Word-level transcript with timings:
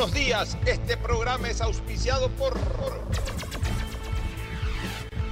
Buenos 0.00 0.16
días, 0.16 0.56
este 0.64 0.96
programa 0.96 1.50
es 1.50 1.60
auspiciado 1.60 2.30
por... 2.30 2.58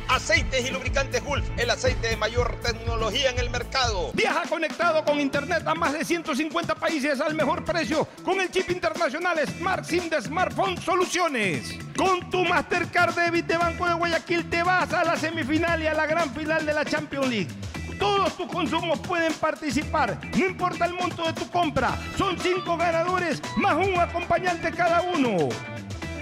Aceites 0.08 0.68
y 0.68 0.70
lubricantes 0.70 1.24
Gulf, 1.24 1.48
el 1.56 1.70
aceite 1.70 2.08
de 2.08 2.18
mayor 2.18 2.54
tecnología 2.60 3.30
en 3.30 3.38
el 3.38 3.48
mercado. 3.48 4.10
Viaja 4.12 4.42
conectado 4.46 5.02
con 5.06 5.20
internet 5.20 5.62
a 5.66 5.74
más 5.74 5.94
de 5.94 6.04
150 6.04 6.74
países 6.74 7.18
al 7.22 7.34
mejor 7.34 7.64
precio 7.64 8.06
con 8.22 8.42
el 8.42 8.50
chip 8.50 8.68
internacional 8.68 9.38
Smart 9.46 9.86
SIM 9.86 10.10
de 10.10 10.20
Smartphone 10.20 10.76
Soluciones. 10.76 11.78
Con 11.96 12.28
tu 12.28 12.44
Mastercard 12.44 13.14
Debit 13.14 13.46
de 13.46 13.56
Banco 13.56 13.88
de 13.88 13.94
Guayaquil 13.94 14.50
te 14.50 14.62
vas 14.62 14.92
a 14.92 15.02
la 15.02 15.16
semifinal 15.16 15.82
y 15.82 15.86
a 15.86 15.94
la 15.94 16.04
gran 16.04 16.34
final 16.34 16.66
de 16.66 16.74
la 16.74 16.84
Champions 16.84 17.28
League. 17.28 17.48
Todos 17.98 18.36
tus 18.36 18.46
consumos 18.46 18.98
pueden 19.00 19.32
participar, 19.34 20.18
no 20.36 20.46
importa 20.46 20.86
el 20.86 20.94
monto 20.94 21.24
de 21.24 21.32
tu 21.32 21.50
compra. 21.50 21.98
Son 22.16 22.38
cinco 22.38 22.76
ganadores 22.76 23.42
más 23.56 23.74
un 23.74 23.98
acompañante 23.98 24.70
cada 24.70 25.02
uno. 25.02 25.48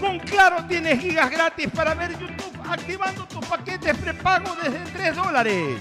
Con 0.01 0.19
Claro 0.21 0.65
tienes 0.69 1.01
gigas 1.01 1.31
gratis 1.31 1.69
para 1.75 1.95
ver 1.95 2.13
YouTube 2.13 2.47
activando 2.69 3.27
tus 3.27 3.45
paquetes 3.47 3.97
prepago 3.99 4.55
desde 4.63 4.79
3 4.93 5.17
dólares. 5.17 5.81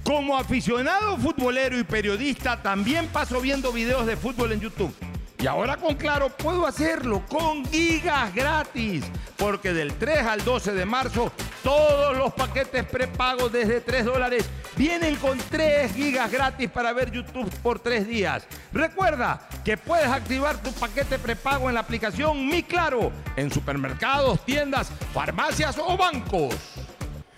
Como 0.05 0.37
aficionado 0.37 1.17
futbolero 1.17 1.79
y 1.79 1.85
periodista, 1.85 2.61
también 2.63 3.09
paso 3.09 3.41
viendo 3.41 3.73
videos 3.73 4.05
de 4.07 4.19
fútbol 4.19 4.53
en 4.53 4.61
YouTube. 4.61 4.95
Y 5.41 5.47
ahora 5.47 5.77
con 5.77 5.95
Claro 5.95 6.31
puedo 6.31 6.67
hacerlo 6.67 7.23
con 7.29 7.65
gigas 7.67 8.35
gratis, 8.35 9.05
porque 9.37 9.73
del 9.73 9.95
3 9.95 10.27
al 10.27 10.45
12 10.45 10.73
de 10.73 10.85
marzo 10.85 11.31
todos 11.63 12.17
los 12.17 12.33
paquetes 12.35 12.85
prepagos 12.85 13.53
desde 13.53 13.81
3 13.81 14.05
dólares 14.05 14.45
vienen 14.77 15.15
con 15.17 15.39
3 15.39 15.93
gigas 15.95 16.31
gratis 16.33 16.69
para 16.69 16.93
ver 16.93 17.13
YouTube 17.13 17.49
por 17.63 17.79
3 17.79 18.09
días. 18.09 18.49
Recuerda 18.73 19.49
que 19.65 19.77
puedes 19.77 20.09
activar 20.09 20.61
tu 20.61 20.73
paquete 20.73 21.21
prepago 21.21 21.69
en 21.69 21.75
la 21.75 21.81
aplicación 21.81 22.49
Mi 22.49 22.65
Claro 22.65 23.13
en 23.37 23.53
supermercados, 23.53 24.45
tiendas, 24.45 24.91
farmacias 25.15 25.79
o 25.79 25.97
bancos. 25.97 26.57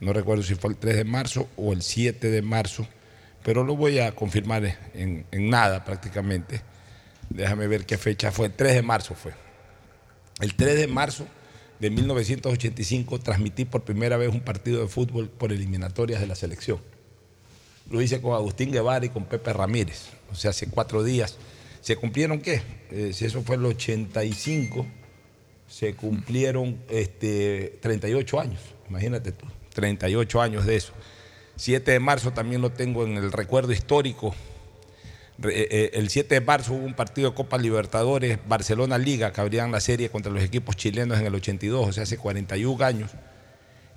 No 0.00 0.12
recuerdo 0.12 0.42
si 0.42 0.56
fue 0.56 0.70
el 0.70 0.76
3 0.76 0.96
de 0.96 1.04
marzo 1.04 1.48
o 1.56 1.72
el 1.72 1.82
7 1.82 2.30
de 2.30 2.42
marzo, 2.42 2.84
pero 3.44 3.62
lo 3.62 3.76
voy 3.76 4.00
a 4.00 4.12
confirmar 4.12 4.76
en 4.94 5.24
nada 5.32 5.84
prácticamente. 5.84 6.62
Déjame 7.28 7.68
ver 7.68 7.86
qué 7.86 7.96
fecha 7.96 8.32
fue. 8.32 8.46
El 8.46 8.54
3 8.54 8.74
de 8.74 8.82
marzo 8.82 9.14
fue. 9.14 9.49
El 10.40 10.54
3 10.54 10.76
de 10.76 10.86
marzo 10.86 11.26
de 11.80 11.90
1985 11.90 13.20
transmití 13.20 13.64
por 13.64 13.82
primera 13.82 14.16
vez 14.16 14.30
un 14.30 14.40
partido 14.40 14.80
de 14.80 14.88
fútbol 14.88 15.28
por 15.28 15.52
eliminatorias 15.52 16.20
de 16.20 16.26
la 16.26 16.34
selección. 16.34 16.78
Lo 17.90 18.00
hice 18.00 18.20
con 18.20 18.34
Agustín 18.34 18.70
Guevara 18.70 19.04
y 19.04 19.08
con 19.08 19.24
Pepe 19.24 19.52
Ramírez. 19.52 20.10
O 20.30 20.34
sea, 20.34 20.50
hace 20.50 20.68
cuatro 20.68 21.02
días. 21.02 21.36
¿Se 21.80 21.96
cumplieron 21.96 22.40
qué? 22.40 22.62
Eh, 22.90 23.12
si 23.12 23.24
eso 23.24 23.42
fue 23.42 23.56
el 23.56 23.64
85, 23.64 24.86
se 25.66 25.94
cumplieron 25.94 26.78
este, 26.88 27.78
38 27.80 28.40
años. 28.40 28.60
Imagínate 28.88 29.32
tú, 29.32 29.46
38 29.74 30.40
años 30.40 30.66
de 30.66 30.76
eso. 30.76 30.92
7 31.56 31.90
de 31.90 32.00
marzo 32.00 32.32
también 32.32 32.62
lo 32.62 32.70
tengo 32.70 33.04
en 33.04 33.16
el 33.16 33.32
recuerdo 33.32 33.72
histórico 33.72 34.34
el 35.42 36.10
7 36.10 36.34
de 36.34 36.40
marzo 36.40 36.74
hubo 36.74 36.84
un 36.84 36.94
partido 36.94 37.30
de 37.30 37.34
Copa 37.36 37.56
Libertadores, 37.58 38.38
Barcelona 38.46 38.98
Liga, 38.98 39.32
que 39.32 39.40
abrían 39.40 39.72
la 39.72 39.80
serie 39.80 40.10
contra 40.10 40.30
los 40.32 40.42
equipos 40.42 40.76
chilenos 40.76 41.18
en 41.18 41.26
el 41.26 41.34
82, 41.34 41.88
o 41.88 41.92
sea, 41.92 42.02
hace 42.02 42.18
41 42.18 42.84
años. 42.84 43.10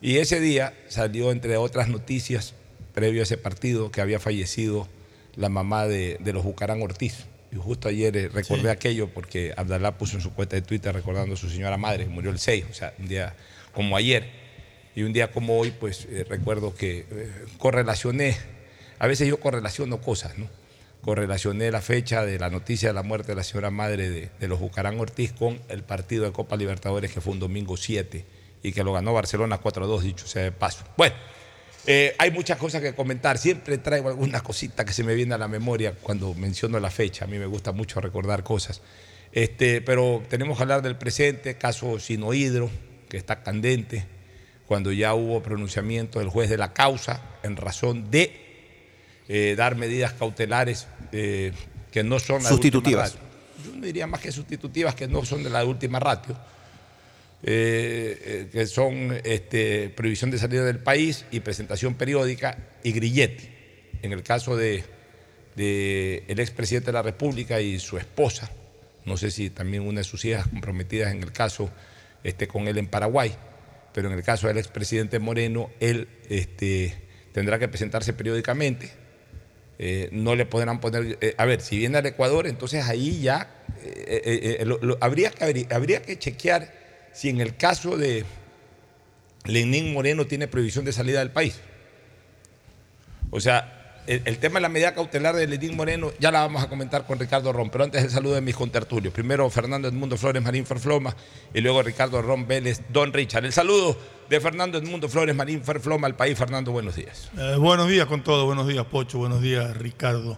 Y 0.02 0.18
ese 0.18 0.40
día 0.40 0.74
salió, 0.88 1.32
entre 1.32 1.58
otras 1.58 1.88
noticias, 1.90 2.54
previo 2.94 3.22
a 3.22 3.24
ese 3.24 3.38
partido, 3.38 3.92
que 3.92 4.02
había 4.02 4.20
fallecido 4.20 4.88
la 5.36 5.50
mamá 5.50 5.88
de, 5.88 6.18
de 6.20 6.34
los 6.34 6.44
Bucarán 6.44 6.82
Ortiz. 6.82 7.26
Y 7.52 7.56
justo 7.56 7.88
ayer 7.88 8.16
eh, 8.18 8.30
recordé 8.30 8.64
Sí. 8.64 8.68
aquello 8.68 9.10
porque 9.10 9.54
Abdalá 9.56 9.98
puso 9.98 10.16
en 10.18 10.22
su 10.22 10.34
cuenta 10.34 10.56
de 10.56 10.62
Twitter 10.62 10.94
recordando 10.94 11.36
a 11.36 11.38
su 11.38 11.50
señora 11.50 11.78
madre, 11.78 12.06
que 12.06 12.10
murió 12.10 12.32
el 12.32 12.40
6, 12.40 12.66
o 12.70 12.74
sea, 12.74 12.94
un 13.00 13.08
día 13.08 13.36
como 13.74 13.96
ayer. 13.96 14.26
Y 14.96 15.04
un 15.04 15.14
día 15.14 15.32
como 15.32 15.58
hoy, 15.58 15.72
pues 15.72 16.06
eh, 16.10 16.26
recuerdo 16.30 16.76
que 16.76 17.06
eh, 17.10 17.32
correlacioné, 17.58 18.38
a 19.00 19.08
veces 19.08 19.28
yo 19.28 19.40
correlaciono 19.40 20.02
cosas, 20.02 20.38
¿no? 20.38 20.48
Correlacioné 21.04 21.70
la 21.70 21.82
fecha 21.82 22.26
de 22.26 22.40
la 22.40 22.50
noticia 22.50 22.88
de 22.88 22.94
la 22.94 23.04
muerte 23.04 23.34
de 23.34 23.36
la 23.36 23.44
señora 23.44 23.70
madre 23.70 24.10
de, 24.10 24.48
los 24.48 24.60
Bucarán 24.60 24.98
Ortiz 25.02 25.34
con 25.34 25.60
el 25.68 25.84
partido 25.84 26.24
de 26.24 26.32
Copa 26.32 26.56
Libertadores 26.56 27.12
que 27.12 27.20
fue 27.20 27.34
un 27.34 27.40
domingo 27.40 27.76
7 27.76 28.26
y 28.64 28.72
que 28.72 28.86
lo 28.86 28.94
ganó 28.94 29.14
Barcelona 29.14 29.60
4-2, 29.62 30.00
dicho 30.00 30.26
sea 30.26 30.44
de 30.44 30.54
paso. 30.54 30.86
Bueno, 30.96 31.14
eh, 31.86 32.16
hay 32.18 32.32
muchas 32.32 32.58
cosas 32.58 32.82
que 32.82 32.96
comentar. 32.96 33.38
Siempre 33.38 33.78
traigo 33.80 34.08
alguna 34.08 34.40
cosita 34.40 34.86
que 34.86 34.94
se 34.94 35.04
me 35.04 35.14
viene 35.14 35.36
a 35.36 35.38
la 35.38 35.50
memoria 35.50 35.94
cuando 36.02 36.34
menciono 36.36 36.80
la 36.80 36.90
fecha. 36.90 37.26
A 37.26 37.28
mí 37.28 37.38
me 37.38 37.48
gusta 37.48 37.74
mucho 37.74 38.00
recordar 38.00 38.44
cosas. 38.44 38.82
Este, 39.34 39.82
pero 39.82 40.24
tenemos 40.30 40.56
que 40.56 40.64
hablar 40.64 40.82
del 40.82 40.96
presente, 40.96 41.58
caso 41.58 42.00
Sinohidro, 42.00 42.70
que 43.10 43.18
está 43.18 43.44
candente, 43.44 44.06
cuando 44.68 44.94
ya 44.94 45.14
hubo 45.16 45.44
pronunciamiento 45.44 46.20
del 46.20 46.30
juez 46.30 46.50
de 46.50 46.58
la 46.58 46.72
causa 46.72 47.22
en 47.44 47.58
razón 47.58 48.10
de 48.10 48.40
eh, 49.28 49.56
dar 49.58 49.76
medidas 49.76 50.14
cautelares 50.14 50.88
eh, 51.14 51.54
que 51.92 52.04
no 52.04 52.20
son 52.20 52.42
Sustitutivas. 52.42 53.16
Yo 53.66 53.74
no 53.76 53.86
diría 53.86 54.08
más 54.08 54.20
que 54.20 54.32
sustitutivas, 54.32 54.94
que 54.96 55.08
no 55.08 55.24
son 55.24 55.44
de 55.44 55.50
la 55.50 55.64
última 55.64 56.00
ratio 56.00 56.36
eh, 57.46 58.20
eh, 58.24 58.50
que 58.50 58.66
son 58.68 59.20
este, 59.26 59.90
prohibición 59.90 60.32
de 60.32 60.38
salida 60.38 60.64
del 60.64 60.80
país 60.80 61.26
y 61.30 61.42
presentación 61.42 61.96
periódica 61.96 62.58
y 62.84 62.94
grillete. 62.94 63.90
En 64.02 64.14
el 64.14 64.24
caso 64.24 64.56
de, 64.56 64.86
de 65.58 66.24
el 66.30 66.40
expresidente 66.40 66.88
de 66.88 66.94
la 66.94 67.02
República 67.02 67.60
y 67.60 67.80
su 67.80 67.98
esposa, 67.98 68.50
no 69.04 69.18
sé 69.18 69.30
si 69.30 69.50
también 69.50 69.86
una 69.86 70.00
de 70.00 70.04
sus 70.06 70.24
hijas 70.24 70.48
comprometidas 70.48 71.12
en 71.12 71.22
el 71.22 71.34
caso 71.34 71.70
este, 72.24 72.48
con 72.48 72.70
él 72.70 72.78
en 72.78 72.88
Paraguay, 72.88 73.36
pero 73.94 74.10
en 74.10 74.18
el 74.18 74.24
caso 74.24 74.48
del 74.48 74.58
expresidente 74.58 75.20
Moreno, 75.20 75.70
él 75.82 76.08
este, 76.30 76.96
tendrá 77.34 77.60
que 77.60 77.68
presentarse 77.68 78.14
periódicamente. 78.14 79.03
Eh, 79.80 80.10
no 80.12 80.36
le 80.36 80.46
podrán 80.46 80.80
poner. 80.80 81.18
eh, 81.22 81.34
a 81.38 81.46
ver, 81.46 81.60
si 81.62 81.78
viene 81.78 81.98
al 81.98 82.06
Ecuador, 82.06 82.48
entonces 82.48 82.86
ahí 82.88 83.22
ya 83.22 83.50
eh, 83.84 84.64
lo- 84.66 84.98
habría, 85.02 85.32
que, 85.32 85.68
habría 85.72 86.02
que 86.02 86.18
chequear 86.20 86.72
si 87.12 87.30
en 87.30 87.42
el 87.42 87.56
caso 87.58 87.98
de 87.98 88.24
Lenín 89.46 89.92
Moreno 89.94 90.26
tiene 90.26 90.48
prohibición 90.48 90.86
de 90.86 90.94
salida 90.94 91.20
del 91.20 91.32
país. 91.32 91.60
O 93.32 93.40
sea, 93.40 93.83
el, 94.08 94.38
tema 94.38 94.56
de 94.56 94.62
la 94.62 94.70
medida 94.70 94.94
cautelar 94.94 95.36
de 95.36 95.48
Lenín 95.48 95.76
Moreno 95.76 96.12
ya 96.20 96.32
la 96.32 96.42
vamos 96.42 96.62
a 96.62 96.70
comentar 96.70 97.06
con 97.06 97.20
Ricardo 97.20 97.54
Ron, 97.54 97.70
pero 97.70 97.84
antes 97.84 98.04
el 98.04 98.10
saludo 98.10 98.36
de 98.36 98.42
mis 98.42 98.56
contertulios. 98.56 99.14
Primero 99.14 99.50
Fernando 99.50 99.88
Edmundo 99.88 100.18
Flores 100.18 100.44
Marín 100.44 100.66
Ferfloma 100.66 101.16
y 101.54 101.62
luego 101.62 101.82
Ricardo 101.82 102.22
Ron 102.22 102.48
Vélez, 102.48 102.82
Don 102.90 103.14
Richard. 103.14 103.46
El 103.46 103.54
saludo 103.54 103.98
de 104.30 104.42
Fernando 104.42 104.78
Edmundo 104.78 105.08
Flores 105.08 105.36
Marín 105.36 105.64
Ferfloma 105.64 106.08
al 106.08 106.16
país. 106.16 106.38
Fernando, 106.38 106.72
buenos 106.72 106.96
días. 106.96 107.30
Eh, 107.38 107.56
buenos 107.58 107.88
días 107.88 108.06
con 108.08 108.24
todo, 108.24 108.46
buenos 108.46 108.68
días 108.68 108.86
Pocho, 108.86 109.20
buenos 109.20 109.42
días 109.42 109.76
Ricardo. 109.78 110.38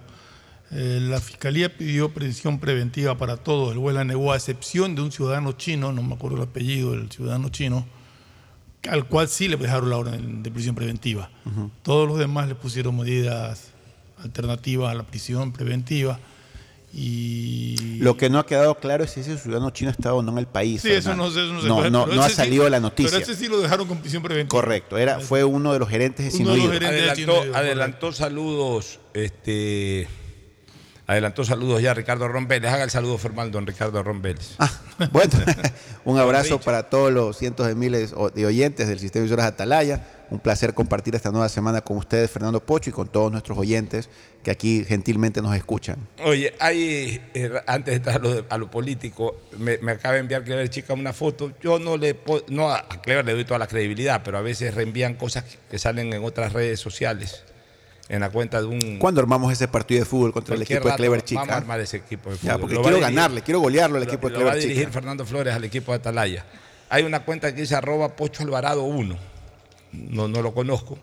Eh, 0.72 1.00
la 1.01 1.22
Fiscalía 1.22 1.75
pidió 1.75 2.10
prisión 2.10 2.60
preventiva 2.60 3.17
para 3.17 3.38
todos, 3.38 3.72
el 3.72 3.79
juez 3.79 3.95
la 3.95 4.03
negó 4.03 4.34
a 4.34 4.36
excepción 4.36 4.95
de 4.95 5.01
un 5.01 5.12
ciudadano 5.12 5.53
chino, 5.53 5.91
no 5.91 6.01
me 6.01 6.15
acuerdo 6.15 6.38
el 6.38 6.43
apellido 6.43 6.91
del 6.91 7.12
ciudadano 7.12 7.50
chino, 7.50 7.86
al 8.89 9.05
cual 9.05 9.27
sí 9.27 9.47
le 9.47 9.57
dejaron 9.57 9.89
la 9.89 9.97
orden 9.97 10.43
de 10.43 10.51
prisión 10.51 10.75
preventiva. 10.75 11.29
Todos 11.83 12.07
los 12.07 12.17
demás 12.19 12.47
le 12.47 12.55
pusieron 12.55 12.97
medidas 12.97 13.69
alternativas 14.23 14.91
a 14.91 14.95
la 14.95 15.03
prisión 15.03 15.51
preventiva 15.53 16.19
y... 16.93 17.97
Lo 17.99 18.15
que 18.15 18.29
no 18.29 18.39
ha 18.39 18.45
quedado 18.45 18.75
claro 18.75 19.03
es 19.03 19.11
si 19.11 19.19
ese 19.19 19.37
ciudadano 19.37 19.69
chino 19.71 19.91
está 19.91 20.13
o 20.13 20.21
no 20.21 20.31
en 20.31 20.37
el 20.37 20.47
país. 20.47 20.81
Sí, 20.81 20.91
eso 20.91 21.15
no, 21.15 21.29
sé, 21.29 21.43
eso 21.43 21.53
no 21.53 21.61
se 21.61 21.67
no, 21.67 21.75
puede, 21.75 21.91
no, 21.91 22.03
ha 22.21 22.29
sí- 22.29 22.35
salido 22.35 22.69
la 22.69 22.79
noticia. 22.79 23.11
Pero 23.19 23.23
ese 23.31 23.35
sí 23.35 23.49
lo 23.49 23.59
dejaron 23.59 23.87
con 23.87 23.97
prisión 23.99 24.23
preventiva. 24.23 24.49
Correcto, 24.61 24.97
era, 24.97 25.19
fue 25.19 25.43
uno 25.43 25.73
de 25.73 25.79
los 25.79 25.89
gerentes 25.89 26.31
de 26.31 26.39
Uno 26.43 26.51
de 26.51 26.57
los 26.57 26.65
Sinohidro. 26.67 26.87
gerentes. 26.87 27.19
Adelantó, 27.27 27.57
adelantó 27.57 28.11
saludos, 28.13 28.99
este, 29.13 30.07
adelantó 31.07 31.43
saludos 31.43 31.81
ya 31.81 31.93
Ricardo 31.93 32.27
Ron 32.27 32.47
Vélez. 32.47 32.71
Haga 32.71 32.83
el 32.83 32.89
saludo 32.89 33.17
formal, 33.17 33.51
don 33.51 33.65
Ricardo 33.65 34.01
Ron 34.03 34.21
Vélez. 34.21 34.55
Ah, 34.59 34.71
bueno, 35.12 35.31
un 36.05 36.17
abrazo 36.17 36.59
para 36.59 36.89
todos 36.89 37.12
los 37.12 37.38
cientos 37.38 37.67
de 37.67 37.75
miles 37.75 38.13
de 38.33 38.45
oyentes 38.45 38.88
del 38.88 39.00
sistema 39.00 39.21
de 39.21 39.27
emisoras 39.27 39.45
Atalaya. 39.45 40.07
Un 40.31 40.39
placer 40.39 40.74
compartir 40.74 41.13
esta 41.13 41.29
nueva 41.29 41.47
semana 41.50 41.81
con 41.81 41.97
ustedes, 41.97 42.31
Fernando 42.31 42.59
Pocho, 42.59 42.89
y 42.89 42.93
con 42.93 43.07
todos 43.07 43.31
nuestros 43.31 43.55
oyentes 43.59 44.09
que 44.41 44.50
aquí 44.50 44.83
gentilmente 44.83 45.39
nos 45.39 45.55
escuchan. 45.55 45.97
Oye, 46.24 46.51
hay, 46.59 47.21
eh, 47.35 47.51
antes 47.67 47.91
de 47.91 47.95
entrar 47.97 48.15
a 48.15 48.19
lo, 48.19 48.45
a 48.50 48.57
lo 48.57 48.71
político, 48.71 49.41
me, 49.59 49.77
me 49.77 49.91
acaba 49.91 50.15
de 50.15 50.21
enviar 50.21 50.43
Clever 50.43 50.67
Chica 50.69 50.93
una 50.93 51.13
foto. 51.13 51.51
Yo 51.62 51.77
no 51.77 51.95
le 51.95 52.19
no 52.47 52.71
a 52.71 52.85
a 52.89 53.01
Clever 53.01 53.24
le 53.24 53.33
doy 53.33 53.45
toda 53.45 53.59
la 53.59 53.67
credibilidad, 53.67 54.21
pero 54.24 54.39
a 54.39 54.41
veces 54.41 54.74
reenvían 54.74 55.13
cosas 55.13 55.43
que, 55.43 55.57
que 55.69 55.77
salen 55.77 56.12
en 56.12 56.24
otras 56.24 56.53
redes 56.53 56.79
sociales, 56.79 57.43
en 58.09 58.19
la 58.21 58.29
cuenta 58.29 58.59
de 58.62 58.67
un. 58.67 58.97
¿Cuándo 59.00 59.21
armamos 59.21 59.51
ese 59.51 59.67
partido 59.67 60.00
de 60.01 60.05
fútbol 60.05 60.31
contra 60.31 60.55
el 60.55 60.62
equipo 60.62 60.88
de 60.89 60.95
Clever 60.95 61.24
Chica? 61.24 61.41
Vamos 61.41 61.53
a 61.55 61.57
armar 61.57 61.79
ese 61.79 61.97
equipo 61.97 62.29
de 62.29 62.35
Ya, 62.38 62.41
fútbol. 62.53 62.59
porque 62.62 62.75
Lo 62.75 62.81
quiero 62.81 62.97
dirigir- 62.97 63.15
ganarle, 63.15 63.41
quiero 63.41 63.59
golearlo 63.59 63.97
al 63.97 64.03
lo- 64.03 64.07
equipo 64.09 64.29
de 64.29 64.33
lo 64.38 64.39
va 64.45 64.51
a 64.51 64.51
Clever 64.53 64.62
dirigir 64.67 64.83
Chica. 64.88 64.93
Fernando 64.93 65.25
Flores 65.25 65.53
al 65.53 65.63
equipo 65.63 65.91
de 65.91 65.97
Atalaya. 65.97 66.45
Hay 66.89 67.03
una 67.03 67.21
cuenta 67.25 67.53
que 67.53 67.62
dice 67.62 67.75
arroba 67.75 68.15
Pocho 68.15 68.43
Alvarado 68.43 68.83
1. 68.83 69.17
No, 69.91 70.27
no 70.27 70.41
lo 70.41 70.53
conozco. 70.53 71.00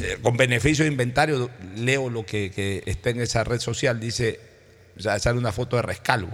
Eh, 0.00 0.18
con 0.22 0.36
beneficio 0.36 0.84
de 0.84 0.90
inventario, 0.90 1.50
leo 1.76 2.08
lo 2.08 2.24
que, 2.24 2.50
que 2.50 2.82
está 2.86 3.10
en 3.10 3.20
esa 3.20 3.44
red 3.44 3.60
social. 3.60 4.00
Dice, 4.00 4.40
sale 4.98 5.38
una 5.38 5.52
foto 5.52 5.76
de 5.76 5.82
rescalvo. 5.82 6.30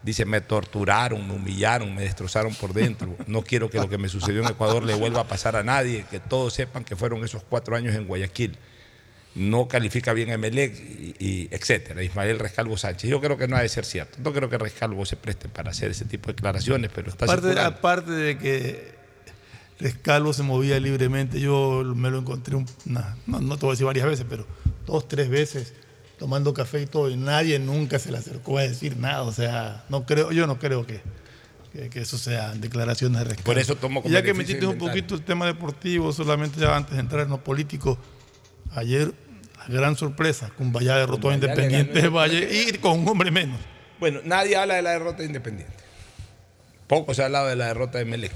Dice, 0.00 0.24
me 0.24 0.40
torturaron, 0.40 1.26
me 1.26 1.34
humillaron, 1.34 1.92
me 1.92 2.02
destrozaron 2.02 2.54
por 2.54 2.72
dentro. 2.72 3.16
No 3.26 3.42
quiero 3.42 3.68
que 3.68 3.78
lo 3.78 3.88
que 3.88 3.98
me 3.98 4.08
sucedió 4.08 4.42
en 4.42 4.48
Ecuador 4.48 4.84
le 4.84 4.94
vuelva 4.94 5.22
a 5.22 5.24
pasar 5.26 5.56
a 5.56 5.64
nadie. 5.64 6.04
Que 6.08 6.20
todos 6.20 6.54
sepan 6.54 6.84
que 6.84 6.94
fueron 6.94 7.24
esos 7.24 7.42
cuatro 7.42 7.74
años 7.74 7.96
en 7.96 8.06
Guayaquil. 8.06 8.56
No 9.34 9.68
califica 9.68 10.12
bien 10.14 10.30
a 10.30 10.34
Emelec, 10.34 10.74
y, 10.74 11.14
y 11.18 11.48
etcétera. 11.52 12.02
Ismael 12.02 12.38
Rescalvo 12.38 12.76
Sánchez. 12.76 13.08
Yo 13.10 13.20
creo 13.20 13.36
que 13.36 13.46
no 13.46 13.56
ha 13.56 13.62
de 13.62 13.68
ser 13.68 13.84
cierto. 13.84 14.18
No 14.22 14.32
creo 14.32 14.48
que 14.48 14.58
Rescalvo 14.58 15.04
se 15.06 15.16
preste 15.16 15.48
para 15.48 15.70
hacer 15.70 15.90
ese 15.92 16.04
tipo 16.06 16.26
de 16.28 16.32
declaraciones, 16.34 16.90
pero 16.94 17.10
está 17.10 17.24
Aparte, 17.26 17.46
circulando. 17.48 17.76
aparte 17.76 18.10
de 18.10 18.38
que 18.38 18.98
Rescalvo 19.78 20.32
se 20.32 20.42
movía 20.42 20.80
libremente, 20.80 21.38
yo 21.38 21.82
me 21.94 22.10
lo 22.10 22.18
encontré, 22.18 22.56
un- 22.56 22.66
no, 22.84 23.04
no 23.40 23.56
te 23.56 23.60
voy 23.66 23.70
a 23.70 23.72
decir 23.74 23.86
varias 23.86 24.06
veces, 24.06 24.26
pero 24.28 24.44
dos, 24.86 25.06
tres 25.06 25.28
veces 25.28 25.72
tomando 26.18 26.52
café 26.52 26.82
y 26.82 26.86
todo, 26.86 27.08
y 27.08 27.16
nadie 27.16 27.60
nunca 27.60 28.00
se 28.00 28.10
le 28.10 28.18
acercó 28.18 28.58
a 28.58 28.62
decir 28.62 28.96
nada. 28.96 29.22
O 29.22 29.30
sea, 29.32 29.84
no 29.88 30.04
creo, 30.04 30.32
yo 30.32 30.48
no 30.48 30.58
creo 30.58 30.84
que, 30.84 31.00
que, 31.72 31.90
que 31.90 32.00
eso 32.00 32.18
sean 32.18 32.60
declaraciones 32.60 33.18
de 33.20 33.24
Rescalvo. 33.26 33.44
Por 33.46 33.58
eso 33.58 33.76
tomo 33.76 34.02
con 34.02 34.10
Y 34.10 34.14
ya 34.14 34.22
que 34.24 34.34
metiste 34.34 34.66
un 34.66 34.78
poquito 34.78 35.14
el 35.14 35.22
tema 35.22 35.46
deportivo, 35.46 36.12
solamente 36.12 36.58
ya 36.58 36.74
antes 36.76 36.94
de 36.94 37.00
entrar 37.00 37.22
en 37.22 37.28
lo 37.30 37.44
político, 37.44 37.96
ayer, 38.78 39.12
la 39.68 39.74
gran 39.74 39.96
sorpresa, 39.96 40.50
Cumbayá 40.56 40.96
derrotó 40.96 41.30
a 41.30 41.34
Independiente 41.34 42.00
de 42.02 42.08
Valle 42.08 42.48
y 42.50 42.72
con 42.78 43.00
un 43.00 43.08
hombre 43.08 43.30
menos. 43.30 43.60
Bueno, 44.00 44.20
nadie 44.24 44.56
habla 44.56 44.74
de 44.74 44.82
la 44.82 44.90
derrota 44.90 45.18
de 45.18 45.26
Independiente. 45.26 45.74
Poco 46.86 47.12
se 47.14 47.22
ha 47.22 47.26
hablado 47.26 47.48
de 47.48 47.56
la 47.56 47.66
derrota 47.66 47.98
de 47.98 48.04
Melec. 48.06 48.32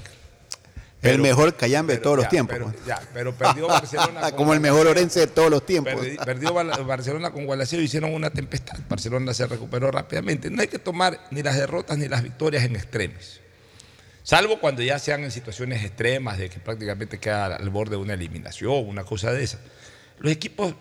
el 1.01 1.19
mejor 1.19 1.55
Cayambe 1.55 1.93
de 1.93 1.99
todos 1.99 2.17
los 2.17 2.29
tiempos. 2.29 2.53
Pero, 2.55 2.71
pues. 2.71 2.85
ya, 2.85 3.01
pero 3.13 3.33
perdió 3.33 3.67
Barcelona. 3.67 4.21
con 4.29 4.31
Como 4.33 4.53
el 4.53 4.59
mejor. 4.59 4.85
Orense 4.87 5.21
de 5.21 5.27
todos 5.27 5.49
los 5.49 5.65
tiempos. 5.65 5.93
Perdi- 5.95 6.23
Perdió 6.23 6.53
Barcelona 6.53 7.31
con 7.31 7.45
Gualaceo 7.45 7.81
y 7.81 7.85
hicieron 7.85 8.13
una 8.13 8.29
tempestad. 8.29 8.77
Barcelona 8.87 9.33
se 9.33 9.47
recuperó 9.47 9.89
rápidamente. 9.91 10.49
No 10.51 10.61
hay 10.61 10.67
que 10.67 10.79
tomar 10.79 11.19
ni 11.31 11.41
las 11.41 11.55
derrotas 11.57 11.97
ni 11.97 12.07
las 12.07 12.21
victorias 12.23 12.63
en 12.63 12.75
extremis. 12.75 13.39
Salvo 14.21 14.59
cuando 14.59 14.81
ya 14.81 14.99
sean 14.99 15.23
en 15.23 15.31
situaciones 15.31 15.83
extremas 15.83 16.37
de 16.37 16.49
que 16.49 16.59
prácticamente 16.59 17.19
queda 17.19 17.47
al 17.55 17.69
borde 17.69 17.91
de 17.97 18.01
una 18.01 18.13
eliminación, 18.13 18.87
una 18.87 19.03
cosa 19.03 19.31
de 19.33 19.43
esa. 19.43 19.59
Los 20.19 20.31
equipos 20.31 20.73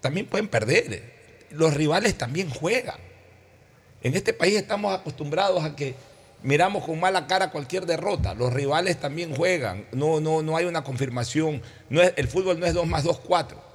también 0.00 0.26
pueden 0.26 0.48
perder. 0.48 1.02
Los 1.50 1.74
rivales 1.74 2.16
también 2.16 2.50
juegan. 2.50 2.98
En 4.02 4.14
este 4.14 4.32
país 4.32 4.56
estamos 4.56 4.98
acostumbrados 4.98 5.62
a 5.64 5.76
que 5.76 5.94
miramos 6.42 6.84
con 6.84 6.98
mala 6.98 7.26
cara 7.26 7.50
cualquier 7.50 7.86
derrota. 7.86 8.34
Los 8.34 8.52
rivales 8.52 8.98
también 8.98 9.34
juegan. 9.34 9.86
No, 9.92 10.20
no, 10.20 10.42
no 10.42 10.56
hay 10.56 10.64
una 10.64 10.82
confirmación. 10.84 11.62
No 11.88 12.00
es, 12.00 12.12
el 12.16 12.28
fútbol 12.28 12.58
no 12.58 12.66
es 12.66 12.74
2 12.74 12.86
más 12.86 13.04
2, 13.04 13.20
4. 13.20 13.70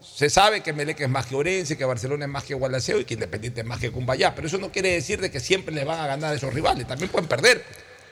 Se 0.00 0.28
sabe 0.28 0.62
que 0.62 0.72
Melec 0.72 1.00
es 1.00 1.08
más 1.08 1.26
que 1.26 1.36
Orense, 1.36 1.78
que 1.78 1.84
Barcelona 1.84 2.24
es 2.24 2.30
más 2.30 2.42
que 2.42 2.54
Gualaceo 2.54 2.98
y 2.98 3.04
que 3.04 3.14
Independiente 3.14 3.60
es 3.60 3.66
más 3.66 3.78
que 3.78 3.92
Cumbayá. 3.92 4.34
Pero 4.34 4.48
eso 4.48 4.58
no 4.58 4.72
quiere 4.72 4.90
decir 4.92 5.20
de 5.20 5.30
que 5.30 5.38
siempre 5.38 5.72
les 5.72 5.84
van 5.84 6.00
a 6.00 6.06
ganar 6.08 6.32
a 6.32 6.34
esos 6.34 6.52
rivales. 6.52 6.86
También 6.88 7.08
pueden 7.10 7.28
perder. 7.28 7.64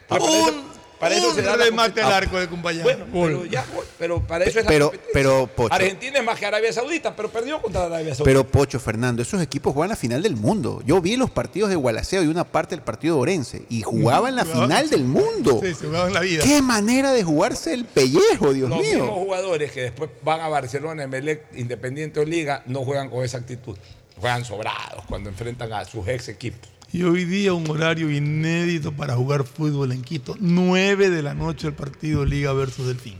Para 0.07 0.25
eso- 0.25 0.65
para 1.01 1.17
eso 1.17 1.35
se 1.35 1.43
da 1.43 1.57
la 1.57 1.65
remate 1.65 2.01
al 2.03 2.07
competi- 2.11 2.15
arco 2.17 2.39
de 2.41 2.47
Cumbayá. 2.49 2.83
Bueno, 2.85 3.07
pero, 3.13 3.45
ya, 3.47 3.65
pero 3.99 4.21
para 4.27 4.45
eso 4.45 4.59
es 4.61 4.65
la 4.65 4.71
Pero, 4.71 4.85
competencia. 4.91 5.13
pero, 5.15 5.47
Pocho, 5.49 5.75
Argentina 5.75 6.19
es 6.21 6.25
más 6.25 6.39
que 6.39 6.47
Arabia 6.47 6.73
Saudita, 6.73 7.17
pero 7.17 7.31
perdió 7.31 7.61
contra 7.61 7.87
Arabia 7.87 8.15
Saudita. 8.15 8.25
pero 8.25 8.47
Pocho 8.47 8.79
Fernando, 8.79 9.23
esos 9.23 9.43
equipos 9.43 9.73
juegan 9.75 9.89
la 9.89 9.97
final 9.97 10.23
del 10.23 10.37
mundo. 10.37 10.83
Yo 10.87 11.01
vi 11.01 11.17
los 11.17 11.31
partidos 11.31 11.71
de 11.71 11.77
Gualaceo 11.77 12.23
y 12.23 12.27
una 12.29 12.45
parte 12.45 12.77
del 12.77 12.85
partido 12.85 13.17
de 13.17 13.21
Orense 13.23 13.65
y 13.69 13.83
jugaban 13.83 14.37
la 14.37 14.45
final 14.45 14.89
del 14.89 15.05
mundo. 15.05 15.61
Sí, 15.65 15.75
se 15.75 15.87
jugaban 15.87 16.13
la 16.13 16.21
vida. 16.21 16.45
Qué 16.45 16.63
manera 16.63 17.13
de 17.13 17.25
jugarse 17.25 17.75
el 17.75 17.85
pellejo, 17.87 18.53
Dios 18.53 18.69
Los 18.69 18.79
mismos 18.81 19.07
mío. 19.07 19.13
jugadores 19.15 19.73
que 19.73 19.81
después 19.83 20.11
van 20.23 20.41
a 20.41 20.49
Barcelona, 20.49 21.03
Emelec, 21.03 21.47
Independiente 21.57 22.21
o 22.21 22.25
Liga, 22.25 22.63
no 22.67 22.85
juegan 22.85 23.11
con 23.11 23.25
esa 23.25 23.39
actitud. 23.39 23.77
Juegan 24.21 24.45
sobrados 24.45 25.05
cuando 25.09 25.31
enfrentan 25.31 25.73
a 25.73 25.85
sus 25.87 26.07
ex 26.07 26.29
equipos. 26.29 26.69
Y 26.93 27.05
hoy 27.05 27.25
día 27.25 27.53
un 27.53 27.71
horario 27.71 28.11
inédito 28.11 28.93
para 28.93 29.15
jugar 29.15 29.45
fútbol 29.45 29.93
en 29.93 30.03
Quito. 30.03 30.37
9 30.41 31.11
de 31.11 31.23
la 31.23 31.35
noche 31.35 31.69
el 31.69 31.75
partido 31.75 32.25
Liga 32.25 32.53
versus 32.53 32.89
Delfín. 32.89 33.19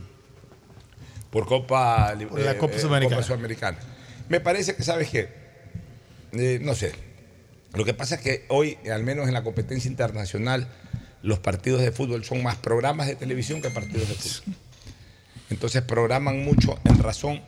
Por 1.29 1.45
Copa, 1.45 2.13
Por 2.29 2.41
la 2.41 2.57
Copa 2.57 2.77
Sudamericana. 2.77 3.23
Sudamericana. 3.23 3.77
Me 4.27 4.41
parece 4.41 4.75
que, 4.75 4.83
¿sabes 4.83 5.09
qué? 5.09 5.29
Eh, 6.33 6.59
no 6.61 6.75
sé. 6.75 6.91
Lo 7.73 7.85
que 7.85 7.93
pasa 7.93 8.15
es 8.15 8.21
que 8.21 8.45
hoy, 8.49 8.77
al 8.91 9.03
menos 9.03 9.29
en 9.29 9.33
la 9.33 9.43
competencia 9.43 9.89
internacional, 9.89 10.67
los 11.21 11.39
partidos 11.39 11.79
de 11.79 11.93
fútbol 11.93 12.25
son 12.25 12.43
más 12.43 12.57
programas 12.57 13.07
de 13.07 13.15
televisión 13.15 13.61
que 13.61 13.69
partidos 13.69 14.09
de 14.09 14.15
fútbol. 14.15 14.55
Entonces 15.49 15.81
programan 15.81 16.43
mucho 16.43 16.77
en 16.83 16.99
razón 16.99 17.41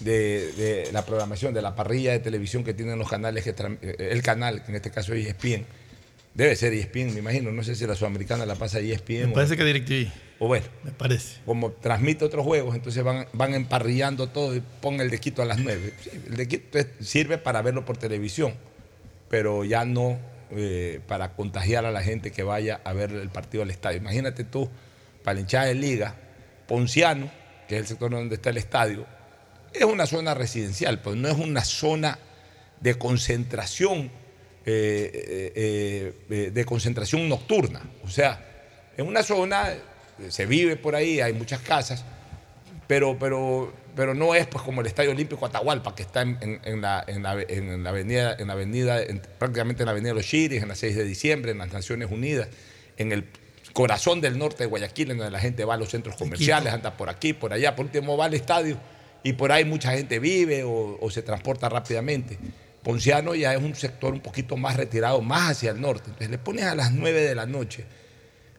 de, 0.00 0.52
de 0.52 0.90
la 0.92 1.04
programación, 1.04 1.54
de 1.54 1.62
la 1.62 1.74
parrilla 1.74 2.12
de 2.12 2.18
televisión 2.18 2.64
que 2.64 2.74
tienen 2.74 2.98
los 2.98 3.08
canales, 3.08 3.44
que 3.44 3.50
eh, 3.82 4.08
el 4.10 4.22
canal, 4.22 4.62
que 4.64 4.70
en 4.72 4.76
este 4.76 4.90
caso 4.90 5.14
es 5.14 5.26
ESPN. 5.26 5.64
Debe 6.34 6.54
ser 6.54 6.74
ESPN, 6.74 7.14
me 7.14 7.20
imagino. 7.20 7.50
No 7.50 7.62
sé 7.62 7.74
si 7.74 7.86
la 7.86 7.94
sudamericana 7.94 8.44
la 8.44 8.56
pasa 8.56 8.78
ESPN. 8.78 9.14
Me 9.20 9.24
o- 9.26 9.32
parece 9.32 9.56
que 9.56 9.64
DirecTV. 9.64 10.10
o 10.38 10.48
bueno, 10.48 10.66
Me 10.84 10.90
parece. 10.90 11.38
como 11.46 11.70
transmite 11.72 12.24
otros 12.26 12.44
juegos, 12.44 12.74
entonces 12.76 13.02
van, 13.02 13.26
van 13.32 13.54
emparrillando 13.54 14.28
todo 14.28 14.54
y 14.54 14.62
pon 14.82 15.00
el 15.00 15.08
de 15.08 15.18
Quito 15.18 15.40
a 15.40 15.46
las 15.46 15.58
9. 15.58 15.94
Sí, 16.02 16.10
el 16.28 16.36
de 16.36 16.46
Quito 16.48 16.78
sirve 17.00 17.38
para 17.38 17.62
verlo 17.62 17.86
por 17.86 17.96
televisión, 17.96 18.52
pero 19.30 19.64
ya 19.64 19.86
no 19.86 20.18
eh, 20.50 21.00
para 21.08 21.32
contagiar 21.32 21.86
a 21.86 21.90
la 21.90 22.02
gente 22.02 22.30
que 22.32 22.42
vaya 22.42 22.80
a 22.84 22.92
ver 22.92 23.12
el 23.12 23.30
partido 23.30 23.62
al 23.62 23.70
estadio. 23.70 23.96
Imagínate 23.98 24.44
tú, 24.44 24.68
para 25.24 25.36
la 25.36 25.40
hinchada 25.40 25.64
de 25.64 25.74
liga, 25.74 26.14
Ponciano, 26.68 27.30
que 27.66 27.76
es 27.76 27.80
el 27.80 27.86
sector 27.86 28.10
donde 28.10 28.34
está 28.34 28.50
el 28.50 28.58
estadio, 28.58 29.06
es 29.72 29.84
una 29.84 30.06
zona 30.06 30.34
residencial, 30.34 31.00
pues 31.00 31.16
no 31.16 31.28
es 31.28 31.36
una 31.36 31.64
zona 31.64 32.18
de 32.80 32.94
concentración, 32.96 34.10
eh, 34.64 35.52
eh, 35.54 36.12
eh, 36.30 36.50
de 36.50 36.64
concentración 36.64 37.28
nocturna. 37.28 37.82
O 38.04 38.08
sea, 38.08 38.44
en 38.96 39.06
una 39.06 39.22
zona 39.22 39.74
se 40.28 40.46
vive 40.46 40.76
por 40.76 40.94
ahí, 40.94 41.20
hay 41.20 41.32
muchas 41.32 41.60
casas, 41.60 42.04
pero, 42.86 43.18
pero, 43.18 43.72
pero 43.94 44.14
no 44.14 44.34
es 44.34 44.46
pues 44.46 44.62
como 44.64 44.80
el 44.80 44.86
Estadio 44.86 45.10
Olímpico 45.10 45.44
Atahualpa, 45.44 45.94
que 45.94 46.02
está 46.02 46.22
en, 46.22 46.38
en- 46.40 46.60
en 46.64 46.80
la, 46.80 47.04
en 47.06 47.22
la- 47.22 47.42
en 47.42 47.82
la 47.82 47.90
avenida, 47.90 48.36
en 48.38 48.46
la 48.46 48.52
avenida 48.54 49.02
en- 49.02 49.20
prácticamente 49.38 49.82
en 49.82 49.86
la 49.86 49.92
avenida 49.92 50.10
de 50.10 50.14
los 50.14 50.26
Chiris, 50.26 50.62
en 50.62 50.68
la 50.68 50.74
6 50.74 50.96
de 50.96 51.04
diciembre, 51.04 51.50
en 51.52 51.58
las 51.58 51.72
Naciones 51.72 52.10
Unidas, 52.10 52.48
en 52.96 53.12
el 53.12 53.24
corazón 53.72 54.20
del 54.22 54.38
norte 54.38 54.62
de 54.64 54.66
Guayaquil, 54.66 55.10
en 55.10 55.18
donde 55.18 55.30
la 55.30 55.40
gente 55.40 55.64
va 55.64 55.74
a 55.74 55.76
los 55.76 55.90
centros 55.90 56.16
comerciales, 56.16 56.72
anda 56.72 56.96
por 56.96 57.10
aquí, 57.10 57.32
por 57.34 57.52
allá, 57.52 57.76
por 57.76 57.86
último 57.86 58.16
va 58.16 58.24
al 58.26 58.34
estadio 58.34 58.78
y 59.26 59.32
por 59.32 59.52
ahí 59.52 59.64
mucha 59.64 59.92
gente 59.92 60.18
vive 60.18 60.62
o, 60.64 61.08
se 61.10 61.22
transporta 61.22 61.68
rápidamente. 61.68 62.38
Ponciano 62.82 63.34
ya 63.34 63.52
es 63.54 63.62
un 63.62 63.74
sector 63.74 64.12
un 64.12 64.20
poquito 64.20 64.56
más 64.56 64.76
retirado, 64.76 65.20
más 65.20 65.50
hacia 65.50 65.72
el 65.72 65.80
norte. 65.80 66.04
Entonces 66.06 66.30
le 66.30 66.38
pones 66.38 66.64
a 66.64 66.74
las 66.74 66.92
9 66.92 67.20
de 67.20 67.34
la 67.34 67.46
noche 67.46 67.84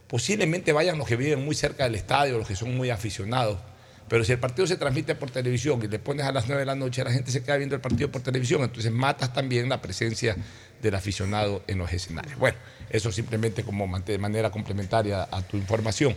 posiblemente 0.08 0.72
vayan 0.72 0.98
los 0.98 1.08
que 1.08 1.16
viven 1.16 1.44
muy 1.44 1.56
cerca 1.56 1.84
del 1.84 1.96
estadio, 1.96 2.38
los 2.38 2.48
que 2.48 2.56
son 2.56 2.76
muy 2.76 2.90
aficionados. 2.90 3.60
Pero 4.08 4.24
si 4.24 4.32
el 4.32 4.40
partido 4.40 4.66
se 4.66 4.78
transmite 4.78 5.16
por 5.16 5.30
televisión 5.30 5.82
y 5.84 5.88
le 5.88 6.00
pones 6.00 6.26
a 6.26 6.32
las 6.32 6.48
9 6.48 6.62
de 6.62 6.66
la 6.66 6.76
noche, 6.76 7.04
la 7.04 7.12
gente 7.12 7.30
se 7.30 7.44
queda 7.44 7.58
viendo 7.58 7.76
el 7.76 7.82
partido 7.82 8.10
por 8.10 8.22
televisión, 8.22 8.64
entonces 8.64 8.92
matas 8.92 9.34
también 9.34 9.68
la 9.68 9.82
presencia 9.82 10.38
del 10.82 10.96
aficionado 10.96 11.62
en 11.68 11.78
los 11.78 11.92
escenarios. 11.92 12.40
Bueno, 12.40 12.58
eso 12.90 13.12
simplemente 13.12 13.64
como 13.64 14.00
de 14.00 14.18
manera 14.18 14.50
complementaria 14.50 15.28
a 15.30 15.42
tu 15.42 15.58
información. 15.58 16.16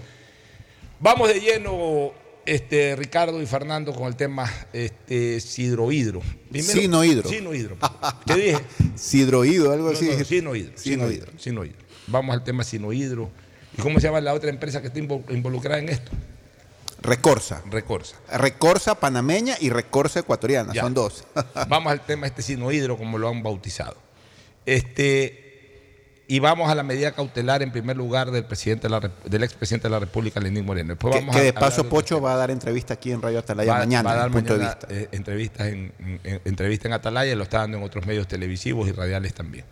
Vamos 1.01 1.29
de 1.29 1.41
lleno, 1.41 2.13
este, 2.55 2.97
Ricardo 2.97 3.41
y 3.41 3.47
Fernando, 3.47 3.95
con 3.95 4.07
el 4.09 4.17
tema 4.17 4.51
este, 4.73 5.41
sidrohidro. 5.41 6.21
Primero- 6.51 6.81
Sinohidro. 6.81 7.29
Sinohidro. 7.29 7.77
¿Qué 8.27 8.35
dije? 8.35 8.59
Sidroído, 8.97 9.73
algo 9.73 9.91
No, 9.93 9.97
así. 9.97 10.07
no, 10.07 10.25
sinohidro, 10.25 10.73
Sinohidro. 10.77 11.33
sinohidro. 11.39 11.79
Vamos 12.09 12.35
al 12.35 12.43
tema 12.43 12.65
sinohidro. 12.65 13.31
¿Y 13.79 13.83
cómo 13.83 14.01
se 14.01 14.09
llama 14.09 14.21
la 14.21 14.35
otra 14.35 14.51
empresa 14.51 14.81
que 14.81 14.89
está 14.89 14.99
invo- 14.99 15.23
involucrada 15.31 15.79
en 15.81 15.91
esto? 15.91 16.11
Recorsa. 17.03 17.63
Recorsa. 17.71 18.17
Recorsa 18.33 18.95
panameña 18.97 19.57
y 19.61 19.71
Recorsa 19.71 20.21
ecuatoriana, 20.21 20.73
Ya. 20.75 20.83
son 20.83 20.93
dos. 20.93 21.25
Vamos 21.69 21.93
al 21.93 22.05
tema 22.05 22.27
este 22.27 22.43
sinohidro, 22.43 22.99
como 22.99 23.17
lo 23.17 23.29
han 23.29 23.43
bautizado. 23.43 23.97
Este, 24.67 25.50
y 26.33 26.39
vamos 26.39 26.71
a 26.71 26.77
la 26.77 26.85
medida 26.85 27.11
cautelar 27.11 27.61
en 27.61 27.73
primer 27.73 27.97
lugar 27.97 28.31
del 28.31 28.45
presidente 28.45 28.85
de 28.87 28.91
la 28.91 29.01
Rep- 29.01 29.25
del 29.25 29.43
expresidente 29.43 29.89
de 29.89 29.91
la 29.93 29.99
República, 29.99 30.39
Lenín 30.39 30.65
Moreno. 30.65 30.91
Después 30.91 31.13
que, 31.15 31.21
vamos 31.21 31.35
que 31.35 31.43
de 31.43 31.53
paso 31.53 31.89
Pocho 31.89 32.21
va 32.21 32.35
a 32.35 32.37
dar 32.37 32.53
entrevista 32.53 32.95
aquí 32.95 33.11
en 33.11 33.21
Radio 33.21 33.41
Atalaya 33.41 33.73
va, 33.73 33.79
mañana, 33.81 34.09
va 34.09 34.13
a 34.13 34.17
dar 34.19 34.31
punto 34.31 34.53
mañana, 34.57 34.79
de 34.81 34.87
vista. 34.87 34.95
eh, 34.95 35.09
entrevistas 35.11 35.67
en, 35.67 35.93
en- 36.23 36.41
entrevista 36.45 36.87
en 36.87 36.95
Atalaya, 36.95 37.35
lo 37.35 37.43
está 37.43 37.59
dando 37.59 37.79
en 37.79 37.83
otros 37.83 38.07
medios 38.07 38.29
televisivos 38.29 38.89
y 38.89 38.93
radiales 38.93 39.35
también. 39.35 39.65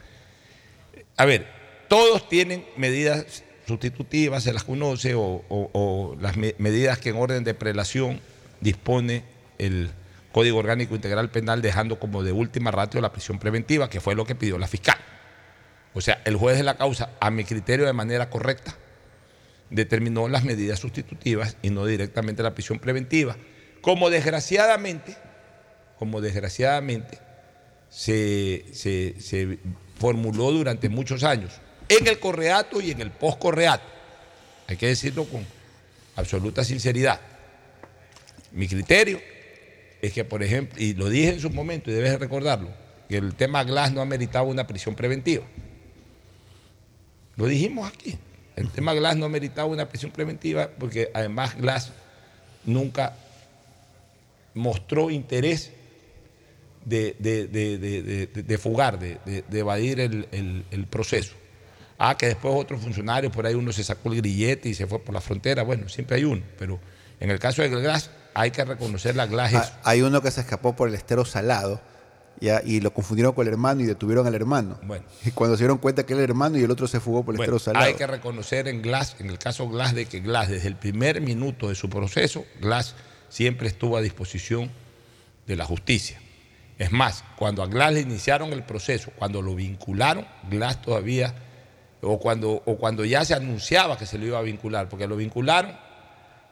A 1.17 1.25
ver, 1.25 1.47
todos 1.89 2.29
tienen 2.29 2.65
medidas 2.77 3.45
sustitutivas, 3.69 4.43
se 4.43 4.53
las 4.53 4.65
conoce, 4.65 5.15
o, 5.15 5.45
o- 5.49 5.71
o 5.73 6.17
las 6.21 6.37
me- 6.37 6.57
medidas 6.59 6.99
que 6.99 7.11
en 7.11 7.17
orden 7.19 7.45
de 7.45 7.55
prelación 7.55 8.21
dispone 8.61 9.23
el 9.59 9.91
Código 10.33 10.59
Orgánico 10.59 10.95
Integral 10.97 11.31
Penal, 11.31 11.63
dejando 11.63 12.01
como 12.01 12.25
de 12.25 12.33
última 12.33 12.73
ratio 12.73 13.01
la 13.01 13.13
prisión 13.13 13.39
preventiva, 13.39 13.89
que 13.89 14.01
fue 14.01 14.17
lo 14.17 14.25
que 14.27 14.35
pidió 14.35 14.59
la 14.59 14.67
fiscal. 14.67 14.97
O 15.95 16.01
sea, 16.01 16.21
el 16.25 16.37
juez 16.37 16.57
de 16.57 16.63
la 16.63 16.77
causa, 16.77 17.11
a 17.21 17.31
mi 17.31 17.45
criterio 17.45 17.87
de 17.87 17.93
manera 17.93 18.31
correcta, 18.31 18.77
determinó 19.71 20.29
las 20.29 20.45
medidas 20.45 20.79
sustitutivas 20.79 21.57
y 21.63 21.71
no 21.71 21.85
directamente 21.87 22.43
la 22.43 22.55
prisión 22.55 22.79
preventiva. 22.79 23.37
Como 23.81 24.11
desgraciadamente, 24.11 25.17
como 25.99 26.21
desgraciadamente 26.21 27.19
se, 27.91 28.65
se- 28.73 29.15
se 29.21 29.59
formuló 29.99 30.51
durante 30.53 30.89
muchos 30.89 31.25
años, 31.25 31.53
en 31.89 32.07
el 32.07 32.19
correato 32.21 32.81
y 32.81 32.91
en 32.91 33.01
el 33.01 33.11
postcorreato. 33.11 33.85
Hay 34.67 34.77
que 34.77 34.87
decirlo 34.89 35.25
con 35.25 35.45
absoluta 36.17 36.63
sinceridad. 36.65 37.21
Mi 38.53 38.69
criterio 38.69 39.21
es 40.03 40.13
que, 40.13 40.25
por 40.25 40.43
ejemplo, 40.43 40.81
y 40.81 40.95
lo 40.95 41.09
dije 41.09 41.31
en 41.31 41.41
su 41.41 41.51
momento 41.51 41.91
y 41.91 41.95
debes 41.95 42.13
de 42.13 42.19
recordarlo, 42.19 42.71
que 43.09 43.17
el 43.17 43.35
tema 43.35 43.65
Glass 43.65 43.93
no 43.93 44.01
ameritaba 44.03 44.47
una 44.47 44.67
prisión 44.67 44.95
preventiva. 44.95 45.45
Lo 47.39 47.47
dijimos 47.47 47.89
aquí. 47.91 48.19
El 48.57 48.69
tema 48.69 48.93
Glass 48.93 49.17
no 49.17 49.29
meritaba 49.31 49.69
una 49.69 49.89
prisión 49.89 50.11
preventiva 50.11 50.69
porque 50.79 51.11
además 51.15 51.57
Glass 51.57 51.93
nunca 52.67 53.15
mostró 54.55 55.11
interés 55.11 55.71
de, 56.85 57.15
de- 57.19 57.47
de- 57.47 58.27
de- 58.43 58.59
fugar, 58.59 58.99
de, 58.99 59.19
evadir 59.53 60.01
el, 60.01 60.29
el- 60.33 60.65
el 60.71 60.87
proceso. 60.87 61.35
Ah, 61.99 62.17
que 62.17 62.27
después 62.27 62.55
otro 62.57 62.79
funcionario, 62.79 63.31
por 63.31 63.47
ahí 63.47 63.55
uno 63.55 63.73
se 63.73 63.85
sacó 63.85 64.11
el 64.13 64.17
grillete 64.19 64.69
y 64.69 64.75
se 64.75 64.87
fue 64.87 64.99
por 65.01 65.15
la 65.15 65.21
frontera. 65.21 65.63
Bueno, 65.63 65.89
siempre 65.89 66.17
hay 66.17 66.25
uno, 66.25 66.43
pero 66.59 66.79
en 67.21 67.31
el 67.31 67.39
caso 67.39 67.63
de 67.63 67.69
Glass 67.69 68.11
hay 68.35 68.51
que 68.51 68.65
reconocer 68.65 69.17
la 69.17 69.27
Glass. 69.27 69.55
Ah, 69.55 69.81
Hay 69.85 70.03
uno 70.03 70.21
que 70.23 70.31
se 70.31 70.41
escapó 70.41 70.75
por 70.77 70.89
el 70.89 70.95
estero 70.95 71.25
salado 71.25 71.81
ya, 72.41 72.63
y 72.65 72.81
lo 72.81 72.93
confundieron 72.93 73.33
con 73.33 73.47
el 73.47 73.53
hermano 73.53 73.81
y 73.81 73.87
detuvieron 73.87 74.27
al 74.27 74.35
hermano. 74.35 74.79
Bueno. 74.83 75.05
Y 75.25 75.31
cuando 75.33 75.57
se 75.57 75.65
dieron 75.65 75.79
cuenta 75.79 76.05
que 76.05 76.13
era 76.13 76.23
el 76.23 76.31
hermano 76.31 76.59
y 76.59 76.63
el 76.63 76.71
otro 76.71 76.87
se 76.87 77.01
fugó 77.01 77.25
por 77.25 77.35
el 77.35 77.39
Bueno, 77.39 77.57
estero 77.57 77.59
salado. 77.59 77.87
hay 77.87 77.95
que 77.95 78.07
reconocer 78.07 78.69
en 78.69 78.83
Glass, 78.83 79.17
en 79.19 79.29
el 79.31 79.39
caso 79.39 79.69
Glass, 79.69 79.95
de 79.95 80.07
que 80.07 80.21
Glass, 80.21 80.49
desde 80.49 80.69
el 80.69 80.77
primer 80.77 81.21
minuto 81.21 81.69
de 81.69 81.75
su 81.75 81.89
proceso, 81.89 82.45
Glass 82.61 82.95
siempre 83.29 83.69
estuvo 83.69 83.97
a 83.97 84.01
disposición 84.01 84.71
de 85.47 85.57
la 85.57 85.65
justicia. 85.65 86.21
Es 86.79 86.93
más, 86.93 87.25
cuando 87.37 87.63
a 87.63 87.67
Glass 87.67 87.93
le 87.95 88.01
iniciaron 88.01 88.53
el 88.53 88.63
proceso, 88.63 89.11
cuando 89.17 89.43
lo 89.43 89.55
vincularon, 89.55 90.25
Glass 90.49 90.81
todavía, 90.81 91.35
o 92.01 92.21
cuando, 92.21 92.63
o 92.65 92.77
cuando 92.77 93.05
ya 93.05 93.25
se 93.25 93.35
anunciaba 93.35 93.99
que 93.99 94.07
se 94.07 94.19
lo 94.19 94.27
iba 94.27 94.39
a 94.39 94.43
vincular, 94.43 94.89
porque 94.89 95.09
lo 95.09 95.17
vincularon, 95.17 95.77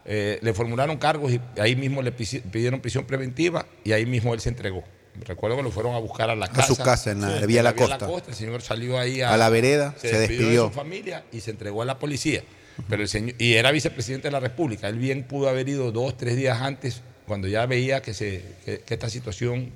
eh, 0.04 0.38
le 0.42 0.54
formularon 0.54 0.96
cargos 0.98 1.32
y 1.32 1.40
ahí 1.60 1.76
mismo 1.76 2.02
le 2.02 2.12
pidieron 2.12 2.80
prisión 2.80 3.04
preventiva 3.04 3.66
y 3.84 3.92
ahí 3.92 4.06
mismo 4.06 4.34
él 4.34 4.40
se 4.40 4.48
entregó. 4.48 4.82
Recuerdo 5.24 5.56
que 5.56 5.62
lo 5.62 5.70
fueron 5.70 5.94
a 5.94 5.98
buscar 5.98 6.30
a 6.30 6.36
la 6.36 6.46
A 6.46 6.52
casa. 6.52 6.66
su 6.68 6.76
casa, 6.76 7.10
en 7.10 7.20
la 7.22 7.40
Sí, 7.40 7.46
Vía 7.46 7.62
La 7.62 7.72
Vía 7.72 7.98
Costa. 7.98 8.08
El 8.28 8.34
señor 8.34 8.62
salió 8.62 8.98
ahí 8.98 9.20
a, 9.22 9.32
A 9.32 9.36
la 9.36 9.48
vereda, 9.48 9.94
se 10.00 10.16
despidió. 10.18 10.64
de 10.64 10.68
su 10.68 10.74
familia 10.74 11.24
y 11.32 11.40
se 11.40 11.50
entregó 11.50 11.82
a 11.82 11.84
la 11.84 11.98
policía. 11.98 12.42
Pero 12.88 13.02
el 13.02 13.08
señor, 13.08 13.34
y 13.38 13.54
era 13.54 13.70
vicepresidente 13.72 14.28
de 14.28 14.32
la 14.32 14.40
República. 14.40 14.88
Él 14.88 14.98
bien 14.98 15.24
pudo 15.24 15.48
haber 15.48 15.68
ido 15.68 15.90
dos, 15.92 16.16
tres 16.16 16.36
días 16.36 16.60
antes, 16.60 17.00
cuando 17.26 17.48
ya 17.48 17.64
veía 17.66 18.02
que, 18.02 18.12
se, 18.14 18.42
que, 18.64 18.80
que 18.80 18.94
esta 18.94 19.08
situación 19.08 19.70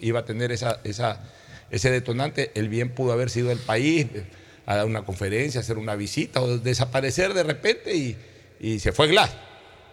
iba 0.00 0.20
a 0.20 0.24
tener 0.26 0.52
esa, 0.52 0.80
esa, 0.84 1.22
ese 1.70 1.90
detonante. 1.90 2.52
Él 2.54 2.68
bien 2.68 2.90
pudo 2.90 3.12
haber 3.12 3.30
sido 3.30 3.48
del 3.48 3.58
país, 3.58 4.06
a 4.66 4.76
dar 4.76 4.86
una 4.86 5.04
conferencia, 5.04 5.60
hacer 5.60 5.78
una 5.78 5.96
visita 5.96 6.40
o 6.42 6.58
desaparecer 6.58 7.32
de 7.34 7.42
repente 7.42 7.94
y, 7.96 8.16
y 8.60 8.78
se 8.78 8.92
fue 8.92 9.08
Glass. 9.08 9.30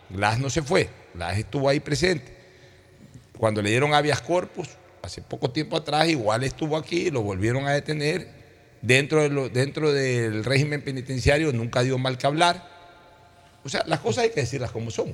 Glass 0.10 0.40
no 0.40 0.50
se 0.50 0.62
fue, 0.62 0.90
Glass 1.14 1.38
estuvo 1.38 1.70
ahí 1.70 1.80
presente. 1.80 2.36
Cuando 3.38 3.62
le 3.62 3.70
dieron 3.70 3.94
habeas 3.94 4.22
corpus, 4.22 4.68
hace 5.04 5.22
poco 5.22 5.52
tiempo 5.52 5.78
atrás, 5.78 6.08
igual 6.10 6.44
estuvo 6.44 6.78
aquí, 6.78 7.10
lo 7.12 7.22
volvieron 7.22 7.68
a 7.68 7.72
detener. 7.72 8.42
Dentro, 8.82 9.22
de 9.22 9.30
lo- 9.30 9.50
dentro 9.50 9.92
del 9.94 10.44
régimen 10.44 10.82
penitenciario 10.82 11.52
nunca 11.54 11.84
dio 11.84 11.98
mal 12.00 12.18
que 12.18 12.26
hablar. 12.26 12.68
O 13.64 13.70
sea, 13.70 13.84
las 13.86 14.00
cosas 14.00 14.24
hay 14.24 14.30
que 14.32 14.42
decirlas 14.42 14.72
como 14.72 14.90
son. 14.90 15.14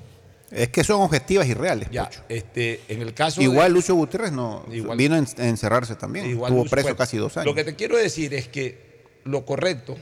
Es 0.49 0.69
que 0.69 0.85
son 0.85 1.01
objetivas 1.01 1.45
y 1.47 1.53
reales. 1.53 1.89
Ya, 1.91 2.09
este, 2.29 2.79
en 2.87 3.01
el 3.01 3.13
caso 3.13 3.41
Igual 3.41 3.67
de- 3.67 3.73
Lucio 3.73 3.93
Gutiérrez 3.95 4.31
no 4.31 4.65
Igual- 4.71 4.97
vino 4.97 5.15
a 5.15 5.17
en- 5.17 5.27
a 5.37 5.47
encerrarse 5.49 5.95
también. 5.95 6.27
Igual 6.29 6.51
Estuvo 6.51 6.63
Lucio- 6.63 6.71
preso 6.71 6.85
bueno, 6.85 6.97
casi 6.97 7.17
dos 7.17 7.35
años. 7.35 7.45
Lo 7.47 7.55
que 7.55 7.65
te 7.65 7.75
quiero 7.75 7.97
decir 7.97 8.33
es 8.33 8.47
que 8.47 9.03
lo 9.25 9.45
correcto 9.45 9.97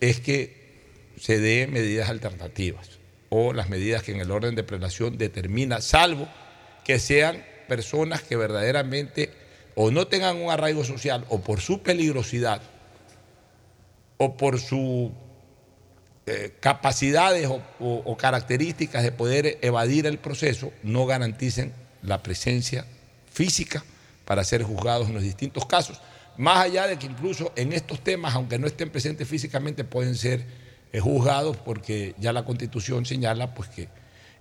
es 0.00 0.20
que 0.20 0.58
se 1.18 1.40
dé 1.40 1.66
medidas 1.66 2.10
alternativas 2.10 2.90
o 3.30 3.54
las 3.54 3.70
medidas 3.70 4.02
que 4.02 4.12
en 4.12 4.20
el 4.20 4.30
orden 4.30 4.54
de 4.54 4.62
prelación 4.62 5.16
determina, 5.16 5.80
salvo 5.80 6.28
que 6.84 6.98
sean 6.98 7.42
personas 7.68 8.22
que 8.22 8.34
verdaderamente 8.36 9.30
o 9.76 9.92
no 9.92 10.08
tengan 10.08 10.36
un 10.38 10.50
arraigo 10.50 10.82
social 10.84 11.24
o 11.28 11.40
por 11.40 11.60
su 11.60 11.82
peligrosidad 11.82 12.60
o 14.16 14.36
por 14.36 14.58
sus 14.58 15.10
capacidades 16.60 17.46
o, 17.46 17.62
o- 17.80 18.02
o 18.04 18.16
características 18.16 19.02
de 19.02 19.12
poder 19.12 19.58
evadir 19.62 20.06
el 20.06 20.18
proceso 20.18 20.72
no 20.82 21.06
garanticen 21.06 21.72
la 22.02 22.22
presencia 22.22 22.84
física 23.32 23.84
para 24.24 24.44
ser 24.44 24.62
juzgados 24.62 25.08
en 25.08 25.14
los 25.14 25.22
distintos 25.22 25.64
casos. 25.66 26.00
Más 26.36 26.58
allá 26.58 26.86
de 26.86 26.98
que 26.98 27.06
incluso 27.06 27.50
en 27.56 27.72
estos 27.72 28.00
temas, 28.04 28.34
aunque 28.34 28.58
no 28.58 28.66
estén 28.66 28.90
presentes 28.90 29.26
físicamente, 29.26 29.84
pueden 29.84 30.14
ser 30.14 30.44
eh, 30.92 31.00
juzgados 31.00 31.56
porque 31.56 32.14
ya 32.18 32.32
la 32.32 32.44
Constitución 32.44 33.06
señala 33.06 33.54
pues, 33.54 33.68
que 33.70 33.88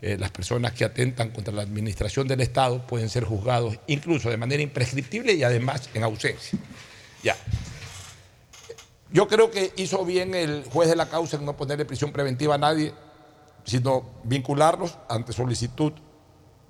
eh, 0.02 0.16
las 0.18 0.30
personas 0.32 0.74
que 0.74 0.86
atentan 0.86 1.32
contra 1.32 1.54
la 1.54 1.64
administración 1.64 2.28
del 2.28 2.42
Estado 2.42 2.86
pueden 2.86 3.10
ser 3.10 3.24
juzgados 3.24 3.80
incluso 3.88 4.30
de 4.30 4.38
manera 4.38 4.62
imprescriptible 4.62 5.34
y 5.34 5.44
además 5.44 5.90
en 5.94 6.04
ausencia. 6.04 6.60
Ya. 7.24 7.36
Yo 9.12 9.28
creo 9.28 9.50
que 9.50 9.74
hizo 9.78 10.06
bien 10.06 10.36
el 10.36 10.66
juez 10.66 10.90
de 10.90 10.96
la 10.96 11.08
causa 11.08 11.38
en 11.38 11.46
no 11.46 11.56
ponerle 11.56 11.86
prisión 11.86 12.12
preventiva 12.12 12.56
a 12.56 12.58
nadie, 12.58 12.94
sino 13.64 14.22
vincularlos 14.24 14.98
ante 15.10 15.34
solicitud 15.34 15.94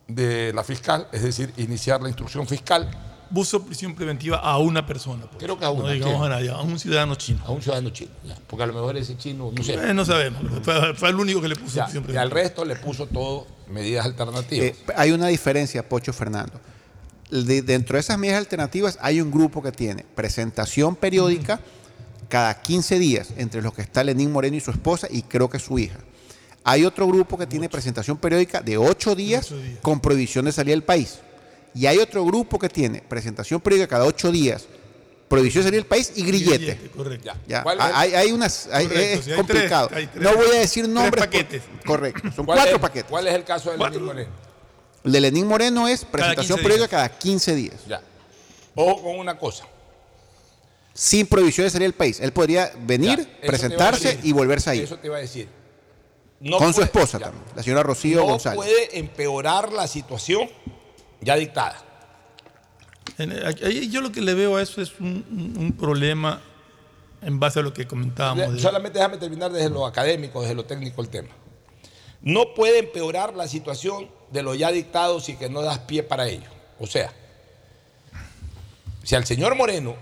de 0.08 0.54
la 0.54 0.64
fiscal, 0.64 1.08
es 1.12 1.24
decir, 1.24 1.54
iniciar 1.58 2.02
la 2.02 2.08
instrucción 2.08 2.48
fiscal. 2.48 2.90
Puso 3.34 3.64
prisión 3.66 3.94
preventiva 3.96 4.38
a 4.38 4.58
una 4.58 4.86
persona. 4.86 5.26
pues. 5.26 5.38
Creo 5.44 5.58
que 5.60 5.66
a 5.66 5.70
una, 5.70 5.84
No 5.84 5.90
digamos 5.92 6.16
¿quién? 6.20 6.26
a 6.32 6.36
nadie, 6.36 6.50
a 6.50 6.62
un 6.62 6.80
ciudadano 6.80 7.16
chino. 7.16 7.42
A 7.46 7.52
un 7.52 7.62
ciudadano 7.62 7.90
chino, 7.90 8.12
ya, 8.26 8.38
porque 8.48 8.64
a 8.64 8.68
lo 8.68 8.74
mejor 8.74 8.96
ese 8.98 9.18
chino, 9.18 9.52
no 9.56 9.64
sé. 9.64 9.74
Eh, 9.74 9.94
no 9.94 10.06
sabemos. 10.06 10.42
Fue, 10.64 10.94
fue 10.96 11.10
el 11.10 11.16
único 11.16 11.42
que 11.42 11.48
le 11.50 11.56
puso 11.56 11.76
Ya, 11.76 11.86
prisión 11.86 12.04
y 12.04 12.08
al 12.08 12.30
preventiva. 12.30 12.42
resto 12.42 12.66
le 12.66 12.76
puso 12.78 13.06
todo 13.08 13.46
medidas 13.70 14.06
alternativas. 14.06 14.66
Eh, 14.68 14.76
hay 14.96 15.12
una 15.12 15.28
diferencia, 15.28 15.88
Pocho 15.88 16.14
Fernando. 16.14 16.60
De- 17.30 17.62
dentro 17.62 17.96
de 17.96 18.00
esas 18.00 18.18
medidas 18.18 18.38
alternativas 18.40 18.98
hay 19.02 19.20
un 19.20 19.30
grupo 19.32 19.62
que 19.62 19.74
tiene 19.74 20.06
presentación 20.16 20.96
periódica 20.96 21.60
cada 22.30 22.62
15 22.62 22.98
días, 23.00 23.30
entre 23.38 23.62
los 23.62 23.74
que 23.74 23.82
está 23.82 24.04
Lenín 24.04 24.32
Moreno 24.32 24.56
y 24.56 24.62
su 24.62 24.72
esposa 24.72 25.08
y 25.12 25.24
creo 25.24 25.50
que 25.50 25.60
su 25.60 25.78
hija. 25.80 26.00
Hay 26.64 26.86
otro 26.86 27.08
grupo 27.08 27.38
que 27.38 27.46
tiene 27.48 27.70
presentación 27.70 28.18
periódica 28.18 28.62
de 28.62 28.78
8 28.78 29.16
días, 29.16 29.54
con 29.82 30.00
prohibición 30.02 30.46
de 30.46 30.52
salir 30.54 30.72
del 30.74 30.84
país. 30.84 31.20
Y 31.74 31.86
hay 31.86 31.98
otro 32.00 32.24
grupo 32.26 32.58
que 32.58 32.70
tiene 32.70 33.02
presentación 33.02 33.62
periódica 33.62 33.88
cada 33.88 34.06
8 34.06 34.32
días, 34.32 34.66
prohibición 35.28 35.64
de 35.64 35.68
salir 35.70 35.82
del 35.82 35.88
país 35.88 36.12
y 36.16 36.24
grillete. 36.24 36.90
correcto. 36.96 37.32
Ya, 37.48 37.62
¿Cuál 37.64 37.80
es 37.80 37.86
el- 37.86 37.92
hay, 37.96 38.14
hay 38.16 38.32
unas, 38.32 38.68
hay- 38.72 38.88
Correcto, 38.88 39.20
es 39.20 39.28
hay 39.28 39.36
complicado. 39.36 39.88
tres, 39.88 39.98
hay 40.00 40.08
tres- 40.08 40.24
no 40.24 40.36
voy 40.36 40.48
a 40.56 40.60
decir 40.60 40.84
tres 40.86 40.94
nombres. 40.94 41.24
paquetes. 41.26 41.64
porque- 41.64 41.86
correcto, 41.86 42.32
son 42.36 42.46
¿Cuál 42.46 42.58
cuatro 42.58 42.76
es- 42.76 42.82
paquetes. 42.82 43.10
¿Cuál 43.12 43.28
es 43.28 43.36
el 43.36 43.44
caso 43.44 43.72
de 43.72 43.78
Cuatro. 43.78 44.00
Lenín 44.00 44.08
Moreno? 44.08 44.32
El 45.04 45.12
de 45.12 45.22
Lenín 45.22 45.48
Moreno 45.48 45.88
es 45.88 46.04
presentación 46.06 46.58
15 46.58 46.64
periódica 46.64 46.88
cada 46.88 47.10
15 47.10 47.56
días, 47.56 47.76
Ya. 47.88 48.02
Ojo 48.76 49.04
con 49.04 49.20
una 49.20 49.38
cosa. 49.38 49.66
sin 50.94 51.28
prohibición 51.28 51.66
de 51.68 51.70
salir 51.72 51.86
del 51.88 51.94
país. 51.94 52.20
Él 52.20 52.32
podría 52.34 52.72
venir, 52.80 53.20
Ya, 53.20 53.48
presentarse 53.48 54.20
y 54.24 54.32
volverse 54.32 54.70
a 54.72 54.76
ir. 54.76 54.84
Eso 54.86 54.98
te 54.98 55.08
iba 55.08 55.18
a 55.18 55.20
decir. 55.20 55.48
No 56.40 56.58
con 56.58 56.74
su 56.74 56.82
esposa 56.82 57.20
ya. 57.20 57.26
también, 57.26 57.44
la 57.56 57.62
señora 57.64 57.84
Rocío 57.84 58.20
no 58.22 58.26
González. 58.28 58.56
puede 58.58 58.98
empeorar 58.98 59.72
la 59.74 59.88
situación 59.88 60.50
ya 61.22 61.36
dictada. 61.36 61.78
Yo 63.90 64.02
lo 64.02 64.12
que 64.12 64.22
le 64.22 64.34
veo 64.34 64.58
a 64.58 64.62
eso 64.62 64.82
es 64.82 65.00
un, 65.00 65.76
problema 65.80 66.42
en 67.22 67.40
base 67.40 67.60
a 67.60 67.64
lo 67.64 67.74
que 67.74 67.88
comentábamos. 67.88 68.54
de- 68.54 68.60
Solamente 68.60 69.00
déjame 69.00 69.18
terminar 69.18 69.52
desde 69.52 69.70
lo 69.70 69.86
académico, 69.86 70.42
desde 70.42 70.56
lo 70.56 70.66
técnico 70.66 71.02
el 71.02 71.10
tema. 71.10 71.30
No 72.22 72.54
puede 72.54 72.80
empeorar 72.80 73.36
la 73.36 73.48
situación 73.48 74.10
de 74.32 74.44
lo 74.44 74.54
ya 74.56 74.72
dictado 74.72 75.20
si 75.20 75.36
que 75.36 75.50
no 75.50 75.62
das 75.62 75.80
pie 75.80 76.04
para 76.04 76.28
ello. 76.28 76.50
O 76.80 76.86
sea, 76.88 77.12
si 79.04 79.16
al 79.16 79.26
señor 79.26 79.56
Moreno, 79.56 79.96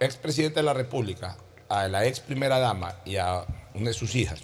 expresidente 0.00 0.60
de 0.60 0.64
la 0.64 0.74
República, 0.74 1.36
a 1.68 1.86
la 1.88 2.04
ex 2.06 2.20
primera 2.20 2.58
dama 2.58 2.96
y 3.04 3.16
a 3.16 3.44
una 3.74 3.88
de 3.90 3.94
sus 3.94 4.14
hijas 4.16 4.40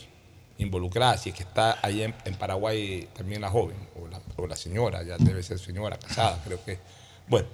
involucradas, 0.58 1.26
y 1.26 1.32
que 1.32 1.42
está 1.42 1.78
allá 1.82 2.04
en, 2.06 2.14
en 2.24 2.34
Paraguay 2.36 3.08
también 3.14 3.42
la 3.42 3.50
joven, 3.50 3.76
o 4.00 4.06
la, 4.06 4.15
o 4.36 4.46
la 4.46 4.56
señora, 4.56 5.02
ya 5.02 5.16
debe 5.18 5.42
ser 5.42 5.58
señora 5.58 5.98
casada, 5.98 6.42
creo 6.44 6.62
que. 6.64 6.78
Bueno, 7.28 7.48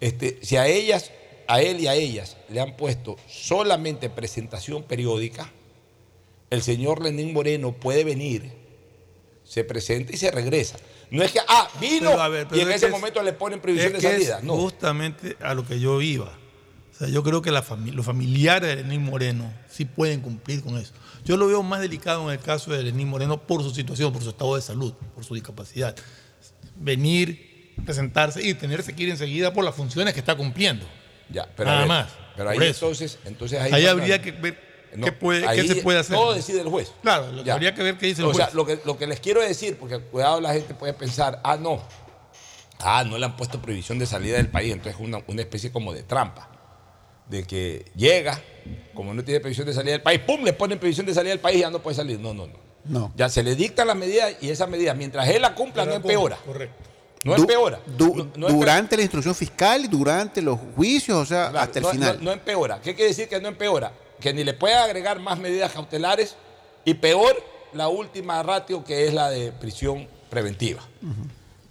este, 0.00 0.38
si 0.42 0.56
a 0.56 0.66
ellas, 0.66 1.10
a 1.48 1.60
él 1.60 1.80
y 1.80 1.86
a 1.88 1.94
ellas 1.94 2.36
le 2.48 2.60
han 2.60 2.76
puesto 2.76 3.16
solamente 3.28 4.08
presentación 4.10 4.82
periódica, 4.84 5.50
el 6.50 6.62
señor 6.62 7.02
Lenín 7.02 7.32
Moreno 7.32 7.72
puede 7.72 8.04
venir, 8.04 8.50
se 9.44 9.64
presenta 9.64 10.12
y 10.12 10.16
se 10.16 10.30
regresa. 10.30 10.78
No 11.10 11.22
es 11.24 11.32
que, 11.32 11.40
ah, 11.48 11.68
vino 11.80 12.10
Pero, 12.10 12.22
a 12.22 12.28
ver, 12.28 12.46
y 12.52 12.60
en 12.60 12.68
es 12.70 12.76
ese 12.76 12.86
es- 12.86 12.92
momento 12.92 13.22
le 13.22 13.32
ponen 13.32 13.60
prohibición 13.60 13.96
es 13.96 14.02
de 14.02 14.08
salida. 14.10 14.40
No. 14.42 14.56
justamente 14.56 15.36
a 15.40 15.54
lo 15.54 15.66
que 15.66 15.80
yo 15.80 16.00
iba. 16.00 16.32
O 16.94 16.98
sea, 17.00 17.08
yo 17.08 17.22
creo 17.22 17.42
que 17.42 17.50
la 17.50 17.64
fami- 17.64 17.92
los 17.92 18.04
familiares 18.06 18.68
de 18.76 18.82
Lenín 18.84 19.02
Moreno 19.02 19.52
sí 19.68 19.86
pueden 19.86 20.20
cumplir 20.20 20.62
con 20.62 20.76
eso. 20.78 20.92
Yo 21.24 21.36
lo 21.36 21.46
veo 21.48 21.62
más 21.62 21.80
delicado 21.80 22.22
en 22.30 22.38
el 22.38 22.44
caso 22.44 22.70
de 22.72 22.82
Lenín 22.82 23.08
Moreno 23.08 23.40
por 23.42 23.62
su 23.62 23.70
situación, 23.70 24.12
por 24.12 24.22
su 24.22 24.30
estado 24.30 24.54
de 24.56 24.62
salud, 24.62 24.92
por 25.14 25.24
su 25.24 25.34
discapacidad. 25.34 25.96
Venir, 26.82 27.74
presentarse 27.84 28.42
y 28.42 28.54
tenerse 28.54 28.94
que 28.94 29.02
ir 29.02 29.10
enseguida 29.10 29.52
por 29.52 29.64
las 29.64 29.74
funciones 29.74 30.14
que 30.14 30.20
está 30.20 30.34
cumpliendo. 30.34 30.86
Ya, 31.28 31.46
pero 31.56 31.66
Nada 31.68 31.80
ver, 31.80 31.88
más. 31.88 32.08
Pero 32.36 32.48
ahí 32.50 32.56
eso. 32.58 32.86
entonces, 32.86 33.18
entonces 33.26 33.60
ahí, 33.60 33.72
Ahí 33.72 33.86
habría 33.86 34.20
que 34.22 34.32
ver 34.32 34.58
no, 34.96 35.04
qué, 35.04 35.12
puede, 35.12 35.42
qué 35.42 35.48
ahí 35.48 35.68
se 35.68 35.76
puede 35.76 35.98
hacer. 35.98 36.16
Todo 36.16 36.32
decide 36.34 36.62
el 36.62 36.68
juez. 36.68 36.90
Claro, 37.02 37.30
lo 37.30 37.42
que 37.42 37.48
Ya. 37.48 37.54
habría 37.54 37.74
que 37.74 37.82
ver 37.82 37.98
qué 37.98 38.06
dice 38.06 38.22
el 38.22 38.28
o 38.28 38.32
juez. 38.32 38.46
sea, 38.46 38.54
lo 38.54 38.64
que, 38.66 38.80
lo 38.84 38.96
que 38.98 39.06
les 39.06 39.20
quiero 39.20 39.40
decir, 39.42 39.76
porque 39.78 39.98
cuidado 40.00 40.40
la 40.40 40.52
gente 40.54 40.74
puede 40.74 40.94
pensar, 40.94 41.40
ah, 41.44 41.56
no, 41.56 41.80
ah, 42.80 43.04
no 43.06 43.18
le 43.18 43.26
han 43.26 43.36
puesto 43.36 43.60
prohibición 43.60 43.98
de 43.98 44.06
salida 44.06 44.38
del 44.38 44.48
país, 44.48 44.72
entonces 44.72 44.94
es 44.94 45.00
una, 45.06 45.22
una 45.28 45.42
especie 45.42 45.70
como 45.70 45.92
de 45.92 46.02
trampa, 46.02 46.48
de 47.28 47.44
que 47.44 47.92
llega, 47.94 48.40
como 48.94 49.14
no 49.14 49.22
tiene 49.22 49.38
prohibición 49.40 49.66
de 49.66 49.74
salida 49.74 49.92
del 49.92 50.02
país, 50.02 50.20
¡pum!, 50.26 50.42
le 50.42 50.54
ponen 50.54 50.78
prohibición 50.78 51.06
de 51.06 51.14
salida 51.14 51.30
del 51.30 51.40
país 51.40 51.58
y 51.58 51.60
ya 51.60 51.70
no 51.70 51.78
puede 51.80 51.94
salir. 51.96 52.18
No, 52.18 52.34
no, 52.34 52.46
no. 52.48 52.69
No. 52.84 53.12
Ya 53.16 53.28
se 53.28 53.42
le 53.42 53.54
dictan 53.54 53.86
las 53.86 53.96
medidas 53.96 54.32
y 54.40 54.50
esas 54.50 54.68
medidas, 54.68 54.96
mientras 54.96 55.28
él 55.28 55.42
la 55.42 55.54
cumpla, 55.54 55.84
no 55.84 55.94
empeora. 55.94 56.36
Correcto. 56.44 56.76
No 57.22 57.34
Du- 57.36 57.42
empeora. 57.42 57.80
du- 57.86 58.14
No- 58.16 58.30
no 58.36 58.48
empe- 58.48 58.52
durante 58.52 58.96
la 58.96 59.02
instrucción 59.02 59.34
fiscal 59.34 59.84
y 59.84 59.88
durante 59.88 60.40
los 60.40 60.58
juicios, 60.74 61.18
o 61.18 61.26
sea, 61.26 61.50
Claro, 61.50 61.58
hasta 61.60 61.78
el 61.78 61.82
no, 61.84 61.90
final. 61.90 62.16
no- 62.18 62.24
no 62.24 62.32
empeora. 62.32 62.80
¿Qué 62.80 62.94
quiere 62.94 63.10
decir 63.10 63.28
que 63.28 63.38
no 63.40 63.48
empeora? 63.48 63.92
Que 64.18 64.32
ni 64.32 64.42
le 64.44 64.54
puede 64.54 64.74
agregar 64.74 65.20
más 65.20 65.38
medidas 65.38 65.72
cautelares 65.72 66.34
y 66.84 66.94
peor 66.94 67.36
la 67.74 67.88
última 67.88 68.42
ratio 68.42 68.82
que 68.82 69.06
es 69.06 69.12
la 69.14 69.28
de 69.30 69.52
prisión 69.52 70.08
preventiva. 70.30 70.82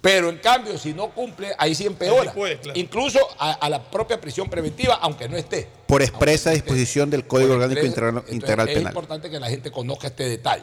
Pero 0.00 0.30
en 0.30 0.38
cambio, 0.38 0.78
si 0.78 0.94
no 0.94 1.10
cumple, 1.10 1.52
ahí 1.58 1.74
sí 1.74 1.84
empeora. 1.86 2.30
Ahí 2.30 2.36
puede, 2.36 2.58
claro. 2.58 2.78
Incluso 2.78 3.18
a, 3.38 3.52
a 3.52 3.68
la 3.68 3.82
propia 3.90 4.18
prisión 4.20 4.48
preventiva, 4.48 4.94
aunque 5.02 5.28
no 5.28 5.36
esté. 5.36 5.68
por 5.86 6.00
expresa 6.00 6.52
disposición 6.52 7.10
del 7.10 7.26
Código 7.26 7.54
Orgánico 7.54 7.84
Integral, 7.84 8.22
Integral 8.28 8.68
es 8.68 8.74
Penal. 8.76 8.92
importante 8.92 9.28
que 9.28 9.40
la 9.40 9.48
gente 9.50 9.70
conozca 9.72 10.06
este 10.06 10.28
detalle. 10.28 10.62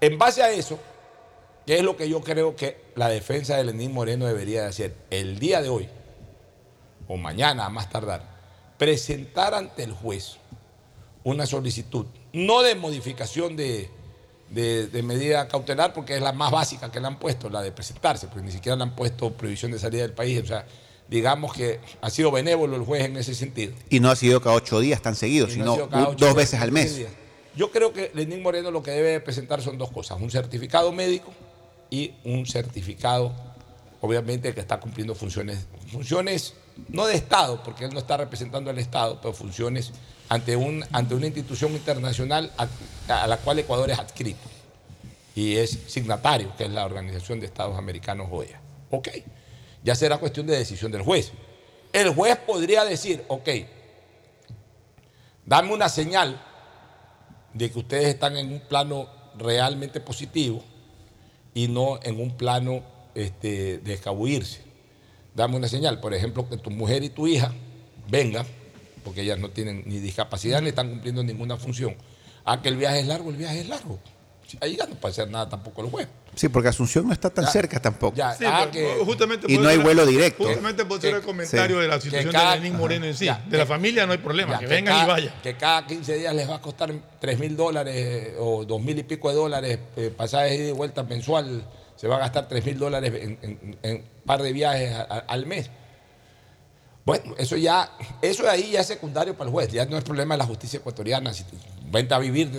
En 0.00 0.18
base 0.18 0.42
a 0.42 0.50
eso, 0.50 0.78
¿qué 1.66 1.76
es 1.78 1.82
lo 1.82 1.96
que 1.96 2.08
yo 2.08 2.20
creo 2.22 2.54
que 2.56 2.76
la 2.96 3.08
defensa 3.08 3.56
de 3.56 3.64
Lenín 3.64 3.92
Moreno 3.92 4.26
debería 4.26 4.62
de 4.62 4.68
hacer? 4.68 4.94
El 5.10 5.38
día 5.38 5.62
de 5.62 5.68
hoy, 5.68 5.88
o 7.08 7.16
mañana 7.16 7.66
a 7.66 7.68
más 7.70 7.88
tardar, 7.90 8.22
presentar 8.78 9.54
ante 9.54 9.82
el 9.84 9.92
juez 9.92 10.36
una 11.24 11.46
solicitud, 11.46 12.06
no 12.32 12.62
de 12.62 12.74
modificación 12.74 13.56
de, 13.56 13.88
de- 14.50 14.88
de 14.88 15.02
medida 15.02 15.46
cautelar, 15.48 15.92
porque 15.92 16.16
es 16.16 16.20
la 16.22 16.32
más 16.32 16.50
básica 16.50 16.90
que 16.90 17.00
le 17.00 17.06
han 17.06 17.18
puesto, 17.18 17.48
la 17.48 17.62
de 17.62 17.70
presentarse, 17.72 18.26
porque 18.26 18.42
ni 18.42 18.52
siquiera 18.52 18.76
le 18.76 18.82
han 18.82 18.94
puesto 18.96 19.32
prohibición 19.32 19.70
de 19.72 19.78
salida 19.78 20.02
del 20.02 20.12
país. 20.12 20.42
O 20.42 20.46
sea, 20.46 20.66
digamos 21.08 21.52
que 21.52 21.78
ha 22.00 22.10
sido 22.10 22.30
benévolo 22.32 22.74
el 22.76 22.82
juez 22.82 23.04
en 23.04 23.16
ese 23.16 23.34
sentido. 23.34 23.72
Y 23.88 24.00
no 24.00 24.10
ha 24.10 24.16
sido 24.16 24.40
cada 24.40 24.56
ocho 24.56 24.80
días 24.80 25.00
tan 25.00 25.14
seguidos, 25.14 25.50
no 25.56 25.74
sino 25.74 25.86
dos 25.86 26.16
días, 26.16 26.34
veces 26.34 26.60
al 26.60 26.72
mes. 26.72 26.96
días. 26.96 27.12
Yo 27.54 27.70
creo 27.70 27.92
que 27.92 28.10
Lenín 28.14 28.42
Moreno 28.42 28.70
lo 28.70 28.82
que 28.82 28.92
debe 28.92 29.20
presentar 29.20 29.60
son 29.60 29.76
dos 29.78 29.90
cosas, 29.90 30.20
un 30.20 30.30
certificado 30.30 30.90
médico 30.92 31.32
y 31.90 32.12
un 32.24 32.46
certificado, 32.46 33.32
obviamente, 34.00 34.54
que 34.54 34.60
está 34.60 34.80
cumpliendo 34.80 35.14
funciones, 35.14 35.66
funciones 35.90 36.54
no 36.88 37.06
de 37.06 37.14
Estado, 37.14 37.62
porque 37.62 37.84
él 37.84 37.92
no 37.92 37.98
está 37.98 38.16
representando 38.16 38.70
al 38.70 38.78
Estado, 38.78 39.18
pero 39.20 39.34
funciones 39.34 39.92
ante, 40.30 40.56
un, 40.56 40.82
ante 40.92 41.14
una 41.14 41.26
institución 41.26 41.72
internacional 41.72 42.50
a, 42.56 42.68
a 43.22 43.26
la 43.26 43.36
cual 43.36 43.58
Ecuador 43.58 43.90
es 43.90 43.98
adscrito 43.98 44.48
y 45.34 45.56
es 45.56 45.78
signatario, 45.86 46.54
que 46.56 46.64
es 46.64 46.70
la 46.70 46.86
Organización 46.86 47.40
de 47.40 47.46
Estados 47.46 47.76
Americanos 47.76 48.28
OEA. 48.30 48.60
Ok, 48.90 49.08
ya 49.84 49.94
será 49.94 50.18
cuestión 50.18 50.46
de 50.46 50.56
decisión 50.56 50.90
del 50.90 51.02
juez. 51.02 51.32
El 51.92 52.14
juez 52.14 52.38
podría 52.38 52.84
decir, 52.84 53.24
ok, 53.28 53.48
dame 55.44 55.74
una 55.74 55.90
señal 55.90 56.42
de 57.54 57.70
que 57.70 57.78
ustedes 57.78 58.06
están 58.06 58.36
en 58.36 58.52
un 58.52 58.60
plano 58.60 59.08
realmente 59.36 60.00
positivo 60.00 60.62
y 61.54 61.68
no 61.68 62.00
en 62.02 62.20
un 62.20 62.36
plano 62.36 62.82
este, 63.14 63.78
de 63.78 63.92
escabullirse. 63.92 64.60
Dame 65.34 65.56
una 65.56 65.68
señal, 65.68 66.00
por 66.00 66.14
ejemplo, 66.14 66.48
que 66.48 66.56
tu 66.56 66.70
mujer 66.70 67.02
y 67.02 67.08
tu 67.08 67.26
hija 67.26 67.52
vengan, 68.08 68.46
porque 69.04 69.22
ellas 69.22 69.38
no 69.38 69.50
tienen 69.50 69.82
ni 69.86 69.98
discapacidad 69.98 70.60
ni 70.60 70.68
están 70.68 70.90
cumpliendo 70.90 71.22
ninguna 71.22 71.56
función. 71.56 71.96
A 72.44 72.60
que 72.60 72.68
el 72.68 72.76
viaje 72.76 73.00
es 73.00 73.06
largo, 73.06 73.30
el 73.30 73.36
viaje 73.36 73.60
es 73.60 73.68
largo. 73.68 73.98
Ahí 74.60 74.76
ya 74.76 74.86
no 74.86 74.94
puede 74.96 75.12
hacer 75.12 75.30
nada 75.30 75.48
tampoco 75.48 75.82
el 75.82 75.90
juez. 75.90 76.08
Sí, 76.34 76.48
porque 76.48 76.68
Asunción 76.68 77.06
no 77.06 77.12
está 77.12 77.30
tan 77.30 77.44
Ya. 77.44 77.50
cerca 77.50 77.80
tampoco. 77.80 78.16
Ya, 78.16 78.34
Sí, 78.34 78.44
ah, 78.46 78.68
que- 78.72 78.96
justamente 79.04 79.46
Y 79.52 79.58
no 79.58 79.68
hay 79.68 79.78
vuelo 79.78 80.06
directo. 80.06 80.44
Justamente 80.44 80.84
por 80.84 81.00
ser 81.00 81.14
el 81.16 81.22
comentario 81.22 81.76
sí. 81.76 81.82
de 81.82 81.88
la 81.88 82.00
situación 82.00 82.32
cada- 82.32 82.52
de 82.54 82.60
Lenín 82.60 82.76
Moreno 82.78 83.06
en 83.06 83.14
sí. 83.14 83.26
Ya, 83.26 83.42
de 83.44 83.50
que- 83.50 83.56
la 83.58 83.66
familia 83.66 84.06
no 84.06 84.12
hay 84.12 84.18
problema, 84.18 84.52
Ya, 84.52 84.58
que, 84.60 84.64
que 84.66 84.70
vengan 84.74 84.94
cada, 84.94 85.04
y 85.04 85.08
vayan. 85.08 85.34
Que 85.42 85.56
cada 85.56 85.86
15 85.86 86.16
días 86.16 86.34
les 86.34 86.48
va 86.48 86.56
a 86.56 86.60
costar 86.60 86.92
3 87.20 87.38
mil 87.38 87.56
dólares 87.56 88.32
o 88.38 88.64
2 88.64 88.80
mil 88.80 88.98
y 88.98 89.02
pico 89.02 89.28
de 89.28 89.34
dólares, 89.34 89.78
eh, 89.96 90.12
pasajes 90.16 90.58
ida 90.58 90.68
y 90.68 90.72
vuelta 90.72 91.02
mensual, 91.02 91.64
se 91.96 92.08
va 92.08 92.16
a 92.16 92.18
gastar 92.20 92.48
3 92.48 92.64
mil 92.64 92.78
dólares 92.78 93.12
en, 93.14 93.38
en- 93.42 93.78
en 93.82 94.04
par 94.24 94.42
de 94.42 94.52
viajes 94.52 94.92
a- 94.92 95.02
a- 95.02 95.18
al 95.28 95.46
mes. 95.46 95.70
Bueno, 97.04 97.34
eso 97.36 97.56
ya, 97.56 97.90
eso 98.20 98.44
de 98.44 98.50
ahí 98.50 98.70
ya 98.70 98.80
es 98.80 98.86
secundario 98.86 99.36
para 99.36 99.48
el 99.48 99.52
juez, 99.52 99.72
ya 99.72 99.84
no 99.86 99.98
es 99.98 100.04
problema 100.04 100.34
de 100.34 100.38
la 100.38 100.44
justicia 100.46 100.78
ecuatoriana. 100.78 101.34
Si 101.34 101.44
vente 101.90 102.14
a 102.14 102.18
vivir 102.18 102.50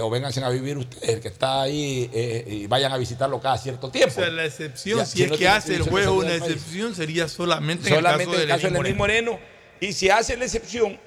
o 0.00 0.10
vénganse 0.10 0.42
a 0.42 0.48
vivir 0.48 0.76
ustedes, 0.76 1.08
el 1.08 1.20
que 1.20 1.28
está 1.28 1.62
ahí, 1.62 2.10
eh, 2.12 2.44
y 2.48 2.66
vayan 2.66 2.90
a 2.92 2.96
visitarlo 2.96 3.40
cada 3.40 3.56
cierto 3.58 3.86
O 3.86 3.90
tiempo. 3.90 4.14
sea, 4.14 4.28
la 4.28 4.44
excepción, 4.44 4.98
Ya, 4.98 5.06
si, 5.06 5.18
si 5.18 5.22
es 5.24 5.30
no 5.30 5.38
que 5.38 5.48
hace 5.48 5.76
el 5.76 5.82
juez 5.82 6.08
una 6.08 6.34
excepción, 6.34 6.94
sería 6.96 7.28
solamente 7.28 7.88
en 7.88 7.94
solamente 7.94 8.42
el 8.42 8.48
caso 8.48 8.68
de 8.68 8.72
Lenín 8.72 8.96
Moreno. 8.96 9.32
Moreno. 9.32 9.52
Y 9.80 9.92
si 9.92 10.10
hace 10.10 10.36
la 10.36 10.46
excepción, 10.46 10.98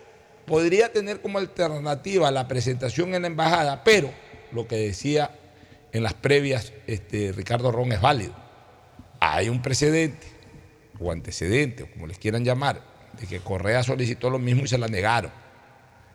podría 0.45 0.91
tener 0.91 1.21
como 1.21 1.37
alternativa 1.37 2.31
la 2.31 2.47
presentación 2.47 3.13
en 3.13 3.23
la 3.23 3.27
embajada, 3.27 3.83
pero 3.83 4.09
lo 4.53 4.67
que 4.67 4.77
decía 4.77 5.31
en 5.91 6.01
las 6.03 6.13
previas 6.13 6.71
este, 6.87 7.33
Ricardo 7.33 7.73
Ron 7.73 7.91
es 7.91 7.99
válido. 7.99 8.33
Hay 9.19 9.49
un 9.49 9.61
precedente 9.61 10.27
o 10.99 11.11
antecedente, 11.11 11.83
o 11.83 11.91
como 11.91 12.07
les 12.07 12.17
quieran 12.17 12.43
llamar, 12.43 12.81
de 13.19 13.27
que 13.27 13.39
Correa 13.39 13.83
solicitó 13.83 14.29
lo 14.29 14.39
mismo 14.39 14.63
y 14.63 14.67
se 14.67 14.77
la 14.77 14.87
negaron. 14.87 15.31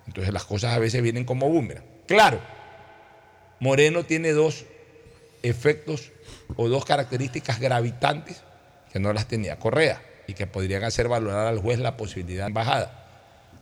Entonces 0.06 0.32
las 0.32 0.44
cosas 0.44 0.74
a 0.74 0.78
veces 0.78 1.02
vienen 1.02 1.24
como 1.24 1.48
boomerang. 1.48 1.84
Claro, 2.06 2.40
Moreno 3.60 4.04
tiene 4.04 4.32
dos 4.32 4.64
efectos 5.42 6.12
o 6.56 6.68
dos 6.68 6.84
características 6.84 7.60
gravitantes 7.60 8.42
que 8.92 8.98
no 8.98 9.12
las 9.12 9.28
tenía 9.28 9.58
Correa 9.58 10.02
y 10.26 10.34
que 10.34 10.46
podrían 10.46 10.84
hacer 10.84 11.08
valorar 11.08 11.46
al 11.46 11.58
juez 11.58 11.78
la 11.78 11.96
posibilidad 11.96 12.44
de 12.44 12.48
embajada. 12.48 13.00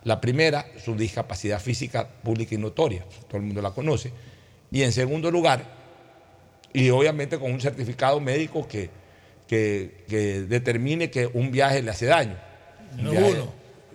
La 0.04 0.20
primera, 0.20 0.66
su 0.82 0.94
discapacidad 0.94 1.60
física 1.60 2.08
pública 2.08 2.54
y 2.54 2.58
notoria, 2.58 3.04
todo 3.26 3.38
el 3.38 3.42
mundo 3.42 3.60
la 3.60 3.72
conoce. 3.72 4.12
Y 4.70 4.82
en 4.82 4.92
segundo 4.92 5.30
lugar, 5.30 5.64
y 6.72 6.90
obviamente 6.90 7.38
con 7.38 7.52
un 7.52 7.60
certificado 7.60 8.20
médico 8.20 8.66
que, 8.68 8.90
que- 9.48 10.04
que 10.08 10.42
determine 10.42 11.10
que 11.10 11.26
un 11.26 11.50
viaje 11.50 11.82
le 11.82 11.90
hace 11.90 12.06
daño. 12.06 12.38
No 12.96 13.10
viaje- 13.10 13.32
uno. 13.32 13.52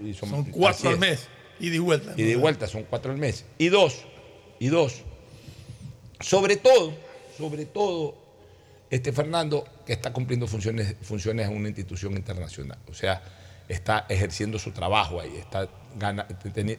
y 0.10 0.14
Son 0.14 0.44
cuatro 0.46 0.90
al 0.90 0.96
es. 0.96 1.00
mes. 1.00 1.28
Y 1.60 1.70
de 1.70 1.80
vuelta. 1.80 2.14
Y 2.18 2.24
de 2.24 2.36
vuelta, 2.36 2.68
son 2.68 2.84
cuatro 2.84 3.12
al 3.12 3.18
mes. 3.18 3.46
Y 3.58 3.70
dos, 3.70 4.04
y 4.60 4.68
dos, 4.68 5.04
sobre 6.20 6.58
todo, 6.58 6.94
sobre 7.38 7.66
todo, 7.66 8.16
este 8.90 9.12
Fernando, 9.14 9.66
que 9.86 9.94
está 9.94 10.12
cumpliendo 10.14 10.48
funciones, 10.48 10.96
funciones 11.02 11.48
en 11.48 11.56
una 11.56 11.68
institución 11.70 12.14
internacional. 12.14 12.78
O 12.90 12.94
sea, 12.94 13.22
está 13.70 14.06
ejerciendo 14.10 14.60
su 14.60 14.72
trabajo 14.72 15.22
ahí, 15.22 15.36
está, 15.38 15.70
gana- 15.98 16.28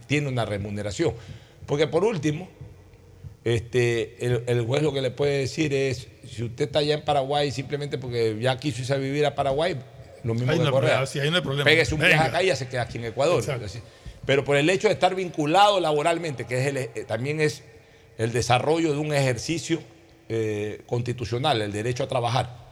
tiene 0.06 0.28
una 0.28 0.44
remuneración. 0.44 1.14
Porque 1.66 1.87
por 1.87 2.04
último, 2.04 2.48
este, 3.44 4.24
el, 4.24 4.42
el 4.46 4.62
juez 4.64 4.83
lo 4.83 4.92
que 4.92 5.02
le 5.02 5.11
puede 5.11 5.38
decir 5.38 5.72
es, 5.74 6.09
si 6.26 6.42
usted 6.44 6.64
está 6.64 6.78
allá 6.80 6.94
en 6.94 7.04
Paraguay 7.04 7.50
simplemente 7.50 7.98
porque 7.98 8.38
ya 8.40 8.57
quiso 8.59 8.80
irse 8.80 8.94
a 8.94 8.96
vivir 8.96 9.26
a 9.26 9.35
Paraguay, 9.35 9.76
lo 10.22 10.35
mismo 10.35 10.50
Ahí 10.52 10.59
que 10.59 10.64
no 10.64 10.70
Correa. 10.70 10.90
problema, 10.90 11.07
sí, 11.07 11.20
ahí 11.20 11.30
no 11.30 11.37
hay 11.37 11.42
problema. 11.42 11.64
Pégese 11.64 11.94
un 11.94 12.00
viaje 12.00 12.14
acá 12.16 12.42
y 12.42 12.46
ya 12.46 12.57
se 12.57 12.66
queda 12.68 12.83
aquí 12.83 12.96
en 12.98 13.04
Ecuador. 13.04 13.44
Así. 13.62 13.80
Pero 14.24 14.42
por 14.44 14.57
el 14.57 14.70
hecho 14.70 14.88
de 14.88 14.94
estar 14.94 15.14
vinculado 15.14 15.78
laboralmente, 15.80 16.46
que 16.46 16.59
es 16.61 16.66
el- 16.68 16.76
eh, 16.78 16.90
también 17.07 17.40
es 17.42 17.62
el 18.16 18.33
desarrollo 18.33 18.92
de 18.92 18.98
un 18.98 19.12
ejercicio 19.12 19.80
eh, 20.30 20.80
constitucional, 20.87 21.61
el 21.61 21.70
derecho 21.72 22.02
a 22.02 22.09
trabajar. 22.09 22.64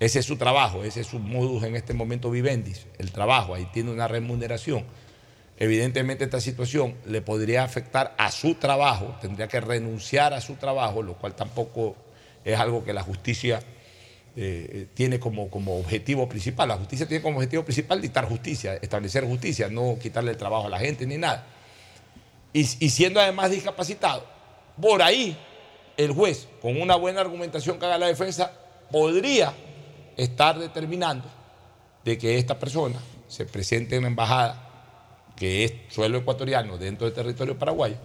Ese 0.00 0.20
es 0.20 0.24
su 0.24 0.36
trabajo, 0.38 0.82
ese 0.84 1.02
es 1.02 1.06
su 1.06 1.18
modus 1.18 1.62
en 1.64 1.76
este 1.76 1.92
momento 1.92 2.30
vivendis, 2.30 2.86
el 2.98 3.12
trabajo, 3.12 3.54
ahí 3.54 3.66
tiene 3.72 3.90
una 3.90 4.08
remuneración. 4.08 4.84
Evidentemente 5.58 6.24
esta 6.24 6.40
situación 6.40 6.94
le 7.06 7.22
podría 7.22 7.64
afectar 7.64 8.14
a 8.18 8.30
su 8.30 8.56
trabajo, 8.56 9.16
tendría 9.22 9.48
que 9.48 9.60
renunciar 9.60 10.34
a 10.34 10.40
su 10.40 10.56
trabajo, 10.56 11.02
lo 11.02 11.14
cual 11.14 11.34
tampoco 11.34 11.96
es 12.44 12.58
algo 12.58 12.84
que 12.84 12.92
la 12.92 13.02
justicia 13.02 13.60
eh, 14.36 14.68
eh, 14.70 14.86
tiene 14.92 15.18
como, 15.18 15.48
como 15.48 15.78
objetivo 15.78 16.28
principal. 16.28 16.68
La 16.68 16.76
justicia 16.76 17.08
tiene 17.08 17.22
como 17.22 17.38
objetivo 17.38 17.64
principal 17.64 18.02
dictar 18.02 18.28
justicia, 18.28 18.74
establecer 18.74 19.24
justicia, 19.24 19.68
no 19.68 19.98
quitarle 19.98 20.32
el 20.32 20.36
trabajo 20.36 20.66
a 20.66 20.70
la 20.70 20.78
gente 20.78 21.06
ni 21.06 21.16
nada. 21.16 21.46
Y, 22.52 22.60
y 22.60 22.90
siendo 22.90 23.18
además 23.18 23.50
discapacitado, 23.50 24.26
por 24.80 25.00
ahí 25.00 25.38
el 25.96 26.12
juez, 26.12 26.48
con 26.60 26.78
una 26.78 26.96
buena 26.96 27.22
argumentación 27.22 27.78
que 27.78 27.86
haga 27.86 27.96
la 27.96 28.08
defensa, 28.08 28.52
podría 28.90 29.54
estar 30.18 30.58
determinando 30.58 31.28
de 32.04 32.18
que 32.18 32.36
esta 32.36 32.58
persona 32.58 33.00
se 33.26 33.46
presente 33.46 33.96
en 33.96 34.02
la 34.02 34.08
embajada 34.08 34.65
que 35.36 35.64
es 35.64 35.72
suelo 35.88 36.18
ecuatoriano 36.18 36.78
dentro 36.78 37.06
del 37.06 37.14
territorio 37.14 37.58
paraguayo, 37.58 37.96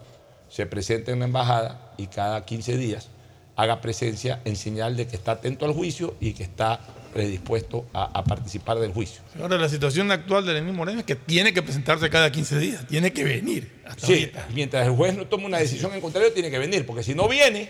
se 0.49 0.65
presente 0.65 1.11
en 1.11 1.19
la 1.19 1.25
embajada 1.25 1.93
y 1.97 2.07
cada 2.07 2.43
15 2.45 2.77
días 2.77 3.09
haga 3.55 3.79
presencia 3.81 4.41
en 4.45 4.55
señal 4.55 4.97
de 4.97 5.07
que 5.07 5.15
está 5.15 5.33
atento 5.33 5.65
al 5.65 5.73
juicio 5.73 6.15
y 6.19 6.33
que 6.33 6.43
está 6.43 6.79
predispuesto 7.13 7.85
a, 7.93 8.05
a 8.19 8.23
participar 8.23 8.79
del 8.79 8.93
juicio. 8.93 9.21
Ahora, 9.39 9.57
la 9.57 9.67
situación 9.69 10.09
actual 10.11 10.45
de 10.45 10.53
Lenín 10.53 10.73
Moreno 10.75 10.99
es 10.99 11.05
que 11.05 11.15
tiene 11.15 11.53
que 11.53 11.61
presentarse 11.61 12.09
cada 12.09 12.31
15 12.31 12.59
días, 12.59 12.87
tiene 12.87 13.11
que 13.11 13.23
venir. 13.23 13.81
Hasta 13.85 14.07
Sí, 14.07 14.13
ahorita. 14.13 14.47
mientras 14.53 14.87
el 14.87 14.93
juez 14.93 15.15
no 15.17 15.27
tome 15.27 15.45
una 15.45 15.57
decisión 15.59 15.93
en 15.93 16.01
contrario, 16.01 16.31
tiene 16.33 16.49
que 16.49 16.57
venir, 16.59 16.85
porque 16.85 17.03
si 17.03 17.13
no 17.13 17.27
viene, 17.27 17.69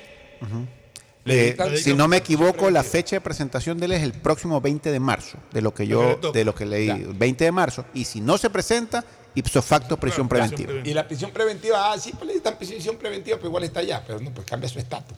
le 1.24 1.50
Eh, 1.50 1.78
si 1.78 1.94
no 1.94 2.08
me 2.08 2.18
equivoco, 2.18 2.70
la 2.72 2.84
fecha 2.84 3.16
de 3.16 3.22
presentación 3.22 3.78
de 3.80 3.86
él 3.86 3.92
es 3.94 4.04
el 4.04 4.14
próximo 4.14 4.60
20 4.62 4.92
de 4.92 5.00
marzo, 5.00 5.38
de 5.52 5.62
lo 5.62 5.74
que 5.74 5.86
yo, 5.88 6.18
de 6.34 6.46
lo 6.46 6.56
que 6.56 6.66
leí, 6.66 6.90
20 7.16 7.44
de 7.46 7.52
marzo. 7.52 7.86
Y 7.94 8.06
si 8.06 8.22
no 8.22 8.38
se 8.38 8.50
presenta, 8.50 9.04
ipso 9.36 9.62
facto 9.62 9.98
prisión 9.98 10.28
preventiva. 10.28 10.74
Y 10.84 10.94
la 10.94 11.08
prisión 11.08 11.32
preventiva, 11.32 11.92
ah, 11.92 11.98
sí, 11.98 12.12
pues 12.14 12.26
le 12.28 12.34
dictan 12.34 12.58
prisión 12.58 12.98
preventiva, 12.98 13.38
pero 13.38 13.48
igual 13.50 13.64
está 13.64 13.80
allá, 13.82 14.04
pero 14.06 14.20
no, 14.20 14.32
pues 14.34 14.46
cambia 14.48 14.68
su 14.70 14.80
estatus. 14.80 15.18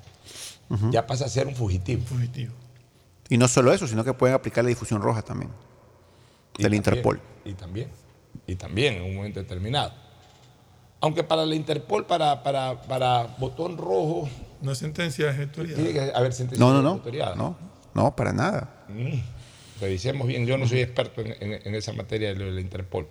Ya 0.91 1.05
pasa 1.05 1.25
a 1.25 1.29
ser 1.29 1.45
un 1.47 1.55
fugitivo. 1.55 2.03
Y 3.29 3.37
no 3.37 3.47
solo 3.47 3.71
eso, 3.73 3.87
sino 3.87 4.03
que 4.03 4.13
pueden 4.13 4.35
aplicar 4.35 4.63
la 4.63 4.69
difusión 4.69 5.01
roja 5.01 5.21
también 5.21 5.51
Y 6.57 6.63
del 6.63 6.71
también, 6.71 6.79
Interpol. 6.79 7.21
Y 7.45 7.53
también, 7.53 7.89
y 8.47 8.55
también 8.55 8.93
en 8.95 9.03
un 9.03 9.15
momento 9.15 9.39
determinado. 9.39 9.93
Aunque 11.01 11.23
para 11.23 11.45
la 11.45 11.53
Interpol, 11.55 12.05
para, 12.05 12.41
para, 12.43 12.81
para 12.83 13.23
botón 13.37 13.77
rojo, 13.77 14.29
No 14.61 14.71
es 14.71 14.77
sentencia 14.77 15.29
ejecutoriada. 15.29 15.75
tiene 15.75 15.93
que 15.93 16.11
haber 16.15 16.33
sentencia 16.33 16.65
No, 16.65 16.73
no, 16.73 16.81
no. 16.81 17.01
No, 17.35 17.57
no, 17.93 18.15
para 18.15 18.31
nada. 18.33 18.85
Mm, 18.89 19.19
Revisemos 19.81 20.27
bien, 20.27 20.45
yo 20.45 20.57
no 20.57 20.67
soy 20.67 20.79
experto 20.81 21.21
en, 21.21 21.35
en- 21.39 21.61
en 21.67 21.75
esa 21.75 21.91
materia 21.93 22.29
de 22.29 22.35
lo 22.35 22.45
de 22.45 22.51
la 22.51 22.61
Interpol, 22.61 23.07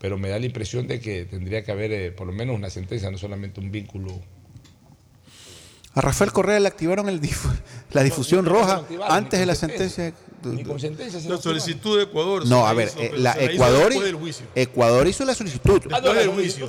pero 0.00 0.16
me 0.18 0.28
da 0.28 0.38
la 0.38 0.46
impresión 0.46 0.86
de 0.86 1.00
que 1.00 1.24
tendría 1.24 1.64
que 1.64 1.72
haber 1.72 1.92
eh, 1.92 2.12
por 2.12 2.26
lo 2.26 2.32
menos 2.32 2.54
una 2.56 2.70
sentencia, 2.70 3.10
no 3.10 3.18
solamente 3.18 3.60
un 3.60 3.70
vínculo. 3.70 4.20
A 5.94 6.00
Rafael 6.00 6.30
Correa 6.32 6.60
le 6.60 6.68
activaron 6.68 7.08
el 7.08 7.20
difu- 7.20 7.50
la 7.92 8.02
difusión 8.04 8.44
no, 8.44 8.52
no, 8.52 8.58
no, 8.58 8.62
roja 8.62 8.84
antes 9.08 9.40
de 9.40 9.46
la 9.46 9.54
sentencia. 9.54 10.12
Ni 10.44 10.62
con 10.62 10.78
sentencia 10.78 11.18
se 11.18 11.28
La 11.28 11.36
solicitud 11.38 11.96
de 11.96 12.04
Ecuador. 12.04 12.46
No, 12.46 12.64
a 12.68 12.72
ver, 12.72 12.86
hizo, 12.86 13.00
eh, 13.00 13.12
la 13.16 13.32
se 13.32 13.42
hizo 13.46 13.52
Ecuador, 13.54 13.86
después 13.88 14.04
del 14.06 14.14
juicio. 14.14 14.46
Ecuador 14.54 15.08
hizo 15.08 15.24
la 15.24 15.34
solicitud. 15.34 15.82
Ah, 15.90 16.00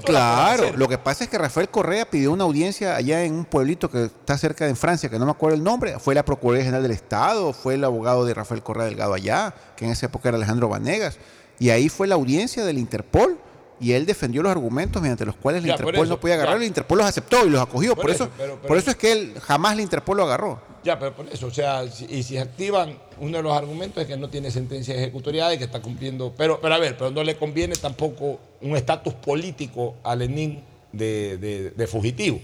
Claro, 0.04 0.76
lo 0.76 0.88
que 0.88 0.98
pasa 0.98 1.26
es 1.26 1.30
que 1.30 1.38
Rafael 1.38 1.70
Correa 1.70 2.10
pidió 2.10 2.32
una 2.32 2.46
audiencia 2.46 2.96
allá 2.96 3.24
en 3.24 3.34
un 3.36 3.46
pueblito 3.46 3.92
que 3.92 4.06
está 4.06 4.36
cerca 4.39 4.65
de 4.65 4.74
Francia, 4.74 5.08
que 5.10 5.20
no 5.20 5.26
me 5.26 5.32
acuerdo 5.32 5.56
el 5.56 5.63
nombre. 5.63 6.00
Fue 6.00 6.15
la 6.15 6.26
Procuraduría 6.26 6.63
General 6.65 6.82
del 6.82 6.94
Estado, 6.94 7.54
fue 7.54 7.76
el 7.76 7.84
abogado 7.84 8.26
de 8.26 8.34
Rafael 8.34 8.63
Correa 8.63 8.86
Delgado 8.86 9.13
allá, 9.13 9.54
que 9.76 9.86
en 9.86 9.92
esa 9.92 10.08
época 10.08 10.30
era 10.30 10.38
Alejandro 10.38 10.68
Vanegas. 10.70 11.20
Y 11.60 11.69
ahí 11.69 11.89
fue 11.89 12.08
la 12.08 12.15
audiencia 12.15 12.63
del 12.65 12.78
Interpol. 12.78 13.38
Y 13.82 13.93
él 13.93 14.06
defendió 14.06 14.43
los 14.43 14.52
argumentos 14.52 15.02
mediante 15.02 15.24
los 15.26 15.38
cuales 15.38 15.62
la 15.62 15.69
Ya, 15.69 15.74
Interpol 15.76 15.95
eso, 15.95 16.06
no 16.15 16.19
podía 16.19 16.36
agarrarlo. 16.36 16.60
ya. 16.60 16.63
El 16.63 16.67
Interpol 16.67 16.98
los 16.98 17.08
aceptó 17.08 17.45
y 17.45 17.50
los 17.50 17.62
acogió. 17.62 17.95
Por 17.95 18.02
Por, 18.04 18.12
eso, 18.12 18.24
eso, 18.26 18.34
pero- 18.38 18.56
pero- 18.56 18.67
por 18.67 18.78
eso 18.78 18.89
es 18.91 18.98
que 18.98 19.12
él 19.13 19.34
jamás 19.41 19.78
la 19.78 19.82
Interpol 19.82 20.17
lo 20.17 20.24
agarró. 20.24 20.62
Ya, 20.84 21.00
pero 21.00 21.15
por 21.15 21.28
eso, 21.30 21.48
o 21.48 21.52
sea, 21.52 21.88
si- 21.89 22.06
y 22.10 22.24
si 22.24 22.38
activan 22.38 22.98
uno 23.22 23.38
de 23.38 23.43
los 23.43 23.54
argumentos 23.58 24.02
es 24.02 24.08
que 24.10 24.17
no 24.17 24.30
tiene 24.30 24.52
sentencia 24.52 24.95
ejecutoriada 24.95 25.54
y 25.54 25.58
que 25.58 25.63
está 25.63 25.82
cumpliendo. 25.82 26.34
Pero, 26.38 26.60
pero 26.62 26.74
a 26.76 26.78
ver, 26.78 26.98
pero 26.98 27.12
no 27.12 27.24
le 27.24 27.38
conviene 27.38 27.74
tampoco 27.76 28.39
un 28.62 28.76
estatus 28.76 29.13
político 29.13 29.95
a 30.04 30.13
Lenin 30.13 30.62
de, 30.91 31.38
de- 31.38 31.72
de 31.72 31.88
fugitivo. 31.88 32.41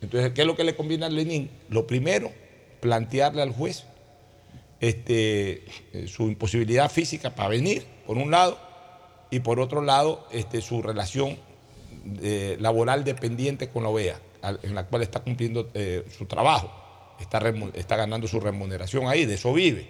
Entonces, 0.00 0.32
¿qué 0.32 0.40
es 0.40 0.46
lo 0.46 0.56
que 0.56 0.64
le 0.64 0.74
conviene 0.74 1.06
a 1.06 1.08
Lenin? 1.08 1.50
Lo 1.68 1.86
primero, 1.86 2.32
plantearle 2.80 3.42
al 3.42 3.52
juez 3.52 3.84
este, 4.80 5.64
eh, 5.92 6.06
su 6.06 6.24
imposibilidad 6.24 6.90
física 6.90 7.34
para 7.34 7.48
venir, 7.48 7.84
por 8.06 8.16
un 8.16 8.30
lado, 8.30 8.58
y 9.30 9.40
por 9.40 9.60
otro 9.60 9.82
lado, 9.82 10.26
este, 10.30 10.60
su 10.60 10.82
relación 10.82 11.38
eh, 12.22 12.56
laboral 12.60 13.04
dependiente 13.04 13.68
con 13.68 13.82
la 13.82 13.88
OEA, 13.90 14.20
en 14.62 14.74
la 14.74 14.86
cual 14.86 15.02
está 15.02 15.20
cumpliendo 15.20 15.68
eh, 15.74 16.04
su 16.16 16.26
trabajo, 16.26 16.72
está 17.18 17.96
ganando 17.96 18.28
su 18.28 18.40
remuneración 18.40 19.08
ahí, 19.08 19.26
de 19.26 19.34
eso 19.34 19.52
vive. 19.52 19.86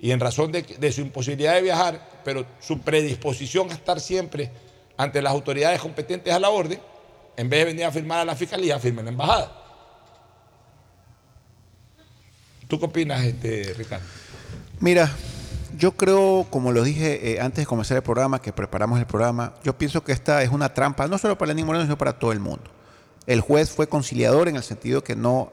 Y 0.00 0.12
en 0.12 0.20
razón 0.20 0.52
de, 0.52 0.62
de 0.62 0.92
su 0.92 1.00
imposibilidad 1.00 1.54
de 1.54 1.62
viajar, 1.62 2.20
pero 2.24 2.46
su 2.60 2.80
predisposición 2.80 3.70
a 3.70 3.74
estar 3.74 4.00
siempre 4.00 4.50
ante 4.96 5.22
las 5.22 5.32
autoridades 5.32 5.80
competentes 5.80 6.32
a 6.32 6.38
la 6.38 6.50
orden, 6.50 6.78
en 7.36 7.48
vez 7.48 7.60
de 7.60 7.64
venir 7.64 7.84
a 7.84 7.90
firmar 7.90 8.20
a 8.20 8.24
la 8.24 8.36
fiscalía, 8.36 8.78
firma 8.78 9.00
en 9.00 9.06
la 9.06 9.10
embajada. 9.12 9.59
¿Tú 12.70 12.78
qué 12.78 12.86
opinas, 12.86 13.24
este, 13.24 13.74
Ricardo? 13.76 14.06
Mira, 14.78 15.10
yo 15.76 15.96
creo, 15.96 16.46
como 16.50 16.70
lo 16.70 16.84
dije 16.84 17.32
eh, 17.32 17.40
antes 17.40 17.62
de 17.62 17.66
comenzar 17.66 17.96
el 17.96 18.04
programa, 18.04 18.40
que 18.40 18.52
preparamos 18.52 19.00
el 19.00 19.06
programa, 19.06 19.54
yo 19.64 19.76
pienso 19.76 20.04
que 20.04 20.12
esta 20.12 20.40
es 20.44 20.50
una 20.50 20.72
trampa, 20.72 21.08
no 21.08 21.18
solo 21.18 21.36
para 21.36 21.48
Lenín 21.48 21.66
Moreno, 21.66 21.84
sino 21.84 21.98
para 21.98 22.12
todo 22.12 22.30
el 22.30 22.38
mundo. 22.38 22.70
El 23.26 23.40
juez 23.40 23.70
fue 23.70 23.88
conciliador 23.88 24.46
en 24.46 24.54
el 24.54 24.62
sentido 24.62 25.02
que 25.02 25.16
no 25.16 25.52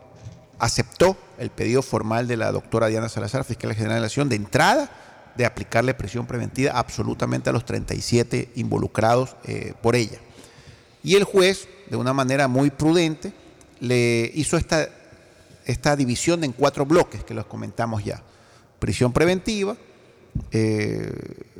aceptó 0.59 1.17
el 1.39 1.49
pedido 1.49 1.81
formal 1.81 2.27
de 2.27 2.37
la 2.37 2.51
doctora 2.51 2.85
Diana 2.85 3.09
Salazar, 3.09 3.43
fiscal 3.43 3.73
general 3.73 3.95
de 3.95 4.01
la 4.01 4.05
Nación, 4.05 4.29
de 4.29 4.35
entrada 4.35 4.91
de 5.35 5.45
aplicarle 5.47 5.95
prisión 5.95 6.27
preventiva 6.27 6.73
absolutamente 6.73 7.49
a 7.49 7.53
los 7.53 7.65
37 7.65 8.51
involucrados 8.57 9.35
eh, 9.43 9.73
por 9.81 9.95
ella. 9.95 10.19
Y 11.01 11.15
el 11.15 11.23
juez, 11.23 11.67
de 11.89 11.97
una 11.97 12.13
manera 12.13 12.47
muy 12.47 12.69
prudente, 12.69 13.33
le 13.79 14.31
hizo 14.35 14.55
esta, 14.55 14.87
esta 15.67 15.95
división 15.97 16.43
en 16.45 16.53
cuatro 16.53 16.85
bloques 16.85 17.23
que 17.25 17.33
los 17.33 17.45
comentamos 17.45 18.03
ya. 18.03 18.23
Prisión 18.79 19.11
preventiva, 19.11 19.75
eh, 20.51 21.11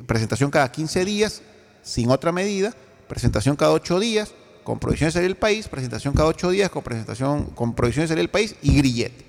presentación 0.06 0.50
cada 0.50 0.72
15 0.72 1.04
días, 1.04 1.42
sin 1.82 2.10
otra 2.10 2.32
medida, 2.32 2.74
presentación 3.06 3.54
cada 3.54 3.72
8 3.72 4.00
días, 4.00 4.32
con 4.64 4.78
prohibición 4.78 5.08
de 5.08 5.12
salir 5.12 5.28
del 5.28 5.36
país, 5.36 5.68
presentación 5.68 6.14
cada 6.14 6.28
8 6.28 6.50
días, 6.50 6.70
con, 6.70 6.82
presentación, 6.82 7.46
con 7.46 7.74
prohibición 7.74 8.04
de 8.04 8.08
salir 8.08 8.22
del 8.22 8.30
país 8.30 8.56
y 8.62 8.78
grillete. 8.78 9.26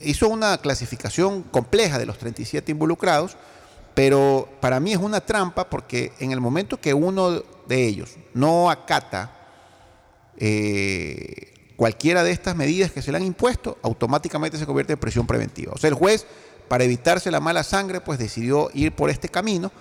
Hizo 0.00 0.28
una 0.28 0.58
clasificación 0.58 1.42
compleja 1.42 1.98
de 1.98 2.06
los 2.06 2.16
37 2.18 2.70
involucrados, 2.70 3.36
pero 3.94 4.48
para 4.60 4.78
mí 4.78 4.92
es 4.92 4.98
una 4.98 5.20
trampa 5.20 5.68
porque 5.68 6.12
en 6.20 6.30
el 6.30 6.40
momento 6.40 6.80
que 6.80 6.94
uno 6.94 7.42
de 7.66 7.86
ellos 7.86 8.16
no 8.32 8.70
acata 8.70 9.32
eh, 10.36 11.53
cualquiera 11.76 12.22
de 12.22 12.30
estas 12.30 12.56
medidas 12.56 12.92
que 12.92 13.02
se 13.02 13.10
le 13.10 13.18
han 13.18 13.24
impuesto, 13.24 13.78
automáticamente 13.82 14.58
se 14.58 14.66
convierte 14.66 14.92
en 14.94 14.98
prisión 14.98 15.26
preventiva. 15.26 15.72
O 15.74 15.78
sea, 15.78 15.88
el 15.88 15.94
juez, 15.94 16.26
para 16.68 16.84
evitarse 16.84 17.30
la 17.30 17.40
mala 17.40 17.62
sangre, 17.62 18.00
pues 18.00 18.18
decidió 18.18 18.70
ir 18.74 18.92
por 18.92 19.10
este 19.10 19.28
camino, 19.28 19.72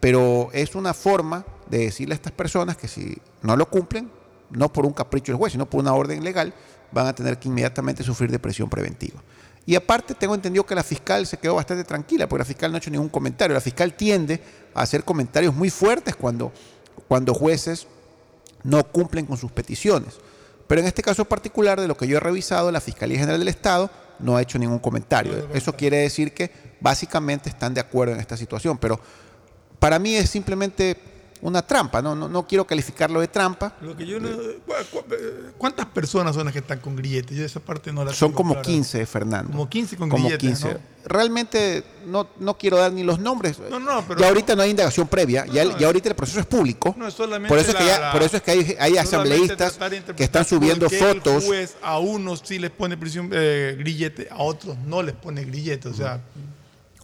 pero 0.00 0.50
es 0.52 0.74
una 0.74 0.94
forma 0.94 1.44
de 1.68 1.78
decirle 1.78 2.14
a 2.14 2.16
estas 2.16 2.32
personas 2.32 2.76
que 2.76 2.88
si 2.88 3.18
no 3.42 3.56
lo 3.56 3.68
cumplen, 3.68 4.10
no 4.50 4.72
por 4.72 4.86
un 4.86 4.92
capricho 4.92 5.32
del 5.32 5.38
juez, 5.38 5.52
sino 5.52 5.68
por 5.68 5.80
una 5.80 5.94
orden 5.94 6.22
legal, 6.22 6.54
van 6.92 7.06
a 7.06 7.14
tener 7.14 7.38
que 7.38 7.48
inmediatamente 7.48 8.02
sufrir 8.02 8.30
de 8.30 8.38
prisión 8.38 8.70
preventiva. 8.70 9.22
Y 9.66 9.74
aparte 9.74 10.14
tengo 10.14 10.34
entendido 10.34 10.64
que 10.64 10.74
la 10.74 10.82
fiscal 10.82 11.26
se 11.26 11.36
quedó 11.36 11.56
bastante 11.56 11.84
tranquila, 11.84 12.26
porque 12.26 12.40
la 12.40 12.46
fiscal 12.46 12.70
no 12.70 12.76
ha 12.76 12.78
hecho 12.78 12.90
ningún 12.90 13.10
comentario. 13.10 13.52
La 13.52 13.60
fiscal 13.60 13.92
tiende 13.92 14.40
a 14.74 14.80
hacer 14.80 15.04
comentarios 15.04 15.54
muy 15.54 15.68
fuertes 15.68 16.16
cuando, 16.16 16.52
cuando 17.06 17.34
jueces 17.34 17.86
no 18.62 18.82
cumplen 18.84 19.26
con 19.26 19.36
sus 19.36 19.52
peticiones. 19.52 20.14
Pero 20.68 20.82
en 20.82 20.86
este 20.86 21.02
caso 21.02 21.24
particular, 21.24 21.80
de 21.80 21.88
lo 21.88 21.96
que 21.96 22.06
yo 22.06 22.18
he 22.18 22.20
revisado, 22.20 22.70
la 22.70 22.80
Fiscalía 22.80 23.18
General 23.18 23.40
del 23.40 23.48
Estado 23.48 23.90
no 24.20 24.36
ha 24.36 24.42
hecho 24.42 24.58
ningún 24.58 24.78
comentario. 24.78 25.48
Eso 25.52 25.72
quiere 25.72 25.96
decir 25.96 26.34
que 26.34 26.52
básicamente 26.80 27.48
están 27.48 27.74
de 27.74 27.80
acuerdo 27.80 28.14
en 28.14 28.20
esta 28.20 28.36
situación. 28.36 28.78
Pero 28.78 29.00
para 29.78 29.98
mí 29.98 30.14
es 30.14 30.28
simplemente 30.28 30.96
una 31.42 31.62
trampa. 31.62 32.02
No, 32.02 32.14
no, 32.14 32.28
no 32.28 32.46
quiero 32.46 32.66
calificarlo 32.66 33.20
de 33.20 33.28
trampa. 33.28 33.74
Lo 33.80 33.96
que 33.96 34.06
yo 34.06 34.18
no- 34.20 34.28
eh, 34.28 34.58
¿Cuántas 35.56 35.86
personas 35.86 36.34
son 36.34 36.44
las 36.44 36.52
que 36.52 36.58
están 36.60 36.80
con 36.80 36.96
grilletes? 36.96 37.36
Yo 37.36 37.44
esa 37.44 37.60
parte 37.60 37.92
no 37.92 38.04
la 38.04 38.12
Son 38.12 38.28
tengo 38.30 38.36
como 38.36 38.54
clara. 38.54 38.64
15, 38.66 39.06
Fernando. 39.06 39.50
Como 39.52 39.68
15 39.68 39.96
con 39.96 40.08
Como 40.08 40.24
grilletes, 40.24 40.48
15. 40.60 40.74
¿no? 40.74 40.98
Realmente 41.04 41.84
no, 42.06 42.28
no 42.38 42.58
quiero 42.58 42.76
dar 42.76 42.92
ni 42.92 43.02
los 43.02 43.18
nombres. 43.18 43.58
No, 43.70 43.78
no, 43.80 44.04
pero- 44.06 44.20
ya 44.20 44.28
ahorita 44.28 44.54
no 44.54 44.62
hay 44.62 44.70
indagación 44.70 45.08
previa. 45.08 45.46
ya, 45.46 45.62
ahorita 45.86 46.08
el 46.10 46.14
proceso 46.14 46.40
es 46.40 46.46
público. 46.46 46.94
No 46.98 47.06
es 47.08 47.14
solamente 47.14 47.48
por, 47.48 47.58
eso 47.58 47.70
es 47.70 47.76
que 47.76 47.86
ya- 47.86 48.12
por 48.12 48.22
eso 48.22 48.36
es 48.36 48.42
que 48.42 48.50
hay, 48.50 48.76
hay 48.78 48.96
asambleístas 48.98 49.78
que 50.16 50.24
están 50.24 50.44
subiendo 50.44 50.88
fotos. 50.90 51.42
El 51.44 51.48
juez 51.48 51.76
a 51.82 51.98
unos 51.98 52.42
sí 52.44 52.58
les 52.58 52.70
pone 52.70 52.96
prisión 52.96 53.30
eh, 53.32 53.76
grillete, 53.78 54.28
a 54.30 54.38
otros 54.42 54.76
no 54.86 55.02
les 55.02 55.14
pone 55.14 55.44
grillete. 55.44 55.88
O 55.88 55.94
sea, 55.94 56.20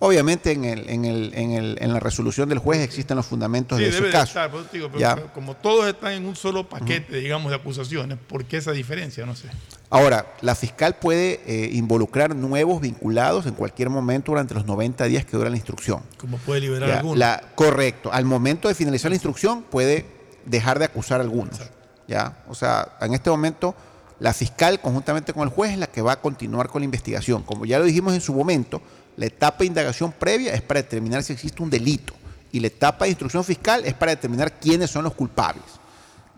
Obviamente 0.00 0.50
en, 0.52 0.64
el, 0.64 0.88
en, 0.90 1.04
el, 1.04 1.32
en, 1.34 1.52
el, 1.52 1.78
en 1.80 1.92
la 1.92 2.00
resolución 2.00 2.48
del 2.48 2.58
juez 2.58 2.80
existen 2.80 3.16
los 3.16 3.26
fundamentos 3.26 3.78
sí, 3.78 3.84
de 3.84 3.90
debe 3.90 3.98
ese 3.98 4.06
de 4.08 4.12
caso. 4.12 4.38
estar. 4.44 4.50
te 4.70 4.76
digo, 4.78 4.88
pero 4.88 5.00
Ya. 5.00 5.16
como 5.32 5.54
todos 5.54 5.86
están 5.86 6.12
en 6.12 6.26
un 6.26 6.34
solo 6.36 6.68
paquete, 6.68 7.16
digamos, 7.18 7.50
de 7.50 7.56
acusaciones, 7.56 8.18
¿por 8.26 8.44
qué 8.44 8.56
esa 8.58 8.72
diferencia? 8.72 9.24
No 9.24 9.36
sé. 9.36 9.48
Ahora, 9.90 10.26
la 10.40 10.54
fiscal 10.56 10.96
puede 10.96 11.40
eh, 11.46 11.70
involucrar 11.72 12.34
nuevos 12.34 12.80
vinculados 12.80 13.46
en 13.46 13.54
cualquier 13.54 13.88
momento 13.88 14.32
durante 14.32 14.52
los 14.54 14.66
90 14.66 15.04
días 15.04 15.24
que 15.24 15.36
dura 15.36 15.48
la 15.48 15.56
instrucción. 15.56 16.02
Como 16.18 16.38
puede 16.38 16.60
liberar 16.62 16.90
algunos. 16.90 17.16
la- 17.18 17.40
correcto. 17.54 18.12
Al 18.12 18.24
momento 18.24 18.66
de 18.68 18.74
finalizar 18.74 19.10
la 19.10 19.14
instrucción 19.14 19.62
puede 19.62 20.06
dejar 20.44 20.80
de 20.80 20.86
acusar 20.86 21.20
a 21.20 21.22
algunos. 21.22 21.60
¿ya? 22.08 22.36
O 22.48 22.54
sea, 22.54 22.96
en 23.00 23.14
este 23.14 23.30
momento 23.30 23.74
la 24.18 24.32
fiscal 24.34 24.80
conjuntamente 24.80 25.32
con 25.32 25.44
el 25.44 25.48
juez 25.50 25.72
es 25.72 25.78
la 25.78 25.86
que 25.86 26.02
va 26.02 26.12
a 26.12 26.20
continuar 26.20 26.68
con 26.68 26.82
la 26.82 26.84
investigación. 26.84 27.42
Como 27.44 27.64
ya 27.64 27.78
lo 27.78 27.84
dijimos 27.84 28.12
en 28.14 28.20
su 28.20 28.34
momento, 28.34 28.82
la 29.16 29.26
etapa 29.26 29.58
de 29.60 29.66
indagación 29.66 30.12
previa 30.12 30.54
es 30.54 30.62
para 30.62 30.82
determinar 30.82 31.22
si 31.22 31.32
existe 31.32 31.62
un 31.62 31.70
delito 31.70 32.14
y 32.52 32.60
la 32.60 32.66
etapa 32.68 33.04
de 33.04 33.10
instrucción 33.10 33.44
fiscal 33.44 33.84
es 33.84 33.94
para 33.94 34.12
determinar 34.12 34.58
quiénes 34.60 34.90
son 34.90 35.04
los 35.04 35.14
culpables. 35.14 35.64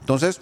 Entonces, 0.00 0.40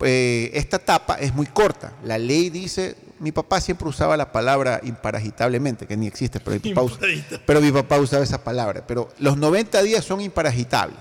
eh, 0.00 0.50
esta 0.54 0.76
etapa 0.76 1.14
es 1.14 1.34
muy 1.34 1.46
corta. 1.46 1.92
La 2.04 2.18
ley 2.18 2.50
dice, 2.50 2.96
mi 3.18 3.32
papá 3.32 3.60
siempre 3.60 3.88
usaba 3.88 4.16
la 4.16 4.30
palabra 4.30 4.80
imparagitablemente, 4.84 5.86
que 5.86 5.96
ni 5.96 6.06
existe, 6.06 6.38
pero 6.40 6.60
mi 6.62 6.72
papá, 6.74 6.82
usa- 6.82 6.98
pero 7.46 7.60
mi 7.60 7.72
papá 7.72 7.98
usaba 7.98 8.22
esa 8.22 8.42
palabra. 8.44 8.84
Pero 8.86 9.08
los 9.18 9.36
90 9.36 9.82
días 9.82 10.04
son 10.04 10.20
imparagitables. 10.20 10.98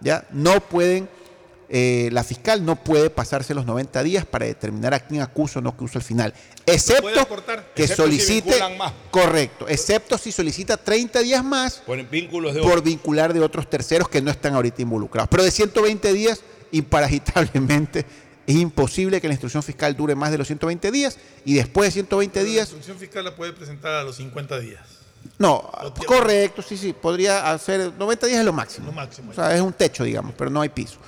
¿ya? 0.00 0.26
No 0.30 0.60
pueden, 0.60 1.08
eh, 1.68 2.08
la 2.12 2.22
fiscal 2.24 2.64
no 2.64 2.76
puede 2.76 3.10
pasarse 3.10 3.54
los 3.54 3.64
90 3.66 4.02
días 4.02 4.26
para 4.26 4.46
determinar 4.46 4.92
a 4.94 5.00
quién 5.00 5.22
acusa 5.22 5.58
o 5.58 5.62
no 5.62 5.70
acusa 5.70 5.98
al 5.98 6.04
final. 6.04 6.34
Excepto 6.66 7.26
que 7.74 7.82
Excepto 7.82 8.02
solicite, 8.04 8.58
más. 8.78 8.92
correcto, 9.10 9.66
excepto 9.68 10.16
si 10.18 10.32
solicita 10.32 10.76
30 10.76 11.20
días 11.20 11.44
más 11.44 11.82
Por 11.86 12.02
vínculos 12.08 12.54
de 12.54 12.62
por 12.62 12.82
vincular 12.82 13.32
de 13.34 13.40
otros 13.40 13.68
terceros 13.68 14.08
que 14.08 14.22
no 14.22 14.30
están 14.30 14.54
ahorita 14.54 14.82
involucrados. 14.82 15.28
Pero 15.30 15.42
de 15.42 15.50
120 15.50 16.12
días, 16.12 16.40
imparagitablemente, 16.72 18.04
es 18.46 18.56
imposible 18.56 19.20
que 19.20 19.26
la 19.28 19.34
instrucción 19.34 19.62
fiscal 19.62 19.96
dure 19.96 20.14
más 20.14 20.30
de 20.30 20.38
los 20.38 20.46
120 20.46 20.90
días 20.90 21.18
y 21.44 21.54
después 21.54 21.88
de 21.88 21.92
120 21.92 22.32
Pero 22.32 22.44
La 22.46 22.50
días, 22.52 22.68
instrucción 22.68 22.98
fiscal 22.98 23.24
la 23.24 23.34
puede 23.34 23.52
presentar 23.52 23.92
a 23.94 24.02
los 24.04 24.16
50 24.16 24.58
días. 24.60 24.80
no, 25.38 25.70
correcto, 26.06 26.60
sí, 26.62 26.76
sí, 26.76 26.92
podría 26.92 27.50
hacer, 27.52 27.92
90 27.98 28.26
días 28.26 28.38
es 28.40 28.44
lo 28.44 28.52
máximo. 28.52 28.86
Lo 28.86 28.92
máximo. 28.92 29.30
O 29.30 29.34
sea, 29.34 29.54
es 29.54 29.60
un 29.60 29.72
techo, 29.72 30.04
digamos, 30.04 30.34
pero 30.36 30.50
no 30.50 30.60
hay 30.60 30.68
piso. 30.68 30.98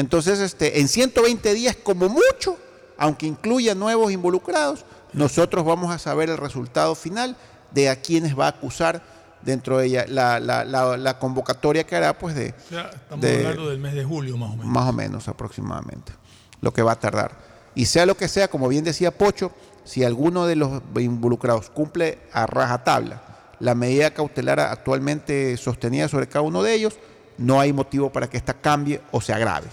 Entonces, 0.00 0.40
este, 0.40 0.80
en 0.80 0.88
120 0.88 1.52
días, 1.54 1.76
como 1.82 2.08
mucho, 2.08 2.56
aunque 2.96 3.26
incluya 3.26 3.74
nuevos 3.74 4.10
involucrados, 4.12 4.84
nosotros 5.12 5.64
vamos 5.64 5.94
a 5.94 5.98
saber 5.98 6.30
el 6.30 6.38
resultado 6.38 6.94
final 6.94 7.36
de 7.72 7.88
a 7.90 7.96
quienes 8.00 8.38
va 8.38 8.46
a 8.46 8.48
acusar 8.50 9.02
dentro 9.42 9.78
de 9.78 9.86
ella 9.86 10.04
la, 10.08 10.40
la- 10.40 10.64
la- 10.64 10.96
la 10.96 11.18
convocatoria 11.18 11.84
que 11.84 11.96
hará, 11.96 12.18
pues, 12.18 12.34
de, 12.34 12.54
O 12.66 12.68
sea, 12.70 12.90
estamos 12.94 13.20
de- 13.20 13.36
hablando 13.46 13.68
del 13.70 13.78
mes 13.78 13.94
de 13.94 14.04
julio 14.04 14.36
más 14.36 14.50
o 14.50 14.56
menos. 14.56 14.66
más 14.66 14.88
o 14.88 14.92
menos 14.92 15.28
aproximadamente, 15.28 16.12
lo 16.60 16.72
que 16.72 16.82
va 16.82 16.92
a 16.92 16.98
tardar. 16.98 17.32
Y 17.74 17.86
sea 17.86 18.06
lo 18.06 18.16
que 18.16 18.28
sea, 18.28 18.48
como 18.48 18.68
bien 18.68 18.84
decía 18.84 19.10
Pocho, 19.16 19.52
si 19.84 20.02
alguno 20.04 20.46
de 20.46 20.56
los 20.56 20.82
involucrados 20.98 21.70
cumple 21.70 22.18
a 22.32 22.46
rajatabla 22.46 23.22
la 23.60 23.74
medida 23.74 24.12
cautelar 24.12 24.58
actualmente 24.60 25.56
sostenida 25.58 26.08
sobre 26.08 26.26
cada 26.28 26.42
uno 26.42 26.62
de 26.62 26.72
ellos, 26.74 26.98
no 27.38 27.60
hay 27.60 27.72
motivo 27.72 28.10
para 28.12 28.28
que 28.28 28.36
esta 28.36 28.54
cambie 28.54 29.00
o 29.12 29.20
se 29.20 29.32
agrave, 29.32 29.66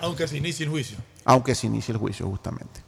Aunque 0.00 0.26
se 0.28 0.36
inicie 0.36 0.64
el 0.64 0.70
juicio. 0.70 0.98
aunque 1.24 1.54
se 1.54 1.66
inicie 1.66 1.92
el 1.92 1.98
juicio 1.98 2.26
justamente. 2.28 2.80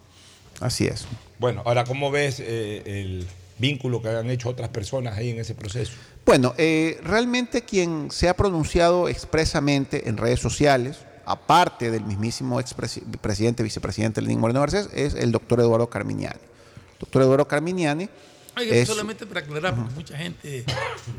Así 0.61 0.87
es. 0.87 1.07
Bueno, 1.39 1.63
ahora, 1.65 1.85
¿cómo 1.85 2.11
ves 2.11 2.41
eh, 2.41 2.83
el 2.87 3.27
vínculo 3.59 4.01
que 4.03 4.09
han 4.09 4.31
hecho 4.31 4.49
otras 4.49 4.69
personas 4.71 5.17
ahí 5.17 5.31
en 5.31 5.39
ese 5.41 5.55
proceso? 5.55 5.93
Bueno, 6.25 6.55
eh, 6.59 6.99
realmente 7.03 7.63
quien 7.63 8.11
se 8.11 8.29
ha 8.29 8.35
pronunciado 8.37 9.09
expresamente 9.09 10.09
en 10.09 10.17
redes 10.17 10.41
sociales, 10.41 10.99
aparte 11.25 11.91
del 11.91 12.05
mismísimo 12.05 12.59
expresidente, 12.61 13.63
vicepresidente 13.63 14.21
Lenín 14.23 14.41
Moreno 14.41 14.61
Garcés, 14.61 14.89
es 14.95 15.15
el 15.15 15.31
doctor 15.33 15.61
Eduardo 15.61 15.89
Carminiani. 15.91 16.41
Doctor 16.99 17.23
Eduardo 17.23 17.47
Carminiani 17.47 18.09
Oiga, 18.57 18.75
es, 18.75 18.89
solamente 18.89 19.27
para 19.27 19.41
aclarar, 19.41 19.75
porque 19.75 19.93
mucha 19.95 20.17
gente 20.17 20.65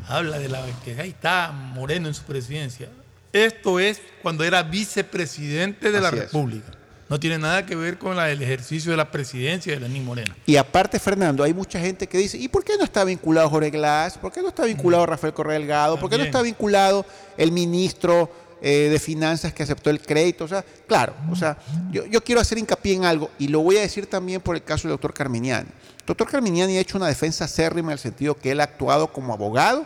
habla 0.08 0.40
de 0.40 0.50
la 0.50 0.66
que 0.84 1.00
ahí 1.00 1.10
está 1.10 1.52
Moreno 1.52 2.08
en 2.08 2.14
su 2.14 2.24
presidencia. 2.24 2.90
Esto 3.32 3.80
es 3.80 4.02
cuando 4.22 4.44
era 4.44 4.64
vicepresidente 4.64 5.92
de 5.92 6.02
la 6.02 6.10
es. 6.10 6.16
República. 6.16 6.72
No 7.10 7.20
tiene 7.20 7.38
nada 7.38 7.66
que 7.66 7.76
ver 7.76 7.98
con 7.98 8.18
la- 8.18 8.30
el 8.32 8.42
ejercicio 8.42 8.92
de 8.92 8.98
la 8.98 9.10
presidencia 9.12 9.74
de 9.74 9.80
Lenín 9.80 10.04
Moreno. 10.04 10.34
Y 10.46 10.58
aparte, 10.58 11.00
Fernando, 11.00 11.44
hay 11.44 11.54
mucha 11.54 11.80
gente 11.80 12.08
que 12.08 12.18
dice, 12.18 12.38
¿y 12.38 12.48
por 12.50 12.66
qué 12.66 12.74
no 12.78 12.84
está 12.84 13.04
vinculado 13.06 13.50
Jorge 13.50 13.70
Glass? 13.70 14.18
¿Por 14.18 14.32
qué 14.32 14.42
no 14.42 14.50
está 14.50 14.66
vinculado 14.66 15.06
Rafael 15.06 15.34
Correa 15.34 15.58
Delgado? 15.58 15.98
¿Por 16.00 16.10
qué 16.10 16.18
no 16.18 16.24
está 16.26 16.42
vinculado 16.42 17.06
el 17.38 17.52
ministro 17.54 18.30
eh, 18.62 18.90
de 18.92 19.00
Finanzas 19.00 19.54
que 19.54 19.64
aceptó 19.64 19.90
el 19.90 20.02
crédito? 20.02 20.44
O 20.44 20.48
sea, 20.50 20.66
claro, 20.86 21.14
o 21.32 21.36
sea, 21.36 21.58
yo, 21.92 22.06
yo 22.08 22.22
quiero 22.24 22.42
hacer 22.42 22.58
hincapié 22.58 22.96
en 22.96 23.06
algo 23.06 23.30
y 23.40 23.48
lo 23.48 23.62
voy 23.62 23.78
a 23.78 23.82
decir 23.82 24.08
también 24.08 24.42
por 24.42 24.56
el 24.58 24.64
caso 24.64 24.88
del 24.90 24.94
doctor 24.96 25.14
Carminiani. 25.14 25.70
Doctor 26.08 26.30
Carminiani 26.30 26.78
ha 26.78 26.80
hecho 26.80 26.98
una 26.98 27.08
defensa 27.08 27.44
acérrima 27.44 27.90
en 27.90 27.94
el 27.94 28.00
sentido 28.00 28.34
que 28.34 28.52
él 28.52 28.62
ha 28.62 28.64
actuado 28.64 29.12
como 29.12 29.34
abogado 29.34 29.86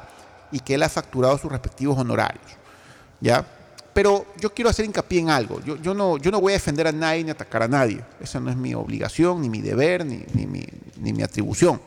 y 0.52 0.60
que 0.60 0.76
él 0.76 0.84
ha 0.84 0.90
facturado 0.90 1.36
sus 1.40 1.52
respectivos 1.52 1.98
honorarios. 1.98 2.46
¿Ya? 3.20 3.44
Pero 3.92 4.28
yo 4.40 4.54
quiero 4.54 4.70
hacer 4.70 4.86
hincapié 4.86 5.20
en 5.20 5.32
algo. 5.32 5.60
Yo, 5.62 5.94
no, 5.96 6.20
voy 6.40 6.54
a 6.54 6.56
defender 6.56 6.86
a 6.86 6.92
nadie 6.92 7.24
ni 7.24 7.32
atacar 7.32 7.64
a 7.64 7.68
nadie. 7.68 8.02
Esa 8.22 8.40
no 8.40 8.52
es 8.52 8.56
mi 8.56 8.76
obligación, 8.76 9.42
ni 9.42 9.50
mi 9.50 9.62
deber, 9.62 10.06
ni, 10.06 10.46
mi, 10.46 11.24
atribución. 11.24 11.82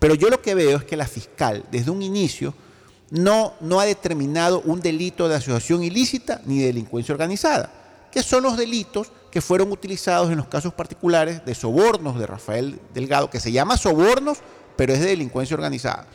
Pero 0.00 0.14
yo 0.16 0.28
lo 0.28 0.42
que 0.42 0.56
veo 0.56 0.78
es 0.78 0.84
que 0.84 0.96
la 0.96 1.06
fiscal, 1.06 1.64
desde 1.70 1.92
un 1.92 2.02
inicio, 2.02 2.52
no, 3.10 3.54
no 3.60 3.78
ha 3.78 3.84
determinado 3.84 4.60
un 4.62 4.80
delito 4.80 5.28
de 5.28 5.36
asociación 5.36 5.84
ilícita 5.84 6.42
ni 6.46 6.58
de 6.58 6.66
delincuencia 6.66 7.12
organizada, 7.12 7.72
que 8.10 8.24
son 8.24 8.42
los 8.42 8.56
delitos 8.56 9.12
que 9.30 9.40
fueron 9.40 9.70
utilizados 9.70 10.30
en 10.30 10.36
los 10.36 10.48
casos 10.48 10.74
particulares 10.74 11.44
de 11.44 11.54
sobornos 11.54 12.18
de 12.18 12.26
Rafael 12.26 12.80
Delgado, 12.92 13.30
que 13.30 13.40
se 13.40 13.52
llama 13.52 13.76
sobornos, 13.76 14.38
pero 14.76 14.92
es 14.92 15.00
de 15.00 15.06
delincuencia 15.06 15.54
organizada. 15.54 16.06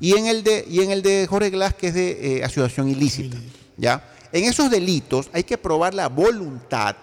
Y 0.00 0.16
en 0.16 0.26
el 0.26 0.42
de, 0.42 0.64
y 0.68 0.80
en 0.80 0.90
el 0.90 1.02
de 1.02 1.26
Jorge 1.28 1.50
Glass, 1.50 1.74
que 1.74 1.88
es 1.88 1.94
de 1.94 2.38
eh, 2.38 2.44
asociación 2.44 2.88
ilícita. 2.88 3.36
¿ya? 3.76 4.04
En 4.32 4.44
esos 4.44 4.70
delitos 4.70 5.30
hay 5.32 5.44
que 5.44 5.56
probar 5.56 5.94
la 5.94 6.08
voluntad 6.08 6.96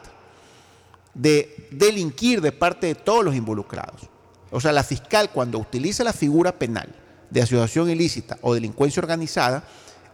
de 1.14 1.68
delinquir 1.72 2.42
de 2.42 2.52
parte 2.52 2.88
de 2.88 2.96
todos 2.96 3.24
los 3.24 3.36
involucrados. 3.36 4.02
O 4.52 4.60
sea, 4.60 4.72
la 4.72 4.84
fiscal 4.84 5.32
cuando 5.32 5.58
utiliza 5.58 6.04
la 6.04 6.14
figura 6.14 6.52
penal 6.52 6.94
de 7.30 7.42
asociación 7.42 7.90
ilícita 7.90 8.38
o 8.42 8.54
delincuencia 8.54 9.00
organizada, 9.00 9.64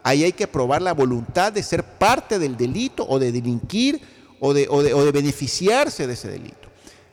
ahí 0.02 0.24
hay 0.24 0.32
que 0.32 0.46
probar 0.46 0.80
la 0.80 0.94
voluntad 0.94 1.52
de 1.52 1.62
ser 1.62 1.84
parte 1.84 2.38
del 2.38 2.56
delito 2.56 3.04
o 3.08 3.18
de 3.18 3.32
delinquir 3.32 4.00
o 4.44 4.52
de, 4.52 5.12
beneficiarse 5.12 6.08
de 6.08 6.14
ese 6.14 6.28
delito. 6.28 6.68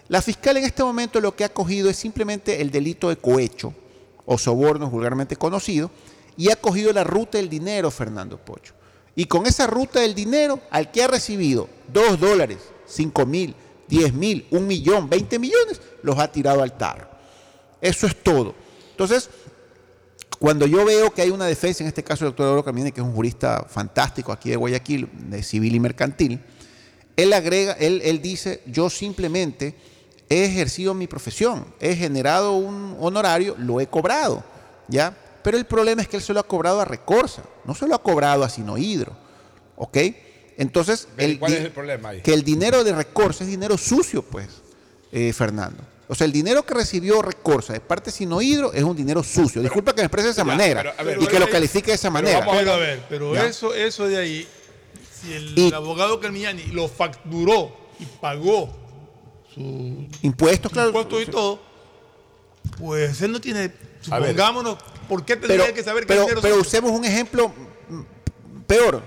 La 0.08 0.20
fiscal 0.20 0.58
en 0.58 0.64
este 0.64 0.84
momento 0.84 1.22
lo 1.22 1.36
que 1.36 1.44
ha 1.44 1.54
cogido 1.54 1.88
es 1.88 1.96
simplemente 1.96 2.60
el 2.60 2.72
delito 2.72 3.10
de 3.10 3.18
cohecho 3.18 3.72
o 4.26 4.40
sobornos 4.40 4.90
vulgarmente 4.90 5.36
conocido 5.36 5.92
y 6.36 6.50
ha 6.50 6.56
cogido 6.56 6.92
la 6.92 7.04
ruta 7.04 7.38
del 7.38 7.48
dinero, 7.48 7.92
Fernando 7.92 8.40
Pocho. 8.40 8.74
Y 9.16 9.26
con 9.26 9.46
esa 9.46 9.68
ruta 9.68 10.00
del 10.00 10.16
dinero, 10.16 10.60
al 10.72 10.90
que 10.90 11.04
ha 11.04 11.08
recibido 11.08 11.70
dos 11.94 12.20
dólares, 12.20 12.58
cinco 12.88 13.28
mil, 13.28 13.54
diez 13.88 14.12
mil, 14.12 14.48
un 14.50 14.66
millón, 14.66 15.08
veinte 15.08 15.38
millones, 15.38 15.80
los 16.02 16.18
ha 16.18 16.32
tirado 16.32 16.64
al 16.64 16.76
tarro. 16.78 17.08
Eso 17.80 18.08
es 18.08 18.16
todo. 18.24 18.56
Entonces, 18.90 19.30
cuando 20.40 20.66
yo 20.66 20.84
veo 20.84 21.12
que 21.12 21.22
hay 21.22 21.30
una 21.30 21.46
defensa, 21.46 21.84
en 21.84 21.90
este 21.90 22.04
caso 22.04 22.26
el 22.26 22.32
doctor 22.32 22.46
Eduardo 22.46 22.64
Camine, 22.64 22.92
que 22.92 23.02
es 23.02 23.06
un 23.06 23.14
jurista 23.14 23.68
fantástico 23.70 24.32
aquí 24.32 24.50
de 24.50 24.56
Guayaquil, 24.56 25.08
de 25.30 25.44
civil 25.44 25.76
y 25.76 25.80
mercantil, 25.80 26.42
él 27.22 27.34
agrega, 27.34 27.74
él, 27.74 28.02
él 28.04 28.22
dice, 28.22 28.62
yo 28.66 28.90
simplemente 28.90 29.74
he 30.30 30.46
ejercido 30.46 30.94
mi 30.94 31.08
profesión, 31.08 31.66
he 31.80 31.96
generado 31.96 32.54
un 32.54 32.96
honorario, 33.00 33.56
lo 33.58 33.82
he 33.82 33.88
cobrado, 33.88 34.44
¿ya? 34.88 35.16
Pero 35.44 35.58
el 35.58 35.66
problema 35.66 36.02
es 36.02 36.08
que 36.08 36.18
él 36.18 36.24
se 36.24 36.34
lo 36.34 36.40
ha 36.40 36.48
cobrado 36.48 36.80
a 36.82 36.86
Recorsa, 36.86 37.44
no 37.66 37.74
se 37.74 37.88
lo 37.88 37.96
ha 37.96 38.04
cobrado 38.04 38.44
a 38.44 38.50
Sinohidro, 38.50 39.14
¿ok? 39.76 39.98
Entonces, 40.58 41.08
el 41.18 41.40
¿Cuál 41.40 41.54
es 41.54 41.60
el 41.62 41.72
problema 41.72 42.10
ahí? 42.10 42.22
que 42.22 42.34
el 42.34 42.44
dinero 42.44 42.84
de 42.84 42.94
Recorsa 42.94 43.44
es 43.44 43.50
dinero 43.50 43.78
sucio, 43.78 44.22
pues, 44.22 44.48
eh, 45.12 45.32
Fernando. 45.34 45.82
O 46.12 46.16
sea, 46.16 46.26
el 46.26 46.32
dinero 46.32 46.66
que 46.66 46.74
recibió 46.74 47.22
Recorsa 47.22 47.74
de 47.74 47.80
parte 47.80 48.12
de 48.12 48.18
Sinohidro 48.18 48.74
es 48.74 48.84
un 48.84 48.96
dinero 48.98 49.24
sucio. 49.24 49.62
Disculpa 49.62 49.94
que 49.94 50.02
me 50.02 50.06
exprese 50.08 50.28
de 50.28 50.32
esa 50.34 50.42
Ya, 50.42 50.46
manera 50.46 50.82
pero, 50.82 50.94
a 50.98 51.04
ver, 51.04 51.22
y 51.22 51.28
que 51.28 51.40
lo 51.40 51.48
califique 51.50 51.92
de 51.92 51.96
esa 51.96 52.10
pero 52.12 52.14
manera. 52.14 52.40
vamos 52.40 52.56
Pero 52.58 52.74
a 52.74 52.78
ver, 52.78 53.04
pero 53.08 53.34
Ya. 53.36 53.46
eso, 53.46 53.74
eso 53.74 54.08
de 54.08 54.18
ahí, 54.18 54.48
si 55.22 55.34
el 55.34 55.58
Y- 55.58 55.74
abogado 55.74 56.20
Carmiñani 56.20 56.68
lo 56.68 56.88
facturó 56.88 57.72
y 58.00 58.06
pagó 58.06 58.70
su 59.54 60.08
Impuestos, 60.22 60.72
claro. 60.72 60.90
impuestos 60.90 61.22
y 61.22 61.26
todo, 61.26 61.60
pues 62.78 63.22
él 63.22 63.32
no 63.32 63.42
tiene, 63.42 63.72
supongámonos, 64.02 64.78
¿por 65.08 65.26
qué 65.26 65.36
tendría 65.36 65.64
pero, 65.64 65.74
que 65.74 65.84
saber 65.84 66.04
que 66.06 66.08
pero, 66.14 66.26
pero 66.42 66.56
se- 66.56 66.62
usemos 66.62 66.92
un 66.92 67.04
ejemplo 67.06 67.52
peor. 68.68 69.02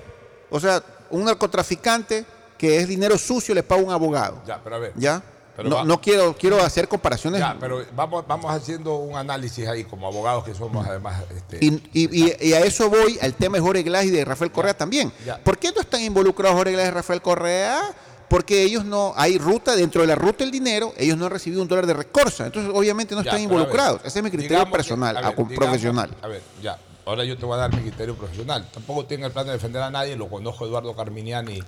O 0.50 0.58
sea, 0.60 0.82
un 1.10 1.24
narcotraficante 1.24 2.24
que 2.58 2.78
es 2.78 2.88
dinero 2.88 3.16
sucio 3.18 3.54
le 3.54 3.62
paga 3.62 3.82
un 3.82 3.90
abogado. 3.90 4.42
Ya, 4.46 4.62
pero 4.62 4.76
a 4.76 4.78
ver. 4.78 4.92
¿Ya? 4.96 5.22
Pero 5.56 5.68
no, 5.68 5.76
va- 5.76 5.84
no 5.84 6.00
quiero, 6.00 6.34
quiero 6.36 6.62
hacer 6.62 6.88
comparaciones. 6.88 7.40
Ya, 7.40 7.56
pero 7.60 7.84
vamos, 7.94 8.24
vamos 8.26 8.50
haciendo 8.50 8.96
un 8.96 9.16
análisis 9.16 9.66
ahí, 9.68 9.84
como 9.84 10.06
abogados 10.06 10.44
que 10.44 10.54
somos, 10.54 10.86
además. 10.86 11.22
Este, 11.34 11.58
Y, 11.64 11.74
y- 11.92 12.24
y- 12.26 12.36
y 12.48 12.52
a 12.54 12.60
eso 12.60 12.88
voy, 12.88 13.18
al 13.20 13.34
tema 13.34 13.56
de 13.58 13.62
Jorge 13.62 13.82
Glass 13.82 14.04
y 14.06 14.10
de 14.10 14.24
Rafael 14.24 14.50
Correa 14.50 14.74
también. 14.74 15.12
ya. 15.26 15.38
¿Por 15.38 15.58
qué 15.58 15.70
no 15.72 15.80
están 15.82 16.00
involucrados 16.02 16.56
Jorge 16.56 16.72
Glass 16.72 16.88
y 16.88 16.90
Rafael 16.90 17.20
Correa? 17.22 17.80
Porque 18.28 18.62
ellos 18.62 18.86
no, 18.86 19.12
hay 19.14 19.36
ruta, 19.36 19.76
dentro 19.76 20.00
de 20.00 20.06
la 20.06 20.14
ruta 20.14 20.38
del 20.42 20.50
dinero, 20.50 20.94
ellos 20.96 21.18
no 21.18 21.26
han 21.26 21.32
recibido 21.32 21.60
un 21.60 21.68
dólar 21.68 21.84
de 21.86 21.92
recorsa. 21.92 22.46
Entonces, 22.46 22.72
obviamente, 22.74 23.14
no 23.14 23.20
Ya, 23.22 23.30
están 23.30 23.42
ver, 23.46 23.52
involucrados. 23.52 24.00
Ese 24.06 24.20
es 24.20 24.24
mi 24.24 24.30
criterio 24.30 24.64
que- 24.64 24.70
personal, 24.70 25.16
a- 25.18 25.20
digamos- 25.32 25.52
profesional. 25.54 26.10
A 26.22 26.28
ver, 26.28 26.40
ya. 26.62 26.78
Ahora 27.04 27.24
yo 27.24 27.36
te 27.36 27.44
voy 27.44 27.56
a 27.56 27.58
dar 27.58 27.74
mi 27.76 27.82
criterio 27.82 28.14
profesional. 28.16 28.66
Tampoco 28.72 29.04
tengo 29.04 29.26
el 29.26 29.32
plan 29.32 29.44
de 29.44 29.52
defender 29.52 29.82
a 29.82 29.90
nadie. 29.90 30.16
Lo 30.16 30.28
conozco 30.30 30.64
Eduardo 30.64 30.96
Carminiani. 30.96 31.62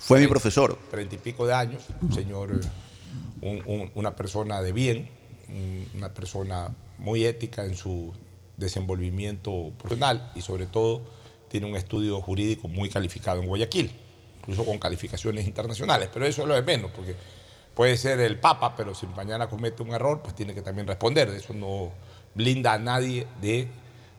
Fue 0.00 0.20
mi 0.20 0.26
profesor. 0.26 0.78
Treinta 0.90 1.16
y 1.16 1.18
pico 1.18 1.46
de 1.46 1.52
años. 1.52 1.82
Un 2.00 2.14
señor, 2.14 2.60
un- 3.42 3.62
un- 3.66 3.90
una 3.94 4.14
persona 4.16 4.60
de 4.62 4.72
bien, 4.72 5.08
un- 5.48 5.86
una 5.94 6.12
persona 6.12 6.74
muy 6.98 7.24
ética 7.24 7.64
en 7.64 7.76
su 7.76 8.12
desenvolvimiento 8.56 9.72
profesional 9.78 10.32
y 10.34 10.40
sobre 10.42 10.66
todo 10.66 11.02
tiene 11.48 11.66
un 11.66 11.76
estudio 11.76 12.20
jurídico 12.20 12.68
muy 12.68 12.88
calificado 12.88 13.40
en 13.40 13.48
Guayaquil. 13.48 13.90
incluso 14.48 14.64
con 14.64 14.78
calificaciones 14.78 15.44
internacionales, 15.44 16.08
pero 16.12 16.24
eso 16.24 16.42
es 16.42 16.46
lo 16.48 16.54
de 16.54 16.62
menos, 16.62 16.92
porque 16.94 17.16
puede 17.74 17.96
ser 17.96 18.20
el 18.20 18.38
Papa, 18.38 18.76
pero 18.76 18.94
si 18.94 19.04
mañana 19.08 19.48
comete 19.48 19.82
un 19.82 19.90
error, 19.92 20.22
pues 20.22 20.36
tiene 20.36 20.54
que 20.54 20.62
también 20.62 20.86
responder. 20.86 21.28
Eso 21.30 21.52
no 21.52 21.90
blinda 22.32 22.74
a 22.74 22.78
nadie 22.78 23.26
de 23.42 23.66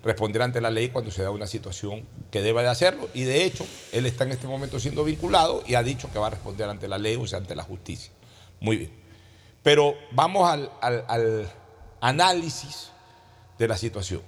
responder 0.04 0.42
ante 0.42 0.60
la 0.60 0.70
ley 0.70 0.90
cuando 0.90 1.12
se 1.12 1.24
da 1.24 1.32
una 1.32 1.48
situación 1.48 2.06
que 2.30 2.42
deba 2.42 2.62
de 2.62 2.68
hacerlo. 2.68 3.08
Y 3.14 3.24
de 3.24 3.46
hecho, 3.46 3.66
él 3.94 4.06
está 4.06 4.26
en 4.26 4.34
este 4.34 4.48
momento 4.48 4.82
siendo 4.82 5.06
vinculado 5.06 5.64
y 5.66 5.76
ha 5.76 5.84
dicho 5.84 6.10
que 6.12 6.20
va 6.20 6.28
a 6.28 6.32
responder 6.32 6.68
ante 6.70 6.90
la 6.90 6.98
ley, 6.98 7.16
o 7.16 7.26
sea, 7.26 7.40
ante 7.40 7.56
la 7.56 7.64
justicia. 7.64 8.12
Muy 8.60 8.76
bien. 8.76 8.92
Pero 9.64 9.96
vamos 10.12 10.50
al, 10.50 10.72
al- 10.82 11.06
al 11.08 11.52
análisis 12.02 12.92
de 13.58 13.68
la 13.68 13.78
situación. 13.78 14.22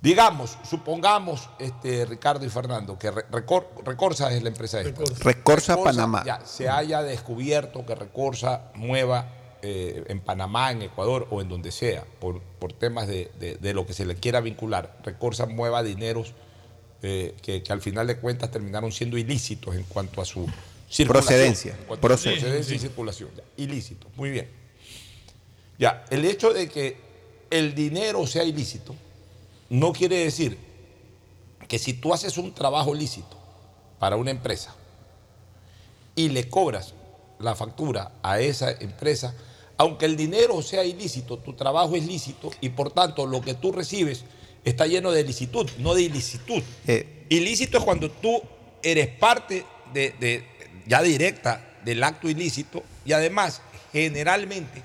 Digamos, 0.00 0.56
supongamos, 0.62 1.48
este, 1.58 2.04
Ricardo 2.06 2.44
y 2.44 2.48
Fernando, 2.48 2.98
que 2.98 3.10
Re- 3.10 3.26
Recor- 3.30 3.66
Recorsa 3.84 4.32
es 4.32 4.42
la 4.42 4.50
empresa 4.50 4.80
esta. 4.80 5.02
Recorsa 5.24 5.76
Panamá. 5.82 6.22
ya, 6.24 6.40
se 6.46 6.68
haya 6.68 7.02
descubierto 7.02 7.84
que 7.84 7.94
Recorsa 7.94 8.70
mueva 8.74 9.28
eh, 9.62 10.04
en 10.08 10.20
Panamá, 10.20 10.70
en 10.70 10.82
Ecuador 10.82 11.26
o 11.30 11.40
en 11.40 11.48
donde 11.48 11.72
sea, 11.72 12.04
por, 12.20 12.40
por 12.40 12.72
temas 12.72 13.08
de, 13.08 13.32
de- 13.40 13.56
de 13.56 13.74
lo 13.74 13.86
que 13.86 13.94
se 13.94 14.04
le 14.04 14.14
quiera 14.14 14.40
vincular, 14.40 14.96
Recorsa 15.02 15.46
mueva 15.46 15.82
dineros 15.82 16.34
eh, 17.02 17.34
que, 17.42 17.62
que 17.62 17.72
al 17.72 17.80
final 17.80 18.06
de 18.06 18.18
cuentas 18.18 18.50
terminaron 18.50 18.92
siendo 18.92 19.16
ilícitos 19.18 19.74
en 19.74 19.82
cuanto 19.84 20.20
a 20.20 20.24
su 20.24 20.46
circulación. 20.88 21.26
Procedencia. 21.28 21.76
Procedencia. 22.00 22.74
y 22.76 22.78
circulación. 22.78 23.30
ya, 23.36 23.42
ilícito, 23.56 24.08
muy 24.16 24.30
bien. 24.30 24.48
Ya, 25.78 26.04
el 26.10 26.24
hecho 26.24 26.52
de 26.52 26.68
que 26.68 26.96
el 27.50 27.74
dinero 27.74 28.26
sea 28.26 28.44
ilícito 28.44 28.94
no 29.68 29.92
quiere 29.92 30.18
decir 30.18 30.56
que 31.68 31.78
si 31.78 31.92
tú 31.94 32.14
haces 32.14 32.38
un 32.38 32.54
trabajo 32.54 32.94
lícito 32.94 33.36
para 33.98 34.16
una 34.16 34.30
empresa 34.30 34.74
y 36.14 36.28
le 36.28 36.48
cobras 36.48 36.94
la 37.38 37.54
factura 37.54 38.12
a 38.22 38.40
esa 38.40 38.70
empresa, 38.70 39.34
aunque 39.76 40.06
el 40.06 40.16
dinero 40.16 40.62
sea 40.62 40.84
ilícito, 40.84 41.38
tu 41.38 41.52
trabajo 41.52 41.96
es 41.96 42.06
lícito 42.06 42.50
y 42.60 42.70
por 42.70 42.90
tanto 42.92 43.26
lo 43.26 43.42
que 43.42 43.54
tú 43.54 43.72
recibes 43.72 44.24
está 44.64 44.86
lleno 44.86 45.10
de 45.12 45.24
licitud, 45.24 45.68
no 45.78 45.94
de 45.94 46.02
ilicitud. 46.02 46.62
Eh, 46.86 47.26
Ilícito 47.28 47.78
es 47.78 47.84
cuando 47.84 48.10
tú 48.10 48.40
eres 48.82 49.08
parte 49.08 49.64
de, 49.92 50.14
de- 50.18 50.46
ya 50.86 51.02
directa 51.02 51.64
del 51.84 52.02
acto 52.02 52.28
ilícito 52.28 52.82
y 53.04 53.12
además 53.12 53.62
generalmente 53.92 54.82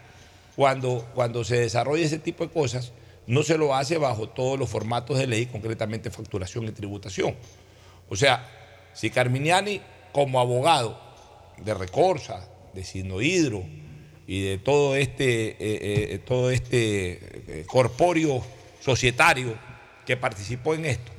cuando, 0.56 1.10
cuando 1.16 1.43
se 1.43 1.60
desarrolla 1.60 2.06
ese 2.06 2.20
tipo 2.20 2.45
de 2.45 2.52
cosas 2.52 2.91
no 3.28 3.43
se 3.43 3.58
lo 3.58 3.76
hace 3.76 3.97
bajo 3.97 4.30
todos 4.30 4.60
los 4.60 4.70
formatos 4.70 5.18
de 5.18 5.28
ley, 5.28 5.45
concretamente 5.45 6.10
facturación 6.10 6.66
y 6.66 6.72
tributación. 6.72 7.36
O 8.10 8.16
sea, 8.16 8.47
si 8.93 9.10
Carminiani 9.10 9.82
como 10.12 10.39
abogado 10.39 10.99
de 11.58 11.74
Recorsa, 11.74 12.47
de 12.74 12.84
Sinohidro 12.84 13.64
y 14.28 14.41
de 14.41 14.58
todo 14.58 14.95
este, 14.95 15.52
eh, 15.52 15.58
eh, 15.60 16.20
todo 16.26 16.52
este 16.52 17.62
eh, 17.62 17.66
corpóreo 17.68 18.43
societario 18.82 19.58
que 20.06 20.18
participó 20.18 20.74
en 20.74 20.86
esto, 20.86 21.12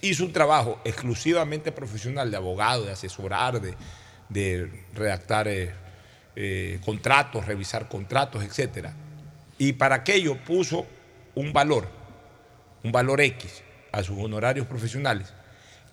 hizo 0.00 0.24
un 0.24 0.32
trabajo 0.32 0.80
exclusivamente 0.84 1.72
profesional 1.72 2.30
de 2.30 2.36
abogado, 2.36 2.84
de 2.84 2.92
asesorar, 2.92 3.60
de, 3.60 3.74
de 4.34 4.68
redactar 4.92 5.48
eh, 5.48 5.70
eh, 6.36 6.80
contratos, 6.84 7.46
revisar 7.46 7.88
contratos, 7.88 8.42
etc. 8.42 8.88
Y 9.56 9.74
para 9.74 9.94
aquello 9.94 10.36
puso 10.36 10.86
un 11.36 11.52
valor, 11.52 11.88
un 12.82 12.92
valor 12.92 13.20
X 13.20 13.62
a 13.92 14.02
sus 14.02 14.18
honorarios 14.18 14.66
profesionales. 14.66 15.32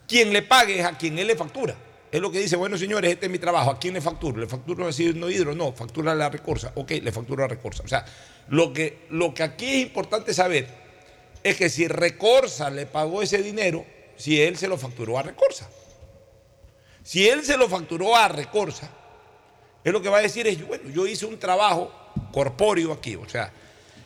Quien 0.08 0.34
le 0.34 0.42
pague 0.42 0.80
es 0.80 0.86
a 0.86 0.98
quien 0.98 1.18
él 1.20 1.28
le 1.28 1.36
factura. 1.36 1.76
Es 2.12 2.20
lo 2.20 2.30
que 2.32 2.40
dice, 2.40 2.58
bueno 2.58 2.78
señores, 2.78 3.12
este 3.12 3.28
es 3.28 3.32
mi 3.32 3.40
trabajo, 3.40 3.72
¿a 3.72 3.80
quién 3.80 3.94
le 3.94 4.02
facturo? 4.02 4.38
¿Le 4.38 4.48
facturo 4.48 4.86
a 4.86 4.92
no 5.16 5.30
hidro? 5.30 5.56
No, 5.56 5.72
factura 5.72 6.14
la 6.14 6.30
recorsa. 6.30 6.74
Ok, 6.76 6.92
le 7.02 7.12
facturo 7.12 7.46
a 7.46 7.48
recorsa. 7.48 7.84
O 7.84 7.88
sea, 7.88 8.04
lo 8.50 8.74
que, 8.74 9.06
lo 9.12 9.34
que 9.34 9.44
aquí 9.44 9.66
es 9.66 9.82
importante 9.84 10.34
saber 10.34 10.68
es 11.44 11.56
que 11.56 11.70
si 11.70 11.88
Recorsa 11.88 12.70
le 12.70 12.86
pagó 12.86 13.22
ese 13.22 13.42
dinero, 13.42 13.86
si 14.18 14.42
él 14.42 14.58
se 14.58 14.68
lo 14.68 14.78
facturó 14.78 15.18
a 15.18 15.24
Recorsa. 15.24 15.70
Si 17.04 17.28
él 17.28 17.44
se 17.44 17.58
lo 17.58 17.68
facturó 17.68 18.16
a 18.16 18.28
Recorsa, 18.28 18.90
es 19.84 19.92
lo 19.92 20.02
que 20.02 20.10
va 20.10 20.20
a 20.20 20.22
decir 20.22 20.48
es, 20.48 20.66
bueno, 20.66 20.90
yo 20.90 21.08
hice 21.08 21.26
un 21.26 21.40
trabajo 21.40 21.92
corpóreo 22.32 22.94
aquí, 22.94 23.16
o 23.16 23.28
sea, 23.28 23.52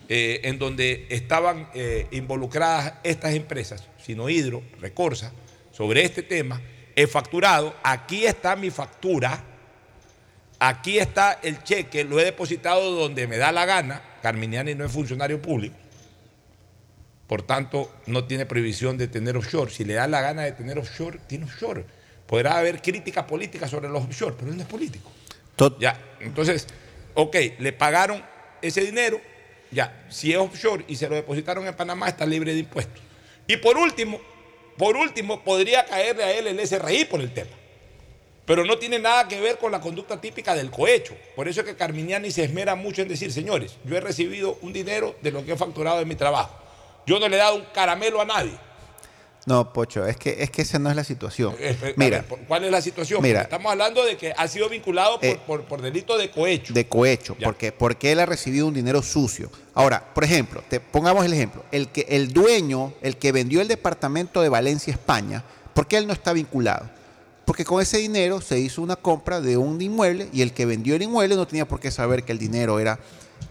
eh, 0.08 0.42
en 0.44 0.60
donde 0.60 1.08
estaban 1.10 1.70
eh, 1.74 2.08
involucradas 2.12 2.94
estas 3.04 3.34
empresas, 3.34 3.84
Sinohidro, 4.04 4.64
Recorsa, 4.80 5.34
sobre 5.72 6.06
este 6.06 6.24
tema, 6.24 6.62
he 6.96 7.08
facturado, 7.08 7.76
aquí 7.84 8.26
está 8.26 8.56
mi 8.56 8.70
factura, 8.70 9.44
aquí 10.60 10.98
está 10.98 11.40
el 11.44 11.62
cheque, 11.64 12.06
lo 12.06 12.20
he 12.20 12.26
depositado 12.26 12.92
donde 12.92 13.28
me 13.28 13.38
da 13.38 13.52
la 13.52 13.66
gana, 13.66 14.02
Carminiani 14.22 14.76
no 14.76 14.86
es 14.86 14.92
funcionario 14.92 15.42
público, 15.42 15.76
por 17.28 17.42
tanto 17.42 17.94
no 18.06 18.24
tiene 18.24 18.46
prohibición 18.46 18.98
de 18.98 19.10
tener 19.10 19.36
offshore, 19.36 19.72
si 19.72 19.84
le 19.84 19.96
da 19.96 20.08
la 20.08 20.22
gana 20.22 20.44
de 20.44 20.54
tener 20.54 20.80
offshore, 20.80 21.20
tiene 21.28 21.46
offshore. 21.46 21.86
Podrá 22.28 22.58
haber 22.58 22.82
críticas 22.82 23.26
políticas 23.26 23.70
sobre 23.70 23.90
los 23.90 24.04
offshore, 24.04 24.36
pero 24.38 24.52
él 24.52 24.58
no 24.58 24.64
es 24.64 24.70
político. 24.70 25.12
Ya, 25.80 26.00
entonces, 26.20 26.68
ok, 27.14 27.36
le 27.60 27.72
pagaron 27.72 28.24
ese 28.62 28.82
dinero, 28.82 29.22
ya, 29.72 30.06
si 30.10 30.32
es 30.32 30.38
offshore 30.38 30.86
y 30.88 30.96
se 30.96 31.08
lo 31.08 31.16
depositaron 31.16 31.66
en 31.68 31.76
Panamá, 31.76 32.10
está 32.10 32.26
libre 32.26 32.54
de 32.54 32.60
impuestos. 32.60 33.02
Y 33.48 33.58
por 33.58 33.78
último, 33.78 34.20
por 34.78 34.98
último, 34.98 35.44
podría 35.44 35.86
caerle 35.86 36.24
a 36.24 36.32
él 36.32 36.48
el 36.48 36.68
SRI 36.68 37.06
por 37.06 37.22
el 37.22 37.34
tema. 37.34 37.52
Pero 38.46 38.64
no 38.64 38.78
tiene 38.78 39.00
nada 39.00 39.28
que 39.28 39.42
ver 39.42 39.58
con 39.58 39.72
la 39.72 39.82
conducta 39.82 40.22
típica 40.22 40.54
del 40.54 40.70
cohecho. 40.70 41.16
Por 41.36 41.48
eso 41.48 41.62
es 41.62 41.66
que 41.66 41.76
Carminiani 41.76 42.30
se 42.30 42.44
esmera 42.44 42.76
mucho 42.76 43.02
en 43.02 43.08
decir, 43.08 43.32
señores, 43.32 43.78
yo 43.86 43.98
he 43.98 44.02
recibido 44.02 44.60
un 44.62 44.72
dinero 44.72 45.16
de 45.22 45.32
lo 45.32 45.44
que 45.44 45.54
he 45.54 45.58
facturado 45.58 46.02
en 46.02 46.08
mi 46.08 46.16
trabajo. 46.16 46.56
Yo 47.08 47.20
no 47.20 47.28
le 47.28 47.38
he 47.38 47.40
dado 47.40 47.56
un 47.56 47.66
caramelo 47.74 48.22
a 48.22 48.26
nadie. 48.26 48.54
No, 49.46 49.72
Pocho, 49.74 50.06
es 50.08 50.18
que, 50.18 50.42
es 50.42 50.50
que 50.50 50.64
esa 50.64 50.80
no 50.80 50.90
es 50.90 50.96
la 50.96 51.04
situación. 51.04 51.54
Eh, 51.60 51.78
eh, 51.80 51.94
Mira, 51.98 52.26
ver, 52.28 52.40
¿cuál 52.48 52.64
es 52.64 52.72
la 52.72 52.82
situación? 52.82 53.22
Mira. 53.22 53.42
Porque 53.42 53.54
estamos 53.56 53.72
hablando 53.72 54.04
de 54.04 54.18
que 54.18 54.34
ha 54.36 54.48
sido 54.48 54.68
vinculado 54.70 55.18
por, 55.20 55.26
Eh, 55.26 55.40
por- 55.46 55.64
por 55.66 55.82
delito 55.84 56.18
de 56.18 56.32
cohecho. 56.32 56.74
de 56.74 56.88
cohecho, 56.88 57.38
porque, 57.44 57.72
porque 57.72 58.12
él 58.12 58.20
ha 58.20 58.26
recibido 58.26 58.66
un 58.66 58.74
dinero 58.74 59.04
sucio. 59.04 59.52
Ahora, 59.76 60.04
por 60.16 60.24
ejemplo, 60.24 60.64
te 60.68 60.80
pongamos 60.80 61.24
el 61.26 61.34
ejemplo, 61.34 61.64
el 61.72 61.90
que 61.90 62.08
el 62.10 62.34
dueño, 62.34 62.94
el 63.04 63.18
que 63.18 63.32
vendió 63.32 63.62
el 63.62 63.68
departamento 63.68 64.42
de 64.42 64.50
Valencia, 64.50 64.92
España, 64.92 65.44
¿por 65.76 65.86
qué 65.88 65.98
él 65.98 66.08
no 66.08 66.14
está 66.14 66.34
vinculado? 66.34 66.90
Porque 67.46 67.66
con 67.66 67.80
ese 67.80 67.98
dinero 68.00 68.42
se 68.42 68.58
hizo 68.58 68.82
una 68.82 68.96
compra 68.96 69.42
de 69.42 69.58
un 69.58 69.80
inmueble 69.80 70.28
y 70.34 70.42
el 70.42 70.54
que 70.54 70.66
vendió 70.66 70.96
el 70.96 71.04
inmueble 71.04 71.36
no 71.36 71.46
tenía 71.46 71.68
por 71.68 71.80
qué 71.80 71.92
saber 71.92 72.24
que 72.24 72.32
el 72.32 72.40
dinero 72.40 72.80
era, 72.80 72.98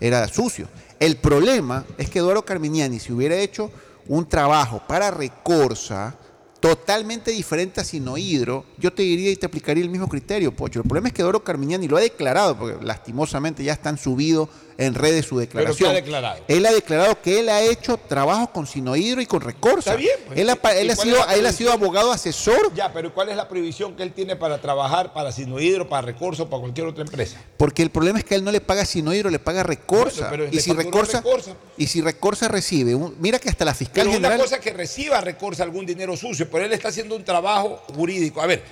era 0.01 0.27
sucio. 0.27 0.67
El 0.99 1.17
problema 1.19 1.85
es 1.99 2.11
que 2.11 2.19
Eduardo 2.19 2.45
Carminiani, 2.45 2.99
si 2.99 3.13
hubiera 3.13 3.37
hecho 3.37 3.71
un 4.09 4.29
trabajo 4.29 4.83
para 4.87 5.11
Recorsa, 5.11 6.15
totalmente 6.61 7.31
diferente 7.31 7.81
a 7.81 7.85
Sinohidro, 7.85 8.65
yo 8.79 8.91
te 8.93 9.03
diría 9.03 9.31
y 9.31 9.37
te 9.37 9.45
aplicaría 9.45 9.85
el 9.85 9.91
mismo 9.91 10.09
criterio, 10.09 10.55
Pocho. 10.57 10.81
El 10.81 10.89
problema 10.89 11.09
es 11.09 11.15
que 11.15 11.21
Eduardo 11.21 11.45
Carminiani 11.45 11.89
lo 11.89 11.99
ha 11.99 12.01
declarado, 12.01 12.57
porque 12.57 12.83
lastimosamente 12.83 13.63
ya 13.63 13.75
están 13.75 13.99
subido 13.99 14.49
en 14.77 14.95
redes 14.95 15.27
su 15.27 15.37
Pero 15.37 15.41
declaración. 15.41 15.77
¿qué 15.91 15.97
ha 15.97 16.01
declarado? 16.01 16.41
Él 16.49 16.67
ha 16.67 16.73
declarado 16.73 17.21
que 17.23 17.41
él 17.41 17.49
ha 17.49 17.63
hecho 17.63 17.97
trabajo 17.97 18.51
con 18.53 18.67
Sinohidro 18.67 19.21
y 19.21 19.27
con 19.27 19.41
Recorsa. 19.41 19.91
Está 19.91 19.95
bien, 19.97 20.17
pues. 20.27 20.39
Él, 20.39 20.51
ha, 20.51 20.57
pa- 20.57 20.75
¿Y 20.75 20.79
él 20.81 20.91
ha 20.91 20.97
sido, 20.97 21.29
él 21.29 21.47
ha 21.47 21.53
sido 21.53 21.73
abogado 21.73 22.11
asesor 22.13 22.73
Ya, 22.75 22.93
pero 22.93 23.13
¿cuál 23.15 23.29
es 23.29 23.37
la 23.37 23.49
prohibición 23.49 23.95
que 23.97 24.03
él 24.03 24.13
tiene 24.13 24.37
para 24.37 24.61
trabajar 24.61 25.13
para 25.13 25.31
Sinohidro, 25.33 25.89
para 25.89 26.03
Recorso, 26.03 26.49
para 26.49 26.61
cualquier 26.61 26.87
otra 26.87 27.03
empresa? 27.05 27.41
Porque 27.57 27.83
el 27.83 27.91
problema 27.91 28.19
es 28.19 28.25
que 28.25 28.35
él 28.35 28.45
no 28.45 28.51
le 28.53 28.61
paga 28.61 28.83
a 28.83 28.87
Sinohidro, 28.87 29.31
le 29.31 29.39
paga 29.39 29.61
a 29.61 29.65
Recorsa. 29.65 30.29
Bueno, 30.29 30.45
pero 30.45 30.57
y, 30.57 30.61
si 30.61 30.73
Recorsa, 30.73 31.19
Recorsa. 31.19 31.55
y 31.77 31.87
si 31.87 32.01
Recorsa 32.01 32.49
recibe, 32.49 32.95
un- 32.95 33.15
mira 33.21 33.39
que 33.39 33.49
hasta 33.49 33.65
la 33.65 33.75
fiscal 33.75 34.07
Pero 34.07 34.11
una 34.11 34.29
general... 34.29 34.39
cosa 34.41 34.57
es 34.57 34.61
que 34.63 34.73
reciba 34.73 35.21
Recorsa 35.21 35.63
algún 35.63 35.87
dinero 35.87 36.17
sucio, 36.17 36.49
pero 36.51 36.65
él 36.65 36.73
está 36.73 36.89
haciendo 36.89 37.15
un 37.17 37.25
trabajo 37.25 37.81
jurídico. 37.95 38.43
A 38.43 38.47
ver, 38.47 38.63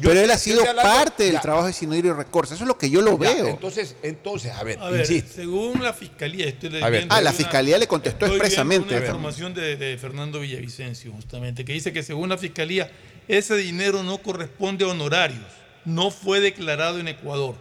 yo 0.00 0.10
pero 0.10 0.20
él 0.20 0.30
ha 0.30 0.38
sido 0.38 0.60
hablando- 0.60 0.82
parte 0.82 1.24
del 1.24 1.32
ya, 1.34 1.40
trabajo 1.40 1.66
de 1.66 1.72
Sinohidro 1.72 2.08
y 2.10 2.12
Recorsa. 2.12 2.54
Eso 2.54 2.64
es 2.64 2.68
lo 2.68 2.76
que 2.78 2.90
yo 2.90 3.00
lo 3.02 3.12
ya, 3.18 3.32
veo. 3.34 3.46
Entonces, 3.48 3.96
entonces, 4.02 4.52
a 4.52 4.62
ver, 4.62 4.78
A 4.78 4.90
ver, 4.90 5.00
insisto. 5.00 5.32
según 5.34 5.82
la 5.82 5.92
fiscalía, 5.92 6.46
estoy 6.46 6.82
A 6.82 6.88
ver. 6.90 7.06
Ah, 7.08 7.20
la 7.20 7.30
una- 7.30 7.32
fiscalía 7.32 7.78
le 7.78 7.86
contestó 7.86 8.26
estoy 8.26 8.30
viendo 8.38 8.44
expresamente 8.44 8.94
Una 8.96 9.04
información 9.06 9.54
de, 9.54 9.76
de 9.76 9.96
Fernando 9.98 10.40
Villavicencio, 10.40 11.12
justamente, 11.12 11.64
que 11.64 11.72
dice 11.72 11.92
que 11.92 12.02
según 12.02 12.28
la 12.28 12.38
fiscalía, 12.38 12.90
ese 13.28 13.56
dinero 13.56 14.02
no 14.02 14.18
corresponde 14.18 14.84
a 14.84 14.88
honorarios, 14.88 15.44
no 15.84 16.10
fue 16.10 16.40
declarado 16.40 16.98
en 16.98 17.08
Ecuador 17.08 17.54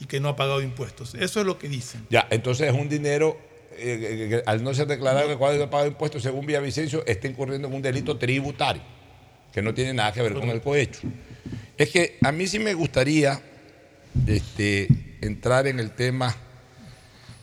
y 0.00 0.06
que 0.06 0.18
no 0.20 0.28
ha 0.30 0.36
pagado 0.36 0.62
impuestos. 0.62 1.14
Eso 1.14 1.40
es 1.40 1.46
lo 1.46 1.58
que 1.58 1.68
dicen. 1.68 2.06
Ya, 2.10 2.26
entonces 2.30 2.68
es 2.68 2.74
un 2.74 2.88
dinero, 2.88 3.38
eh, 3.76 3.98
que- 4.00 4.28
que 4.28 4.42
al 4.46 4.62
no 4.64 4.74
ser 4.74 4.86
declarado 4.86 5.28
que 5.28 5.36
cuadro 5.36 5.58
de 5.60 5.68
pago 5.68 5.84
de 5.84 5.90
impuestos, 5.90 6.22
según 6.22 6.46
Villavicencio, 6.46 7.04
está 7.06 7.28
incurriendo 7.28 7.68
en 7.68 7.74
un 7.74 7.82
delito 7.82 8.16
tributario, 8.18 8.82
que 9.52 9.62
no 9.62 9.74
tiene 9.74 9.92
nada 9.94 10.12
que 10.12 10.22
ver 10.22 10.34
con 10.34 10.48
el 10.48 10.60
cohecho. 10.60 11.00
Es 11.76 11.90
que 11.90 12.18
a 12.22 12.32
mí 12.32 12.46
sí 12.46 12.58
me 12.58 12.74
gustaría 12.74 13.40
este, 14.26 14.88
entrar 15.20 15.66
en 15.66 15.78
el 15.80 15.90
tema, 15.92 16.34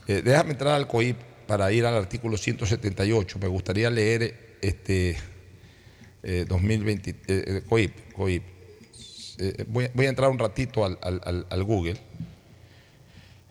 eh, 0.07 0.21
déjame 0.23 0.51
entrar 0.51 0.73
al 0.75 0.87
COIP 0.87 1.17
para 1.47 1.71
ir 1.71 1.85
al 1.85 1.95
artículo 1.95 2.37
178, 2.37 3.39
me 3.39 3.47
gustaría 3.47 3.89
leer 3.89 4.57
este, 4.61 5.17
eh, 6.23 6.45
2020, 6.47 7.09
eh, 7.09 7.15
eh, 7.27 7.61
COIP, 7.67 8.13
COIP, 8.13 8.43
voy, 9.67 9.87
voy 9.93 10.05
a 10.05 10.09
entrar 10.09 10.29
un 10.29 10.37
ratito 10.39 10.85
al- 10.85 10.97
al- 11.01 11.45
al 11.49 11.63
Google. 11.63 11.97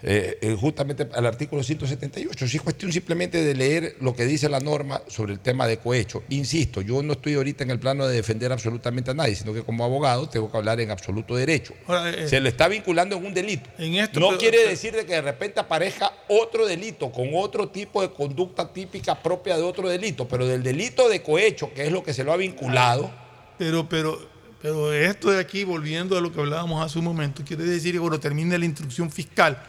Eh, 0.01 0.39
eh, 0.43 0.57
justamente 0.59 1.09
al 1.13 1.27
artículo 1.27 1.61
178. 1.65 2.47
Sí, 2.47 2.57
es 2.59 2.63
cuestión 2.63 2.93
simplemente 2.93 3.43
de 3.43 3.53
leer 3.53 3.97
lo 4.01 4.15
que 4.15 4.27
dice 4.27 4.49
la 4.49 4.61
norma 4.61 5.03
sobre 5.09 5.33
el 5.33 5.41
tema 5.41 5.67
de 5.67 5.79
cohecho. 5.79 6.23
Insisto, 6.29 6.83
yo 6.83 7.03
no 7.03 7.15
estoy 7.15 7.35
ahorita 7.35 7.65
en 7.65 7.73
el 7.73 7.81
plano 7.81 8.07
de 8.07 8.15
defender 8.15 8.53
absolutamente 8.53 9.11
a 9.11 9.15
nadie, 9.15 9.35
sino 9.35 9.53
que 9.53 9.63
como 9.65 9.85
abogado 9.85 10.29
tengo 10.29 10.53
que 10.53 10.57
hablar 10.57 10.81
en 10.81 10.93
absoluto 10.93 11.35
derecho. 11.35 11.75
Ahora, 11.89 12.11
eh, 12.11 12.29
Se 12.29 12.39
lo 12.41 12.49
está 12.49 12.69
vinculando 12.69 13.17
en 13.17 13.27
un 13.27 13.35
delito. 13.35 13.69
En 13.77 13.95
esto, 13.95 14.21
no 14.21 14.29
pero- 14.29 14.39
quiere 14.39 14.69
decir 14.69 14.95
de 14.95 15.05
que 15.05 15.15
de 15.15 15.23
repente 15.23 15.59
aparezca 15.59 16.13
otro 16.29 16.65
delito 16.65 17.11
con 17.11 17.31
otro 17.35 17.69
tipo 17.69 18.01
de 18.01 18.11
conducta 18.13 18.73
típica 18.73 19.21
propia 19.21 19.57
de 19.57 19.65
otro 19.65 19.89
delito, 19.89 20.29
pero 20.29 20.47
del 20.47 20.63
delito 20.63 21.09
de 21.09 21.23
cohecho, 21.23 21.73
que 21.75 21.85
es 21.87 21.91
lo 21.91 22.05
que 22.05 22.15
se 22.15 22.23
lo 22.23 22.33
ha 22.33 22.37
vinculado. 22.37 23.11
Pero, 23.59 23.89
pero, 23.89 24.17
pero 24.63 24.93
esto 24.93 25.33
de 25.33 25.41
aquí, 25.41 25.65
volviendo 25.65 26.17
a 26.17 26.21
lo 26.21 26.33
que 26.33 26.39
hablábamos 26.39 26.87
hace 26.87 27.01
un 27.01 27.05
momento, 27.05 27.43
quiere 27.45 27.65
decir 27.65 27.95
que 27.95 27.99
cuando 27.99 28.21
termine 28.21 28.57
la 28.57 28.65
instrucción 28.65 29.11
fiscal, 29.11 29.61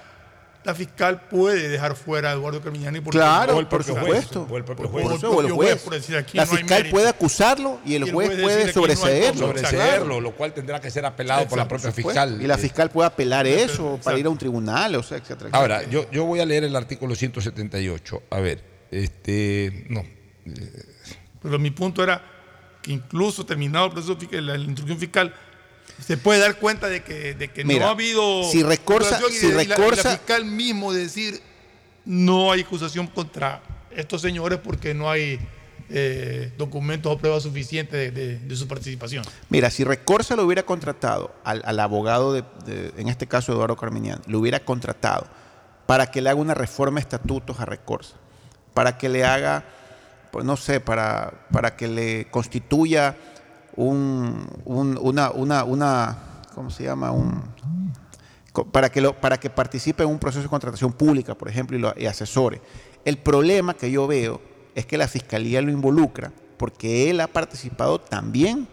la 0.66 0.76
fiscal 0.76 1.22
puede 1.30 1.70
dejar 1.70 1.96
fuera 1.96 2.32
a 2.32 2.34
Eduardo 2.34 2.62
Carmiñani 2.62 3.00
porque 3.00 3.18
Claro, 3.18 3.56
O 3.56 3.60
el 3.62 3.68
por 3.68 3.84
propio 3.84 4.04
juez, 4.06 4.26
supuesto. 4.26 4.48
o 4.54 4.58
el 4.58 4.64
propio 4.66 4.92
Por 4.92 5.02
juez. 5.04 5.18
eso, 5.18 5.28
o 5.30 5.32
el 5.32 5.38
propio 5.48 5.56
juez. 5.56 5.70
juez, 5.72 5.84
por 5.84 5.94
decir, 5.94 6.16
aquí 6.18 6.38
La 6.38 6.46
no 6.46 6.52
fiscal 6.52 6.86
puede 6.90 7.08
acusarlo 7.08 7.80
y 7.86 7.96
el 7.96 8.02
Y 8.04 8.06
el 8.08 8.14
juez 8.14 8.28
juez 8.30 8.42
puede 8.42 8.58
aquí 8.64 8.68
no 8.68 8.74
sobreseerlo. 8.74 9.48
Sobreseerlo, 9.48 10.22
lo 10.22 10.32
cual 10.36 10.54
tendrá 10.54 10.82
que 10.82 10.92
ser 10.92 11.06
apelado 11.06 11.48
por 11.48 11.58
la 11.58 11.68
propia 11.68 11.92
fiscal. 11.94 12.42
Y 12.42 12.46
la 12.48 12.56
Eh, 12.56 12.58
fiscal 12.58 12.90
puede 12.90 13.08
apelar 13.08 13.48
eso 13.48 13.72
Exacto. 13.96 14.00
para 14.04 14.20
ir 14.20 14.26
a 14.26 14.30
un 14.30 14.38
tribunal, 14.38 14.96
o 14.96 15.04
sea, 15.04 15.18
etcétera. 15.18 15.50
Ahora, 15.54 15.84
yo, 15.90 16.10
yo 16.12 16.26
voy 16.26 16.40
a 16.42 16.46
leer 16.46 16.66
el 16.66 16.76
artículo 16.76 17.16
178. 17.16 18.24
A 18.30 18.40
ver, 18.40 18.62
este. 18.92 19.86
No. 19.90 20.04
Pero 21.42 21.58
mi 21.58 21.72
punto 21.72 22.04
era 22.04 22.22
que 22.82 22.92
incluso 22.92 23.46
terminado 23.46 23.86
el 23.86 23.92
proceso 23.94 24.18
la 24.42 24.58
instrucción 24.58 24.98
fiscal, 25.00 25.34
se 26.06 26.18
puede 26.18 26.40
dar 26.40 26.58
cuenta 26.58 26.88
de 26.88 27.04
que, 27.04 27.34
de 27.34 27.50
que 27.52 27.64
Mira, 27.64 27.82
no 27.82 27.88
ha 27.88 27.92
habido 27.92 28.44
si 28.52 28.64
recorsa- 28.64 29.20
y 29.30 29.34
si 29.34 29.52
la- 29.52 29.64
recorsa- 29.64 30.04
la, 30.12 30.18
fiscal 30.18 30.46
mismo 30.46 30.94
decir 30.94 31.42
no 32.06 32.52
hay 32.52 32.62
acusación 32.62 33.08
contra 33.08 33.62
estos 33.92 34.22
señores 34.22 34.60
porque 34.64 34.94
no 34.94 35.10
hay 35.10 35.40
eh, 35.92 36.52
documentos 36.58 37.12
o 37.12 37.18
pruebas 37.18 37.42
suficientes 37.44 37.94
de, 37.94 38.12
de- 38.12 38.38
de 38.40 38.56
su 38.56 38.68
participación. 38.68 39.24
Mira, 39.50 39.72
si 39.72 39.84
Recorsa 39.84 40.36
lo 40.36 40.44
hubiera 40.46 40.62
contratado 40.64 41.34
al, 41.44 41.64
al 41.66 41.80
abogado, 41.80 42.32
de, 42.34 42.44
de- 42.66 42.94
en 42.98 43.08
este 43.08 43.28
caso 43.28 43.52
Eduardo 43.54 43.76
Carminián, 43.76 44.22
lo 44.28 44.40
hubiera 44.40 44.60
contratado 44.60 45.28
para 45.88 46.12
que 46.12 46.22
le 46.22 46.30
haga 46.30 46.40
una 46.40 46.54
reforma 46.54 46.98
de 47.00 47.02
estatutos 47.02 47.60
a 47.60 47.66
Recorsa, 47.66 48.16
para 48.76 49.00
que 49.00 49.10
le 49.10 49.26
haga, 49.26 49.66
pues 50.32 50.46
no 50.46 50.58
sé, 50.58 50.80
para, 50.80 51.48
para 51.52 51.76
que 51.76 51.88
le 51.88 52.28
constituya 52.30 53.16
un, 53.84 54.48
un- 54.66 54.98
una, 55.02 55.32
una, 55.32 55.64
una, 55.64 56.18
¿cómo 56.54 56.70
se 56.70 56.84
llama? 56.84 57.12
Un, 57.12 57.42
para 58.72 58.90
que, 58.92 59.00
lo, 59.00 59.14
para 59.20 59.40
que 59.40 59.50
participe 59.50 60.04
en 60.04 60.10
un 60.10 60.20
proceso 60.20 60.44
de 60.44 60.50
contratación 60.50 60.92
pública, 60.92 61.36
por 61.36 61.48
ejemplo, 61.50 61.78
y, 61.78 61.80
lo, 61.80 61.94
y 61.98 62.06
asesore. 62.06 62.62
El 63.06 63.18
problema 63.18 63.74
que 63.76 63.90
yo 63.90 64.06
veo 64.08 64.42
es 64.76 64.86
que 64.86 64.98
la 64.98 65.08
fiscalía 65.08 65.62
lo 65.62 65.72
involucra 65.72 66.32
porque 66.58 67.10
él 67.10 67.22
ha 67.22 67.28
participado 67.28 68.00
también. 68.02 68.68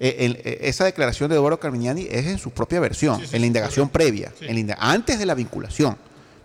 en- 0.00 0.32
eh, 0.44 0.58
esa 0.62 0.84
declaración 0.84 1.30
de 1.30 1.36
Eduardo 1.36 1.60
Carmignani 1.60 2.08
es 2.10 2.26
en 2.26 2.36
su 2.38 2.50
propia 2.50 2.80
versión, 2.80 3.20
Sí, 3.20 3.26
sí, 3.28 3.36
en 3.36 3.42
la 3.42 3.46
indagación 3.46 3.88
previa, 3.88 4.32
en 4.40 4.66
la 4.66 4.74
antes 4.80 5.20
de 5.20 5.26
la 5.26 5.34
vinculación. 5.34 5.96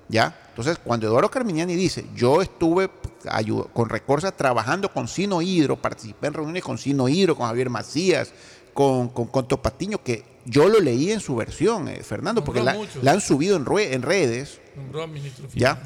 ¿ya? 0.10 0.38
Entonces, 0.50 0.78
cuando 0.84 1.08
Eduardo 1.08 1.32
Carmignani 1.32 1.76
dice, 1.76 2.06
yo 2.16 2.44
estuve 2.44 2.88
con 3.74 3.90
Recorsa 3.90 4.32
trabajando 4.32 4.92
con 4.92 5.08
Sino 5.08 5.42
Hidro, 5.42 5.82
participé 5.82 6.28
en 6.28 6.34
reuniones 6.34 6.64
con 6.64 6.78
Sino 6.78 7.08
Hidro, 7.10 7.36
con 7.36 7.48
Javier 7.48 7.70
Macías, 7.70 8.32
con, 8.74 9.10
con, 9.10 9.28
con 9.28 9.48
Topatiño, 9.48 10.04
que 10.04 10.24
yo 10.46 10.70
lo 10.70 10.80
leí 10.80 11.12
en 11.12 11.20
su 11.20 11.36
versión, 11.36 11.88
eh, 11.88 12.04
Fernando, 12.04 12.44
porque 12.44 12.64
la, 12.64 12.78
han 13.06 13.22
subido 13.22 13.58
en, 13.58 14.02
redes. 14.02 14.60
Nombró 14.76 15.08
ministro 15.08 15.48
Ya. 15.54 15.82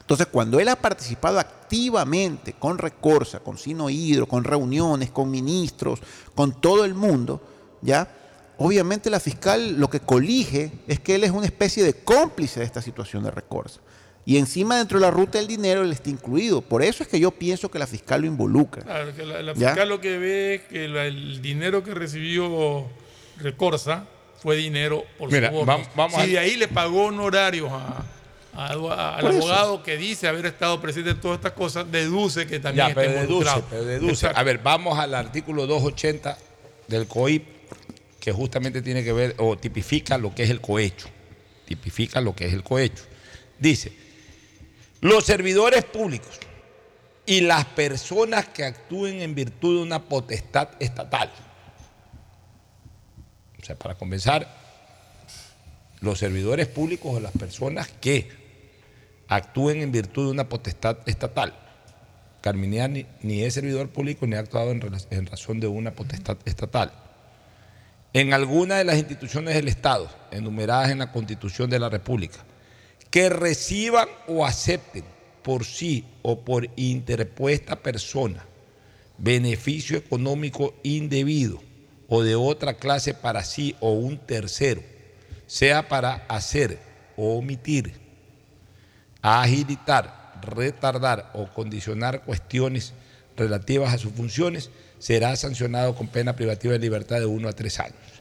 Entonces, 0.00 0.26
cuando 0.26 0.58
él 0.58 0.68
ha 0.68 0.76
participado 0.76 1.38
activamente 1.38 2.54
con 2.54 2.78
Recorsa, 2.78 3.40
con 3.40 3.58
Sino 3.58 3.88
Hidro, 3.88 4.26
con 4.26 4.44
reuniones, 4.44 5.10
con 5.10 5.30
ministros, 5.30 6.00
con 6.34 6.60
todo 6.60 6.84
el 6.84 6.94
mundo, 6.94 7.42
¿ya? 7.82 8.08
Obviamente 8.58 9.10
la 9.10 9.20
fiscal 9.20 9.78
lo 9.78 9.88
que 9.88 10.00
colige 10.00 10.72
es 10.86 11.00
que 11.00 11.14
él 11.14 11.24
es 11.24 11.30
una 11.30 11.46
especie 11.46 11.82
de 11.82 11.94
cómplice 11.94 12.60
de 12.60 12.66
esta 12.66 12.82
situación 12.82 13.24
de 13.24 13.30
Recorsa. 13.30 13.80
Y 14.24 14.36
encima 14.38 14.78
dentro 14.78 14.98
de 15.00 15.06
la 15.06 15.10
ruta 15.10 15.38
del 15.38 15.48
dinero 15.48 15.82
él 15.82 15.90
está 15.92 16.08
incluido. 16.10 16.62
Por 16.62 16.82
eso 16.82 17.02
es 17.02 17.08
que 17.08 17.18
yo 17.18 17.32
pienso 17.32 17.70
que 17.70 17.78
la 17.78 17.86
fiscal 17.88 18.20
lo 18.20 18.26
involucra. 18.28 18.82
Claro, 18.84 19.14
que 19.16 19.26
la, 19.26 19.42
la 19.42 19.52
¿Ya? 19.54 19.68
fiscal 19.70 19.88
lo 19.88 20.00
que 20.00 20.16
ve 20.18 20.54
es 20.56 20.60
que 20.62 20.86
la- 20.88 21.06
el 21.06 21.42
dinero 21.42 21.82
que 21.82 21.92
recibió 21.92 22.86
Recorsa 23.38 24.06
fue 24.40 24.56
dinero 24.56 25.04
por 25.18 25.30
Mira, 25.32 25.50
vam- 25.52 25.86
vamos 25.96 26.14
si 26.16 26.20
a- 26.22 26.26
de 26.26 26.38
ahí 26.38 26.56
le 26.56 26.68
pagó 26.68 27.06
honorarios 27.06 27.70
a, 27.72 28.04
a 28.54 28.74
Edu- 28.74 28.92
a- 28.92 29.16
al 29.16 29.26
eso. 29.26 29.38
abogado 29.38 29.82
que 29.82 29.96
dice 29.96 30.28
haber 30.28 30.46
estado 30.46 30.80
presente 30.80 31.10
en 31.10 31.20
todas 31.20 31.38
estas 31.38 31.52
cosas, 31.52 31.90
deduce 31.90 32.46
que 32.46 32.60
también 32.60 32.86
Ya, 32.86 32.88
está 32.90 33.00
pero 33.00 33.12
deduce, 33.12 33.24
involucrado. 33.24 33.64
pero 33.70 33.84
deduce. 33.84 34.26
A 34.32 34.42
ver, 34.44 34.58
vamos 34.58 34.98
al 34.98 35.14
artículo 35.14 35.66
280 35.66 36.38
del 36.86 37.06
COIP, 37.08 37.44
que 38.20 38.30
justamente 38.32 38.82
tiene 38.82 39.02
que 39.02 39.12
ver 39.12 39.34
o 39.38 39.56
tipifica 39.58 40.16
lo 40.18 40.32
que 40.34 40.44
es 40.44 40.50
el 40.50 40.60
cohecho. 40.60 41.08
Tipifica 41.66 42.20
lo 42.20 42.36
que 42.36 42.46
es 42.46 42.52
el 42.52 42.62
cohecho. 42.62 43.02
Dice, 43.58 43.92
los 45.02 45.24
servidores 45.24 45.84
públicos 45.84 46.38
y 47.26 47.40
las 47.40 47.64
personas 47.64 48.46
que 48.46 48.64
actúen 48.64 49.20
en 49.20 49.34
virtud 49.34 49.78
de 49.78 49.82
una 49.82 50.04
potestad 50.04 50.68
estatal. 50.78 51.30
O 53.60 53.64
sea, 53.64 53.74
para 53.76 53.96
comenzar, 53.96 54.48
los 56.00 56.20
servidores 56.20 56.68
públicos 56.68 57.14
o 57.14 57.20
las 57.20 57.32
personas 57.32 57.88
que 58.00 58.28
actúen 59.26 59.82
en 59.82 59.90
virtud 59.90 60.26
de 60.26 60.30
una 60.30 60.48
potestad 60.48 60.98
estatal. 61.06 61.52
Carminiani 62.40 63.06
ni 63.22 63.42
es 63.42 63.54
servidor 63.54 63.88
público 63.88 64.26
ni 64.26 64.36
ha 64.36 64.40
actuado 64.40 64.70
en, 64.70 65.26
razón 65.26 65.58
de 65.58 65.66
una 65.66 65.92
potestad 65.92 66.36
estatal. 66.44 66.92
En 68.12 68.32
alguna 68.32 68.76
de 68.76 68.84
las 68.84 68.98
instituciones 68.98 69.54
del 69.54 69.66
Estado, 69.66 70.08
enumeradas 70.30 70.90
en 70.90 70.98
la 70.98 71.10
Constitución 71.10 71.70
de 71.70 71.80
la 71.80 71.88
República, 71.88 72.38
que 73.12 73.28
reciban 73.28 74.08
o 74.26 74.44
acepten 74.44 75.04
por 75.42 75.64
sí 75.64 76.04
o 76.22 76.40
por 76.40 76.68
interpuesta 76.76 77.76
persona 77.76 78.44
beneficio 79.18 79.98
económico 79.98 80.74
indebido 80.82 81.62
o 82.08 82.22
de 82.22 82.34
otra 82.34 82.74
clase 82.74 83.14
para 83.14 83.44
sí 83.44 83.76
o 83.80 83.92
un 83.92 84.18
tercero, 84.18 84.82
sea 85.46 85.88
para 85.88 86.24
hacer 86.28 86.78
o 87.16 87.36
omitir, 87.36 87.92
agilitar, 89.20 90.40
retardar 90.42 91.30
o 91.34 91.46
condicionar 91.52 92.24
cuestiones 92.24 92.94
relativas 93.36 93.94
a 93.94 93.98
sus 93.98 94.12
funciones, 94.12 94.70
será 94.98 95.36
sancionado 95.36 95.94
con 95.94 96.08
pena 96.08 96.34
privativa 96.34 96.72
de 96.72 96.78
libertad 96.78 97.20
de 97.20 97.26
uno 97.26 97.48
a 97.48 97.52
tres 97.52 97.78
años. 97.78 98.11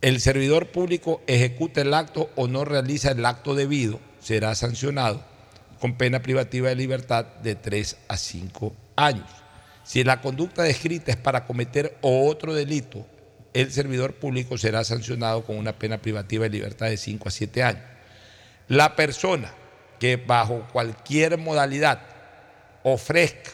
El 0.00 0.20
servidor 0.20 0.68
público 0.68 1.22
ejecuta 1.26 1.80
el 1.80 1.92
acto 1.92 2.30
o 2.36 2.46
no 2.46 2.64
realiza 2.64 3.10
el 3.10 3.26
acto 3.26 3.56
debido, 3.56 3.98
será 4.20 4.54
sancionado 4.54 5.24
con 5.80 5.98
pena 5.98 6.22
privativa 6.22 6.68
de 6.68 6.76
libertad 6.76 7.24
de 7.42 7.56
3 7.56 7.96
a 8.06 8.16
5 8.16 8.76
años. 8.94 9.28
Si 9.82 10.04
la 10.04 10.20
conducta 10.20 10.62
descrita 10.62 11.10
es 11.10 11.16
para 11.16 11.46
cometer 11.46 11.98
otro 12.00 12.54
delito, 12.54 13.06
el 13.54 13.72
servidor 13.72 14.14
público 14.14 14.56
será 14.56 14.84
sancionado 14.84 15.42
con 15.42 15.56
una 15.56 15.72
pena 15.72 15.98
privativa 15.98 16.44
de 16.44 16.50
libertad 16.50 16.86
de 16.86 16.96
5 16.96 17.28
a 17.28 17.32
7 17.32 17.62
años. 17.64 17.82
La 18.68 18.94
persona 18.94 19.52
que 19.98 20.16
bajo 20.16 20.64
cualquier 20.72 21.38
modalidad 21.38 22.02
ofrezca 22.84 23.50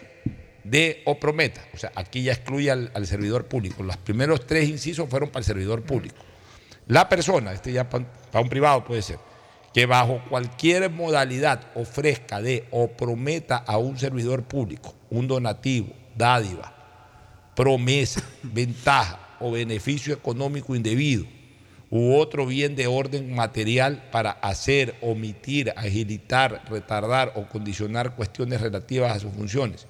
de 0.62 1.00
o 1.06 1.18
prometa, 1.18 1.64
o 1.72 1.78
sea, 1.78 1.90
aquí 1.94 2.22
ya 2.24 2.32
excluye 2.32 2.70
al, 2.70 2.90
al 2.92 3.06
servidor 3.06 3.46
público. 3.46 3.82
Los 3.82 3.96
primeros 3.96 4.46
tres 4.46 4.68
incisos 4.68 5.08
fueron 5.08 5.30
para 5.30 5.40
el 5.40 5.46
servidor 5.46 5.82
público. 5.82 6.16
La 6.86 7.08
persona, 7.08 7.52
este 7.52 7.72
ya 7.72 7.88
para 7.88 8.04
un 8.40 8.48
privado 8.48 8.84
puede 8.84 9.02
ser, 9.02 9.18
que 9.72 9.86
bajo 9.86 10.22
cualquier 10.28 10.90
modalidad 10.90 11.60
ofrezca 11.74 12.42
de 12.42 12.68
o 12.70 12.88
prometa 12.88 13.56
a 13.56 13.78
un 13.78 13.98
servidor 13.98 14.44
público 14.44 14.94
un 15.10 15.28
donativo, 15.28 15.88
dádiva, 16.16 16.72
promesa, 17.54 18.22
ventaja 18.42 19.18
o 19.40 19.52
beneficio 19.52 20.12
económico 20.12 20.74
indebido 20.74 21.24
u 21.90 22.16
otro 22.16 22.46
bien 22.46 22.74
de 22.74 22.88
orden 22.88 23.34
material 23.34 24.08
para 24.10 24.32
hacer, 24.32 24.96
omitir, 25.00 25.72
agilitar, 25.76 26.64
retardar 26.68 27.32
o 27.36 27.46
condicionar 27.48 28.16
cuestiones 28.16 28.60
relativas 28.60 29.16
a 29.16 29.20
sus 29.20 29.32
funciones 29.32 29.86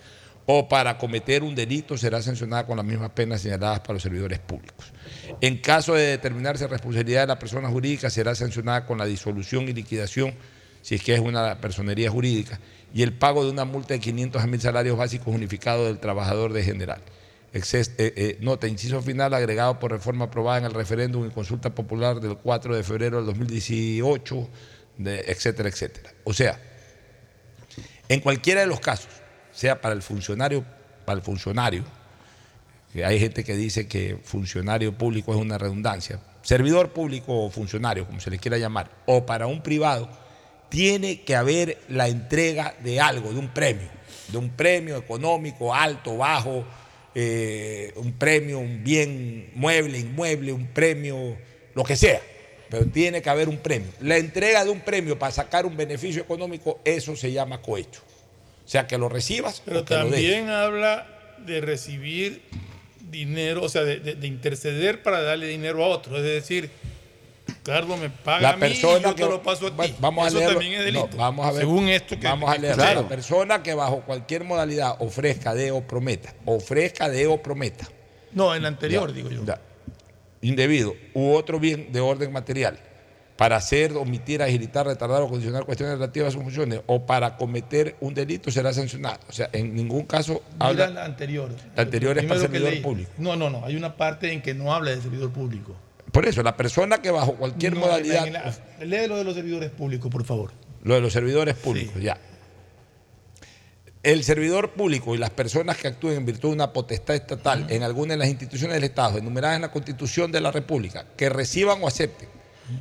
o 0.47 0.69
para 0.69 0.99
cometer 0.99 1.43
un 1.43 1.55
delito 1.55 1.97
será 1.97 2.21
sancionada 2.21 2.67
con 2.67 2.77
las 2.77 2.85
mismas 2.85 3.11
penas 3.11 3.41
señaladas 3.41 3.81
para 3.81 3.95
los 3.95 4.03
servidores 4.03 4.39
públicos. 4.39 4.93
En 5.41 5.59
caso 5.59 5.95
de 5.95 6.07
determinarse 6.07 6.67
responsabilidad 6.67 7.23
de 7.23 7.27
la 7.29 7.39
persona 7.39 7.69
jurídica, 7.69 8.11
será 8.11 8.35
sancionada 8.35 8.87
con 8.87 8.99
la 8.99 9.07
disolución 9.07 9.69
y 9.69 9.73
liquidación, 9.73 10.35
si 10.83 10.95
es 10.97 11.03
que 11.03 11.15
es 11.15 11.21
una 11.21 11.61
personería 11.61 12.11
jurídica, 12.11 12.61
y 12.93 13.03
el 13.03 13.13
pago 13.13 13.45
de 13.45 13.51
una 13.51 13.65
multa 13.65 13.95
de 13.95 14.01
500 14.01 14.43
a 14.43 14.47
1000 14.47 14.61
salarios 14.61 14.97
básicos 14.99 15.35
unificados 15.35 15.87
del 15.87 15.99
trabajador 15.99 16.53
de 16.53 16.63
general. 16.63 17.01
Eh, 17.53 17.63
eh, 17.99 18.39
nota, 18.41 18.67
inciso 18.67 19.01
final 19.01 19.33
agregado 19.33 19.79
por 19.79 19.93
reforma 19.93 20.25
aprobada 20.25 20.59
en 20.59 20.65
el 20.65 20.73
referéndum 20.75 21.27
y 21.27 21.31
consulta 21.31 21.71
popular 21.75 22.21
del 22.21 22.37
4 22.37 22.75
de 22.77 22.83
febrero 22.83 23.19
del 23.19 23.27
2018, 23.27 24.49
de- 24.99 25.21
etcétera, 25.29 25.69
etcétera. 25.69 26.13
O 26.25 26.33
sea, 26.33 26.61
en 28.09 28.21
cualquiera 28.21 28.61
de 28.61 28.67
los 28.67 28.81
casos, 28.81 29.09
sea 29.53 29.81
para 29.81 29.95
el 29.95 30.03
funcionario, 30.03 30.65
para 31.05 31.19
el 31.19 31.25
funcionario, 31.25 31.85
hay 33.03 33.19
gente 33.19 33.43
que 33.43 33.57
dice 33.57 33.89
que 33.89 34.19
funcionario 34.23 34.97
público 34.97 35.33
es 35.33 35.41
una 35.41 35.59
redundancia, 35.59 36.21
servidor 36.43 36.93
público 36.93 37.45
o 37.45 37.51
funcionario, 37.51 38.07
como 38.07 38.21
se 38.21 38.31
le 38.31 38.39
quiera 38.39 38.59
llamar, 38.59 38.91
o 39.07 39.27
para 39.27 39.47
un 39.47 39.63
privado, 39.63 40.09
tiene 40.69 41.23
que 41.23 41.35
haber 41.35 41.79
la 41.89 42.09
entrega 42.09 42.75
de 42.83 43.01
algo, 43.01 43.33
de 43.33 43.39
un 43.39 43.49
premio, 43.49 43.89
de 44.29 44.39
un 44.39 44.51
premio 44.51 44.97
económico 44.97 45.75
alto, 45.75 46.19
bajo, 46.19 46.65
eh, 47.15 47.93
un 47.97 48.13
premio, 48.13 48.59
un 48.59 48.83
bien 48.83 49.51
mueble, 49.55 49.99
inmueble, 49.99 50.53
un 50.53 50.67
premio, 50.67 51.37
lo 51.75 51.85
que 51.85 51.97
sea, 51.97 52.21
pero 52.69 52.87
tiene 52.87 53.23
que 53.23 53.31
haber 53.31 53.49
un 53.49 53.59
premio. 53.59 53.89
La 54.01 54.17
entrega 54.17 54.65
de 54.65 54.71
un 54.71 54.81
premio 54.81 55.19
para 55.19 55.33
sacar 55.33 55.65
un 55.67 55.77
beneficio 55.77 56.23
económico, 56.23 56.81
eso 56.85 57.15
se 57.17 57.33
llama 57.33 57.63
cohecho. 57.63 58.03
O 58.65 58.69
sea, 58.69 58.87
que 58.87 58.99
lo 58.99 59.09
recibas 59.09 59.63
Pero 59.65 59.81
o 59.81 59.85
que 59.85 59.95
lo 59.95 60.01
también 60.01 60.49
habla 60.49 61.37
de 61.45 61.61
recibir 61.61 62.43
dinero, 63.15 63.63
o 63.63 63.69
sea, 63.69 63.83
de, 63.85 64.01
de- 64.01 64.15
de 64.15 64.27
interceder 64.27 65.03
para 65.03 65.23
darle 65.23 65.47
dinero 65.49 65.85
a 65.85 65.89
otro. 65.89 66.17
Es 66.17 66.23
decir, 66.23 66.71
Carlos 67.63 67.99
me 67.99 68.11
paga 68.11 68.41
La 68.41 68.51
a 68.51 68.55
mí 68.57 68.61
persona 68.61 68.99
y 68.99 69.03
yo 69.03 69.15
te 69.15 69.23
que- 69.23 69.29
lo 69.29 69.43
paso 69.43 69.67
a 69.69 69.71
ti. 69.71 69.95
Vamos 69.99 70.25
a 70.25 70.29
Eso 70.29 70.39
leerlo. 70.39 70.55
también 70.59 70.73
es 70.75 70.79
No, 70.81 70.85
delito. 70.85 71.17
vamos 71.17 71.47
a 71.47 71.53
ver. 71.53 71.61
Según 71.61 71.89
esto 71.89 72.19
que 72.19 72.27
Vamos 72.27 72.51
a 72.51 72.59
leer. 72.59 72.75
claro. 72.75 73.03
La 73.03 73.09
persona 73.09 73.63
que 73.63 73.75
bajo 73.75 74.01
cualquier 74.03 74.45
modalidad 74.45 74.97
ofrezca, 74.99 75.55
dé 75.55 75.71
o 75.71 75.81
prometa, 75.83 76.35
ofrezca, 76.45 77.09
dé 77.09 77.27
o 77.27 77.43
prometa. 77.43 77.89
No, 78.33 78.55
en 78.55 78.63
la 78.63 78.69
anterior, 78.69 79.09
Ya, 79.11 79.15
digo 79.15 79.31
yo. 79.31 79.45
ya. 79.45 79.61
Indebido 80.43 80.95
u 81.15 81.33
otro 81.33 81.59
bien 81.59 81.93
de 81.93 82.01
orden 82.01 82.31
material 82.33 82.79
para 83.37 83.57
hacer, 83.57 83.93
omitir, 83.97 84.43
agilitar, 84.43 84.87
retardar 84.87 85.23
o 85.23 85.29
condicionar 85.29 85.65
cuestiones 85.65 85.99
relativas 85.99 86.29
a 86.29 86.33
sus 86.33 86.43
funciones 86.43 86.81
o 86.87 87.05
para 87.05 87.37
cometer 87.37 87.97
un 88.01 88.15
delito 88.15 88.51
será 88.51 88.73
sancionado. 88.73 89.19
O 89.29 89.33
sea, 89.33 89.49
en 89.53 89.75
ningún 89.75 90.05
caso 90.05 90.43
Mira 90.55 90.67
habla. 90.67 90.89
la 90.91 91.05
anterior. 91.05 91.51
La 91.75 91.83
anterior 91.83 92.17
es 92.17 92.25
para 92.27 92.41
servidor 92.41 92.71
leí. 92.73 92.81
público. 92.81 93.11
No, 93.19 93.35
no, 93.35 93.51
no. 93.51 93.65
Hay 93.65 93.75
una 93.77 93.97
parte 93.97 94.33
en 94.33 94.41
que 94.41 94.55
no 94.55 94.73
habla 94.73 94.93
de 94.93 95.01
servidor 95.03 95.33
público. 95.33 95.75
Por 96.13 96.27
eso, 96.27 96.45
la 96.45 96.57
persona 96.57 97.03
que 97.03 97.11
bajo 97.11 97.35
cualquier 97.35 97.75
No, 97.75 97.81
modalidad. 97.81 98.29
la- 98.29 98.85
lee 98.87 99.09
lo 99.09 99.17
de 99.17 99.25
los 99.25 99.35
servidores 99.35 99.71
públicos, 99.71 100.13
por 100.13 100.25
favor. 100.25 100.53
Lo 100.85 100.95
de 100.95 101.01
los 101.01 101.13
servidores 101.13 101.57
públicos, 101.57 102.01
ya. 102.01 102.17
El 104.05 104.23
servidor 104.23 104.73
público 104.73 105.15
y 105.15 105.19
las 105.19 105.31
personas 105.31 105.79
que 105.79 105.89
actúen 105.89 106.19
en 106.19 106.27
virtud 106.27 106.51
de 106.51 106.55
una 106.55 106.73
potestad 106.73 107.17
estatal 107.17 107.67
en 107.71 107.83
alguna 107.83 108.13
de 108.13 108.19
las 108.19 108.29
instituciones 108.29 108.75
del 108.75 108.85
Estado 108.85 109.17
enumeradas 109.19 109.57
en 109.57 109.63
la 109.63 109.71
Constitución 109.73 110.31
de 110.31 110.43
la 110.43 110.53
República, 110.53 111.07
que 111.17 111.31
reciban 111.31 111.83
o 111.83 111.89
acepten 111.89 112.29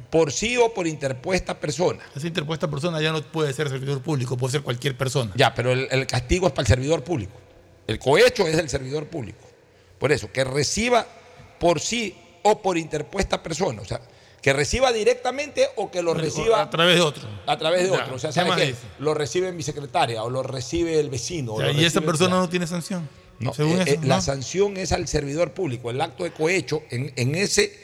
por 0.10 0.32
sí 0.32 0.58
o 0.58 0.74
por 0.74 0.88
interpuesta 0.88 1.60
persona. 1.60 2.00
Esa 2.16 2.28
interpuesta 2.28 2.70
persona 2.70 3.02
ya 3.02 3.12
no 3.12 3.22
puede 3.22 3.54
ser 3.54 3.70
servidor 3.70 4.02
público, 4.02 4.38
puede 4.38 4.54
ser 4.54 4.62
cualquier 4.62 4.98
persona. 4.98 5.32
Ya, 5.36 5.54
pero 5.54 5.72
el, 5.72 5.88
el 5.92 6.08
castigo 6.08 6.48
es 6.48 6.54
para 6.54 6.62
el 6.64 6.68
servidor 6.68 7.04
público. 7.04 7.34
El 7.88 8.00
cohecho 8.00 8.48
es 8.48 8.56
del 8.56 8.70
servidor 8.70 9.08
público. 9.08 9.40
Por 10.00 10.12
eso, 10.12 10.32
que 10.32 10.44
reciba 10.44 11.06
por 11.60 11.80
sí 11.80 12.16
o 12.44 12.62
por 12.62 12.78
interpuesta 12.78 13.42
persona. 13.42 13.82
O 13.82 13.86
sea, 13.86 14.02
que 14.42 14.52
reciba 14.52 14.92
directamente 14.92 15.70
o 15.78 15.90
que 15.90 16.02
lo 16.02 16.14
reciba 16.14 16.62
a 16.62 16.70
través 16.70 16.96
de 16.96 17.02
otro. 17.02 17.24
a 17.48 17.58
través 17.58 17.84
de 17.84 17.96
Ya, 17.96 18.04
otro. 18.04 18.16
O 18.16 18.20
sea, 18.20 18.30
¿qué 18.30 18.34
¿sabe 18.34 18.50
más 18.50 18.60
qué? 18.60 18.76
Lo 19.00 19.14
recibe 19.14 19.54
mi 19.54 19.64
secretaria 19.64 20.22
o 20.24 20.30
lo 20.30 20.44
recibe 20.44 21.00
el 21.00 21.10
vecino. 21.10 21.54
o 21.54 21.62
sea, 21.62 21.72
y 21.72 21.86
esa 21.86 22.02
persona 22.02 22.36
no 22.38 22.50
tiene 22.50 22.68
sanción. 22.68 23.08
No, 23.40 23.54
Según 23.54 23.80
eh, 23.80 23.84
eso, 23.88 23.94
eh, 23.96 24.00
la 24.04 24.22
sanción 24.22 24.76
es 24.78 24.92
al 24.92 25.08
servidor 25.08 25.54
público. 25.54 25.90
El 25.90 26.02
acto 26.02 26.26
de 26.26 26.32
cohecho, 26.32 26.84
en, 26.90 27.14
en 27.16 27.36
ese, 27.36 27.83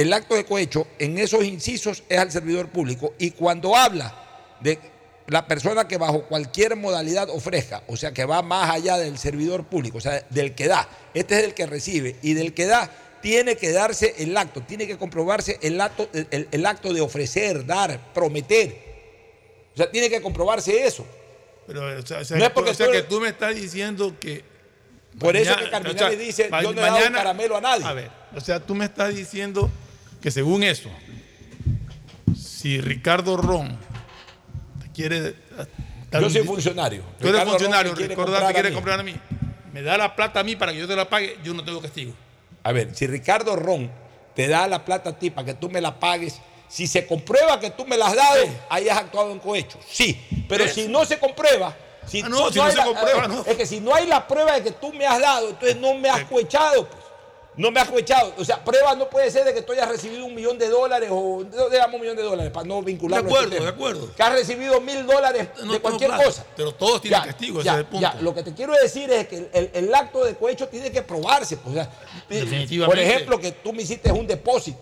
el 0.00 0.12
acto 0.12 0.34
de 0.34 0.44
cohecho, 0.44 0.86
en 0.98 1.18
esos 1.18 1.44
incisos 1.44 2.02
es 2.08 2.18
al 2.18 2.30
servidor 2.30 2.68
público. 2.68 3.14
Y 3.18 3.32
cuando 3.32 3.76
habla 3.76 4.56
de 4.60 4.78
la 5.26 5.46
persona 5.46 5.86
que 5.86 5.96
bajo 5.96 6.24
cualquier 6.24 6.76
modalidad 6.76 7.28
ofrezca, 7.30 7.82
o 7.86 7.96
sea, 7.96 8.12
que 8.12 8.24
va 8.24 8.42
más 8.42 8.70
allá 8.70 8.96
del 8.98 9.18
servidor 9.18 9.64
público, 9.64 9.98
o 9.98 10.00
sea, 10.00 10.24
del 10.30 10.54
que 10.54 10.66
da, 10.66 10.88
este 11.14 11.38
es 11.38 11.44
el 11.44 11.54
que 11.54 11.66
recibe, 11.66 12.16
y 12.22 12.34
del 12.34 12.52
que 12.54 12.66
da, 12.66 12.90
tiene 13.22 13.56
que 13.56 13.70
darse 13.72 14.14
el 14.18 14.36
acto, 14.36 14.62
tiene 14.62 14.86
que 14.86 14.96
comprobarse 14.96 15.58
el 15.62 15.80
acto, 15.80 16.08
el- 16.12 16.48
el 16.50 16.66
acto 16.66 16.92
de 16.92 17.00
ofrecer, 17.00 17.66
dar, 17.66 18.12
prometer. 18.14 18.74
O 19.74 19.76
sea, 19.76 19.90
tiene 19.90 20.08
que 20.10 20.20
comprobarse 20.20 20.84
eso. 20.86 21.06
Pero, 21.66 21.98
o 21.98 22.06
sea, 22.06 22.18
o 22.20 22.24
sea, 22.24 22.36
No 22.38 22.44
es 22.44 22.50
porque 22.50 22.70
o 22.70 22.74
sea, 22.74 22.86
tú- 22.86 22.92
que 22.92 23.02
tú 23.02 23.20
me 23.20 23.28
estás 23.28 23.54
diciendo 23.54 24.16
que. 24.18 24.42
Por 25.18 25.36
eso 25.36 25.50
mañana- 25.50 25.64
que 25.66 25.70
Carminales 25.70 26.18
dice, 26.18 26.48
yo 26.62 26.72
no 26.72 26.80
he 26.80 26.84
dado 26.90 27.12
caramelo 27.12 27.56
a 27.56 27.60
nadie. 27.60 27.84
A 27.84 27.92
ver, 27.92 28.10
o 28.34 28.40
sea, 28.40 28.58
tú 28.60 28.74
me 28.74 28.84
estás 28.86 29.14
diciendo 29.14 29.70
que 30.20 30.30
según 30.30 30.62
eso, 30.62 30.88
si 32.36 32.80
Ricardo 32.80 33.36
Ron 33.36 33.76
te 34.82 34.90
quiere. 34.92 35.34
dar 36.10 36.22
Yo 36.22 36.30
soy 36.30 36.42
funcionario. 36.42 37.02
Tú 37.18 37.28
eres 37.28 37.40
Ricardo 37.40 37.50
funcionario, 37.52 37.94
Ricardo 37.94 38.36
a 38.46 38.52
quiere 38.52 38.68
mí. 38.70 38.74
comprar 38.74 39.00
a 39.00 39.02
mí. 39.02 39.14
Me 39.72 39.82
da 39.82 39.96
la 39.96 40.14
plata 40.16 40.40
a 40.40 40.42
mí 40.44 40.56
para 40.56 40.72
que 40.72 40.78
yo 40.78 40.86
te 40.88 40.96
la 40.96 41.08
pague, 41.08 41.38
yo 41.44 41.54
no 41.54 41.64
tengo 41.64 41.80
castigo. 41.80 42.12
A 42.62 42.72
ver, 42.72 42.94
si 42.94 43.06
Ricardo 43.06 43.56
Ron 43.56 43.90
te 44.34 44.48
da 44.48 44.66
la 44.68 44.84
plata 44.84 45.10
a 45.10 45.18
ti 45.18 45.30
para 45.30 45.46
que 45.46 45.54
tú 45.54 45.70
me 45.70 45.80
la 45.80 45.98
pagues, 45.98 46.40
si 46.68 46.86
se 46.86 47.06
comprueba 47.06 47.58
que 47.58 47.70
tú 47.70 47.86
me 47.86 47.96
la 47.96 48.08
has 48.08 48.16
dado, 48.16 48.42
ahí 48.68 48.88
has 48.88 48.98
actuado 48.98 49.32
en 49.32 49.38
cohecho. 49.38 49.78
Sí, 49.88 50.20
pero 50.48 50.66
si 50.68 50.88
no 50.88 51.04
se 51.04 51.18
comprueba, 51.18 51.76
si, 52.06 52.20
Ah, 52.22 52.28
no, 52.28 52.50
si 52.50 52.58
no 52.58 52.64
hay 52.64 52.70
se 52.72 52.76
la- 52.78 52.84
comprueba, 52.84 53.24
eh, 53.24 53.28
no. 53.28 53.44
Es 53.46 53.56
que 53.56 53.66
si 53.66 53.80
no 53.80 53.94
hay 53.94 54.06
la 54.06 54.26
prueba 54.26 54.52
de 54.54 54.62
que 54.64 54.72
tú 54.72 54.92
me 54.92 55.06
has 55.06 55.20
dado, 55.20 55.50
entonces 55.50 55.76
no 55.76 55.94
me 55.94 56.08
has 56.10 56.24
cohechado. 56.24 56.88
No 57.60 57.70
me 57.70 57.78
has 57.80 57.88
cohechado. 57.90 58.32
O 58.38 58.44
sea, 58.44 58.64
prueba 58.64 58.94
no 58.94 59.08
puede 59.10 59.30
ser 59.30 59.44
de 59.44 59.52
que 59.52 59.60
tú 59.62 59.72
hayas 59.72 59.88
recibido 59.88 60.24
un 60.24 60.34
millón 60.34 60.56
de 60.58 60.68
dólares 60.68 61.10
o 61.12 61.44
digamos 61.70 61.94
un 61.94 62.00
millón 62.00 62.16
de 62.16 62.22
dólares 62.22 62.50
para 62.52 62.66
no 62.66 62.82
vincularlo. 62.82 63.28
De 63.28 63.34
a 63.34 63.38
acuerdo, 63.38 63.44
este 63.48 63.56
tema. 63.56 63.70
de 63.70 63.76
acuerdo. 63.76 64.14
Que 64.14 64.22
has 64.22 64.32
recibido 64.32 64.80
mil 64.80 65.06
dólares 65.06 65.48
No, 65.64 65.72
de 65.74 65.80
cualquier 65.80 66.10
claro, 66.10 66.24
cosa. 66.24 66.46
Pero 66.56 66.72
todos 66.72 67.02
tienen 67.02 67.20
Ya, 67.20 67.26
castigo, 67.26 67.60
ya, 67.62 67.72
ese 67.72 67.80
es 67.80 67.84
el 67.84 67.90
punto. 67.90 68.00
ya, 68.14 68.20
lo 68.22 68.34
que 68.34 68.42
te 68.42 68.54
quiero 68.54 68.72
decir 68.72 69.10
es 69.12 69.28
que 69.28 69.36
el, 69.36 69.50
el- 69.52 69.70
el 69.74 69.94
acto 69.94 70.24
de 70.24 70.34
cohecho 70.36 70.68
tiene 70.68 70.90
que 70.90 71.02
probarse. 71.02 71.58
pues, 71.58 71.72
o 71.72 71.74
sea, 71.74 71.90
Definitivamente. 72.28 72.86
Por 72.86 72.98
ejemplo, 72.98 73.38
que 73.38 73.52
tú 73.52 73.72
me 73.74 73.82
hiciste 73.82 74.10
un 74.10 74.26
depósito, 74.26 74.80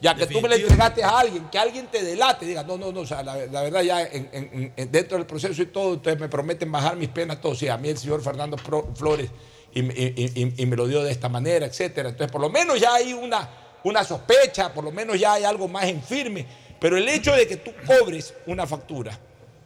ya 0.00 0.14
que 0.14 0.26
tú 0.26 0.40
me 0.40 0.48
le 0.48 0.56
entregaste 0.56 1.04
a 1.04 1.18
alguien, 1.20 1.48
que 1.48 1.58
alguien 1.58 1.86
te 1.86 2.02
delate, 2.02 2.44
diga, 2.44 2.62
no, 2.64 2.76
no, 2.76 2.90
no, 2.92 3.00
o 3.00 3.06
sea, 3.06 3.22
la, 3.22 3.36
la 3.46 3.62
verdad 3.62 3.82
ya 3.82 4.02
en- 4.02 4.28
en- 4.32 4.72
en- 4.76 4.90
dentro 4.92 5.16
del 5.16 5.26
proceso 5.26 5.62
y 5.62 5.66
todo, 5.66 5.90
ustedes 5.94 6.18
me 6.18 6.28
prometen 6.28 6.70
bajar 6.72 6.96
mis 6.96 7.08
penas, 7.08 7.40
todo. 7.40 7.54
Sí, 7.54 7.68
a 7.68 7.76
mí 7.76 7.88
el 7.88 7.96
señor 7.98 8.20
Fernando 8.22 8.56
Pro- 8.56 8.88
Flores 8.94 9.30
y, 9.76 10.66
me- 10.66 10.76
lo 10.76 10.86
dio 10.86 11.02
de 11.02 11.12
esta 11.12 11.28
manera, 11.28 11.66
etcétera. 11.66 12.08
Entonces, 12.08 12.32
por 12.32 12.40
lo 12.40 12.48
menos 12.48 12.80
ya 12.80 12.94
hay 12.94 13.12
una, 13.12 13.48
una 13.84 14.02
sospecha, 14.04 14.72
por 14.72 14.82
lo 14.84 14.90
menos 14.90 15.18
ya 15.20 15.34
hay 15.34 15.44
algo 15.44 15.68
más 15.68 15.84
en 15.84 16.02
firme. 16.02 16.46
Pero 16.80 16.96
el 16.96 17.08
hecho 17.08 17.32
de 17.32 17.46
que 17.46 17.56
tú 17.58 17.72
cobres 17.86 18.34
una 18.46 18.66
factura, 18.66 19.18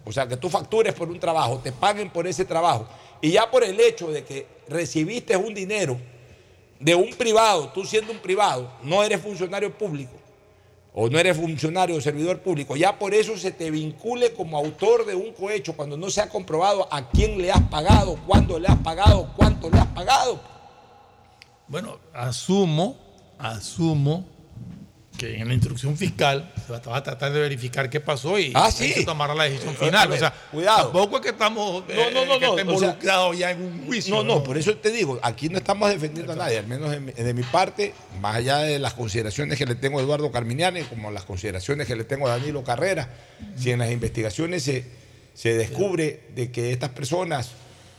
o 0.04 0.12
sea, 0.12 0.26
que 0.26 0.36
tú 0.36 0.48
factures 0.48 0.94
por 0.94 1.08
un 1.08 1.20
trabajo, 1.20 1.61
te 1.62 1.72
paguen 1.72 2.11
por 2.11 2.26
ese 2.26 2.44
trabajo, 2.44 2.88
y 3.20 3.30
ya 3.30 3.50
por 3.50 3.62
el 3.62 3.78
hecho 3.78 4.08
de 4.11 4.24
que 4.24 4.46
recibiste 4.68 5.36
un 5.36 5.54
dinero 5.54 5.96
de 6.78 6.94
un 6.94 7.11
privado, 7.11 7.68
tú 7.68 7.84
siendo 7.84 8.11
un 8.12 8.18
privado, 8.18 8.72
no 8.82 9.04
eres 9.04 9.20
funcionario 9.20 9.72
público, 9.76 10.12
o 10.93 11.09
no 11.09 11.18
eres 11.18 11.36
funcionario 11.36 11.97
o 11.97 12.01
servidor 12.01 12.41
público, 12.41 12.76
ya 12.76 12.99
por 12.99 13.14
eso 13.14 13.36
se 13.36 13.53
te 13.53 13.70
vincule 13.70 14.32
como 14.32 14.59
autor 14.59 15.07
de 15.07 15.14
un 15.14 15.32
cohecho 15.32 15.74
cuando 15.76 15.97
no 15.97 16.11
se 16.11 16.20
ha 16.20 16.28
comprobado 16.28 16.88
a 16.91 17.09
quién 17.09 17.38
le 17.38 17.53
has 17.53 17.62
pagado, 17.62 18.18
cuándo 18.26 18.59
le 18.59 18.68
has 18.68 18.78
pagado, 18.78 19.30
cuánto 19.36 19.70
le 19.70 19.78
has 19.78 19.86
pagado. 19.88 20.41
Bueno, 21.68 21.99
asumo, 22.12 22.97
asumo 23.38 24.24
que 25.20 25.38
en 25.38 25.48
la 25.48 25.52
instrucción 25.54 25.98
fiscal 25.98 26.50
se 26.66 26.72
va, 26.72 26.96
a 26.96 27.02
tratar 27.02 27.30
de 27.30 27.40
verificar 27.40 27.90
qué 27.90 28.00
pasó 28.00 28.38
y 28.38 28.52
Ah, 28.54 28.70
sí. 28.70 28.90
se 28.94 29.04
tomará 29.04 29.34
la 29.34 29.44
decisión 29.44 29.76
final. 29.76 30.08
ver, 30.08 30.16
o 30.16 30.20
sea, 30.20 30.32
cuidado. 30.50 30.84
tampoco 30.84 31.16
es 31.16 31.22
que 31.22 31.28
estamos 31.28 31.84
eh, 31.88 32.10
No, 32.14 32.24
no, 32.24 32.32
no, 32.32 32.38
que 32.38 32.46
no, 32.46 32.50
esté 32.56 32.62
o 32.62 32.78
sea, 32.78 32.88
involucrado 32.88 33.34
ya 33.34 33.50
en 33.50 33.62
un 33.62 33.84
juicio. 33.86 34.14
No, 34.14 34.24
no, 34.24 34.42
por 34.42 34.56
eso 34.56 34.74
te 34.76 34.90
digo, 34.90 35.20
aquí 35.22 35.50
no 35.50 35.58
estamos 35.58 35.90
defendiendo 35.90 36.32
a 36.32 36.36
nadie, 36.36 36.56
al 36.58 36.66
menos 36.66 36.90
de 36.90 37.00
mi, 37.00 37.12
de 37.12 37.34
mi 37.34 37.42
parte, 37.42 37.92
más 38.22 38.36
allá 38.36 38.58
de 38.60 38.78
las 38.78 38.94
consideraciones 38.94 39.58
que 39.58 39.66
le 39.66 39.74
tengo 39.74 39.98
a 39.98 40.02
Eduardo 40.02 40.32
Carminiani, 40.32 40.84
como 40.84 41.10
las 41.10 41.24
consideraciones 41.24 41.86
que 41.86 41.96
le 41.96 42.04
tengo 42.04 42.26
a 42.26 42.30
Danilo 42.30 42.64
Carrera, 42.64 43.10
si 43.58 43.72
en 43.72 43.80
las 43.80 43.90
investigaciones 43.90 44.62
se, 44.62 44.86
se 45.34 45.52
descubre 45.52 46.20
de 46.34 46.50
que 46.50 46.72
estas 46.72 46.90
personas 46.90 47.50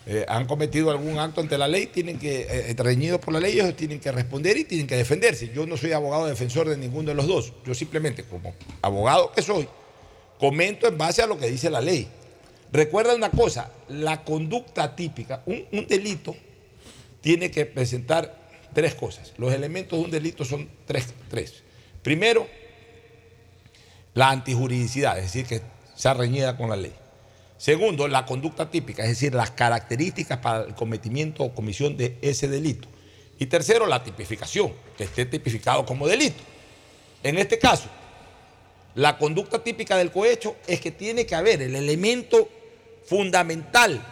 eh, 0.05 0.25
han 0.27 0.45
cometido 0.45 0.89
algún 0.89 1.19
acto 1.19 1.41
ante 1.41 1.57
la 1.57 1.67
ley, 1.67 1.87
tienen 1.87 2.17
que, 2.17 2.47
eh, 2.49 2.75
reñidos 2.77 3.19
por 3.19 3.33
la 3.33 3.39
ley, 3.39 3.53
ellos 3.53 3.75
tienen 3.75 3.99
que 3.99 4.11
responder 4.11 4.57
y 4.57 4.63
tienen 4.63 4.87
que 4.87 4.95
defenderse. 4.95 5.49
Yo 5.53 5.65
no 5.65 5.77
soy 5.77 5.91
abogado 5.91 6.25
defensor 6.25 6.67
de 6.67 6.77
ninguno 6.77 7.09
de 7.09 7.15
los 7.15 7.27
dos, 7.27 7.53
yo 7.65 7.73
simplemente 7.73 8.23
como 8.23 8.53
abogado 8.81 9.31
que 9.31 9.41
soy, 9.41 9.67
comento 10.39 10.87
en 10.87 10.97
base 10.97 11.21
a 11.21 11.27
lo 11.27 11.37
que 11.37 11.49
dice 11.49 11.69
la 11.69 11.81
ley. 11.81 12.07
Recuerda 12.71 13.13
una 13.15 13.29
cosa, 13.29 13.71
la 13.89 14.23
conducta 14.23 14.95
típica, 14.95 15.43
un, 15.45 15.65
un 15.71 15.87
delito 15.87 16.35
tiene 17.21 17.51
que 17.51 17.65
presentar 17.65 18.41
tres 18.73 18.95
cosas. 18.95 19.33
Los 19.37 19.53
elementos 19.53 19.99
de 19.99 20.05
un 20.05 20.11
delito 20.11 20.45
son 20.45 20.69
tres. 20.85 21.07
tres. 21.29 21.63
Primero, 22.01 22.47
la 24.13 24.29
antijuridicidad, 24.29 25.17
es 25.19 25.25
decir, 25.25 25.45
que 25.45 25.61
sea 25.95 26.13
reñida 26.13 26.57
con 26.57 26.69
la 26.69 26.75
ley. 26.75 26.93
Segundo, 27.61 28.07
la 28.07 28.25
conducta 28.25 28.71
típica, 28.71 29.03
es 29.03 29.09
decir, 29.09 29.35
las 29.35 29.51
características 29.51 30.39
para 30.39 30.63
el 30.63 30.73
cometimiento 30.73 31.43
o 31.43 31.53
comisión 31.53 31.95
de 31.95 32.17
ese 32.23 32.47
delito. 32.47 32.87
Y 33.37 33.45
tercero, 33.45 33.85
la 33.85 34.03
tipificación, 34.03 34.73
que 34.97 35.03
esté 35.03 35.27
tipificado 35.27 35.85
como 35.85 36.07
delito. 36.07 36.41
En 37.21 37.37
este 37.37 37.59
caso, 37.59 37.87
la 38.95 39.15
conducta 39.19 39.63
típica 39.63 39.95
del 39.95 40.09
cohecho 40.09 40.55
es 40.65 40.81
que 40.81 40.89
tiene 40.89 41.27
que 41.27 41.35
haber 41.35 41.61
el 41.61 41.75
elemento 41.75 42.49
fundamental 43.05 44.03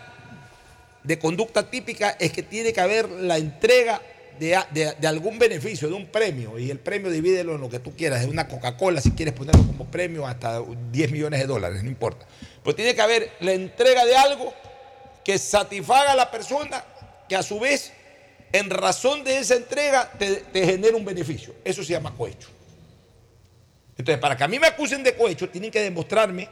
de 1.04 1.18
conducta 1.18 1.72
típica 1.72 2.12
es 2.20 2.32
que 2.32 2.44
tiene 2.44 2.72
que 2.72 2.82
haber 2.82 3.10
la 3.10 3.40
entrega 3.40 4.00
de, 4.40 5.08
algún 5.08 5.38
beneficio, 5.38 5.90
de 5.90 5.94
un 5.94 6.08
premio, 6.08 6.58
y 6.58 6.72
el 6.72 6.80
premio 6.80 7.12
divídelo 7.12 7.56
en 7.56 7.62
lo 7.62 7.70
que 7.70 7.80
tú 7.80 7.96
quieras, 7.96 8.22
de 8.22 8.28
una 8.28 8.48
Coca-Cola, 8.48 9.02
si 9.02 9.12
quieres 9.12 9.34
ponerlo 9.34 9.62
como 9.64 9.86
premio, 9.86 10.26
hasta 10.26 10.62
10 10.92 11.12
millones 11.12 11.40
de 11.42 11.46
dólares, 11.46 11.84
no 11.84 11.90
importa. 11.90 12.26
Pero 12.64 12.76
tiene 12.76 12.96
que 12.96 13.02
haber 13.02 13.32
la 13.42 13.54
entrega 13.54 14.06
de 14.06 14.16
algo 14.16 14.54
que 15.24 15.38
satisfaga 15.38 16.14
a 16.14 16.16
la 16.16 16.32
persona, 16.32 16.84
que 17.28 17.36
a 17.36 17.44
su 17.44 17.60
vez, 17.60 17.92
en 18.52 18.70
razón 18.70 19.24
de 19.24 19.38
esa 19.38 19.56
entrega, 19.56 20.12
te, 20.18 20.38
te 20.38 20.66
genera 20.66 20.96
un 20.96 21.06
beneficio. 21.06 21.54
Eso 21.64 21.84
se 21.84 21.92
llama 21.94 22.16
cohecho. 22.16 22.50
Entonces, 23.98 24.20
para 24.20 24.38
que 24.38 24.44
a 24.46 24.48
mí 24.48 24.58
me 24.58 24.68
acusen 24.68 25.04
de 25.04 25.14
cohecho, 25.16 25.50
tienen 25.50 25.70
que 25.70 25.82
demostrarme 25.82 26.48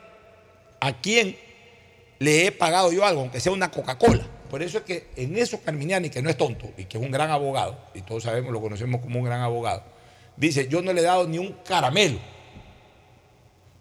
a 0.82 1.02
quién 1.02 1.38
le 2.20 2.48
he 2.48 2.52
pagado 2.52 2.92
yo 2.92 3.06
algo, 3.06 3.22
aunque 3.22 3.40
sea 3.40 3.54
una 3.54 3.72
Coca-Cola. 3.72 4.37
Por 4.50 4.62
eso 4.64 4.80
es 4.80 4.84
que 4.84 5.08
en 5.16 5.38
eso 5.38 5.60
Carminiani, 5.62 6.10
que 6.10 6.22
no 6.22 6.30
es 6.30 6.38
tonto 6.38 6.70
y 6.78 6.86
que 6.86 6.98
es 6.98 7.04
un 7.04 7.12
gran 7.12 7.30
abogado, 7.32 7.78
y 7.94 8.02
todos 8.02 8.24
sabemos, 8.24 8.52
lo 8.52 8.62
conocemos 8.62 9.02
como 9.02 9.20
un 9.20 9.26
gran 9.26 9.42
abogado, 9.42 9.84
dice, 10.36 10.68
yo 10.68 10.82
no 10.82 10.94
le 10.94 11.02
he 11.02 11.04
dado 11.04 11.28
ni 11.28 11.38
un 11.38 11.54
caramelo. 11.66 12.20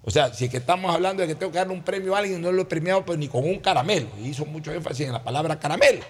O 0.02 0.10
sea, 0.10 0.32
si 0.32 0.44
es 0.44 0.50
que 0.50 0.58
estamos 0.58 0.94
hablando 0.94 1.22
de 1.22 1.28
que 1.28 1.34
tengo 1.34 1.50
que 1.50 1.58
darle 1.58 1.72
un 1.74 1.82
premio 1.82 2.14
a 2.14 2.18
alguien, 2.20 2.40
no 2.40 2.52
lo 2.52 2.62
he 2.62 2.64
premiado 2.64 3.04
pues, 3.04 3.18
ni 3.18 3.26
con 3.28 3.44
un 3.44 3.58
caramelo. 3.58 4.08
Y 4.22 4.28
hizo 4.28 4.46
mucho 4.46 4.72
énfasis 4.72 5.06
en 5.06 5.12
la 5.12 5.22
palabra 5.24 5.58
caramelo. 5.58 6.00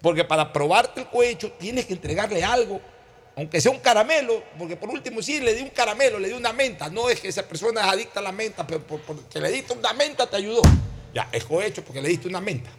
Porque 0.00 0.24
para 0.24 0.52
probarte 0.52 1.00
el 1.00 1.06
cohecho 1.08 1.50
tienes 1.58 1.86
que 1.86 1.94
entregarle 1.94 2.44
algo, 2.44 2.80
aunque 3.34 3.60
sea 3.60 3.72
un 3.72 3.80
caramelo, 3.80 4.44
porque 4.58 4.76
por 4.76 4.88
último 4.90 5.20
sí 5.22 5.40
le 5.40 5.54
di 5.54 5.62
un 5.62 5.70
caramelo, 5.70 6.20
le 6.20 6.28
di 6.28 6.34
una 6.34 6.52
menta. 6.52 6.88
No 6.88 7.10
es 7.10 7.20
que 7.20 7.28
esa 7.28 7.42
persona 7.42 7.80
es 7.80 7.86
adicta 7.88 8.20
a 8.20 8.22
la 8.22 8.32
menta, 8.32 8.64
pero 8.64 8.80
por- 8.80 9.00
porque 9.00 9.40
le 9.40 9.50
diste 9.50 9.72
una 9.72 9.92
menta 9.92 10.28
te 10.28 10.36
ayudó. 10.36 10.62
Ya, 11.12 11.28
es 11.32 11.44
cohecho 11.44 11.82
porque 11.84 12.00
le 12.00 12.10
diste 12.10 12.28
una 12.28 12.40
menta. 12.40 12.70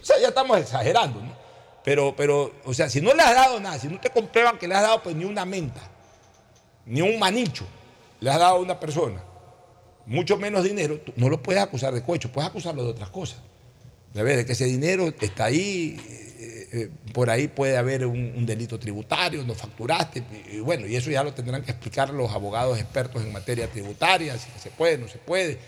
O 0.00 0.04
sea, 0.04 0.18
ya 0.20 0.28
estamos 0.28 0.58
exagerando, 0.58 1.20
¿no? 1.20 1.44
Pero, 1.84 2.14
pero, 2.16 2.52
o 2.64 2.72
sea, 2.72 2.88
si 2.88 3.00
no 3.00 3.12
le 3.12 3.22
has 3.22 3.34
dado 3.34 3.60
nada, 3.60 3.78
si 3.78 3.88
no 3.88 4.00
te 4.00 4.08
comprueban 4.08 4.58
que 4.58 4.66
le 4.66 4.74
has 4.74 4.82
dado 4.82 5.02
pues 5.02 5.14
ni 5.14 5.24
una 5.24 5.44
menta, 5.44 5.82
ni 6.86 7.02
un 7.02 7.18
manicho, 7.18 7.66
le 8.20 8.30
has 8.30 8.38
dado 8.38 8.56
a 8.56 8.58
una 8.58 8.80
persona, 8.80 9.22
mucho 10.06 10.38
menos 10.38 10.64
dinero, 10.64 10.98
no 11.16 11.28
lo 11.28 11.42
puedes 11.42 11.62
acusar 11.62 11.92
de 11.92 12.02
cohecho, 12.02 12.32
puedes 12.32 12.48
acusarlo 12.48 12.82
de 12.82 12.90
otras 12.90 13.10
cosas. 13.10 13.38
De 14.14 14.22
ver, 14.22 14.36
de 14.36 14.46
que 14.46 14.52
ese 14.52 14.64
dinero 14.64 15.12
está 15.20 15.46
ahí, 15.46 16.00
eh, 16.08 16.68
eh, 16.72 16.90
por 17.12 17.28
ahí 17.28 17.48
puede 17.48 17.76
haber 17.76 18.06
un, 18.06 18.46
delito 18.46 18.78
tributario, 18.78 19.44
no 19.44 19.54
facturaste, 19.54 20.22
y 20.52 20.60
bueno, 20.60 20.86
y 20.86 20.96
eso 20.96 21.10
ya 21.10 21.22
lo 21.22 21.34
tendrán 21.34 21.62
que 21.62 21.72
explicar 21.72 22.10
los 22.10 22.32
abogados 22.32 22.78
expertos 22.78 23.22
en 23.22 23.32
materia 23.32 23.68
tributaria, 23.68 24.38
si 24.38 24.48
se 24.58 24.70
puede, 24.70 24.96
no 24.96 25.08
se 25.08 25.18
puede. 25.18 25.58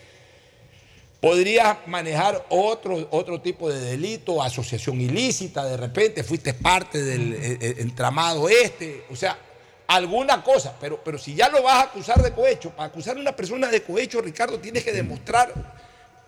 Podrías 1.21 1.79
manejar 1.87 2.45
otro, 2.51 3.09
otro 3.11 3.41
tipo 3.41 3.71
de 3.71 3.81
delito, 3.81 4.43
asociación 4.43 5.01
ilícita, 5.01 5.64
de 5.64 5.77
repente 5.77 6.23
fuiste 6.23 6.53
parte 6.55 7.03
del 7.03 7.33
eh, 7.33 7.59
eh, 7.61 7.75
entramado 7.79 8.49
este, 8.49 9.05
o 9.11 9.17
sea, 9.17 9.39
alguna 9.87 10.43
cosa, 10.43 10.75
pero, 10.81 11.01
pero 11.03 11.19
si 11.19 11.35
ya 11.35 11.49
lo 11.49 11.62
vas 11.62 11.75
a 11.75 11.83
acusar 11.83 12.23
de 12.23 12.33
cohecho, 12.33 12.71
para 12.71 12.89
acusar 12.89 13.17
a 13.17 13.21
una 13.21 13.35
persona 13.35 13.69
de 13.69 13.83
cohecho, 13.83 14.21
Ricardo, 14.21 14.59
tienes 14.59 14.85
que 14.85 14.93
demostrar. 14.93 15.53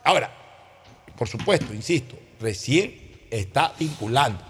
Ahora, 0.05 0.33
por 1.17 1.29
supuesto, 1.29 1.75
insisto, 1.75 2.17
recién 2.41 3.27
está 3.31 3.75
vinculando. 3.79 4.43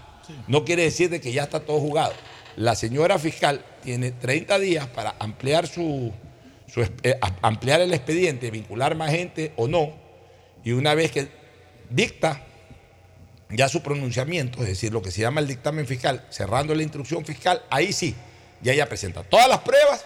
No 0.47 0.63
quiere 0.63 0.83
decir 0.83 1.09
de 1.09 1.19
que 1.19 1.31
ya 1.31 1.43
está 1.43 1.59
todo 1.59 1.79
jugado. 1.79 2.13
La 2.55 2.75
señora 2.75 3.17
fiscal 3.17 3.65
tiene 3.81 4.11
30 4.11 4.59
días 4.59 4.87
para 4.87 5.15
ampliar 5.19 5.67
su, 5.67 6.13
eh, 7.03 7.19
ampliar 7.41 7.81
el 7.81 7.93
expediente, 7.93 8.51
vincular 8.51 8.95
más 8.95 9.11
gente 9.11 9.53
o 9.55 9.67
no. 9.67 9.93
Y 10.63 10.71
una 10.71 10.93
vez 10.95 11.11
que 11.11 11.29
dicta 11.89 12.45
ya 13.49 13.67
su 13.69 13.81
pronunciamiento, 13.81 14.61
es 14.61 14.67
decir, 14.69 14.91
lo 14.93 15.01
que 15.01 15.11
se 15.11 15.21
llama 15.21 15.39
el 15.41 15.47
dictamen 15.47 15.87
fiscal, 15.87 16.25
cerrando 16.29 16.75
la 16.75 16.83
instrucción 16.83 17.25
fiscal, 17.25 17.63
ahí 17.69 17.91
sí, 17.93 18.15
ya 18.61 18.73
ella 18.73 18.87
presenta 18.87 19.23
todas 19.23 19.47
las 19.49 19.59
pruebas 19.59 20.05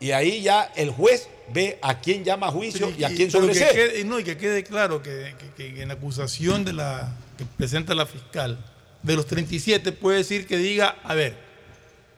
y 0.00 0.10
ahí 0.12 0.42
ya 0.42 0.70
el 0.76 0.90
juez 0.90 1.28
ve 1.52 1.78
a 1.82 2.00
quién 2.00 2.24
llama 2.24 2.48
a 2.48 2.50
juicio 2.50 2.92
y 2.96 3.04
a 3.04 3.08
quién 3.08 3.30
sobresee. 3.30 4.04
no, 4.04 4.18
y 4.20 4.24
que 4.24 4.36
quede 4.36 4.62
claro 4.64 5.02
que, 5.02 5.34
que- 5.56 5.72
que 5.74 5.82
en 5.82 5.88
la 5.88 5.94
acusación 5.94 6.64
de 6.64 6.72
la 6.74 7.12
que 7.38 7.44
presenta 7.44 7.94
la 7.94 8.06
fiscal, 8.06 8.64
de 9.02 9.16
los 9.16 9.26
37 9.26 9.92
puede 9.92 10.18
decir 10.18 10.46
que 10.46 10.56
diga, 10.56 10.96
a 11.04 11.14
ver, 11.14 11.34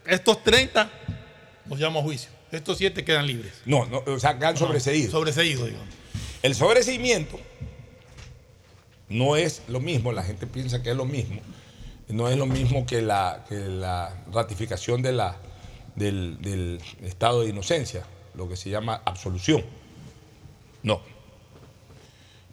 estos 0.07 0.43
30 0.45 0.91
los 1.69 1.79
llamo 1.81 2.01
a 2.01 2.03
juicio, 2.03 2.31
estos 2.53 2.79
7 2.79 3.05
quedan 3.05 3.27
libres. 3.27 3.55
No, 3.65 3.87
no, 3.87 4.03
o 4.07 4.19
sea, 4.21 4.39
que 4.39 4.45
han 4.47 4.57
sobreseído. 4.57 5.11
Sobreseído, 5.11 5.65
digo. 5.67 5.79
El 6.43 6.55
sobreseimiento 6.55 7.39
no 9.09 9.37
es 9.37 9.63
lo 9.69 9.81
mismo, 9.81 10.13
la 10.13 10.23
gente 10.23 10.47
piensa 10.47 10.83
que 10.83 10.91
es 10.91 10.97
lo 10.97 11.05
mismo, 11.05 11.41
no 12.09 12.29
es 12.29 12.37
lo 12.37 12.47
mismo 12.47 12.87
que 12.87 13.03
la, 13.03 13.45
ratificación 14.33 15.03
del 15.03 16.81
estado 17.03 17.43
de 17.43 17.49
inocencia, 17.49 18.05
lo 18.35 18.49
que 18.49 18.57
se 18.57 18.71
llama 18.71 19.03
absolución. 19.05 19.65
No. 20.83 21.01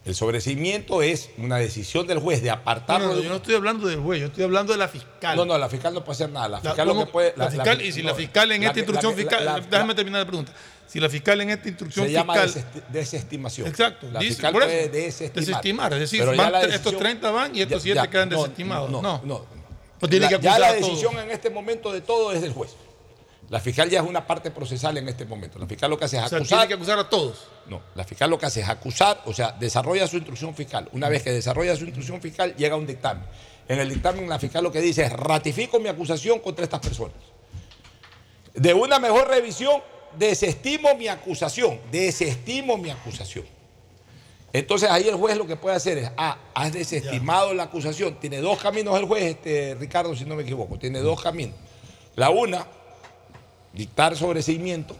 El 0.04 0.14
sobreseimiento 0.14 1.00
es 1.00 1.30
una 1.38 1.56
decisión 1.56 2.06
del 2.06 2.18
juez 2.18 2.42
de 2.42 2.50
apartarlo. 2.50 3.08
no, 3.08 3.14
no, 3.14 3.20
yo 3.22 3.28
no 3.30 3.36
estoy 3.36 3.54
hablando 3.54 3.86
del 3.86 4.00
juez, 4.00 4.20
yo 4.20 4.26
estoy 4.26 4.44
hablando 4.44 4.72
de 4.72 4.78
la 4.78 4.86
fiscal. 4.88 5.34
No, 5.34 5.46
no, 5.46 5.56
la 5.56 5.68
fiscal 5.70 5.94
no 5.94 6.04
puede 6.04 6.12
hacer 6.16 6.30
nada. 6.30 6.46
La 6.48 6.56
La- 6.58 6.60
fiscal 6.60 6.86
lo 6.86 6.92
¿cómo? 6.94 7.06
que 7.06 7.12
puede. 7.12 7.32
La 7.36 7.50
fiscal, 7.50 7.80
y 7.80 7.90
si 7.92 8.02
la 8.02 8.14
fiscal 8.14 8.52
en 8.52 8.60
la 8.62 8.66
esta 8.68 8.80
instrucción 8.80 9.12
la 9.12 9.16
fiscal, 9.16 9.44
la- 9.46 9.52
la- 9.58 9.60
déjame 9.66 9.94
terminar 9.94 10.20
la 10.20 10.26
pregunta. 10.26 10.52
Si 10.86 11.00
la 11.00 11.08
fiscal 11.08 11.40
en 11.40 11.50
esta 11.50 11.68
instrucción 11.68 12.06
se 12.06 12.12
llama 12.12 12.34
fiscal. 12.34 12.64
desesti- 12.64 12.82
desestimación. 12.92 13.66
Exacto, 13.66 14.08
La 14.12 14.20
dice, 14.20 14.32
fiscal 14.34 14.52
puede 14.52 14.88
desestimar. 14.90 15.44
desestimar, 15.46 15.92
es 15.94 16.00
decir, 16.00 16.24
van 16.26 16.36
la 16.52 16.60
estos 16.60 16.72
decisión- 16.72 16.98
30 16.98 17.30
van 17.30 17.56
y 17.56 17.62
estos 17.62 17.78
Ya- 17.78 17.82
7 17.94 18.00
ya, 18.04 18.10
quedan 18.10 18.28
desestimados. 18.28 18.90
No, 18.90 19.00
No, 19.00 19.20
no. 19.24 19.46
O 20.02 20.06
tiene 20.08 20.26
La- 20.30 20.36
que 20.36 20.44
ya 20.44 20.58
la 20.58 20.72
decisión 20.74 21.18
en 21.18 21.30
este 21.30 21.48
momento 21.48 21.90
de 21.92 22.02
todo 22.02 22.30
es 22.32 22.42
del 22.42 22.52
juez. 22.52 22.76
La 23.54 23.60
fiscal 23.60 23.88
ya 23.88 24.00
es 24.00 24.04
una 24.08 24.26
parte 24.26 24.50
procesal 24.50 24.96
en 24.98 25.08
este 25.08 25.26
momento. 25.26 25.60
La 25.60 25.66
fiscal 25.68 25.88
lo 25.88 25.96
que 25.96 26.06
hace 26.06 26.16
es 26.16 26.24
O 26.24 26.28
sea, 26.28 26.38
acusar. 26.38 26.58
tiene 26.58 26.66
que 26.66 26.74
acusar 26.74 26.98
a 26.98 27.08
todos. 27.08 27.46
No, 27.68 27.82
la 27.94 28.02
fiscal 28.02 28.28
lo 28.28 28.36
que 28.36 28.46
hace 28.46 28.62
es 28.62 28.68
acusar, 28.68 29.22
o 29.26 29.32
sea, 29.32 29.52
desarrolla 29.52 30.08
su 30.08 30.16
instrucción 30.16 30.56
fiscal. 30.56 30.88
Una 30.90 31.08
vez 31.08 31.22
que 31.22 31.30
desarrolla 31.30 31.76
su 31.76 31.84
instrucción 31.84 32.20
fiscal, 32.20 32.56
llega 32.56 32.74
a 32.74 32.78
un 32.78 32.84
dictamen. 32.84 33.24
En 33.68 33.78
el 33.78 33.88
dictamen, 33.88 34.28
la 34.28 34.40
fiscal 34.40 34.64
lo 34.64 34.72
que 34.72 34.80
dice 34.80 35.04
es: 35.04 35.12
ratifico 35.12 35.78
mi 35.78 35.88
acusación 35.88 36.40
contra 36.40 36.64
estas 36.64 36.80
personas. 36.80 37.14
De 38.54 38.74
una 38.74 38.98
mejor 38.98 39.28
revisión, 39.28 39.80
desestimo 40.18 40.96
mi 40.96 41.06
acusación. 41.06 41.78
Desestimo 41.92 42.76
mi 42.76 42.90
acusación. 42.90 43.44
Entonces 44.52 44.90
ahí 44.90 45.06
el 45.06 45.14
juez 45.14 45.36
lo 45.36 45.46
que 45.46 45.54
puede 45.54 45.76
hacer 45.76 45.98
es, 45.98 46.10
ah, 46.16 46.38
has 46.54 46.72
desestimado 46.72 47.54
la 47.54 47.62
acusación. 47.62 48.18
Tiene 48.18 48.38
dos 48.38 48.58
caminos 48.58 48.98
el 48.98 49.04
juez, 49.04 49.22
este, 49.22 49.76
Ricardo, 49.76 50.16
si 50.16 50.24
no 50.24 50.34
me 50.34 50.42
equivoco. 50.42 50.76
Tiene 50.76 50.98
dos 50.98 51.22
caminos. 51.22 51.54
La 52.16 52.30
una, 52.30 52.66
dictar 53.74 54.16
sobreseimiento. 54.16 54.96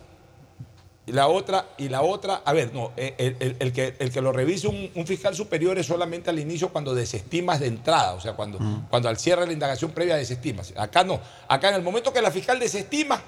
Y 1.07 1.13
la 1.13 1.29
otra, 1.29 1.67
y 1.77 1.91
la 1.91 2.01
otra, 2.01 2.41
a 2.47 2.53
ver, 2.55 2.73
no, 2.73 2.93
el, 2.97 3.37
el- 3.39 3.57
el 3.59 3.73
que, 3.75 3.95
el 3.99 4.11
que 4.11 4.21
lo 4.23 4.33
revise 4.33 4.69
un, 4.69 4.91
un 4.95 5.07
fiscal 5.07 5.35
superior 5.37 5.79
es 5.79 5.85
solamente 5.87 6.31
al 6.31 6.39
inicio 6.39 6.71
cuando 6.71 6.95
desestimas 6.95 7.61
de 7.61 7.67
entrada, 7.67 8.15
o 8.15 8.21
sea, 8.23 8.33
cuando, 8.33 8.59
cuando 8.89 9.11
al 9.11 9.19
cierre 9.19 9.43
de 9.43 9.49
la 9.49 9.53
indagación 9.53 9.91
previa 9.91 10.17
desestimas. 10.17 10.73
Acá 10.77 11.05
no, 11.05 11.21
acá 11.47 11.69
en 11.69 11.75
el 11.75 11.83
momento 11.83 12.11
que 12.11 12.23
la 12.23 12.31
fiscal 12.31 12.59
desestima, 12.59 13.23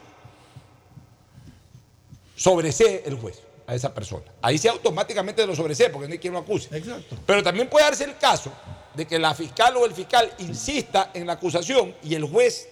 sobresee 2.37 3.03
el 3.07 3.15
juez 3.17 3.41
a 3.67 3.75
esa 3.75 3.93
persona. 3.93 4.25
Ahí 4.43 4.59
sí 4.59 4.69
automáticamente 4.69 5.47
lo 5.47 5.55
sobresee 5.55 5.91
porque 5.91 6.07
no 6.09 6.13
hay 6.13 6.19
quien 6.19 6.33
lo 6.33 6.39
acuse. 6.39 6.75
Exacto. 6.77 7.17
Pero 7.27 7.43
también 7.43 7.69
puede 7.69 7.85
darse 7.85 8.05
el 8.05 8.17
caso 8.17 8.51
de 8.95 9.07
que 9.07 9.19
la 9.19 9.35
fiscal 9.35 9.77
o 9.77 9.85
el 9.85 9.93
fiscal 9.93 10.31
insista 10.39 11.11
en 11.15 11.27
la 11.27 11.35
acusación 11.35 11.95
y 12.03 12.15
el 12.15 12.25
juez 12.25 12.69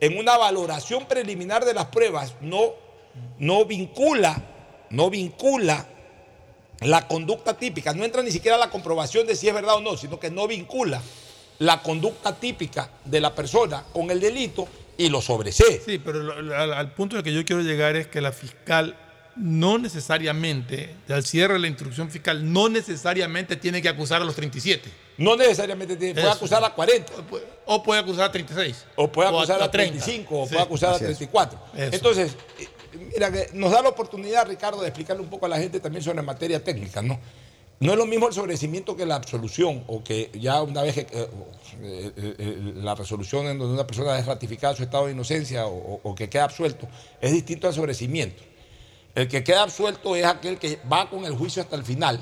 en 0.00 0.18
una 0.18 0.36
valoración 0.36 1.06
preliminar 1.06 1.64
de 1.64 1.74
las 1.74 1.86
pruebas 1.86 2.34
no, 2.40 2.72
no 3.38 3.64
vincula, 3.64 4.42
no 4.90 5.10
vincula 5.10 5.86
la 6.80 7.08
conducta 7.08 7.56
típica, 7.56 7.92
no 7.92 8.04
entra 8.04 8.22
ni 8.22 8.30
siquiera 8.30 8.56
la 8.56 8.70
comprobación 8.70 9.26
de 9.26 9.34
si 9.34 9.48
es 9.48 9.54
verdad 9.54 9.76
o 9.76 9.80
no, 9.80 9.96
sino 9.96 10.20
que 10.20 10.30
no 10.30 10.46
vincula 10.46 11.02
la 11.58 11.82
conducta 11.82 12.36
típica 12.36 12.90
de 13.04 13.20
la 13.20 13.34
persona 13.34 13.84
con 13.92 14.10
el 14.10 14.20
delito 14.20 14.68
y 14.96 15.08
lo 15.08 15.20
sobresee. 15.20 15.82
Sí, 15.84 15.98
pero 15.98 16.32
al, 16.32 16.72
al 16.72 16.92
punto 16.92 17.16
al 17.16 17.22
que 17.22 17.32
yo 17.32 17.44
quiero 17.44 17.62
llegar 17.62 17.96
es 17.96 18.06
que 18.06 18.20
la 18.20 18.32
fiscal 18.32 18.96
no 19.36 19.78
necesariamente, 19.78 20.94
al 21.08 21.24
cierre 21.24 21.54
de 21.54 21.60
la 21.60 21.68
instrucción 21.68 22.10
fiscal, 22.10 22.52
no 22.52 22.68
necesariamente 22.68 23.56
tiene 23.56 23.80
que 23.80 23.88
acusar 23.88 24.22
a 24.22 24.24
los 24.24 24.34
37. 24.34 24.90
No 25.18 25.36
necesariamente 25.36 25.96
tiene, 25.96 26.14
puede 26.14 26.26
Eso. 26.28 26.36
acusar 26.36 26.64
a 26.64 26.70
40. 26.74 27.12
O 27.66 27.82
puede 27.82 28.00
acusar 28.00 28.24
a 28.26 28.32
36. 28.32 28.86
O 28.96 29.08
puede 29.08 29.28
acusar 29.28 29.60
a, 29.60 29.70
30. 29.70 29.98
35, 29.98 30.40
o 30.40 30.46
Sí. 30.46 30.52
puede 30.52 30.62
acusar 30.64 30.90
a 30.90 30.94
Así 30.94 31.04
es. 31.04 31.18
34. 31.18 31.58
Eso. 31.76 31.94
Entonces, 31.96 32.36
eh, 32.58 32.68
mira, 33.12 33.30
que 33.30 33.50
nos 33.52 33.72
da 33.72 33.82
la 33.82 33.88
oportunidad, 33.90 34.46
Ricardo, 34.46 34.80
de 34.80 34.88
explicarle 34.88 35.22
un 35.22 35.28
poco 35.28 35.46
a 35.46 35.48
la 35.48 35.58
gente 35.58 35.80
también 35.80 36.02
sobre 36.04 36.22
materia 36.22 36.62
técnica, 36.62 37.02
¿no? 37.02 37.18
no 37.80 37.92
es 37.92 37.98
lo 37.98 38.06
mismo 38.06 38.26
el 38.26 38.34
sobrecimiento 38.34 38.96
que 38.96 39.06
la 39.06 39.14
absolución, 39.14 39.84
o 39.86 40.02
que 40.02 40.30
ya 40.34 40.62
una 40.62 40.82
vez 40.82 40.94
que 40.94 41.00
eh, 41.02 41.28
eh, 41.82 42.12
eh, 42.16 42.72
la 42.76 42.94
resolución 42.94 43.46
en 43.46 43.58
donde 43.58 43.74
una 43.74 43.86
persona 43.86 44.18
es 44.18 44.26
ratificada 44.26 44.74
su 44.74 44.82
estado 44.82 45.06
de 45.06 45.12
inocencia 45.12 45.66
o, 45.66 46.00
o 46.02 46.14
que 46.14 46.28
queda 46.28 46.44
absuelto, 46.44 46.88
es 47.20 47.32
distinto 47.32 47.68
al 47.68 47.74
sobrecimiento. 47.74 48.42
El 49.14 49.28
que 49.28 49.44
queda 49.44 49.62
absuelto 49.62 50.16
es 50.16 50.24
aquel 50.24 50.58
que 50.58 50.78
va 50.92 51.08
con 51.08 51.24
el 51.24 51.34
juicio 51.34 51.62
hasta 51.62 51.76
el 51.76 51.84
final 51.84 52.20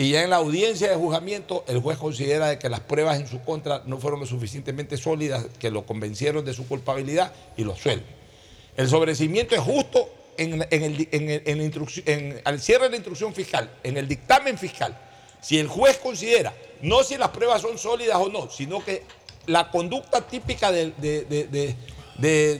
y 0.00 0.12
ya 0.12 0.22
en 0.22 0.30
la 0.30 0.36
audiencia 0.36 0.88
de 0.88 0.96
juzgamiento 0.96 1.62
el 1.68 1.78
juez 1.80 1.98
considera 1.98 2.48
de 2.48 2.58
que 2.58 2.70
las 2.70 2.80
pruebas 2.80 3.20
en 3.20 3.28
su 3.28 3.42
contra 3.42 3.82
no 3.84 3.98
fueron 3.98 4.20
lo 4.20 4.24
suficientemente 4.24 4.96
sólidas, 4.96 5.44
que 5.58 5.70
lo 5.70 5.84
convencieron 5.84 6.42
de 6.42 6.54
su 6.54 6.66
culpabilidad 6.66 7.34
y 7.58 7.64
lo 7.64 7.76
suelve. 7.76 8.06
El 8.78 8.88
sobrecimiento 8.88 9.54
es 9.54 9.60
justo 9.60 10.08
en, 10.38 10.62
el- 10.70 12.40
al 12.44 12.60
cierre 12.62 12.84
de 12.84 12.90
la 12.92 12.96
instrucción 12.96 13.34
fiscal, 13.34 13.70
en 13.82 13.98
el 13.98 14.08
dictamen 14.08 14.56
fiscal. 14.56 14.96
Si 15.42 15.58
el 15.58 15.68
juez 15.68 15.98
considera, 15.98 16.54
no 16.80 17.02
si 17.02 17.18
las 17.18 17.28
pruebas 17.28 17.60
son 17.60 17.76
sólidas 17.76 18.16
o 18.16 18.30
no, 18.30 18.50
sino 18.50 18.82
que 18.82 19.02
la 19.48 19.70
conducta 19.70 20.22
típica 20.26 20.72
de, 20.72 20.94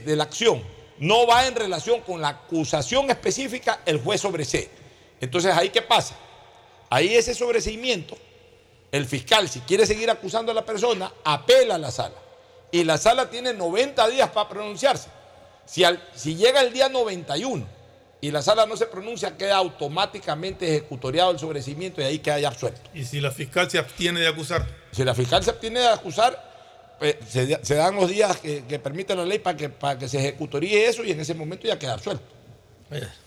la 0.05 0.25
acción 0.25 0.63
no 0.99 1.27
va 1.27 1.47
en 1.47 1.55
relación 1.55 2.03
con 2.03 2.21
la 2.21 2.29
acusación 2.29 3.09
específica, 3.09 3.81
el 3.87 3.99
juez 3.99 4.21
sobresee. 4.21 4.69
Entonces, 5.23 5.55
¿ahí 5.57 5.71
qué 5.71 5.81
pasa? 5.81 6.19
Ahí 6.91 7.15
ese 7.15 7.35
sobreseimiento, 7.35 8.19
el 8.93 9.07
fiscal, 9.07 9.49
si 9.49 9.61
quiere 9.61 9.87
seguir 9.87 10.11
acusando 10.11 10.51
a 10.53 10.55
la 10.55 10.65
persona, 10.67 11.13
apela 11.25 11.77
a 11.77 11.79
la 11.79 11.91
sala. 11.91 12.17
Y 12.73 12.85
la 12.85 12.99
sala 12.99 13.31
tiene 13.31 13.53
90 13.55 14.09
días 14.09 14.31
para 14.31 14.49
pronunciarse. 14.49 15.09
Si, 15.67 15.85
al- 15.85 16.03
si 16.15 16.35
llega 16.37 16.61
el 16.61 16.73
día 16.73 16.89
91 16.89 17.65
y 18.21 18.31
la 18.33 18.43
sala 18.43 18.67
no 18.67 18.77
se 18.77 18.87
pronuncia, 18.87 19.37
queda 19.37 19.57
automáticamente 19.57 20.69
ejecutoriado 20.69 21.31
el 21.31 21.39
sobreseimiento 21.39 22.01
y 22.01 22.05
ahí 22.05 22.19
queda 22.19 22.39
ya 22.41 22.49
absuelto. 22.49 22.81
Y 22.93 23.05
si 23.05 23.21
la 23.21 23.31
fiscal 23.31 23.71
se 23.71 23.79
abstiene 23.79 24.21
de 24.21 24.27
acusar. 24.29 24.67
Si 24.93 25.05
la 25.05 25.15
fiscal 25.15 25.43
se 25.45 25.51
abstiene 25.51 25.81
de 25.81 25.89
acusar, 25.89 26.51
pues, 26.99 27.17
se, 27.29 27.65
se 27.65 27.75
dan 27.77 27.95
los 27.97 28.09
días 28.11 28.37
que, 28.39 28.65
que 28.65 28.79
permite 28.81 29.15
la 29.15 29.25
ley 29.25 29.39
para 29.39 29.57
que, 29.57 29.69
para 29.69 29.97
que 29.99 30.09
se 30.09 30.19
ejecutoríe 30.19 30.87
eso 30.89 31.05
y 31.05 31.13
en 31.13 31.21
ese 31.21 31.35
momento 31.35 31.67
ya 31.69 31.79
queda 31.79 31.95
absuelto. 31.95 32.25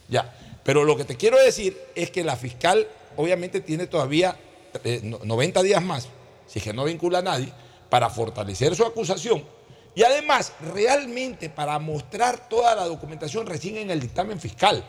Ya. 0.09 0.33
Pero 0.63 0.83
lo 0.83 0.95
que 0.97 1.05
te 1.05 1.15
quiero 1.17 1.37
decir 1.41 1.77
es 1.95 2.11
que 2.11 2.23
la 2.23 2.35
fiscal 2.35 2.87
obviamente 3.17 3.61
tiene 3.61 3.87
todavía 3.87 4.35
eh, 4.83 5.01
no- 5.03 5.19
90 5.23 5.61
días 5.61 5.81
más, 5.83 6.07
si 6.47 6.59
es 6.59 6.63
que 6.65 6.73
no 6.73 6.83
vincula 6.85 7.19
a 7.19 7.21
nadie, 7.21 7.51
para 7.89 8.09
fortalecer 8.09 8.75
su 8.75 8.83
acusación 8.85 9.43
y 9.95 10.03
además 10.03 10.53
realmente 10.73 11.49
para 11.49 11.77
mostrar 11.79 12.49
toda 12.49 12.73
la 12.75 12.85
documentación 12.85 13.45
recién 13.45 13.77
en 13.77 13.91
el 13.91 13.99
dictamen 13.99 14.39
fiscal. 14.39 14.83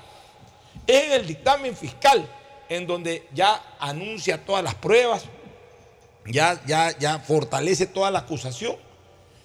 Es 0.86 1.04
en 1.04 1.12
el 1.12 1.26
dictamen 1.26 1.76
fiscal 1.76 2.26
en 2.68 2.86
donde 2.86 3.28
ya 3.34 3.62
anuncia 3.78 4.42
todas 4.44 4.64
las 4.64 4.74
pruebas, 4.74 5.24
ya, 6.26 6.60
ya, 6.66 6.96
ya 6.98 7.18
fortalece 7.18 7.86
toda 7.86 8.10
la 8.10 8.20
acusación 8.20 8.76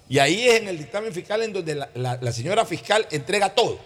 y 0.08 0.20
ahí 0.20 0.48
es 0.48 0.62
en 0.62 0.70
el 0.70 0.78
dictamen 0.78 1.14
fiscal 1.14 1.44
en 1.44 1.52
donde 1.52 1.76
la- 1.76 2.18
la 2.22 2.32
señora 2.32 2.66
fiscal 2.66 3.06
entrega 3.12 3.54
todo. 3.54 3.78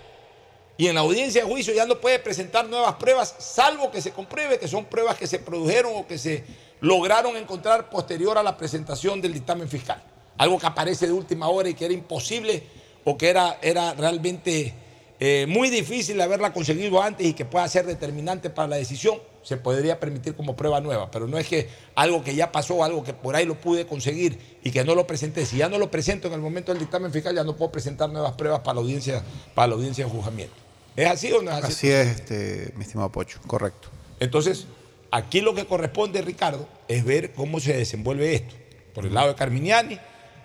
Y 0.75 0.87
en 0.87 0.95
la 0.95 1.01
audiencia 1.01 1.43
de 1.43 1.49
juicio 1.49 1.73
ya 1.73 1.85
no 1.85 1.99
puede 1.99 2.17
presentar 2.19 2.67
nuevas 2.67 2.95
pruebas, 2.95 3.35
salvo 3.37 3.91
que 3.91 4.01
se 4.01 4.11
compruebe 4.11 4.57
que 4.57 4.67
son 4.67 4.85
pruebas 4.85 5.17
que 5.17 5.27
se 5.27 5.37
produjeron 5.37 5.91
o 5.95 6.07
que 6.07 6.17
se 6.17 6.43
lograron 6.81 7.37
encontrar 7.37 7.89
posterior 7.89 8.37
a 8.37 8.43
la 8.43 8.57
presentación 8.57 9.21
del 9.21 9.33
dictamen 9.33 9.69
fiscal. 9.69 10.01
Algo 10.37 10.57
que 10.57 10.65
aparece 10.65 11.05
de 11.05 11.13
última 11.13 11.47
hora 11.47 11.69
y 11.69 11.75
que 11.75 11.85
era 11.85 11.93
imposible 11.93 12.63
o 13.03 13.17
que 13.17 13.29
era, 13.29 13.59
era 13.61 13.93
realmente 13.93 14.73
eh, 15.19 15.45
muy 15.47 15.69
difícil 15.69 16.19
haberla 16.19 16.51
conseguido 16.51 17.01
antes 17.01 17.27
y 17.27 17.33
que 17.33 17.45
pueda 17.45 17.67
ser 17.67 17.85
determinante 17.85 18.49
para 18.49 18.67
la 18.67 18.75
decisión, 18.77 19.19
se 19.43 19.57
podría 19.57 19.99
permitir 19.99 20.35
como 20.35 20.55
prueba 20.55 20.81
nueva. 20.81 21.11
Pero 21.11 21.27
no 21.27 21.37
es 21.37 21.47
que 21.47 21.69
algo 21.93 22.23
que 22.23 22.33
ya 22.33 22.51
pasó, 22.51 22.83
algo 22.83 23.03
que 23.03 23.13
por 23.13 23.35
ahí 23.35 23.45
lo 23.45 23.55
pude 23.55 23.85
conseguir 23.85 24.39
y 24.63 24.71
que 24.71 24.83
no 24.83 24.95
lo 24.95 25.05
presenté. 25.05 25.45
Si 25.45 25.57
ya 25.57 25.69
no 25.69 25.77
lo 25.77 25.91
presento 25.91 26.29
en 26.29 26.33
el 26.33 26.41
momento 26.41 26.71
del 26.71 26.79
dictamen 26.79 27.11
fiscal, 27.11 27.35
ya 27.35 27.43
no 27.43 27.55
puedo 27.55 27.71
presentar 27.71 28.09
nuevas 28.09 28.33
pruebas 28.33 28.61
para 28.61 28.75
la 28.75 28.81
audiencia, 28.81 29.23
para 29.53 29.67
la 29.67 29.75
audiencia 29.75 30.03
de 30.03 30.11
juzgamiento. 30.11 30.62
¿Es 30.95 31.07
así 31.09 31.31
o 31.31 31.41
no 31.41 31.51
es 31.51 31.57
así? 31.57 31.67
Así 31.73 31.89
es, 31.91 32.07
este, 32.07 32.73
mi 32.75 32.83
estimado 32.83 33.11
Pocho, 33.11 33.39
correcto. 33.47 33.89
Entonces, 34.19 34.67
aquí 35.11 35.41
lo 35.41 35.53
que 35.55 35.65
corresponde, 35.65 36.21
Ricardo, 36.21 36.67
es 36.87 37.03
ver 37.03 37.33
cómo 37.33 37.59
se 37.59 37.73
desenvuelve 37.75 38.35
esto. 38.35 38.55
Por 38.93 39.05
el 39.05 39.13
lado 39.13 39.29
de 39.29 39.35
Carminiani, 39.35 39.99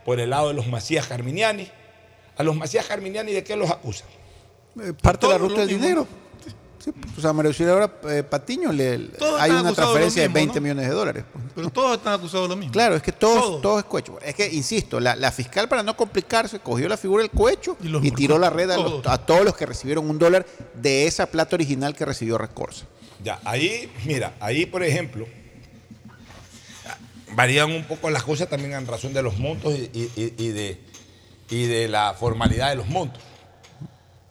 por 0.04 0.20
el 0.20 0.30
lado 0.30 0.48
de 0.48 0.54
los 0.54 0.66
Macías 0.66 1.06
Carminiani. 1.06 1.68
A 2.36 2.42
los 2.42 2.56
Macías 2.56 2.86
Carminiani, 2.86 3.32
¿de 3.32 3.44
qué 3.44 3.56
los 3.56 3.70
acusan? 3.70 4.08
Eh, 4.80 4.92
Parte 5.02 5.26
de 5.26 5.32
la 5.32 5.38
ruta 5.38 5.60
del 5.60 5.68
mismo. 5.68 5.82
dinero. 5.82 6.06
Sí, 6.88 6.94
pues, 7.00 7.18
o 7.18 7.20
sea, 7.20 7.32
María 7.32 7.48
Auxiliadora 7.50 7.92
eh, 8.08 8.22
Patiño 8.22 8.72
le, 8.72 8.98
Todos 8.98 9.40
hay 9.40 9.50
una 9.50 9.72
transferencia 9.72 10.22
de 10.22 10.28
mismo, 10.28 10.34
20 10.52 10.54
¿no? 10.54 10.60
millones 10.62 10.88
de 10.88 10.94
dólares. 10.94 11.24
pues. 11.32 11.44
Pero 11.54 11.70
todos 11.70 11.96
están 11.98 12.14
acusados 12.14 12.48
de 12.48 12.54
lo 12.54 12.56
mismo. 12.56 12.72
Claro, 12.72 12.94
es 12.96 13.02
que 13.02 13.12
todos, 13.12 13.42
Todos. 13.42 13.62
todo 13.62 13.78
es 13.78 13.84
cohecho. 13.84 14.18
Es 14.24 14.34
que, 14.34 14.48
insisto, 14.52 15.00
la, 15.00 15.16
la 15.16 15.30
fiscal 15.32 15.68
para 15.68 15.82
no 15.82 15.96
complicarse 15.96 16.60
cogió 16.60 16.88
la 16.88 16.96
figura 16.96 17.22
del 17.22 17.30
cohecho 17.30 17.76
Y 18.02 18.10
tiró 18.12 18.38
la 18.38 18.48
red 18.50 18.70
a, 18.70 18.76
los- 18.76 19.02
todos. 19.02 19.06
a 19.06 19.18
todos 19.26 19.44
los 19.44 19.54
que 19.56 19.66
recibieron 19.66 20.08
un 20.08 20.18
dólar 20.18 20.46
de 20.74 21.06
esa 21.06 21.26
plata 21.26 21.56
original 21.56 21.94
que 21.94 22.04
recibió 22.06 22.38
Recorsa. 22.38 22.86
Ya, 23.22 23.40
ahí, 23.44 23.92
mira, 24.04 24.34
ahí, 24.40 24.64
por 24.64 24.82
ejemplo, 24.82 25.26
varían 27.34 27.70
un 27.70 27.84
poco 27.84 28.10
las 28.10 28.22
cosas 28.22 28.48
también 28.48 28.72
en 28.72 28.86
razón 28.86 29.12
de 29.12 29.22
los 29.22 29.38
montos 29.38 29.74
y, 29.74 29.90
y- 29.92 30.12
y- 30.16 30.34
y 30.44 30.48
de, 30.48 30.80
y 31.50 31.64
de 31.66 31.88
la 31.88 32.14
formalidad 32.14 32.70
de 32.70 32.76
los 32.76 32.86
montos. 32.88 33.22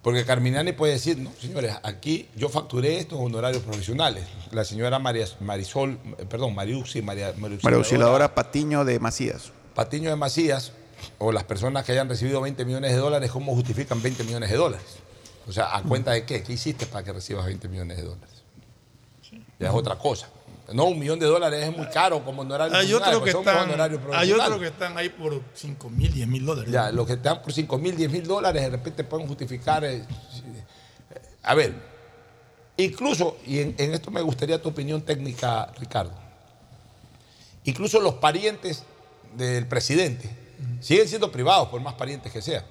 Porque 0.08 0.24
Carminiani 0.24 0.72
puede 0.72 0.94
decir, 0.94 1.18
no, 1.18 1.34
señores, 1.38 1.76
aquí 1.84 2.30
yo 2.34 2.48
facturé 2.48 2.98
estos 2.98 3.20
honorarios 3.20 3.62
profesionales. 3.62 4.24
La 4.52 4.64
señora 4.64 5.00
María, 5.00 5.26
Marisol, 5.42 6.00
eh, 6.18 6.26
perdón, 6.30 6.56
Mariuxi, 6.56 7.02
María, 7.02 7.34
María 7.36 7.58
María 7.62 7.78
Auxiliadora 7.78 8.34
Patiño 8.34 8.86
de 8.86 9.02
Macías. 9.02 9.52
Patiño 9.76 10.10
de 10.10 10.16
Macías, 10.16 10.72
o 11.18 11.34
las 11.34 11.44
personas 11.44 11.84
que 11.84 11.92
hayan 11.92 12.08
recibido 12.08 12.40
20 12.40 12.64
millones 12.64 12.94
de 12.94 12.98
dólares, 13.00 13.32
¿cómo 13.32 13.54
justifican 13.54 14.02
20 14.02 14.24
millones 14.24 14.50
de 14.50 14.56
dólares? 14.56 14.88
O 15.46 15.52
sea, 15.52 15.76
¿a 15.76 15.84
cuenta 15.84 16.14
de 16.14 16.24
qué? 16.24 16.42
¿Qué 16.42 16.54
hiciste 16.54 16.86
para 16.86 17.04
que 17.04 17.12
recibas 17.12 17.46
20 17.46 17.68
millones 17.68 17.98
de 17.98 18.04
dólares? 18.04 18.44
Ya 19.60 19.68
es 19.68 19.74
otra 19.74 19.98
cosa. 19.98 20.30
No, 20.74 20.86
un 20.86 21.00
millón 21.00 21.18
de 21.18 21.26
dólares 21.26 21.64
es 21.64 21.76
muy 21.76 21.88
caro 21.88 22.24
como 22.26 22.42
honorario 22.42 22.76
Hay 22.76 22.88
profesional, 22.90 23.16
otros 23.16 23.24
que, 23.24 23.38
están, 23.40 24.14
hay 24.14 24.32
otros 24.34 24.60
que 24.60 24.68
están 24.68 24.98
ahí 24.98 25.10
por 25.10 25.42
5 25.54 25.90
mil, 25.90 26.14
10 26.14 26.28
mil 26.28 26.46
dólares. 26.46 26.72
Ya, 26.72 26.92
los 26.92 27.08
que 27.08 27.16
dan 27.16 27.42
por 27.42 27.54
5 27.54 27.78
mil, 27.78 27.96
10 27.96 28.12
mil 28.12 28.28
dólares, 28.28 28.62
de 28.62 28.70
repente 28.70 29.04
pueden 29.06 29.28
justificar. 29.28 29.86
eh, 29.86 30.04
eh, 30.04 30.06
a 31.44 31.56
ver, 31.56 31.74
incluso, 32.76 33.38
y 33.46 33.60
en, 33.60 33.76
en 33.78 33.94
esto 33.94 34.12
me 34.12 34.22
gustaría 34.22 34.62
tu 34.62 34.70
opinión 34.70 35.02
técnica, 35.02 35.72
Ricardo. 35.80 36.12
Incluso 37.64 38.02
los 38.02 38.16
parientes 38.16 38.84
del 39.36 39.68
presidente 39.68 40.30
siguen 40.82 41.08
siendo 41.08 41.32
privados, 41.32 41.70
por 41.70 41.80
más 41.82 41.94
parientes 41.94 42.32
que 42.32 42.42
sean. 42.42 42.64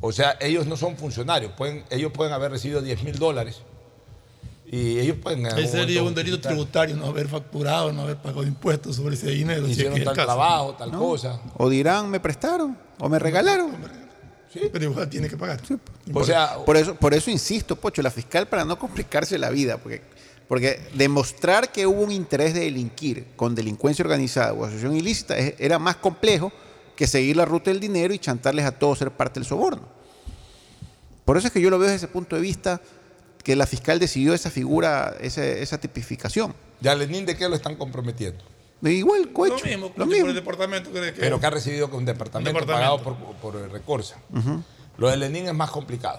O 0.00 0.12
sea, 0.12 0.36
ellos 0.40 0.66
no 0.66 0.76
son 0.76 0.96
funcionarios, 0.96 1.52
pueden, 1.52 1.84
ellos 1.90 2.12
pueden 2.12 2.32
haber 2.32 2.52
recibido 2.52 2.80
10 2.82 3.02
mil 3.02 3.18
dólares 3.18 3.62
y 4.70 4.98
ellos 4.98 5.16
algún 5.24 5.46
Ese 5.46 5.68
sería 5.68 6.02
un 6.02 6.14
delito 6.14 6.40
tributario, 6.40 6.96
no 6.96 7.06
haber 7.06 7.28
facturado, 7.28 7.92
no 7.92 8.02
haber 8.02 8.16
pagado 8.16 8.42
impuestos 8.44 8.96
sobre 8.96 9.14
ese 9.14 9.30
dinero. 9.30 9.60
si 9.66 9.72
es 9.72 9.78
Hicieron 9.78 9.94
que 9.94 10.02
es 10.02 10.08
el 10.08 10.14
tal 10.14 10.24
trabajo, 10.26 10.74
tal 10.74 10.90
¿no? 10.92 10.98
cosa. 10.98 11.40
O 11.56 11.68
dirán, 11.68 12.10
me 12.10 12.18
prestaron, 12.20 12.76
o 12.98 13.08
me 13.08 13.18
regalaron. 13.18 13.70
Pero 14.72 14.84
igual 14.84 15.08
tiene 15.10 15.28
que 15.28 15.36
pagar. 15.36 15.60
O 16.14 16.24
sea, 16.24 16.56
Por 16.64 16.76
eso, 16.76 16.94
por 16.94 17.12
eso 17.14 17.30
insisto, 17.30 17.76
Pocho, 17.76 18.00
la 18.02 18.10
fiscal 18.10 18.48
para 18.48 18.64
no 18.64 18.78
complicarse 18.78 19.36
la 19.38 19.50
vida, 19.50 19.76
porque, 19.76 20.00
porque 20.48 20.80
demostrar 20.94 21.70
que 21.70 21.86
hubo 21.86 22.00
un 22.00 22.10
interés 22.10 22.54
de 22.54 22.60
delinquir 22.60 23.26
con 23.36 23.54
delincuencia 23.54 24.02
organizada 24.02 24.52
o 24.54 24.64
asociación 24.64 24.96
ilícita 24.96 25.36
es- 25.36 25.54
era 25.58 25.78
más 25.78 25.96
complejo 25.96 26.50
que 26.96 27.06
seguir 27.06 27.36
la 27.36 27.44
ruta 27.44 27.70
del 27.70 27.80
dinero 27.80 28.14
y 28.14 28.18
chantarles 28.18 28.64
a 28.64 28.72
todos 28.72 28.98
ser 28.98 29.10
parte 29.10 29.38
del 29.38 29.46
soborno. 29.46 29.82
Por 31.26 31.36
eso 31.36 31.48
es 31.48 31.52
que 31.52 31.60
yo 31.60 31.68
lo 31.70 31.78
veo 31.78 31.88
desde 31.90 31.96
ese 32.06 32.08
punto 32.08 32.36
de 32.36 32.42
vista 32.42 32.80
que 33.46 33.54
la 33.54 33.64
fiscal 33.64 34.00
decidió 34.00 34.34
esa 34.34 34.50
figura, 34.50 35.14
ese- 35.20 35.62
esa 35.62 35.78
tipificación. 35.78 36.52
¿Ya 36.80 36.96
Lenín 36.96 37.24
de 37.24 37.36
qué 37.36 37.48
lo 37.48 37.54
están 37.54 37.76
comprometiendo? 37.76 38.42
De 38.80 38.92
igual, 38.92 39.32
cohecho. 39.32 39.54
Lo 39.62 39.64
mismo, 39.70 39.86
lo 39.86 39.92
por 39.94 40.06
mismo. 40.08 40.26
el 40.30 40.34
departamento 40.34 40.92
que, 40.92 41.00
que- 41.00 41.20
Pero 41.20 41.38
que 41.38 41.46
ha 41.46 41.50
recibido 41.50 41.88
con 41.88 42.00
un 42.00 42.06
departamento, 42.06 42.50
Un 42.50 42.54
departamento. 42.66 43.04
pagado 43.04 43.16
por, 43.16 43.36
por 43.36 43.62
el 43.62 43.70
Recorsa. 43.70 44.16
Lo 44.98 45.08
de 45.08 45.16
Lenín 45.16 45.46
es 45.46 45.54
más 45.54 45.70
complicado. 45.70 46.18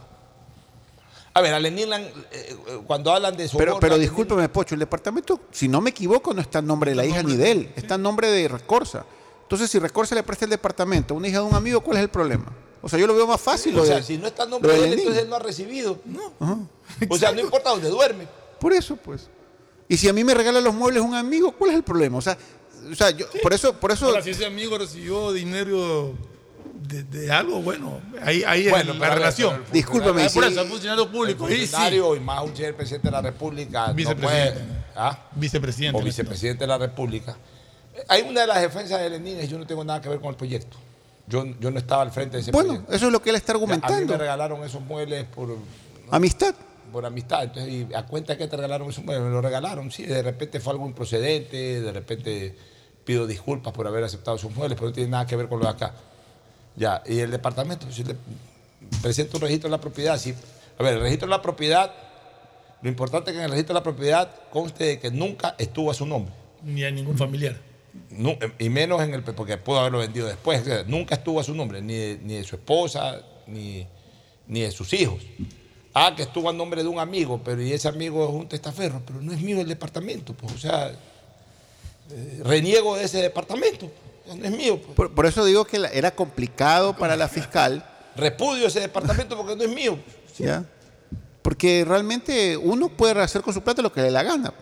A 1.33 1.41
ver, 1.41 1.53
a 1.53 1.59
Lenín, 1.59 1.89
le 1.89 1.95
han- 1.97 2.03
eh, 2.03 2.13
eh, 2.31 2.55
cuando 2.87 3.11
hablan 3.11 3.35
de 3.35 3.45
soborno... 3.49 3.73
Pero, 3.73 3.79
pero 3.81 3.95
Lenín- 3.97 4.03
discúlpeme, 4.03 4.47
Pocho, 4.47 4.75
el 4.75 4.79
departamento, 4.79 5.41
si 5.51 5.67
no 5.67 5.81
me 5.81 5.89
equivoco, 5.89 6.33
no 6.33 6.39
está 6.39 6.59
en 6.59 6.67
nombre 6.67 6.91
de 6.91 6.95
la 6.95 7.05
hija 7.05 7.23
ni 7.23 7.35
de 7.35 7.51
él, 7.51 7.71
está 7.75 7.95
en 7.95 8.03
nombre 8.03 8.31
de 8.31 8.47
Recorsa. 8.47 9.05
Entonces, 9.43 9.69
si 9.69 9.79
Recorsa 9.79 10.15
le 10.15 10.23
presta 10.23 10.45
el 10.45 10.51
departamento 10.51 11.13
a 11.13 11.17
una 11.17 11.27
hija 11.27 11.39
de 11.39 11.43
un 11.43 11.55
amigo, 11.55 11.81
¿cuál 11.81 11.97
es 11.97 12.03
el 12.03 12.09
problema? 12.09 12.53
O 12.87 12.89
sea, 12.89 12.97
yo 12.97 13.05
lo 13.05 13.13
veo 13.13 13.27
más 13.27 13.41
fácil. 13.41 13.77
o 13.77 13.85
sea, 13.85 13.97
de- 13.97 14.03
si 14.03 14.17
no 14.17 14.27
está 14.27 14.43
en 14.45 14.51
nombre 14.51 14.71
de 14.71 14.87
él, 14.87 14.93
entonces 14.99 15.23
él 15.23 15.29
no 15.29 15.35
ha 15.35 15.39
recibido. 15.39 15.99
No. 16.05 16.67
O 17.09 17.17
sea, 17.17 17.33
no 17.33 17.41
importa 17.41 17.71
dónde 17.71 17.89
duerme. 17.89 18.25
Por 18.61 18.71
eso, 18.71 18.95
pues. 18.95 19.27
Y 19.89 19.97
si 19.97 20.07
a 20.07 20.13
mí 20.13 20.23
me 20.23 20.33
regala 20.33 20.61
los 20.61 20.73
muebles 20.73 21.03
un 21.03 21.13
amigo, 21.13 21.51
¿cuál 21.51 21.71
es 21.71 21.75
el 21.75 21.83
problema? 21.83 22.17
O 22.17 22.21
sea, 22.21 22.37
o 22.89 22.95
sea 22.95 23.09
yo, 23.09 23.25
por 23.43 23.53
eso, 23.53 23.73
por 23.73 23.91
eso, 23.91 24.05
Ahora, 24.05 24.21
si 24.21 24.29
ese 24.29 24.45
amigo 24.45 24.77
recibió 24.77 25.33
dinero 25.33 26.13
de, 26.87 27.03
de 27.03 27.29
algo, 27.29 27.61
bueno, 27.61 27.99
ahí, 28.23 28.41
ahí 28.47 28.69
Bueno, 28.69 28.93
la 28.93 29.13
relación. 29.13 29.65
Discúlpeme, 29.73 30.23
Ah, 30.23 30.29
Por 30.33 30.45
eso, 30.45 30.61
el 30.61 30.67
funcionario 30.69 31.11
público. 31.11 31.45
El 31.49 31.55
sí. 31.55 31.59
funcionario 31.63 32.15
y 32.15 32.21
más 32.21 32.41
un 32.41 32.51
presidente 32.53 33.07
de 33.09 33.11
la 33.11 33.21
República. 33.21 33.87
no 33.87 33.93
Vicepresidente. 33.95 34.59
puede- 34.61 34.65
¿ah? 34.95 35.27
Vicepresidente. 35.35 35.99
O 36.01 36.03
vicepresidente 36.05 36.63
de 36.63 36.67
la 36.67 36.77
República. 36.77 37.37
Hay 38.07 38.21
una 38.21 38.41
de 38.41 38.47
las 38.47 38.61
defensas 38.61 39.01
de 39.01 39.09
Lenin 39.09 39.41
yo 39.45 39.57
no 39.57 39.67
tengo 39.67 39.83
nada 39.83 40.01
que 40.01 40.07
ver 40.07 40.19
con 40.21 40.29
el 40.29 40.35
proyecto. 40.35 40.77
Yo, 41.27 41.45
yo 41.59 41.71
no 41.71 41.77
estaba 41.79 42.01
al 42.03 42.11
frente 42.11 42.37
de 42.37 42.41
ese 42.41 42.51
Bueno, 42.51 42.69
proyecto. 42.69 42.93
eso 42.93 43.05
es 43.07 43.11
lo 43.11 43.21
que 43.21 43.29
él 43.31 43.35
está 43.35 43.51
A 43.51 43.55
mí 43.55 43.61
argumentando. 43.63 44.13
me 44.13 44.17
regalaron 44.17 44.63
esos 44.63 44.81
muebles 44.81 45.25
por, 45.25 45.55
Amistad. 46.09 46.55
por 46.91 47.05
amistad. 47.05 47.43
Entonces, 47.43 47.71
y 47.73 47.93
a 47.93 48.05
cuenta 48.05 48.37
que 48.37 48.47
te 48.47 48.55
regalaron 48.55 48.89
esos 48.89 49.03
muebles, 49.03 49.25
me 49.27 49.31
lo 49.31 49.41
regalaron. 49.41 49.91
Sí, 49.91 50.03
de 50.03 50.21
repente 50.21 50.59
fue 50.61 50.71
algo 50.73 50.85
improcedente, 50.87 51.81
de 51.81 51.91
repente 51.91 52.55
pido 53.03 53.27
disculpas 53.27 53.73
por 53.73 53.87
haber 53.87 54.03
aceptado 54.05 54.37
esos 54.37 54.53
muebles, 54.55 54.77
pero 54.77 54.87
no 54.89 54.93
tiene 54.93 55.09
nada 55.09 55.25
que 55.25 55.35
ver 55.35 55.47
con 55.49 55.59
lo 55.59 55.65
de 55.65 55.71
acá. 55.71 55.93
Ya, 56.77 57.01
y 57.05 57.19
el 57.19 57.31
departamento, 57.31 57.91
si 57.91 58.03
le 58.03 58.15
presenta 59.01 59.35
un 59.37 59.41
registro 59.41 59.67
de 59.69 59.71
la 59.75 59.81
propiedad, 59.81 60.17
si, 60.17 60.33
a 60.77 60.83
ver, 60.83 60.93
el 60.95 61.01
registro 61.01 61.27
de 61.27 61.31
la 61.31 61.41
propiedad, 61.41 61.91
lo 62.81 62.89
importante 62.89 63.31
es 63.31 63.33
que 63.33 63.39
en 63.39 63.45
el 63.45 63.51
registro 63.51 63.73
de 63.73 63.79
la 63.79 63.83
propiedad 63.83 64.29
conste 64.51 64.83
de 64.85 64.99
que 64.99 65.09
nunca 65.11 65.55
estuvo 65.57 65.89
a 65.91 65.93
su 65.93 66.05
nombre. 66.05 66.33
Ni 66.63 66.83
a 66.83 66.91
ningún 66.91 67.17
familiar. 67.17 67.57
Y 68.59 68.69
menos 68.69 69.01
en 69.01 69.13
el 69.13 69.23
porque 69.23 69.57
pudo 69.57 69.79
haberlo 69.79 69.99
vendido 69.99 70.27
después. 70.27 70.61
O 70.61 70.65
sea, 70.65 70.83
nunca 70.87 71.15
estuvo 71.15 71.39
a 71.39 71.43
su 71.43 71.53
nombre, 71.53 71.81
ni 71.81 71.93
de, 71.93 72.19
ni 72.23 72.33
de 72.35 72.43
su 72.43 72.55
esposa, 72.55 73.21
ni, 73.45 73.87
ni 74.47 74.61
de 74.61 74.71
sus 74.71 74.91
hijos. 74.93 75.21
Ah, 75.93 76.13
que 76.15 76.23
estuvo 76.23 76.49
a 76.49 76.53
nombre 76.53 76.83
de 76.83 76.89
un 76.89 76.99
amigo, 76.99 77.41
pero 77.43 77.61
y 77.61 77.73
ese 77.73 77.87
amigo 77.87 78.23
es 78.27 78.33
un 78.33 78.47
testaferro, 78.47 79.01
pero 79.05 79.19
no 79.21 79.33
es 79.33 79.41
mío 79.41 79.59
el 79.59 79.67
departamento, 79.67 80.33
pues, 80.33 80.53
o 80.53 80.57
sea, 80.59 80.91
eh, 82.11 82.41
reniego 82.43 82.95
de 82.95 83.05
ese 83.05 83.17
departamento, 83.21 83.89
no 84.27 84.45
es 84.45 84.51
mío. 84.51 84.79
pues. 84.81 84.95
Por, 84.95 85.13
por 85.15 85.25
eso 85.25 85.43
digo 85.43 85.65
que 85.65 85.79
la- 85.79 85.89
era 85.89 86.11
complicado 86.11 86.95
para 86.95 87.15
la 87.15 87.27
fiscal. 87.27 87.83
Repudio 88.15 88.67
ese 88.67 88.79
departamento 88.79 89.35
porque 89.37 89.55
no 89.55 89.63
es 89.63 89.69
mío. 89.69 89.97
¿ya? 90.37 90.63
Porque 91.41 91.83
realmente 91.87 92.57
uno 92.57 92.89
puede 92.89 93.19
hacer 93.21 93.41
con 93.41 93.53
su 93.53 93.61
plata 93.61 93.81
lo 93.81 93.91
que 93.91 94.01
le 94.01 94.07
dé 94.07 94.11
la 94.11 94.23
gana. 94.23 94.53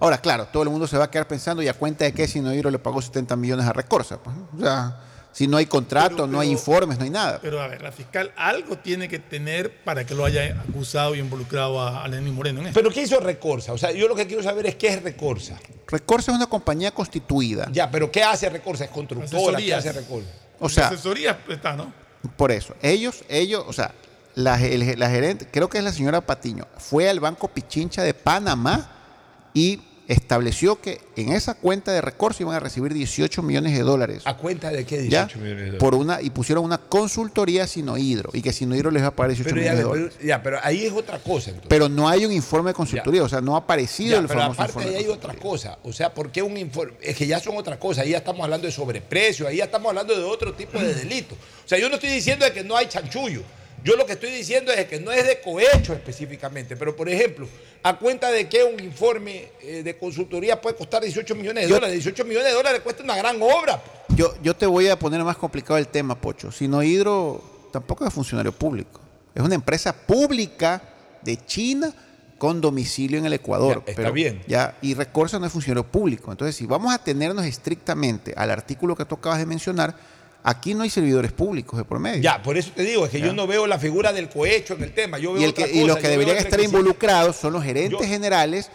Ahora, 0.00 0.18
claro, 0.18 0.46
todo 0.46 0.62
el 0.62 0.70
mundo 0.70 0.86
se 0.86 0.96
va 0.98 1.04
a 1.04 1.10
quedar 1.10 1.28
pensando 1.28 1.62
y 1.62 1.68
a 1.68 1.74
cuenta 1.74 2.04
de 2.04 2.12
que 2.12 2.26
Sinohidro 2.26 2.70
le 2.70 2.78
pagó 2.78 3.00
70 3.02 3.36
millones 3.36 3.66
a 3.66 3.72
Recorsa. 3.72 4.18
pues. 4.18 4.34
O 4.56 4.60
sea, 4.60 4.98
si 5.32 5.46
no 5.46 5.58
hay 5.58 5.66
contrato, 5.66 6.26
no 6.26 6.40
hay 6.40 6.50
informes, 6.50 6.98
no 6.98 7.04
hay 7.04 7.10
nada. 7.10 7.38
Pero 7.40 7.60
a 7.62 7.68
ver, 7.68 7.82
la 7.82 7.92
fiscal 7.92 8.32
algo 8.36 8.78
tiene 8.78 9.08
que 9.08 9.18
tener 9.20 9.84
para 9.84 10.04
que 10.04 10.14
lo 10.14 10.24
haya 10.24 10.60
acusado 10.68 11.14
y 11.14 11.20
involucrado 11.20 11.80
a, 11.80 12.02
a 12.02 12.08
Lenín 12.08 12.34
Moreno 12.34 12.60
en 12.60 12.68
esto. 12.68 12.80
Pero 12.80 12.92
¿qué 12.92 13.02
hizo 13.02 13.20
Recorsa? 13.20 13.72
O 13.72 13.78
sea, 13.78 13.92
yo 13.92 14.08
lo 14.08 14.14
que 14.16 14.26
quiero 14.26 14.42
saber 14.42 14.66
es 14.66 14.74
qué 14.74 14.88
es 14.88 15.02
Recorsa. 15.02 15.56
Recorsa 15.86 16.32
es 16.32 16.36
una 16.36 16.46
compañía 16.48 16.90
constituida. 16.92 17.68
Ya, 17.70 17.88
pero 17.90 18.10
¿qué 18.10 18.24
hace 18.24 18.48
Recorsa? 18.48 18.84
¿Es 18.86 18.90
constructora? 18.90 19.30
¿Qué 19.58 19.72
Asesorías. 19.74 19.78
hace 19.86 19.92
Recorsa? 19.92 20.28
O 20.58 20.68
sea, 20.68 20.86
asesoría 20.88 21.38
está, 21.48 21.74
¿no? 21.74 21.92
Por 22.36 22.50
eso, 22.52 22.74
ellos, 22.82 23.22
ellos, 23.28 23.64
o 23.66 23.72
sea, 23.72 23.92
la, 24.34 24.60
el- 24.60 24.98
la 24.98 25.08
gerente, 25.10 25.46
creo 25.50 25.68
que 25.70 25.78
es 25.78 25.84
la 25.84 25.92
señora 25.92 26.20
Patiño, 26.20 26.66
fue 26.76 27.08
al 27.08 27.20
Banco 27.20 27.48
Pichincha 27.48 28.02
de 28.02 28.14
Panamá 28.14 28.90
y 29.54 29.80
estableció 30.12 30.80
que 30.80 31.00
en 31.16 31.32
esa 31.32 31.54
cuenta 31.54 31.92
de 31.92 32.00
Recorsa 32.00 32.42
iban 32.42 32.54
a 32.56 32.60
recibir 32.60 32.92
18 32.92 33.42
millones 33.42 33.72
de 33.74 33.80
dólares. 33.82 34.22
¿A 34.26 34.36
cuenta 34.36 34.70
de 34.70 34.84
qué 34.84 35.08
¿ya? 35.08 35.24
18 35.26 35.38
millones 35.38 35.56
de 35.58 35.64
dólares? 35.66 35.80
Por 35.80 35.94
una, 35.94 36.20
y 36.20 36.30
pusieron 36.30 36.64
una 36.64 36.78
consultoría 36.78 37.66
Sinohidro 37.66 38.30
y 38.32 38.42
que 38.42 38.52
Sinohidro 38.52 38.90
les 38.90 39.02
va 39.02 39.08
a 39.08 39.10
pagar 39.16 39.30
18 39.30 39.48
Pero 39.54 39.64
ya, 39.64 39.72
millones 39.72 39.78
de 39.78 39.90
pero- 39.90 40.04
dólares. 40.10 40.26
ya, 40.26 40.42
pero 40.42 40.58
ahí 40.62 40.84
es 40.86 40.92
otra 40.92 41.18
cosa. 41.20 41.50
entonces. 41.50 41.68
Pero 41.68 41.88
no 41.88 42.08
hay 42.08 42.26
un 42.26 42.32
informe 42.32 42.70
de 42.70 42.74
consultoría, 42.74 43.22
o 43.22 43.28
sea, 43.28 43.40
no 43.40 43.54
ha 43.54 43.60
aparecido 43.60 44.18
el 44.18 44.26
pero 44.26 44.40
famoso 44.40 44.62
aparte 44.62 44.88
ahí 44.88 44.94
hay 44.96 45.08
otra 45.08 45.34
cosa. 45.34 45.78
O 45.84 45.92
sea, 45.92 46.12
¿por 46.12 46.30
qué 46.32 46.42
un 46.42 46.56
informe? 46.56 46.94
Es 47.00 47.16
que 47.16 47.26
ya 47.26 47.38
son 47.40 47.56
otra 47.56 47.78
cosa. 47.78 48.02
Ahí 48.02 48.10
ya 48.10 48.18
estamos 48.18 48.42
hablando 48.42 48.66
de 48.66 48.72
sobreprecio, 48.72 49.46
ahí 49.46 49.58
ya 49.58 49.64
estamos 49.64 49.88
hablando 49.90 50.16
de 50.16 50.24
otro 50.24 50.52
tipo 50.54 50.78
de 50.78 50.94
delito. 50.94 51.34
O 51.34 51.68
sea, 51.68 51.78
yo 51.78 51.88
no 51.88 51.94
estoy 51.94 52.10
diciendo 52.10 52.44
de 52.44 52.52
que 52.52 52.64
no 52.64 52.76
hay 52.76 52.86
chanchullo. 52.88 53.42
Yo 53.82 53.96
lo 53.96 54.04
que 54.06 54.12
estoy 54.12 54.30
diciendo 54.30 54.72
es 54.72 54.86
que 54.86 55.00
no 55.00 55.10
es 55.10 55.26
de 55.26 55.40
cohecho 55.40 55.92
específicamente. 55.94 56.76
Pero, 56.76 56.94
por 56.94 57.08
ejemplo, 57.08 57.48
a 57.82 57.96
cuenta 57.98 58.30
de 58.30 58.48
que 58.48 58.62
un 58.64 58.78
informe 58.82 59.50
eh, 59.62 59.82
de 59.82 59.96
consultoría 59.96 60.60
puede 60.60 60.76
costar 60.76 61.02
18 61.02 61.34
millones 61.34 61.64
de 61.64 61.70
Yo- 61.70 61.76
dólares. 61.76 61.94
18 61.94 62.24
millones 62.24 62.48
de 62.48 62.54
dólares 62.54 62.80
cuesta 62.82 63.02
una 63.02 63.16
gran 63.16 63.40
obra. 63.40 63.82
Yo, 64.14 64.34
yo 64.42 64.54
te 64.54 64.66
voy 64.66 64.88
a 64.88 64.98
poner 64.98 65.22
más 65.24 65.36
complicado 65.36 65.78
el 65.78 65.88
tema, 65.88 66.14
Pocho. 66.20 66.52
Sinohidro 66.52 67.42
tampoco 67.72 68.06
es 68.06 68.12
funcionario 68.12 68.52
público. 68.52 69.00
Es 69.34 69.42
una 69.42 69.54
empresa 69.54 69.92
pública 69.94 70.82
de 71.22 71.36
China 71.46 71.94
con 72.36 72.60
domicilio 72.60 73.18
en 73.18 73.26
el 73.26 73.32
Ecuador. 73.34 73.82
Ya, 73.86 73.92
está 73.92 74.10
bien. 74.10 74.42
Ya, 74.46 74.76
y 74.82 74.94
Recorsa 74.94 75.38
no 75.38 75.46
es 75.46 75.52
funcionario 75.52 75.84
público. 75.90 76.30
Entonces, 76.30 76.56
si 76.56 76.66
vamos 76.66 76.92
a 76.92 76.98
tenernos 77.02 77.44
estrictamente 77.46 78.34
al 78.36 78.50
artículo 78.50 78.96
que 78.96 79.04
tú 79.04 79.14
acabas 79.16 79.38
de 79.38 79.46
mencionar, 79.46 79.94
aquí 80.42 80.74
no 80.74 80.82
hay 80.82 80.90
servidores 80.90 81.32
públicos 81.32 81.78
de 81.78 81.84
por 81.84 81.98
medio. 81.98 82.20
Ya, 82.22 82.42
por 82.42 82.56
eso 82.56 82.70
te 82.74 82.82
digo, 82.82 83.04
es 83.04 83.10
que 83.10 83.20
Ya. 83.20 83.26
yo 83.26 83.32
no 83.32 83.46
veo 83.46 83.66
la 83.66 83.78
figura 83.78 84.12
del 84.12 84.28
cohecho 84.28 84.74
en 84.74 84.82
el 84.84 84.92
tema. 84.92 85.18
Yo 85.18 85.32
veo 85.32 85.40
y, 85.42 85.44
el 85.44 85.50
otra 85.50 85.66
que- 85.66 85.72
y 85.72 85.84
los 85.84 85.98
que 85.98 86.08
deberían 86.08 86.36
estar 86.38 86.60
involucrados 86.60 87.36
son 87.36 87.52
los 87.52 87.62
gerentes 87.64 88.00
Yo- 88.00 88.06
generales 88.06 88.70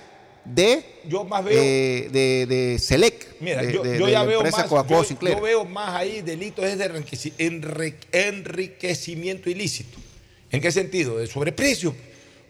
de, 0.45 0.85
Yo 1.07 1.23
más 1.23 1.43
veo. 1.43 1.59
eh, 1.59 2.07
de, 2.11 2.45
de 2.45 2.77
Selec, 2.79 3.35
Mira, 3.39 3.63
de, 3.63 3.73
yo, 3.73 3.81
de- 3.83 3.97
yo 3.97 4.05
de 4.05 4.11
ya 4.11 4.23
veo 4.23 4.43
más, 4.43 4.69
yo, 4.69 5.41
veo 5.41 5.65
más 5.65 5.95
ahí 5.95 6.21
delitos 6.21 6.63
es 6.65 6.77
de 6.77 6.91
enriqueci- 6.91 7.33
enri- 7.39 7.95
enriquecimiento 8.11 9.49
ilícito. 9.49 9.97
¿En 10.51 10.61
qué 10.61 10.71
sentido? 10.71 11.17
De 11.17 11.27
sobreprecio. 11.27 11.95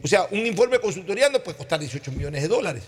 O 0.03 0.07
sea, 0.07 0.27
un 0.31 0.45
informe 0.45 0.75
de 0.77 0.81
consultoría 0.81 1.29
no 1.29 1.39
puede 1.41 1.57
costar 1.57 1.79
18 1.79 2.11
millones 2.11 2.41
de 2.41 2.47
dólares. 2.47 2.83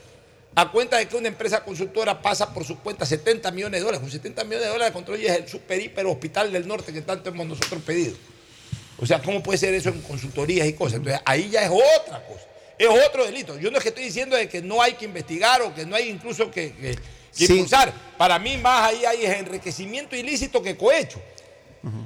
A 0.60 0.72
cuenta 0.72 0.98
de 0.98 1.08
que 1.08 1.16
una 1.16 1.28
empresa 1.28 1.64
consultora 1.64 2.20
pasa 2.20 2.52
por 2.52 2.66
su 2.66 2.80
cuenta 2.80 3.06
70 3.06 3.52
millones 3.52 3.80
de 3.80 3.86
dólares. 3.86 4.02
Con 4.02 4.10
70 4.12 4.44
millones 4.44 4.66
de 4.66 4.72
dólares 4.72 4.92
construyes 4.92 5.32
el 5.32 5.48
super 5.48 5.80
hiper 5.80 6.08
hospital 6.08 6.52
del 6.52 6.68
norte 6.68 6.92
que 6.92 7.02
tanto 7.02 7.30
hemos 7.30 7.46
nosotros 7.46 7.80
pedido. 7.84 8.16
O 8.98 9.06
sea, 9.06 9.22
¿cómo 9.22 9.44
puede 9.44 9.60
ser 9.60 9.76
eso 9.76 9.90
en 9.90 10.02
consultorías 10.02 10.68
y 10.68 10.74
cosas? 10.74 10.96
Entonces, 10.98 11.22
ahí 11.26 11.50
ya 11.52 11.62
es 11.64 11.70
otra 11.70 12.26
cosa. 12.26 12.42
Es 12.80 12.88
otro 13.08 13.24
delito. 13.26 13.60
Yo 13.60 13.70
no 13.70 13.78
es 13.78 13.84
que 13.84 13.90
estoy 13.90 14.06
diciendo 14.06 14.36
de 14.36 14.50
que 14.50 14.64
no 14.64 14.82
hay 14.82 14.94
que 14.94 15.06
investigar 15.06 15.62
o 15.62 15.76
que 15.76 15.86
no 15.86 15.96
hay 15.96 16.10
incluso 16.10 16.50
que, 16.50 16.74
que- 16.74 16.96
que 16.96 17.46
Sí. 17.46 17.54
impulsar. 17.54 17.94
Para 18.18 18.40
mí, 18.40 18.58
más 18.58 18.90
ahí 18.90 19.06
hay 19.06 19.26
es 19.26 19.38
enriquecimiento 19.38 20.16
ilícito 20.16 20.64
que 20.64 20.76
cohecho. 20.76 21.22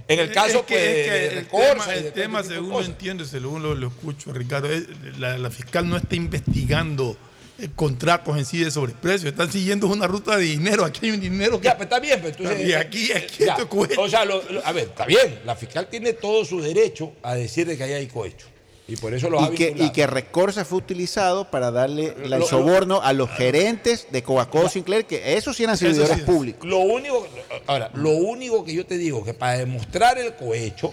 En 0.10 0.20
el 0.20 0.32
caso 0.34 0.60
Es 0.60 0.66
que- 0.66 0.74
pues, 0.76 0.86
es 0.86 1.06
que 1.06 1.12
de 1.12 1.28
el 1.39 1.47
tema, 1.47 1.86
y 1.88 1.97
el 1.97 2.04
de 2.04 2.12
de 2.12 2.43
según 2.56 2.70
lo 2.72 2.82
entiendo, 2.84 3.24
según 3.26 3.64
lo, 3.64 3.76
lo 3.76 3.88
escucho, 3.88 4.34
Ricardo, 4.34 4.70
es- 4.70 4.84
la, 5.18 5.38
la 5.38 5.49
fiscal 5.49 5.88
no 5.89 5.95
está 5.95 6.16
investigando 6.18 7.18
eh, 7.62 7.70
contratos 7.76 8.38
en 8.38 8.45
sí 8.45 8.57
de 8.64 8.72
sobreprecio, 8.72 9.30
están 9.30 9.51
siguiendo 9.51 9.88
una 9.88 10.07
ruta 10.07 10.38
de 10.38 10.43
dinero. 10.43 10.84
Aquí 10.86 11.05
hay 11.07 11.12
un 11.12 11.20
dinero 11.22 11.59
que. 11.59 11.66
Ya, 11.66 11.74
pero 11.74 11.84
está 11.84 11.99
bien, 11.99 12.20
pero 12.22 12.36
entonces. 12.36 12.68
Y 12.68 12.74
aquí, 12.74 13.12
aquí 13.12 13.43
Ya, 13.45 13.51
esto 13.53 13.62
es 13.64 13.68
cohecho. 13.70 14.01
O 14.01 14.09
sea, 14.09 14.26
lo- 14.26 14.41
lo- 14.49 14.66
a 14.66 14.72
ver, 14.72 14.86
está 14.86 15.05
bien. 15.05 15.39
La 15.45 15.55
fiscal 15.55 15.88
tiene 15.89 16.14
todo 16.14 16.43
su 16.45 16.62
derecho 16.62 17.14
a 17.24 17.36
decir 17.36 17.68
de 17.68 17.78
que 17.78 17.84
ahí 17.84 17.93
hay 17.93 18.07
cohecho. 18.07 18.47
Y 18.88 18.97
por 18.97 19.14
eso 19.14 19.30
lo 19.30 19.39
ha 19.39 19.51
que, 19.51 19.74
y 19.78 19.91
que 19.91 20.05
Recorsa 20.05 20.66
fue 20.66 20.80
utilizado 20.80 21.49
para 21.49 21.72
darle 21.72 22.14
la- 22.26 22.36
el 22.36 22.41
Lo- 22.41 22.47
soborno 22.47 23.01
a 23.01 23.14
los 23.14 23.30
gerentes 23.30 24.07
de 24.12 24.22
Coca-Cola 24.22 24.68
Sinclair, 24.70 25.05
que 25.05 25.38
esos 25.38 25.55
sí 25.55 25.64
eran 25.64 25.78
servidores 25.78 26.18
sí. 26.18 26.22
públicos. 26.24 26.68
Lo 26.68 26.80
único, 26.80 27.26
ahora, 27.68 27.89
lo 27.93 28.09
único 28.09 28.66
que 28.66 28.74
yo 28.74 28.86
te 28.86 28.97
digo 28.97 29.24
que 29.24 29.34
para 29.34 29.57
demostrar 29.59 30.18
el 30.18 30.34
cohecho 30.36 30.91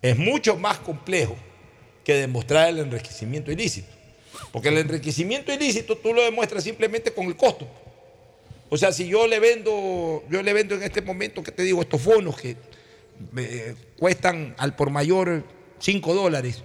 es 0.00 0.16
mucho 0.16 0.56
más 0.56 0.78
complejo 0.78 1.36
que 2.04 2.14
demostrar 2.14 2.68
el 2.70 2.78
enriquecimiento 2.78 3.52
ilícito. 3.52 3.88
Porque 4.52 4.68
el 4.68 4.78
enriquecimiento 4.78 5.52
ilícito 5.52 5.96
tú 5.96 6.12
lo 6.12 6.22
demuestras 6.22 6.62
simplemente 6.62 7.12
con 7.12 7.26
el 7.26 7.36
costo. 7.36 7.66
O 8.68 8.76
sea, 8.76 8.92
si 8.92 9.08
yo 9.08 9.26
le 9.26 9.40
vendo, 9.40 10.22
yo 10.30 10.42
le 10.42 10.52
vendo 10.52 10.74
en 10.74 10.82
este 10.82 11.02
momento, 11.02 11.42
que 11.42 11.52
te 11.52 11.62
digo, 11.62 11.82
estos 11.82 12.04
bonos 12.04 12.38
que 12.40 12.56
eh, 13.36 13.74
cuestan 13.98 14.54
al 14.58 14.76
por 14.76 14.90
mayor 14.90 15.42
5 15.78 16.14
dólares 16.14 16.62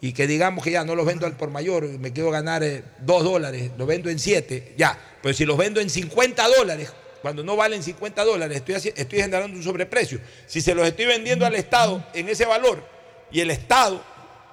y 0.00 0.12
que 0.12 0.26
digamos 0.26 0.62
que 0.62 0.70
ya 0.70 0.84
no 0.84 0.94
los 0.94 1.06
vendo 1.06 1.26
al 1.26 1.36
por 1.36 1.50
mayor, 1.50 1.84
me 1.84 2.12
quiero 2.12 2.30
ganar 2.30 2.62
2 3.00 3.24
dólares, 3.24 3.72
los 3.76 3.86
vendo 3.86 4.10
en 4.10 4.18
7, 4.18 4.74
ya, 4.76 4.98
pero 5.22 5.34
si 5.34 5.44
los 5.44 5.56
vendo 5.56 5.80
en 5.80 5.90
50 5.90 6.46
dólares, 6.56 6.92
cuando 7.22 7.42
no 7.42 7.56
valen 7.56 7.82
50 7.82 8.24
dólares, 8.24 8.58
estoy, 8.58 8.92
estoy 8.94 9.20
generando 9.20 9.56
un 9.56 9.62
sobreprecio. 9.64 10.20
Si 10.46 10.60
se 10.60 10.74
los 10.74 10.86
estoy 10.86 11.06
vendiendo 11.06 11.44
al 11.44 11.56
Estado 11.56 12.04
en 12.14 12.28
ese 12.28 12.46
valor 12.46 12.84
y 13.32 13.40
el 13.40 13.50
Estado 13.50 14.00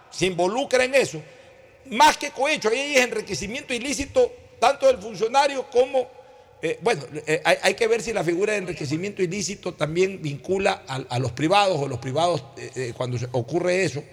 se 0.10 0.26
involucra 0.26 0.84
en 0.84 0.96
eso, 0.96 1.22
más 1.92 2.18
que 2.18 2.32
cohecho, 2.32 2.70
ahí 2.70 2.96
es 2.96 3.04
enriquecimiento 3.04 3.74
ilícito 3.74 4.32
tanto 4.60 4.88
del 4.88 4.98
funcionario 4.98 5.66
como, 5.70 6.08
eh, 6.62 6.80
bueno, 6.82 7.04
eh, 7.28 7.42
hay, 7.44 7.58
hay 7.62 7.74
que 7.76 7.88
ver 7.88 8.02
si 8.02 8.14
la 8.14 8.24
figura 8.24 8.54
de 8.54 8.60
enriquecimiento 8.60 9.22
ilícito 9.22 9.74
también 9.74 10.22
vincula 10.22 10.84
a, 10.88 10.96
a 11.10 11.20
los 11.20 11.32
privados 11.34 11.78
o 11.80 11.88
los 11.88 12.00
privados, 12.00 12.44
eh, 12.58 12.94
cuando 12.96 13.18
ocurre 13.34 13.84
eso, 13.84 14.04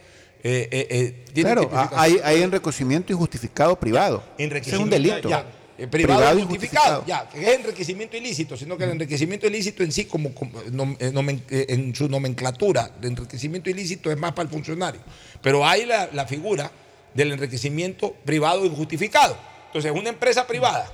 Claro, 1.35 1.71
hay, 1.97 2.21
hay 2.25 2.43
enriquecimiento 2.43 3.13
injustificado 3.13 3.79
privado. 3.79 4.23
Es 4.37 4.83
un 4.83 4.91
delito. 4.91 5.29
ya, 5.29 5.47
eh, 5.79 5.87
privado, 5.87 6.39
injustificado, 6.39 7.05
ya, 7.07 7.29
que 7.29 7.41
es 7.41 7.59
enriquecimiento 7.61 8.17
ilícito, 8.17 8.57
sino 8.57 8.77
que 8.77 8.85
el 8.85 8.91
enriquecimiento 8.91 9.47
ilícito 9.47 9.85
en 9.85 9.93
sí, 9.93 10.05
como, 10.07 10.35
como, 10.35 10.61
nom- 10.65 10.99
nomen- 11.13 11.43
en 11.49 11.95
su 11.95 12.09
nomenclatura, 12.09 12.91
de 13.01 13.07
enriquecimiento 13.09 13.71
ilícito 13.71 14.11
es 14.11 14.19
más 14.19 14.33
para 14.33 14.49
el 14.49 14.53
funcionario. 14.53 15.01
Pero 15.41 15.65
hay 15.65 15.87
la, 15.87 16.11
la 16.13 16.27
figura 16.27 16.71
del 17.15 17.33
enriquecimiento 17.33 18.13
privado 18.25 18.65
injustificado. 18.65 19.37
Entonces, 19.67 19.93
una 19.93 20.11
empresa 20.11 20.47
privada 20.47 20.91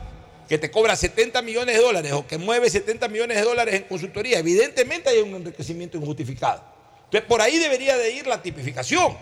que 0.48 0.58
te 0.58 0.70
cobra 0.70 0.96
70 0.96 1.42
millones 1.42 1.76
de 1.76 1.82
dólares 1.82 2.12
o 2.12 2.26
que 2.26 2.38
mueve 2.38 2.70
70 2.70 3.08
millones 3.08 3.36
de 3.36 3.42
dólares 3.42 3.74
en 3.74 3.82
consultoría, 3.84 4.38
evidentemente 4.38 5.10
hay 5.10 5.20
un 5.20 5.34
enriquecimiento 5.34 5.98
injustificado. 5.98 6.62
Entonces, 7.04 7.28
por 7.28 7.40
ahí 7.40 7.58
debería 7.58 7.96
de 7.96 8.12
ir 8.12 8.26
la 8.26 8.40
tipificación, 8.40 9.16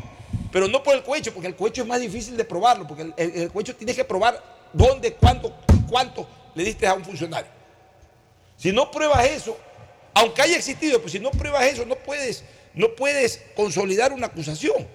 pero 0.53 0.69
no 0.69 0.83
por 0.83 0.95
el 0.95 1.03
cohecho, 1.03 1.33
porque 1.33 1.49
el 1.49 1.57
cohecho 1.57 1.83
es 1.83 1.89
más 1.89 2.01
difícil 2.01 2.37
de 2.37 2.45
probarlo, 2.45 2.87
porque 2.87 3.03
el, 3.03 3.15
el, 3.17 3.31
el 3.43 3.51
cohecho 3.51 3.75
tienes 3.75 3.97
que 3.97 4.05
probar 4.05 4.43
dónde, 4.73 5.13
cuánto, 5.15 5.55
cuánto 5.89 6.29
le 6.55 6.65
diste 6.65 6.87
a 6.87 6.95
un 6.95 7.05
funcionario. 7.05 7.51
Si 8.57 8.73
no 8.73 8.91
pruebas 8.91 9.25
eso, 9.27 9.57
aunque 10.15 10.43
haya 10.43 10.57
existido, 10.57 11.01
pues 11.01 11.13
si 11.13 11.21
no 11.21 11.31
pruebas 11.31 11.65
eso, 11.65 11.85
no 11.85 11.97
puedes, 11.97 12.43
no 12.75 12.95
puedes 12.95 13.43
consolidar 13.55 14.13
una 14.13 14.29
acusación. 14.29 14.87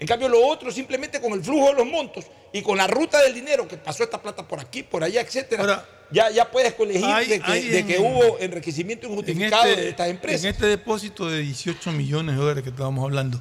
En 0.00 0.06
cambio, 0.06 0.28
lo 0.28 0.46
otro, 0.46 0.70
simplemente 0.70 1.20
con 1.20 1.32
el 1.32 1.42
flujo 1.42 1.68
de 1.68 1.74
los 1.74 1.86
montos 1.86 2.24
y 2.52 2.62
con 2.62 2.76
la 2.76 2.86
ruta 2.86 3.20
del 3.22 3.34
dinero 3.34 3.66
que 3.66 3.76
pasó 3.76 4.04
esta 4.04 4.22
plata 4.22 4.46
por 4.46 4.60
aquí, 4.60 4.82
por 4.84 5.02
allá, 5.02 5.20
etcétera, 5.20 5.84
ya, 6.12 6.30
ya 6.30 6.50
puedes 6.50 6.74
colegir 6.74 7.04
hay- 7.04 7.26
de, 7.26 7.40
que, 7.40 7.50
hay 7.50 7.68
de 7.68 7.78
en- 7.80 7.86
que 7.86 7.98
hubo 7.98 8.38
enriquecimiento 8.38 9.08
injustificado 9.08 9.64
de 9.64 9.88
estas 9.90 10.08
empresas. 10.08 10.44
En 10.44 10.50
este 10.50 10.66
depósito 10.66 11.28
de 11.28 11.40
18 11.40 11.90
millones 11.92 12.36
de 12.36 12.40
dólares 12.40 12.62
que 12.62 12.70
estábamos 12.70 13.04
hablando, 13.04 13.40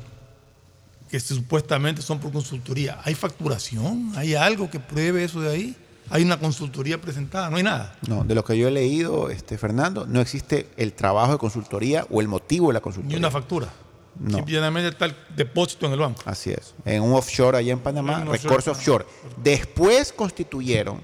que 1.09 1.19
supuestamente 1.19 2.01
son 2.01 2.19
por 2.19 2.31
consultoría, 2.31 2.99
¿hay 3.03 3.13
facturación? 3.13 4.11
¿Hay 4.15 4.33
algo 4.35 4.69
que 4.69 4.79
pruebe 4.79 5.23
eso 5.23 5.39
de 5.41 5.51
ahí? 5.53 5.75
¿Hay 6.09 6.23
una 6.23 6.39
consultoría 6.39 6.99
presentada? 6.99 7.49
No 7.49 7.57
hay 7.57 7.63
nada. 7.63 7.95
No, 8.07 8.23
de 8.23 8.33
lo 8.33 8.43
que 8.43 8.57
yo 8.57 8.67
he 8.67 8.71
leído, 8.71 9.29
este, 9.29 9.57
Fernando, 9.57 10.05
no 10.07 10.21
existe 10.21 10.67
el 10.77 10.93
trabajo 10.93 11.33
de 11.33 11.37
consultoría 11.37 12.05
o 12.09 12.19
el 12.21 12.27
motivo 12.27 12.67
de 12.69 12.73
la 12.73 12.79
consultoría. 12.81 13.17
Ni 13.17 13.19
una 13.19 13.29
factura. 13.31 13.71
No. 14.19 14.37
Simplemente 14.37 14.89
está 14.89 15.05
el 15.05 15.15
depósito 15.35 15.85
en 15.85 15.93
el 15.93 15.99
banco. 15.99 16.21
Así 16.25 16.51
es. 16.51 16.73
En 16.85 17.03
un 17.03 17.13
offshore 17.13 17.57
allá 17.57 17.73
en 17.73 17.79
Panamá, 17.79 18.21
En 18.21 18.27
offshore. 18.27 18.49
Recorsa 18.49 18.71
Offshore. 18.71 19.05
Después 19.37 20.11
constituyeron 20.11 21.01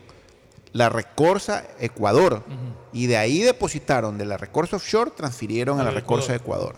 la 0.72 0.89
Recorsa 0.89 1.64
Ecuador 1.80 2.43
y 2.91 3.05
de 3.05 3.18
ahí 3.18 3.39
depositaron 3.43 4.18
de 4.18 4.26
la 4.26 4.38
Recorsa 4.38 4.78
Offshore, 4.78 5.11
transfirieron 5.16 5.80
a 5.80 5.84
la 5.84 5.91
Recorsa 5.91 6.36
Ecuador. 6.36 6.76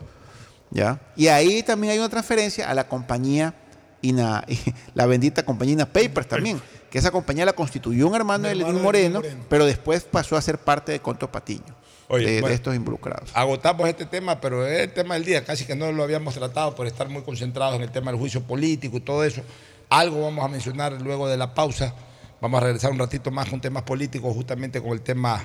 ¿Ya? 0.72 1.00
Y 1.16 1.28
ahí 1.28 1.64
también 1.64 1.94
hay 1.94 2.00
una 2.00 2.10
transferencia 2.10 2.70
a 2.70 2.74
la 2.74 2.88
compañía 2.88 3.54
Ina, 4.02 4.46
la 4.94 5.06
bendita 5.06 5.44
compañía 5.44 5.74
Ina 5.74 5.86
Papers 5.86 6.28
también, 6.28 6.62
que 6.90 6.98
esa 6.98 7.12
compañía 7.12 7.46
la 7.46 7.54
constituyó 7.54 8.08
un 8.08 8.16
hermano 8.16 8.48
de 8.48 8.56
Lenín 8.56 8.82
Moreno, 8.82 9.22
pero 9.50 9.66
después 9.66 10.04
pasó 10.04 10.36
a 10.36 10.42
ser 10.42 10.58
parte 10.58 10.92
de 10.92 11.00
Conto 11.00 11.32
Patiño, 11.32 11.76
Oye, 12.08 12.42
de, 12.42 12.54
estos 12.54 12.76
involucrados. 12.76 13.32
Agotamos 13.34 13.88
este 13.90 14.06
tema, 14.06 14.40
pero 14.40 14.66
es 14.66 14.82
el 14.82 14.94
tema 14.94 15.16
del 15.16 15.26
día. 15.26 15.44
Casi 15.44 15.66
que 15.66 15.76
no 15.76 15.92
lo 15.92 16.04
habíamos 16.04 16.36
tratado 16.36 16.76
por 16.76 16.86
estar 16.86 17.10
muy 17.10 17.24
concentrados 17.24 17.76
en 17.76 17.82
el 17.82 17.92
tema 17.92 18.12
del 18.12 18.20
juicio 18.20 18.42
político 18.42 18.98
y 18.98 19.00
todo 19.00 19.24
eso. 19.24 19.42
Algo 19.90 20.22
vamos 20.22 20.46
a 20.46 20.48
mencionar 20.48 21.02
luego 21.02 21.28
de 21.28 21.38
la 21.38 21.54
pausa. 21.54 21.96
Vamos 22.42 22.62
a 22.62 22.66
regresar 22.66 22.92
un 22.92 23.00
ratito 23.00 23.32
más 23.32 23.50
con 23.50 23.60
temas 23.60 23.84
políticos, 23.84 24.34
justamente 24.36 24.82
con 24.82 24.92
el 24.92 25.02
tema 25.02 25.44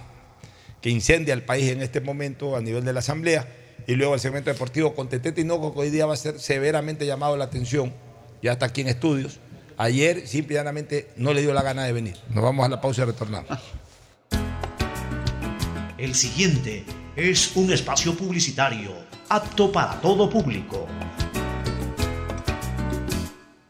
que 0.83 0.91
incendia 0.91 1.35
el 1.35 1.43
país 1.43 1.71
en 1.71 1.83
este 1.83 2.01
momento 2.01 2.57
a 2.57 2.61
nivel 2.61 2.85
de 2.85 2.93
la 2.93 3.01
Asamblea. 3.01 3.47
Y 3.87 3.95
luego 3.95 4.15
el 4.15 4.21
segmento 4.21 4.51
deportivo 4.51 4.95
con 4.95 5.09
Tete 5.09 5.33
Tinoco, 5.33 5.73
que 5.73 5.81
hoy 5.81 5.91
día 5.91 6.07
va 6.07 6.15
a 6.15 6.17
ser 6.17 6.39
severamente 6.39 7.07
llamado 7.07 7.37
la 7.37 7.45
atención. 7.45 7.93
Ya 8.43 8.53
está 8.53 8.67
aquí 8.67 8.83
en 8.83 8.89
estudios. 8.89 9.41
Ayer, 9.79 10.27
simple 10.27 10.55
y 10.55 10.57
llanamente, 10.59 11.09
no 11.17 11.33
le 11.33 11.41
dio 11.41 11.55
la 11.55 11.63
gana 11.63 11.85
de 11.85 11.93
venir. 11.93 12.17
Nos 12.29 12.45
vamos 12.45 12.67
a 12.67 12.69
la 12.69 12.81
pausa 12.81 13.03
y 13.03 13.05
retornamos. 13.07 13.59
El 16.01 16.15
siguiente 16.15 16.83
es 17.15 17.55
un 17.57 17.71
espacio 17.71 18.17
publicitario 18.17 18.91
apto 19.29 19.71
para 19.71 20.01
todo 20.01 20.31
público. 20.31 20.87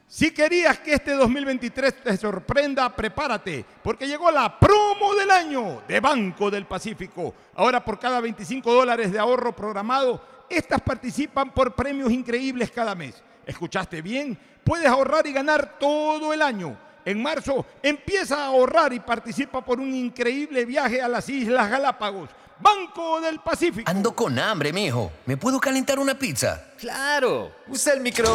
Si 0.06 0.30
querías 0.30 0.78
que 0.78 0.92
este 0.92 1.14
2023 1.14 2.04
te 2.04 2.16
sorprenda, 2.16 2.94
prepárate, 2.94 3.64
porque 3.82 4.06
llegó 4.06 4.30
la 4.30 4.60
promo 4.60 5.12
del 5.16 5.28
año 5.28 5.82
de 5.88 5.98
Banco 5.98 6.52
del 6.52 6.66
Pacífico. 6.66 7.34
Ahora 7.56 7.84
por 7.84 7.98
cada 7.98 8.20
25 8.20 8.72
dólares 8.72 9.10
de 9.10 9.18
ahorro 9.18 9.56
programado, 9.56 10.24
estas 10.48 10.80
participan 10.82 11.52
por 11.52 11.74
premios 11.74 12.12
increíbles 12.12 12.70
cada 12.70 12.94
mes. 12.94 13.20
¿Escuchaste 13.44 14.02
bien? 14.02 14.38
Puedes 14.62 14.86
ahorrar 14.86 15.26
y 15.26 15.32
ganar 15.32 15.80
todo 15.80 16.32
el 16.32 16.42
año. 16.42 16.78
En 17.10 17.20
marzo 17.20 17.66
empieza 17.82 18.36
a 18.36 18.46
ahorrar 18.46 18.92
y 18.92 19.00
participa 19.00 19.64
por 19.64 19.80
un 19.80 19.92
increíble 19.92 20.64
viaje 20.64 21.02
a 21.02 21.08
las 21.08 21.28
Islas 21.28 21.68
Galápagos. 21.68 22.30
Banco 22.60 23.20
del 23.20 23.40
Pacífico. 23.40 23.90
Ando 23.90 24.12
con 24.14 24.38
hambre, 24.38 24.72
mijo. 24.72 25.10
¿Me 25.26 25.36
puedo 25.36 25.58
calentar 25.58 25.98
una 25.98 26.16
pizza? 26.16 26.66
Claro, 26.78 27.50
usa 27.66 27.94
el 27.94 28.00
micro. 28.00 28.32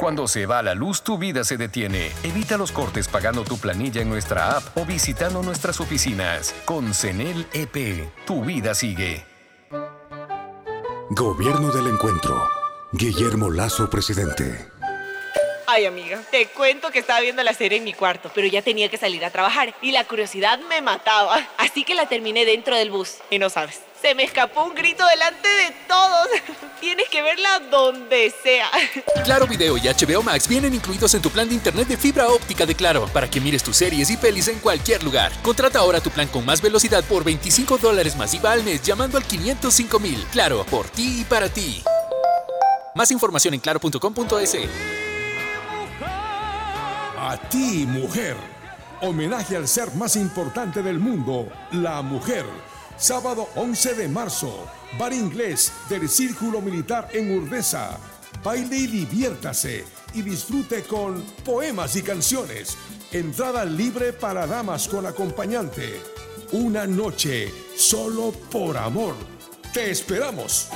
Cuando 0.00 0.26
se 0.26 0.46
va 0.46 0.64
la 0.64 0.74
luz, 0.74 1.02
tu 1.02 1.16
vida 1.16 1.44
se 1.44 1.56
detiene. 1.56 2.10
Evita 2.24 2.56
los 2.56 2.72
cortes 2.72 3.06
pagando 3.06 3.44
tu 3.44 3.56
planilla 3.56 4.02
en 4.02 4.08
nuestra 4.08 4.56
app 4.56 4.76
o 4.76 4.84
visitando 4.84 5.42
nuestras 5.42 5.80
oficinas. 5.80 6.56
Con 6.64 6.92
CENEL 6.92 7.46
EP, 7.52 8.10
tu 8.26 8.44
vida 8.44 8.74
sigue. 8.74 9.24
Gobierno 11.10 11.70
del 11.70 11.86
Encuentro. 11.86 12.48
Guillermo 12.92 13.48
Lazo, 13.50 13.88
presidente. 13.88 14.75
Ay, 15.76 15.84
amiga, 15.84 16.22
te 16.30 16.46
cuento 16.46 16.90
que 16.90 17.00
estaba 17.00 17.20
viendo 17.20 17.42
la 17.42 17.52
serie 17.52 17.76
en 17.76 17.84
mi 17.84 17.92
cuarto, 17.92 18.30
pero 18.34 18.46
ya 18.46 18.62
tenía 18.62 18.88
que 18.88 18.96
salir 18.96 19.22
a 19.26 19.30
trabajar 19.30 19.74
y 19.82 19.92
la 19.92 20.04
curiosidad 20.04 20.58
me 20.70 20.80
mataba. 20.80 21.46
Así 21.58 21.84
que 21.84 21.94
la 21.94 22.08
terminé 22.08 22.46
dentro 22.46 22.74
del 22.74 22.90
bus. 22.90 23.16
Y 23.28 23.38
no 23.38 23.50
sabes, 23.50 23.80
se 24.00 24.14
me 24.14 24.22
escapó 24.22 24.64
un 24.64 24.74
grito 24.74 25.06
delante 25.06 25.46
de 25.46 25.74
todos. 25.86 26.28
Tienes 26.80 27.10
que 27.10 27.20
verla 27.20 27.58
donde 27.70 28.32
sea. 28.42 28.70
Claro 29.24 29.46
Video 29.46 29.76
y 29.76 29.82
HBO 29.82 30.22
Max 30.22 30.48
vienen 30.48 30.72
incluidos 30.72 31.12
en 31.12 31.20
tu 31.20 31.28
plan 31.28 31.46
de 31.46 31.56
internet 31.56 31.88
de 31.88 31.98
fibra 31.98 32.28
óptica 32.28 32.64
de 32.64 32.74
Claro 32.74 33.06
para 33.12 33.28
que 33.28 33.38
mires 33.38 33.62
tus 33.62 33.76
series 33.76 34.08
y 34.08 34.16
pelis 34.16 34.48
en 34.48 34.60
cualquier 34.60 35.04
lugar. 35.04 35.30
Contrata 35.42 35.80
ahora 35.80 36.00
tu 36.00 36.08
plan 36.08 36.28
con 36.28 36.42
más 36.46 36.62
velocidad 36.62 37.04
por 37.04 37.22
25 37.22 37.76
dólares 37.76 38.16
más 38.16 38.32
IVA 38.32 38.52
al 38.52 38.64
mes 38.64 38.80
llamando 38.80 39.18
al 39.18 39.24
505 39.24 40.00
mil. 40.00 40.24
Claro, 40.32 40.64
por 40.70 40.88
ti 40.88 41.20
y 41.20 41.24
para 41.24 41.50
ti. 41.50 41.84
Más 42.94 43.10
información 43.10 43.52
en 43.52 43.60
claro.com.es. 43.60 45.05
A 47.18 47.38
ti, 47.48 47.86
mujer. 47.86 48.36
Homenaje 49.00 49.56
al 49.56 49.66
ser 49.66 49.94
más 49.94 50.16
importante 50.16 50.82
del 50.82 50.98
mundo, 50.98 51.48
la 51.72 52.02
mujer. 52.02 52.44
Sábado 52.98 53.48
11 53.56 53.94
de 53.94 54.08
marzo, 54.08 54.66
bar 54.98 55.14
inglés 55.14 55.72
del 55.88 56.10
Círculo 56.10 56.60
Militar 56.60 57.08
en 57.12 57.38
Urdesa. 57.38 57.98
Baile 58.44 58.76
y 58.76 58.86
diviértase 58.86 59.84
y 60.12 60.20
disfrute 60.20 60.82
con 60.82 61.22
poemas 61.42 61.96
y 61.96 62.02
canciones. 62.02 62.76
Entrada 63.10 63.64
libre 63.64 64.12
para 64.12 64.46
damas 64.46 64.86
con 64.86 65.06
acompañante. 65.06 66.00
Una 66.52 66.86
noche 66.86 67.50
solo 67.76 68.30
por 68.50 68.76
amor. 68.76 69.14
Te 69.72 69.90
esperamos. 69.90 70.68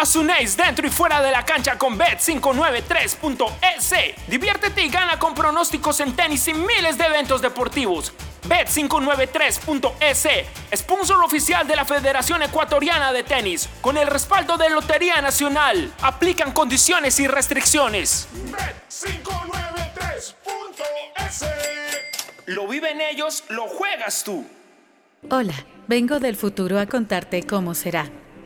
Asunéis 0.00 0.56
dentro 0.56 0.86
y 0.86 0.90
fuera 0.90 1.20
de 1.20 1.30
la 1.30 1.44
cancha 1.44 1.76
con 1.76 1.98
Bet593.es. 1.98 3.94
Diviértete 4.28 4.82
y 4.82 4.88
gana 4.88 5.18
con 5.18 5.34
pronósticos 5.34 6.00
en 6.00 6.16
tenis 6.16 6.48
y 6.48 6.54
miles 6.54 6.96
de 6.96 7.04
eventos 7.04 7.42
deportivos. 7.42 8.14
Bet593.es, 8.48 10.26
sponsor 10.74 11.22
oficial 11.22 11.68
de 11.68 11.76
la 11.76 11.84
Federación 11.84 12.42
Ecuatoriana 12.42 13.12
de 13.12 13.24
Tenis, 13.24 13.68
con 13.82 13.98
el 13.98 14.06
respaldo 14.06 14.56
de 14.56 14.70
Lotería 14.70 15.20
Nacional. 15.20 15.92
Aplican 16.00 16.52
condiciones 16.52 17.20
y 17.20 17.26
restricciones. 17.26 18.26
Bet593.es 18.88 21.44
Lo 22.46 22.66
viven 22.66 23.02
ellos, 23.02 23.44
lo 23.50 23.68
juegas 23.68 24.24
tú. 24.24 24.46
Hola, 25.28 25.66
vengo 25.88 26.20
del 26.20 26.36
futuro 26.36 26.80
a 26.80 26.86
contarte 26.86 27.42
cómo 27.42 27.74
será. 27.74 28.10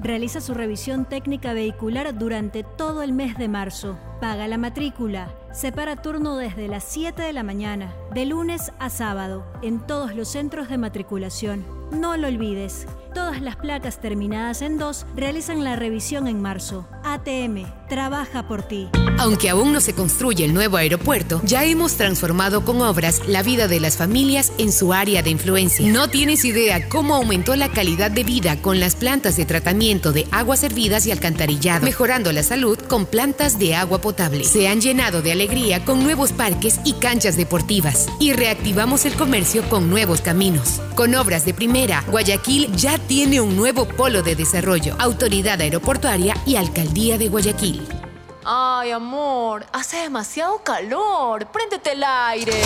realiza 0.00 0.40
su 0.40 0.54
revisión 0.54 1.04
técnica 1.04 1.52
vehicular 1.52 2.16
durante 2.16 2.64
todo 2.64 3.02
el 3.02 3.12
mes 3.12 3.36
de 3.36 3.48
marzo. 3.48 3.98
Paga 4.20 4.48
la 4.48 4.58
matrícula. 4.58 5.34
Separa 5.52 5.96
turno 5.96 6.36
desde 6.36 6.68
las 6.68 6.84
7 6.84 7.22
de 7.22 7.32
la 7.32 7.42
mañana, 7.42 7.92
de 8.14 8.26
lunes 8.26 8.72
a 8.78 8.88
sábado, 8.88 9.44
en 9.62 9.86
todos 9.86 10.14
los 10.14 10.28
centros 10.28 10.68
de 10.68 10.78
matriculación. 10.78 11.79
No 11.90 12.16
lo 12.16 12.28
olvides. 12.28 12.86
Todas 13.14 13.42
las 13.42 13.56
placas 13.56 14.00
terminadas 14.00 14.62
en 14.62 14.78
2 14.78 15.04
realizan 15.16 15.64
la 15.64 15.74
revisión 15.74 16.28
en 16.28 16.40
marzo. 16.40 16.86
ATM, 17.02 17.64
trabaja 17.88 18.46
por 18.46 18.62
ti. 18.62 18.88
Aunque 19.18 19.50
aún 19.50 19.72
no 19.72 19.80
se 19.80 19.94
construye 19.94 20.44
el 20.44 20.54
nuevo 20.54 20.76
aeropuerto, 20.76 21.40
ya 21.42 21.64
hemos 21.64 21.96
transformado 21.96 22.64
con 22.64 22.80
obras 22.80 23.22
la 23.26 23.42
vida 23.42 23.66
de 23.66 23.80
las 23.80 23.96
familias 23.96 24.52
en 24.58 24.70
su 24.70 24.92
área 24.92 25.24
de 25.24 25.30
influencia. 25.30 25.90
No 25.90 26.08
tienes 26.08 26.44
idea 26.44 26.88
cómo 26.88 27.16
aumentó 27.16 27.56
la 27.56 27.68
calidad 27.68 28.12
de 28.12 28.22
vida 28.22 28.62
con 28.62 28.78
las 28.78 28.94
plantas 28.94 29.36
de 29.36 29.44
tratamiento 29.44 30.12
de 30.12 30.28
aguas 30.30 30.60
servidas 30.60 31.04
y 31.06 31.10
alcantarillado, 31.10 31.84
mejorando 31.84 32.30
la 32.30 32.44
salud 32.44 32.78
con 32.78 33.06
plantas 33.06 33.58
de 33.58 33.74
agua 33.74 34.00
potable. 34.00 34.44
Se 34.44 34.68
han 34.68 34.80
llenado 34.80 35.20
de 35.20 35.32
alegría 35.32 35.84
con 35.84 36.04
nuevos 36.04 36.30
parques 36.30 36.78
y 36.84 36.92
canchas 36.92 37.36
deportivas 37.36 38.06
y 38.20 38.34
reactivamos 38.34 39.04
el 39.04 39.14
comercio 39.14 39.68
con 39.68 39.90
nuevos 39.90 40.20
caminos. 40.20 40.80
Con 40.94 41.14
obras 41.16 41.44
de 41.44 41.54
primera, 41.54 41.79
Guayaquil 42.08 42.76
ya 42.76 42.98
tiene 42.98 43.40
un 43.40 43.56
nuevo 43.56 43.86
polo 43.86 44.22
de 44.22 44.36
desarrollo, 44.36 44.96
autoridad 44.98 45.58
aeroportuaria 45.60 46.34
y 46.44 46.56
alcaldía 46.56 47.16
de 47.16 47.28
Guayaquil. 47.28 47.88
Ay, 48.44 48.90
amor, 48.90 49.64
hace 49.72 49.98
demasiado 49.98 50.62
calor. 50.62 51.46
Préndete 51.46 51.92
el 51.92 52.04
aire. 52.04 52.62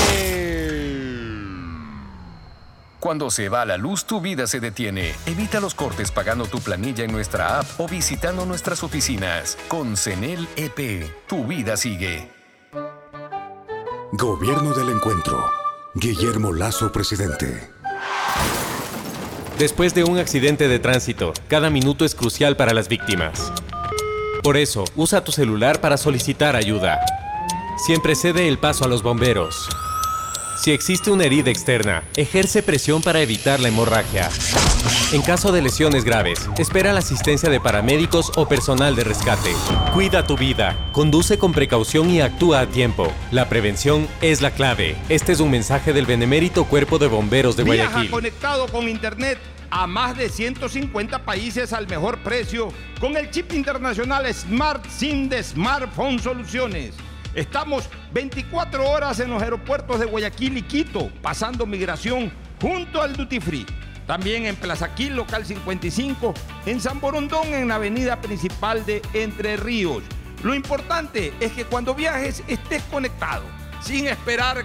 Cuando 2.98 3.30
se 3.30 3.48
va 3.48 3.64
la 3.64 3.76
luz, 3.76 4.04
tu 4.04 4.20
vida 4.20 4.48
se 4.48 4.58
detiene. 4.58 5.14
Evita 5.26 5.60
los 5.60 5.74
cortes 5.74 6.10
pagando 6.10 6.46
tu 6.46 6.58
planilla 6.60 7.04
en 7.04 7.12
nuestra 7.12 7.60
app 7.60 7.66
o 7.78 7.86
visitando 7.86 8.46
nuestras 8.46 8.82
oficinas. 8.82 9.56
Con 9.68 9.96
CENEL 9.96 10.48
EP, 10.56 11.08
tu 11.28 11.44
vida 11.44 11.76
sigue. 11.76 12.32
Gobierno 14.12 14.74
del 14.74 14.88
Encuentro. 14.88 15.44
Guillermo 15.94 16.52
Lazo, 16.52 16.90
presidente. 16.90 17.73
Después 19.58 19.94
de 19.94 20.02
un 20.02 20.18
accidente 20.18 20.66
de 20.66 20.80
tránsito, 20.80 21.32
cada 21.46 21.70
minuto 21.70 22.04
es 22.04 22.16
crucial 22.16 22.56
para 22.56 22.74
las 22.74 22.88
víctimas. 22.88 23.52
Por 24.42 24.56
eso, 24.56 24.84
usa 24.96 25.22
tu 25.22 25.30
celular 25.30 25.80
para 25.80 25.96
solicitar 25.96 26.56
ayuda. 26.56 27.00
Siempre 27.86 28.16
cede 28.16 28.48
el 28.48 28.58
paso 28.58 28.84
a 28.84 28.88
los 28.88 29.04
bomberos. 29.04 29.68
Si 30.60 30.72
existe 30.72 31.12
una 31.12 31.24
herida 31.24 31.50
externa, 31.50 32.02
ejerce 32.16 32.64
presión 32.64 33.00
para 33.00 33.20
evitar 33.20 33.60
la 33.60 33.68
hemorragia. 33.68 34.28
En 35.12 35.22
caso 35.22 35.52
de 35.52 35.62
lesiones 35.62 36.04
graves, 36.04 36.48
espera 36.58 36.92
la 36.92 36.98
asistencia 36.98 37.48
de 37.48 37.60
paramédicos 37.60 38.32
o 38.36 38.48
personal 38.48 38.96
de 38.96 39.04
rescate. 39.04 39.52
Cuida 39.92 40.26
tu 40.26 40.36
vida, 40.36 40.76
conduce 40.92 41.38
con 41.38 41.52
precaución 41.52 42.10
y 42.10 42.20
actúa 42.20 42.60
a 42.60 42.66
tiempo. 42.66 43.12
La 43.30 43.48
prevención 43.48 44.08
es 44.20 44.42
la 44.42 44.50
clave. 44.50 44.96
Este 45.08 45.32
es 45.32 45.40
un 45.40 45.50
mensaje 45.50 45.92
del 45.92 46.06
Benemérito 46.06 46.64
Cuerpo 46.64 46.98
de 46.98 47.06
Bomberos 47.06 47.56
de 47.56 47.64
Viaja 47.64 47.90
Guayaquil. 47.90 48.10
conectado 48.10 48.66
con 48.68 48.88
internet 48.88 49.38
a 49.70 49.86
más 49.86 50.16
de 50.16 50.28
150 50.28 51.24
países 51.24 51.72
al 51.72 51.88
mejor 51.88 52.18
precio 52.18 52.68
con 53.00 53.16
el 53.16 53.30
chip 53.30 53.52
internacional 53.52 54.32
Smart 54.32 54.84
SIM 54.88 55.28
de 55.28 55.42
Smartphone 55.42 56.18
Soluciones. 56.18 56.94
Estamos 57.34 57.88
24 58.12 58.88
horas 58.88 59.18
en 59.18 59.30
los 59.30 59.42
aeropuertos 59.42 59.98
de 59.98 60.06
Guayaquil 60.06 60.58
y 60.58 60.62
Quito, 60.62 61.10
pasando 61.20 61.66
migración 61.66 62.32
junto 62.60 63.02
al 63.02 63.16
Duty 63.16 63.40
Free. 63.40 63.66
También 64.06 64.46
en 64.46 64.56
Plaza 64.56 64.94
Quil, 64.94 65.16
local 65.16 65.46
55, 65.46 66.34
en 66.66 66.80
San 66.80 67.00
Borondón, 67.00 67.54
en 67.54 67.68
la 67.68 67.76
avenida 67.76 68.20
principal 68.20 68.84
de 68.84 69.00
Entre 69.14 69.56
Ríos. 69.56 70.02
Lo 70.42 70.54
importante 70.54 71.32
es 71.40 71.52
que 71.52 71.64
cuando 71.64 71.94
viajes 71.94 72.42
estés 72.46 72.82
conectado, 72.84 73.44
sin 73.80 74.06
esperar 74.06 74.64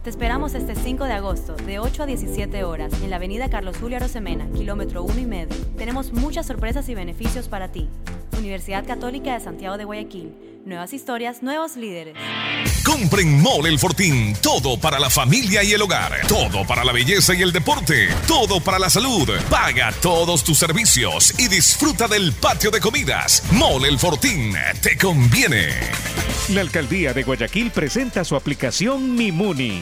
Te 0.03 0.09
esperamos 0.09 0.55
este 0.55 0.73
5 0.73 1.03
de 1.03 1.13
agosto, 1.13 1.55
de 1.55 1.77
8 1.77 2.01
a 2.01 2.05
17 2.07 2.63
horas, 2.63 2.91
en 3.03 3.11
la 3.11 3.17
avenida 3.17 3.51
Carlos 3.51 3.77
Julio 3.79 3.97
Arosemena, 3.97 4.47
kilómetro 4.51 5.03
1 5.03 5.19
y 5.19 5.25
medio. 5.27 5.55
Tenemos 5.77 6.11
muchas 6.11 6.47
sorpresas 6.47 6.89
y 6.89 6.95
beneficios 6.95 7.47
para 7.47 7.71
ti. 7.71 7.87
Universidad 8.35 8.83
Católica 8.83 9.35
de 9.35 9.41
Santiago 9.41 9.77
de 9.77 9.85
Guayaquil. 9.85 10.33
Nuevas 10.65 10.93
historias, 10.93 11.43
nuevos 11.43 11.75
líderes. 11.75 12.15
Compren 12.83 13.39
Mole 13.41 13.69
el 13.69 13.77
Fortín. 13.77 14.35
Todo 14.41 14.79
para 14.79 14.99
la 14.99 15.11
familia 15.11 15.63
y 15.63 15.73
el 15.73 15.81
hogar. 15.83 16.13
Todo 16.27 16.65
para 16.65 16.83
la 16.83 16.93
belleza 16.93 17.35
y 17.35 17.43
el 17.43 17.51
deporte. 17.51 18.09
Todo 18.27 18.59
para 18.59 18.79
la 18.79 18.89
salud. 18.89 19.29
Paga 19.51 19.93
todos 20.01 20.43
tus 20.43 20.57
servicios 20.57 21.39
y 21.39 21.47
disfruta 21.47 22.07
del 22.07 22.33
patio 22.33 22.71
de 22.71 22.79
comidas. 22.79 23.43
Mole 23.51 23.87
el 23.87 23.99
Fortín. 23.99 24.55
Te 24.81 24.97
conviene. 24.97 25.67
La 26.49 26.61
alcaldía 26.61 27.13
de 27.13 27.23
Guayaquil 27.23 27.69
presenta 27.69 28.23
su 28.25 28.35
aplicación 28.35 29.15
Mimuni. 29.15 29.81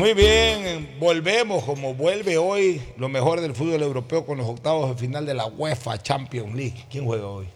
Muy 0.00 0.14
bien, 0.14 0.88
volvemos 0.98 1.62
como 1.64 1.94
vuelve 1.94 2.38
hoy 2.38 2.80
lo 2.96 3.10
mejor 3.10 3.42
del 3.42 3.54
fútbol 3.54 3.82
europeo 3.82 4.24
con 4.24 4.38
los 4.38 4.46
octavos 4.48 4.88
de 4.88 4.96
final 4.98 5.26
de 5.26 5.34
la 5.34 5.44
UEFA 5.44 6.02
Champions 6.02 6.54
League. 6.54 6.86
¿Quién 6.90 7.04
juega 7.04 7.26
hoy? 7.26 7.46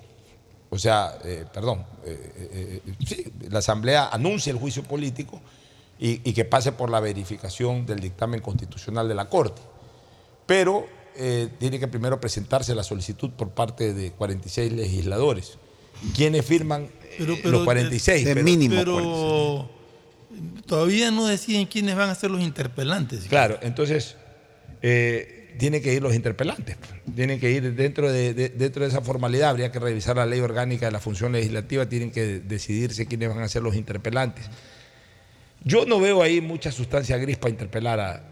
O 0.70 0.78
sea, 0.78 1.19
eh, 1.24 1.44
perdón, 1.52 1.85
eh, 2.05 2.81
eh, 2.86 2.94
sí, 3.05 3.24
la 3.48 3.59
Asamblea 3.59 4.09
anuncie 4.12 4.52
el 4.52 4.59
juicio 4.59 4.82
político 4.85 5.40
y, 5.98 6.20
y 6.28 6.32
que 6.32 6.44
pase 6.44 6.73
por 6.73 6.90
la 6.90 7.01
verificación 7.01 7.86
del 7.86 7.98
dictamen 8.01 8.40
constitucional 8.40 9.09
de 9.09 9.15
la 9.15 9.28
Corte. 9.28 9.61
Pero 10.47 10.86
eh, 11.16 11.48
tiene 11.59 11.78
que 11.81 11.89
primero 11.89 12.20
presentarse 12.20 12.74
la 12.74 12.85
solicitud 12.85 13.31
por 13.31 13.51
parte 13.51 13.93
de 13.94 14.12
46 14.12 14.73
legisladores. 14.73 15.59
¿Quiénes 16.15 16.47
firman 16.47 16.89
Pero- 17.19 17.35
pero- 17.36 17.51
los 17.51 17.65
46? 17.65 18.24
pero- 18.24 18.44
Pero- 18.44 18.97
Pero 18.97 20.62
todavía 20.66 21.11
no 21.11 21.27
deciden 21.27 21.66
quiénes 21.66 21.97
van 21.97 22.11
a 22.11 22.15
ser 22.15 22.31
los 22.31 22.40
interpelantes. 22.40 23.24
Claro, 23.28 23.59
entonces 23.61 24.16
eh, 24.82 25.40
tienen 25.59 25.82
que 25.82 25.93
ir 25.94 26.02
los 26.02 26.14
interpelantes, 26.14 26.77
tienen 27.14 27.39
que 27.40 27.51
ir 27.51 27.74
dentro 27.74 28.10
de, 28.10 28.35
de- 28.35 28.48
dentro 28.51 28.82
de 28.82 28.89
esa 28.89 29.01
formalidad, 29.01 29.51
habría 29.51 29.70
que 29.72 29.78
revisar 29.78 30.16
la 30.16 30.27
ley 30.27 30.40
orgánica 30.40 30.86
de 30.86 30.93
la 30.93 31.01
función 31.01 31.32
legislativa, 31.32 31.86
tienen 31.86 32.10
que 32.10 32.40
decidirse 32.40 33.06
quiénes 33.06 33.28
van 33.28 33.40
a 33.43 33.48
ser 33.48 33.62
los 33.62 33.74
interpelantes. 33.74 34.47
Yo 35.62 35.85
no 35.85 36.01
veo 36.01 36.22
ahí 36.22 36.40
mucha 36.40 36.72
sustancia 36.72 37.16
gris 37.18 37.36
para 37.36 37.51
interpelar 37.51 38.01
a... 38.01 38.22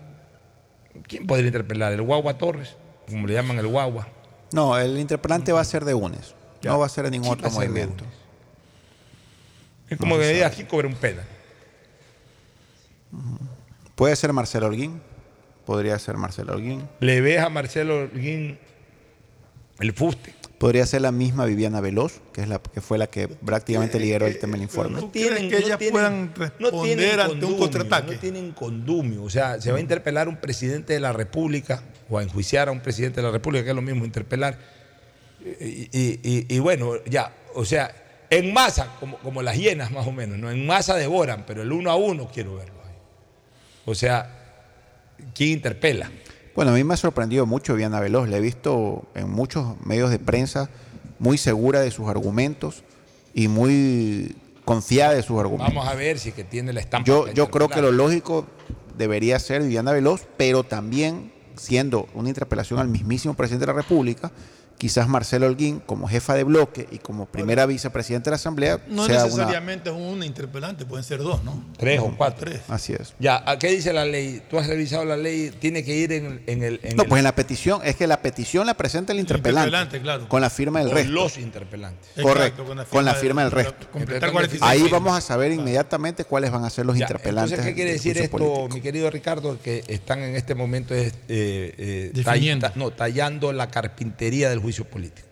¿Quién 1.06 1.26
podría 1.26 1.46
interpelar? 1.48 1.92
¿El 1.92 2.02
Guagua 2.02 2.38
Torres? 2.38 2.76
Como 3.08 3.26
le 3.26 3.34
llaman 3.34 3.58
el 3.58 3.66
Guagua. 3.66 4.08
No, 4.52 4.78
el 4.78 4.98
interpelante 4.98 5.52
va 5.52 5.60
a 5.60 5.64
ser 5.64 5.84
de 5.84 5.94
UNES. 5.94 6.34
No 6.64 6.78
va 6.78 6.86
a 6.86 6.88
ser 6.88 7.04
de 7.04 7.10
ningún 7.10 7.34
¿Quién 7.36 7.46
otro 7.46 7.50
movimiento. 7.60 8.04
Es 9.90 9.98
como 9.98 10.14
No 10.16 10.20
que 10.22 10.28
diga, 10.28 10.46
aquí 10.46 10.64
cobre 10.64 10.86
un 10.88 10.94
pena. 10.94 11.22
Puede 13.94 14.16
ser 14.16 14.32
Marcelo 14.32 14.66
Holguín. 14.66 15.00
Podría 15.68 15.98
ser 15.98 16.16
Marcelo 16.16 16.54
Holguín. 16.54 16.88
Le 17.00 17.20
ves 17.20 17.40
a 17.40 17.50
Marcelo 17.50 17.98
Holguín 18.04 18.58
el 19.80 19.92
fuste. 19.92 20.32
Podría 20.56 20.86
ser 20.86 21.02
la 21.02 21.12
misma 21.12 21.44
Viviana 21.44 21.82
Veloz, 21.82 22.22
que, 22.32 22.40
es 22.40 22.48
la, 22.48 22.58
que 22.58 22.80
fue 22.80 22.96
la 22.96 23.06
que 23.08 23.28
prácticamente 23.28 24.00
lideró 24.00 24.26
el 24.26 24.38
tema 24.38 24.54
del 24.54 24.62
informe. 24.62 24.98
¿Tú 24.98 25.12
crees 25.12 25.40
que 25.40 25.58
ellas 25.58 25.78
puedan 25.90 26.32
responder 26.34 27.20
ante 27.20 27.44
un 27.44 27.58
contraataque? 27.58 28.14
No 28.14 28.18
tienen 28.18 28.52
condumio. 28.52 29.22
O 29.24 29.28
sea, 29.28 29.60
se 29.60 29.70
va 29.70 29.76
a 29.76 29.80
interpelar 29.82 30.26
un 30.26 30.38
presidente 30.38 30.94
de 30.94 31.00
la 31.00 31.12
República 31.12 31.82
o 32.08 32.16
a 32.16 32.22
enjuiciar 32.22 32.68
a 32.68 32.72
un 32.72 32.80
presidente 32.80 33.20
de 33.20 33.26
la 33.26 33.30
República, 33.32 33.62
que 33.64 33.68
es 33.70 33.76
lo 33.76 33.82
mismo 33.82 34.06
interpelar. 34.06 34.58
Y, 35.60 35.90
y- 35.92 36.20
y- 36.24 36.46
y 36.48 36.58
bueno, 36.60 36.92
ya, 37.04 37.30
o 37.54 37.66
sea, 37.66 37.94
en 38.30 38.54
masa, 38.54 38.96
como, 39.00 39.18
como 39.18 39.42
las 39.42 39.54
hienas 39.58 39.90
más 39.90 40.06
o 40.06 40.12
menos, 40.12 40.38
¿no? 40.38 40.50
En 40.50 40.66
masa 40.66 40.96
devoran, 40.96 41.44
pero 41.46 41.60
el 41.60 41.70
uno 41.72 41.90
a 41.90 41.96
uno 41.96 42.26
quiero 42.32 42.56
verlo 42.56 42.80
ahí. 42.86 42.94
O 43.84 43.94
sea, 43.94 44.37
¿quién 45.34 45.50
interpela? 45.50 46.10
Bueno, 46.54 46.72
a 46.72 46.74
mí 46.74 46.82
me 46.82 46.94
ha 46.94 46.96
sorprendido 46.96 47.46
mucho 47.46 47.74
Viviana 47.74 48.00
Veloz. 48.00 48.28
La 48.28 48.38
he 48.38 48.40
visto 48.40 49.06
en 49.14 49.30
muchos 49.30 49.80
medios 49.84 50.10
de 50.10 50.18
prensa 50.18 50.70
muy 51.18 51.38
segura 51.38 51.80
de 51.80 51.90
sus 51.90 52.08
argumentos 52.08 52.82
y 53.34 53.48
muy 53.48 54.34
confiada 54.64 55.14
de 55.14 55.22
sus 55.22 55.38
argumentos. 55.38 55.74
Vamos 55.74 55.88
a 55.88 55.94
ver 55.94 56.18
si 56.18 56.32
que 56.32 56.44
tiene 56.44 56.72
la 56.72 56.80
estampa. 56.80 57.06
Yo, 57.06 57.32
yo 57.32 57.50
creo 57.50 57.68
que 57.68 57.80
lo 57.80 57.92
lógico 57.92 58.46
debería 58.96 59.38
ser 59.38 59.62
Viviana 59.62 59.92
Veloz, 59.92 60.26
pero 60.36 60.64
también 60.64 61.32
siendo 61.56 62.08
una 62.14 62.28
interpelación 62.28 62.78
al 62.78 62.88
mismísimo 62.88 63.34
presidente 63.34 63.66
de 63.66 63.72
la 63.72 63.80
República, 63.80 64.32
quizás 64.78 65.08
Marcelo 65.08 65.46
Holguín 65.46 65.80
como 65.84 66.08
jefa 66.08 66.34
de 66.34 66.44
bloque 66.44 66.86
y 66.92 66.98
como 66.98 67.26
primera 67.26 67.66
vicepresidenta 67.66 68.30
de 68.30 68.32
la 68.32 68.36
Asamblea 68.36 68.78
No 68.88 69.06
sea 69.06 69.16
una... 69.16 69.24
necesariamente 69.24 69.90
es 69.90 69.96
una 69.96 70.24
interpelante, 70.24 70.86
pueden 70.86 71.04
ser 71.04 71.18
dos, 71.18 71.42
¿no? 71.42 71.64
Tres 71.76 71.98
o 72.00 72.14
cuatro. 72.16 72.46
Tres. 72.48 72.60
Así 72.68 72.92
es. 72.92 73.12
Ya, 73.18 73.42
¿a 73.44 73.58
¿qué 73.58 73.70
dice 73.72 73.92
la 73.92 74.04
ley? 74.04 74.40
¿Tú 74.48 74.56
has 74.58 74.68
revisado 74.68 75.04
la 75.04 75.16
ley? 75.16 75.50
Tiene 75.58 75.82
que 75.84 75.96
ir 75.96 76.12
en, 76.12 76.42
en 76.46 76.62
el... 76.62 76.78
en 76.84 76.96
No, 76.96 77.02
el- 77.02 77.08
pues 77.08 77.18
en 77.18 77.24
la 77.24 77.34
petición, 77.34 77.80
es 77.84 77.96
que 77.96 78.06
la 78.06 78.22
petición 78.22 78.66
la 78.66 78.74
presenta 78.74 79.12
el 79.12 79.18
interpelante. 79.18 79.66
interpelante, 79.68 80.00
claro. 80.00 80.28
Con 80.28 80.40
la 80.40 80.48
firma 80.50 80.78
del 80.78 80.88
o 80.88 80.94
resto. 80.94 81.10
los 81.12 81.38
interpelantes. 81.38 82.10
Correcto, 82.22 82.64
con 82.64 82.76
la 82.76 82.84
con 82.84 83.04
la 83.04 83.14
firma 83.14 83.42
firma 83.42 83.44
del 83.44 83.50
de- 83.50 83.56
resto. 83.72 83.90
completar 83.90 84.30
46 84.30 84.62
Ahí 84.62 84.88
vamos 84.88 85.16
a 85.16 85.20
saber 85.20 85.50
inmediatamente 85.50 86.24
cuáles 86.24 86.52
van 86.52 86.64
a 86.64 86.70
ser 86.70 86.86
los 86.86 86.96
Ya, 86.96 87.04
interpelantes. 87.04 87.52
Entonces, 87.52 87.72
¿qué 87.72 87.74
quiere 87.74 87.92
decir 87.92 88.16
esto, 88.16 88.38
político. 88.38 88.68
mi 88.72 88.80
querido 88.80 89.10
Ricardo? 89.10 89.58
Que 89.60 89.82
están 89.88 90.20
en 90.20 90.36
este 90.36 90.54
momento 90.54 90.94
eh, 90.94 91.12
eh, 91.28 92.10
Definiendo. 92.14 92.68
tall- 92.68 92.76
no, 92.76 92.90
tallando 92.92 93.52
la 93.52 93.68
carpintería 93.70 94.48
del 94.50 94.60
juicio 94.60 94.67
político. 94.84 95.28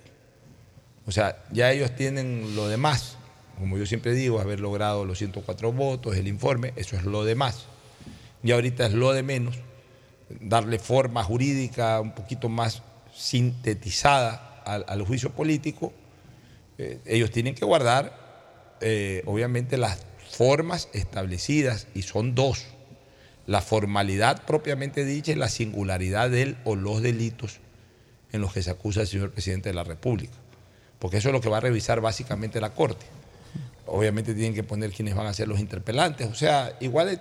O 1.07 1.13
sea, 1.13 1.45
ya 1.53 1.71
ellos 1.73 1.95
tienen 1.95 2.57
lo 2.57 2.69
demás, 2.69 3.17
como 3.59 3.79
yo 3.79 3.87
siempre 3.87 4.13
digo, 4.13 4.41
haber 4.41 4.61
logrado 4.61 5.05
los 5.05 5.19
104 5.19 5.73
votos, 5.73 6.17
el 6.17 6.27
informe, 6.29 6.73
eso 6.77 6.97
es 6.97 7.05
lo 7.05 7.25
demás. 7.25 7.67
Y 8.43 8.53
ahorita 8.53 8.87
es 8.87 8.93
lo 8.93 9.13
de 9.13 9.23
menos, 9.23 9.57
darle 10.41 10.79
forma 10.79 11.23
jurídica 11.23 12.01
un 12.01 12.15
poquito 12.15 12.49
más 12.49 12.83
sintetizada 13.15 14.63
al, 14.65 14.85
al 14.89 15.03
juicio 15.03 15.31
político 15.31 15.93
eh, 16.79 16.99
ellos 17.07 17.31
tienen 17.31 17.55
que 17.55 17.65
guardar, 17.65 18.77
eh, 18.81 19.23
obviamente, 19.27 19.77
las 19.77 19.99
formas 20.31 20.89
establecidas, 20.93 21.87
y 21.95 22.03
son 22.03 22.35
dos. 22.35 22.67
La 23.47 23.63
formalidad 23.63 24.45
propiamente 24.45 25.05
dicha 25.05 25.33
y 25.33 25.37
la 25.37 25.49
singularidad 25.49 26.31
del 26.31 26.57
o 26.65 26.75
los 26.75 27.01
delitos 27.01 27.61
en 28.37 28.43
los 28.43 28.53
que 28.53 28.63
se 28.63 28.71
acusa 28.71 29.01
al 29.01 29.07
señor 29.07 29.33
presidente 29.33 29.69
de 29.69 29.75
la 29.75 29.85
República. 29.85 30.35
Porque 30.99 31.19
eso 31.19 31.29
es 31.29 31.33
lo 31.33 31.41
que 31.41 31.49
va 31.49 31.59
a 31.59 31.61
revisar 31.61 32.01
básicamente 32.01 32.61
la 32.61 32.71
Corte. 32.71 33.07
Obviamente 33.87 34.35
tienen 34.35 34.55
que 34.55 34.63
poner 34.63 34.91
quienes 34.91 35.15
van 35.15 35.27
a 35.27 35.35
ser 35.35 35.49
los 35.49 35.61
interpelantes. 35.61 36.29
O 36.29 36.35
sea, 36.35 36.77
igual 36.81 37.21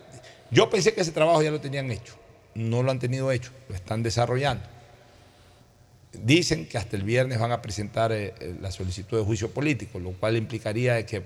yo 0.52 0.70
pensé 0.70 0.94
que 0.94 1.02
ese 1.02 1.12
trabajo 1.12 1.42
ya 1.42 1.52
lo 1.52 1.60
tenían 1.60 1.92
hecho. 1.92 2.16
No 2.54 2.84
lo 2.84 2.92
han 2.92 3.00
tenido 3.00 3.32
hecho, 3.32 3.52
lo 3.68 3.76
están 3.76 4.02
desarrollando. 4.04 4.64
Dicen 6.14 6.68
que 6.68 6.78
hasta 6.78 6.96
el 6.96 7.04
viernes 7.04 7.40
van 7.40 7.52
a 7.52 7.62
presentar 7.62 8.14
eh, 8.14 8.34
eh, 8.40 8.56
la 8.62 8.72
solicitud 8.72 9.18
de 9.18 9.26
juicio 9.26 9.52
político, 9.52 10.00
lo 10.00 10.12
cual 10.14 10.38
implicaría 10.38 11.06
que 11.06 11.24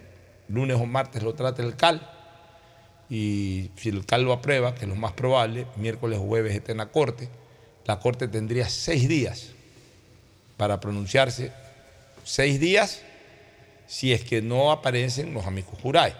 lunes 0.48 0.78
o 0.78 0.86
martes 0.88 1.22
lo 1.22 1.36
trate 1.36 1.62
el 1.62 1.76
CAL 1.76 2.02
y 3.10 3.70
si 3.76 3.90
el 3.90 4.06
CAL 4.06 4.24
lo 4.24 4.34
aprueba, 4.34 4.76
que 4.76 4.86
es 4.86 4.90
lo 4.90 4.96
más 4.96 5.14
probable, 5.14 5.68
miércoles 5.78 6.20
o 6.20 6.24
jueves 6.24 6.56
esté 6.56 6.72
en 6.72 6.80
la 6.80 6.88
Corte, 6.88 7.30
la 7.86 8.00
Corte 8.00 8.28
tendría 8.28 8.70
seis 8.70 9.08
días 9.08 9.52
para 10.60 10.82
pronunciarse, 10.82 11.54
seis 12.26 12.60
días 12.60 13.02
si 13.88 14.12
es 14.12 14.26
que 14.26 14.42
no 14.42 14.74
aparecen 14.74 15.34
los 15.34 15.46
amigos 15.48 15.74
juráis. 15.82 16.14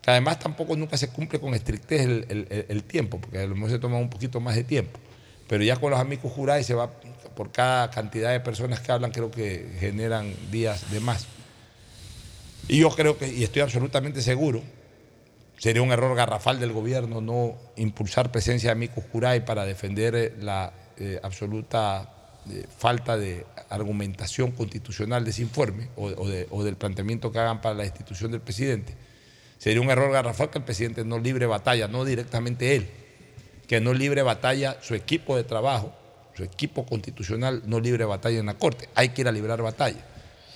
Que 0.00 0.12
además 0.12 0.38
tampoco 0.38 0.76
nunca 0.76 0.96
se 0.96 1.08
cumple 1.08 1.40
con 1.40 1.52
estrictez 1.52 2.02
el, 2.02 2.66
el- 2.68 2.84
tiempo, 2.84 3.20
porque 3.20 3.40
a 3.40 3.46
lo 3.46 3.56
mejor 3.56 3.70
se 3.70 3.80
toma 3.80 3.98
un 3.98 4.08
poquito 4.08 4.38
más 4.38 4.54
de 4.54 4.62
tiempo. 4.62 5.00
Pero 5.48 5.64
ya 5.64 5.74
con 5.76 5.90
los 5.90 5.98
amigos 5.98 6.32
juráis 6.32 6.64
se 6.64 6.74
va 6.74 6.90
por 7.34 7.50
cada 7.50 7.90
cantidad 7.90 8.30
de 8.30 8.38
personas 8.38 8.78
que 8.78 8.92
hablan, 8.92 9.10
creo 9.10 9.32
que 9.32 9.68
generan 9.80 10.32
días 10.52 10.88
de 10.92 11.00
más. 11.00 11.26
Y 12.68 12.78
yo 12.78 12.90
creo 12.90 13.18
que, 13.18 13.26
y 13.26 13.42
estoy 13.42 13.62
absolutamente 13.62 14.22
seguro, 14.22 14.62
sería 15.58 15.82
un 15.82 15.90
error 15.90 16.14
garrafal 16.14 16.60
del 16.60 16.70
gobierno 16.72 17.20
no 17.20 17.56
impulsar 17.74 18.30
presencia 18.30 18.68
de 18.68 18.72
amigos 18.72 19.04
juráis 19.10 19.42
para 19.42 19.64
defender 19.64 20.14
eh, 20.14 20.34
la 20.40 20.72
eh, 20.98 21.18
absoluta 21.22 22.14
falta 22.76 23.16
de 23.16 23.44
argumentación 23.70 24.52
constitucional 24.52 25.24
de 25.24 25.30
ese 25.30 25.42
informe 25.42 25.88
o, 25.96 26.06
o 26.06 26.28
de- 26.28 26.46
o 26.50 26.64
del 26.64 26.76
planteamiento 26.76 27.30
que 27.32 27.38
hagan 27.38 27.60
para 27.60 27.74
la 27.74 27.82
destitución 27.84 28.30
del 28.30 28.40
presidente. 28.40 28.94
Sería 29.58 29.80
un 29.80 29.90
error 29.90 30.12
garrafal 30.12 30.50
que 30.50 30.58
el 30.58 30.64
presidente 30.64 31.04
no 31.04 31.18
libre 31.18 31.46
batalla, 31.46 31.88
no 31.88 32.04
directamente 32.04 32.76
él, 32.76 32.88
que 33.66 33.80
no 33.80 33.92
libre 33.92 34.22
batalla 34.22 34.78
su 34.80 34.94
equipo 34.94 35.36
de 35.36 35.44
trabajo, 35.44 35.92
su 36.36 36.44
equipo 36.44 36.86
constitucional 36.86 37.62
no 37.66 37.80
libre 37.80 38.04
batalla 38.04 38.38
en 38.38 38.46
la 38.46 38.54
Corte. 38.54 38.88
Hay 38.94 39.08
que 39.10 39.22
ir 39.22 39.28
a 39.28 39.32
librar 39.32 39.60
batalla. 39.60 40.04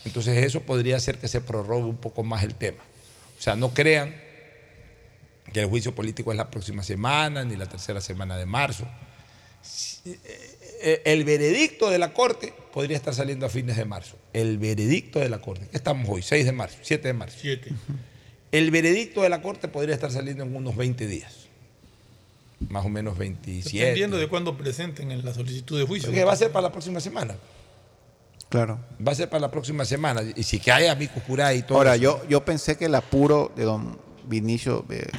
Entonces 0.04 0.44
eso 0.44 0.60
podría 0.60 0.96
hacer 0.96 1.18
que 1.18 1.28
se 1.28 1.40
prorrogue 1.40 1.84
un 1.84 1.96
poco 1.96 2.22
más 2.22 2.42
el 2.44 2.54
tema. 2.54 2.82
O 3.38 3.42
sea, 3.42 3.56
no 3.56 3.74
crean 3.74 4.14
que 5.52 5.60
el 5.60 5.66
juicio 5.66 5.94
político 5.94 6.30
es 6.30 6.38
la 6.38 6.50
próxima 6.50 6.82
semana 6.82 7.44
ni 7.44 7.56
la 7.56 7.66
tercera 7.66 8.00
semana 8.00 8.36
de 8.36 8.46
marzo. 8.46 8.86
Eh, 10.04 10.51
El 11.04 11.24
veredicto 11.24 11.90
de 11.90 11.98
la 11.98 12.12
Corte 12.12 12.52
podría 12.72 12.96
estar 12.96 13.14
saliendo 13.14 13.46
a 13.46 13.48
fines 13.48 13.76
de 13.76 13.84
marzo. 13.84 14.16
El 14.32 14.58
veredicto 14.58 15.18
de 15.20 15.28
la 15.28 15.38
Corte. 15.40 15.66
¿Qué 15.70 15.76
estamos 15.76 16.08
hoy? 16.08 16.22
6 16.22 16.44
de 16.44 16.52
marzo, 16.52 16.78
7 16.82 17.08
de 17.08 17.14
marzo. 17.14 17.38
Siete. 17.40 17.70
El 18.50 18.70
veredicto 18.70 19.22
de 19.22 19.28
la 19.28 19.40
Corte 19.42 19.68
podría 19.68 19.94
estar 19.94 20.10
saliendo 20.10 20.42
en 20.42 20.54
unos 20.54 20.76
20 20.76 21.06
días. 21.06 21.34
Más 22.68 22.84
o 22.84 22.88
menos 22.88 23.18
27. 23.18 23.78
Dependiendo 23.78 24.16
de 24.18 24.28
cuándo 24.28 24.56
presenten 24.56 25.10
en 25.10 25.24
la 25.24 25.34
solicitud 25.34 25.78
de 25.78 25.86
juicio. 25.86 26.10
Que 26.12 26.24
va 26.24 26.32
a 26.32 26.36
ser 26.36 26.50
para 26.52 26.64
la 26.68 26.72
próxima 26.72 27.00
semana. 27.00 27.34
Claro. 28.48 28.78
Va 29.06 29.12
a 29.12 29.14
ser 29.14 29.28
para 29.30 29.40
la 29.40 29.50
próxima 29.50 29.84
semana. 29.84 30.22
Y 30.36 30.42
si 30.42 30.58
que 30.60 30.70
hay 30.70 30.86
amigos 30.86 31.22
curados 31.26 31.58
y 31.58 31.62
todo 31.62 31.78
Ahora, 31.78 31.94
eso. 31.94 32.02
yo, 32.02 32.22
yo 32.28 32.44
pensé 32.44 32.76
que 32.76 32.84
el 32.84 32.94
apuro 32.94 33.50
de 33.56 33.64
don 33.64 33.98
Vinicio, 34.26 34.84
de- 34.88 35.10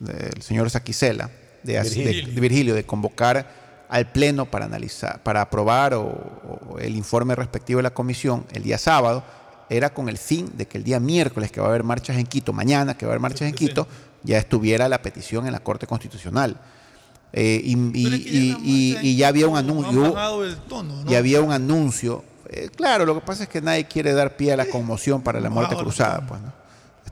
del 0.00 0.42
señor 0.42 0.70
Saquicela, 0.70 1.30
de 1.62 1.80
Virgilio, 2.36 2.74
de 2.74 2.84
convocar 2.84 3.63
al 3.94 4.10
Pleno 4.10 4.46
para 4.46 4.64
analizar, 4.64 5.22
para 5.22 5.40
aprobar 5.40 5.94
o, 5.94 6.02
o 6.02 6.78
el 6.80 6.96
informe 6.96 7.34
respectivo 7.36 7.78
de 7.78 7.84
la 7.84 7.94
comisión 7.94 8.44
el 8.52 8.62
día 8.64 8.76
sábado, 8.76 9.22
era 9.70 9.94
con 9.94 10.08
el 10.08 10.18
fin 10.18 10.50
de 10.56 10.66
que 10.66 10.78
el 10.78 10.84
día 10.84 10.98
miércoles, 10.98 11.52
que 11.52 11.60
va 11.60 11.66
a 11.66 11.70
haber 11.70 11.84
marchas 11.84 12.16
en 12.16 12.26
Quito, 12.26 12.52
mañana 12.52 12.96
que 12.96 13.06
va 13.06 13.10
a 13.10 13.12
haber 13.12 13.20
marchas 13.20 13.48
en 13.48 13.54
Quito, 13.54 13.86
ya 14.24 14.38
estuviera 14.38 14.88
la 14.88 15.00
petición 15.00 15.46
en 15.46 15.52
la 15.52 15.60
Corte 15.60 15.86
Constitucional. 15.86 16.56
Eh, 17.32 17.60
y, 17.64 17.72
y- 17.72 18.06
y- 18.38 18.56
y- 18.64 18.98
y 19.02 19.16
ya 19.16 19.28
había 19.28 19.46
un 19.48 19.56
anuncio. 19.56 20.02
Y 21.10 21.14
había 21.14 21.40
un 21.40 21.52
anuncio. 21.52 22.24
Eh, 22.50 22.70
claro, 22.74 23.06
lo 23.06 23.14
que 23.14 23.20
pasa 23.20 23.44
es 23.44 23.48
que 23.48 23.60
nadie 23.60 23.84
quiere 23.86 24.12
dar 24.12 24.36
pie 24.36 24.52
a 24.52 24.56
la 24.56 24.66
conmoción 24.66 25.22
para 25.22 25.40
la 25.40 25.50
muerte 25.50 25.74
cruzada. 25.84 26.26
Pues, 26.26 26.40
¿no? 26.40 26.52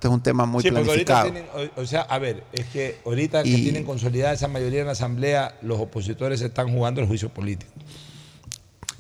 Este 0.03 0.09
es 0.09 0.15
un 0.15 0.21
tema 0.21 0.47
muy 0.47 0.65
Sí, 0.65 0.71
porque 0.73 0.91
ahorita 0.91 1.23
planificado. 1.23 1.53
tienen, 1.55 1.71
o, 1.77 1.81
o 1.83 1.87
sea, 1.87 2.01
a 2.01 2.19
ver, 2.19 2.43
es 2.53 2.67
que 2.67 2.99
ahorita 3.07 3.43
Y- 3.47 3.55
que 3.55 3.63
tienen 3.63 3.85
consolidada 3.85 4.33
esa 4.33 4.49
mayoría 4.49 4.81
en 4.81 4.87
la 4.87 4.93
Asamblea, 4.93 5.55
los 5.63 5.79
opositores 5.79 6.41
están 6.41 6.73
jugando 6.73 7.01
el 7.01 7.07
juicio 7.07 7.29
político. 7.29 7.71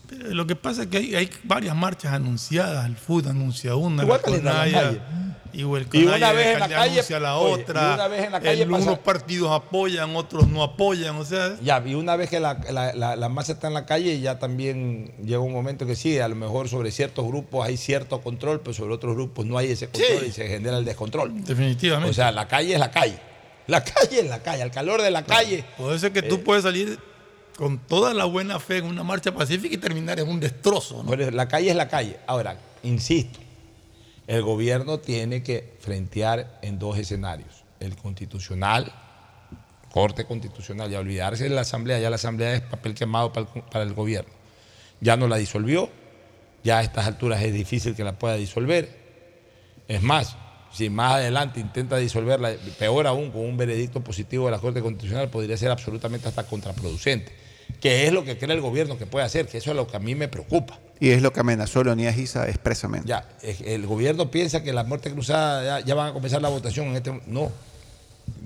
Pero 0.08 0.28
Lo 0.32 0.46
que 0.46 0.54
pasa 0.54 0.82
es 0.82 0.86
que 0.90 0.98
hay, 0.98 1.14
hay 1.16 1.28
varias 1.42 1.74
marchas 1.74 2.12
anunciadas. 2.12 2.86
El 2.86 2.94
FUD 2.96 3.26
anuncia 3.26 3.74
una, 3.74 4.04
Igual 4.04 4.20
la 4.44 5.31
igual 5.52 5.86
Y 5.92 6.04
una 6.04 6.32
vez 6.32 6.46
en 6.54 6.60
la 6.60 6.68
le 6.68 6.74
calle- 6.74 7.20
la 7.20 7.36
oye, 7.36 7.52
otra. 7.62 7.90
y 7.90 7.94
una 7.94 8.08
vez 8.08 8.24
en 8.26 8.32
la 8.32 8.40
calle 8.40 8.62
El- 8.62 8.72
unos 8.72 8.98
partidos 9.00 9.50
apoyan, 9.50 10.14
otros 10.16 10.48
no 10.48 10.62
apoyan. 10.62 11.16
O 11.16 11.24
sea, 11.24 11.56
Ya, 11.62 11.82
y 11.84 11.94
una 11.94 12.16
vez 12.16 12.30
que 12.30 12.40
la, 12.40 12.54
la- 12.70 12.92
la- 12.94 13.16
la 13.16 13.28
masa 13.28 13.52
está 13.52 13.68
en 13.68 13.74
la 13.74 13.86
calle, 13.86 14.20
ya 14.20 14.38
también 14.38 15.12
llega 15.24 15.40
un 15.40 15.52
momento 15.52 15.86
que 15.86 15.94
sí, 15.96 16.18
a 16.18 16.28
lo 16.28 16.34
mejor 16.36 16.68
sobre 16.68 16.90
ciertos 16.90 17.26
grupos 17.26 17.66
hay 17.66 17.76
cierto 17.76 18.20
control, 18.20 18.60
pero 18.60 18.74
sobre 18.74 18.94
otros 18.94 19.14
grupos 19.14 19.46
no 19.46 19.58
hay 19.58 19.70
ese 19.70 19.88
control 19.88 20.20
Sí. 20.20 20.26
y 20.28 20.32
se 20.32 20.48
genera 20.48 20.78
el 20.78 20.84
descontrol. 20.84 21.44
definitivamente. 21.44 22.10
O 22.10 22.14
sea, 22.14 22.32
la 22.32 22.48
calle 22.48 22.74
es 22.74 22.78
la 22.80 22.90
calle. 22.90 23.18
La 23.66 23.82
calle 23.84 24.20
es 24.20 24.28
la 24.28 24.42
calle, 24.42 24.62
al 24.62 24.70
calor 24.72 25.00
de 25.02 25.10
la 25.10 25.24
calle. 25.24 25.64
Puede 25.78 25.98
ser 25.98 26.12
que 26.12 26.22
tú 26.22 26.34
Eh, 26.36 26.38
puedes 26.38 26.64
salir 26.64 26.98
con 27.56 27.78
toda 27.78 28.12
la 28.14 28.24
buena 28.24 28.58
fe 28.58 28.78
en 28.78 28.86
una 28.86 29.02
marcha 29.04 29.32
pacífica 29.32 29.74
y 29.74 29.78
terminar 29.78 30.18
en 30.18 30.28
un 30.28 30.40
destrozo. 30.40 31.04
eso, 31.16 31.30
la 31.30 31.46
calle 31.46 31.70
es 31.70 31.76
la 31.76 31.86
calle. 31.86 32.16
Ahora, 32.26 32.56
insisto, 32.82 33.38
el 34.32 34.40
gobierno 34.40 34.98
tiene 34.98 35.42
que 35.42 35.74
frentear 35.78 36.58
en 36.62 36.78
dos 36.78 36.96
escenarios. 36.96 37.64
El 37.80 37.96
constitucional, 37.96 38.90
corte 39.90 40.24
constitucional, 40.24 40.90
y 40.90 40.94
olvidarse 40.94 41.44
de 41.44 41.50
la 41.50 41.60
asamblea. 41.60 41.98
Ya 41.98 42.08
la 42.08 42.16
asamblea 42.16 42.54
es 42.54 42.62
papel 42.62 42.94
quemado 42.94 43.30
para 43.30 43.46
el, 43.54 43.62
para 43.64 43.84
el 43.84 43.92
gobierno. 43.92 44.32
Ya 45.02 45.18
no 45.18 45.28
la 45.28 45.36
disolvió, 45.36 45.90
ya 46.64 46.78
a 46.78 46.82
estas 46.82 47.06
alturas 47.06 47.42
es 47.42 47.52
difícil 47.52 47.94
que 47.94 48.04
la 48.04 48.18
pueda 48.18 48.36
disolver. 48.36 48.88
Es 49.86 50.00
más, 50.00 50.34
si 50.72 50.88
más 50.88 51.16
adelante 51.16 51.60
intenta 51.60 51.98
disolverla, 51.98 52.54
peor 52.78 53.06
aún 53.06 53.32
con 53.32 53.42
un 53.42 53.58
veredicto 53.58 54.00
positivo 54.00 54.46
de 54.46 54.52
la 54.52 54.60
Corte 54.60 54.80
Constitucional, 54.80 55.28
podría 55.28 55.58
ser 55.58 55.70
absolutamente 55.70 56.28
hasta 56.28 56.44
contraproducente. 56.44 57.32
Que 57.82 58.06
es 58.06 58.14
lo 58.14 58.24
que 58.24 58.38
cree 58.38 58.54
el 58.54 58.62
gobierno 58.62 58.96
que 58.96 59.04
puede 59.04 59.26
hacer, 59.26 59.46
que 59.46 59.58
eso 59.58 59.72
es 59.72 59.76
lo 59.76 59.86
que 59.86 59.98
a 59.98 60.00
mí 60.00 60.14
me 60.14 60.28
preocupa. 60.28 60.78
Y 61.02 61.10
es 61.10 61.20
lo 61.20 61.32
que 61.32 61.40
amenazó 61.40 61.82
Leonidas 61.82 62.14
Giza 62.14 62.48
expresamente. 62.48 63.08
Ya, 63.08 63.24
el 63.42 63.86
gobierno 63.86 64.30
piensa 64.30 64.62
que 64.62 64.72
la 64.72 64.84
muerte 64.84 65.10
cruzada 65.10 65.80
ya, 65.80 65.84
ya 65.84 65.94
van 65.96 66.10
a 66.10 66.12
comenzar 66.12 66.40
la 66.40 66.48
votación 66.48 66.86
en 66.88 66.96
este 66.96 67.20
no. 67.26 67.50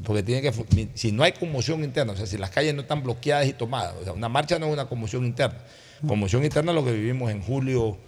Porque 0.05 0.23
tiene 0.23 0.41
que 0.41 0.89
si 0.95 1.13
no 1.13 1.23
hay 1.23 1.33
conmoción 1.33 1.85
interna, 1.85 2.15
o 2.15 2.17
sea, 2.17 2.25
si 2.25 2.39
las 2.39 2.49
calles 2.49 2.75
no 2.75 2.81
están 2.81 3.03
bloqueadas 3.03 3.47
y 3.47 3.53
tomadas, 3.53 3.95
o 4.01 4.05
sea, 4.05 4.15
una 4.15 4.31
marcha 4.31 4.59
no 4.59 4.67
es 4.69 4.73
una 4.73 4.87
conmoción 4.89 5.27
interna. 5.27 5.59
Conmoción 6.09 6.45
interna 6.45 6.73
es 6.73 6.77
lo 6.77 6.83
que 6.85 6.93
vivimos 6.93 7.31
en 7.31 7.43
julio 7.43 7.99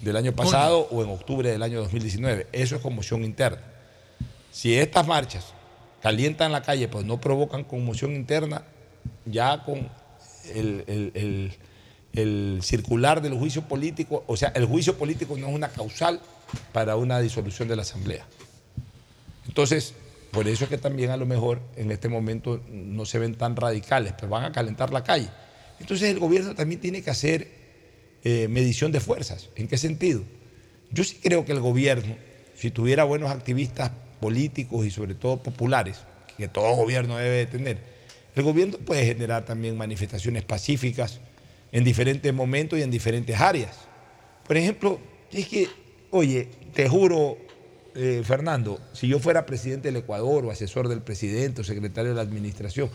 del 0.00 0.16
año 0.16 0.32
pasado 0.32 0.88
o 0.90 1.04
en 1.04 1.10
octubre 1.10 1.50
del 1.50 1.62
año 1.62 1.80
2019. 1.80 2.46
Eso 2.52 2.76
es 2.76 2.80
conmoción 2.80 3.24
interna. 3.24 3.60
Si 4.50 4.74
estas 4.74 5.06
marchas 5.06 5.44
calientan 6.02 6.50
la 6.50 6.62
calle, 6.62 6.88
pues 6.88 7.04
no 7.04 7.20
provocan 7.20 7.62
conmoción 7.62 8.14
interna, 8.14 8.62
ya 9.26 9.64
con 9.64 9.86
el, 10.54 10.84
el- 10.86 11.12
el- 11.14 11.52
el 12.12 12.60
circular 12.62 13.22
del 13.22 13.34
juicio 13.34 13.62
político, 13.62 14.24
o 14.26 14.36
sea, 14.36 14.48
el 14.54 14.64
juicio 14.64 14.96
político 14.96 15.36
no 15.36 15.48
es 15.48 15.54
una 15.54 15.68
causal 15.68 16.20
para 16.72 16.96
una 16.96 17.20
disolución 17.20 17.68
de 17.68 17.76
la 17.76 17.82
Asamblea. 17.82 18.26
Entonces, 19.46 19.94
por 20.30 20.46
eso 20.48 20.64
es 20.64 20.70
que 20.70 20.78
también 20.78 21.10
a 21.10 21.16
lo 21.16 21.26
mejor 21.26 21.60
en 21.76 21.90
este 21.90 22.08
momento 22.08 22.60
no 22.70 23.06
se 23.06 23.18
ven 23.18 23.34
tan 23.34 23.56
radicales, 23.56 24.12
pero 24.16 24.28
van 24.28 24.44
a 24.44 24.52
calentar 24.52 24.92
la 24.92 25.02
calle. 25.04 25.28
Entonces 25.80 26.10
el 26.10 26.18
gobierno 26.18 26.54
también 26.54 26.80
tiene 26.80 27.02
que 27.02 27.10
hacer 27.10 27.48
eh, 28.24 28.48
medición 28.48 28.92
de 28.92 29.00
fuerzas. 29.00 29.48
¿En 29.56 29.68
qué 29.68 29.78
sentido? 29.78 30.22
Yo 30.90 31.04
sí 31.04 31.18
creo 31.22 31.44
que 31.44 31.52
el 31.52 31.60
gobierno, 31.60 32.16
si 32.56 32.70
tuviera 32.70 33.04
buenos 33.04 33.30
activistas 33.30 33.90
políticos 34.20 34.84
y 34.84 34.90
sobre 34.90 35.14
todo 35.14 35.42
populares, 35.42 35.98
que 36.36 36.48
todo 36.48 36.74
gobierno 36.74 37.16
debe 37.16 37.36
de 37.36 37.46
tener, 37.46 37.78
el 38.34 38.42
gobierno 38.42 38.78
puede 38.78 39.04
generar 39.04 39.44
también 39.44 39.76
manifestaciones 39.76 40.44
pacíficas 40.44 41.20
en 41.72 41.84
diferentes 41.84 42.32
momentos 42.32 42.78
y 42.78 42.82
en 42.82 42.90
diferentes 42.90 43.38
áreas. 43.40 43.76
Por 44.46 44.56
ejemplo, 44.56 44.98
es 45.32 45.48
que, 45.48 45.68
oye, 46.10 46.48
te 46.72 46.88
juro, 46.88 47.36
eh, 47.94 48.22
Fernando, 48.24 48.80
si 48.92 49.08
yo 49.08 49.18
fuera 49.18 49.44
presidente 49.46 49.88
del 49.88 49.96
Ecuador 49.96 50.46
o 50.46 50.50
asesor 50.50 50.88
del 50.88 51.02
presidente 51.02 51.60
o 51.60 51.64
secretario 51.64 52.10
de 52.10 52.16
la 52.16 52.22
administración, 52.22 52.90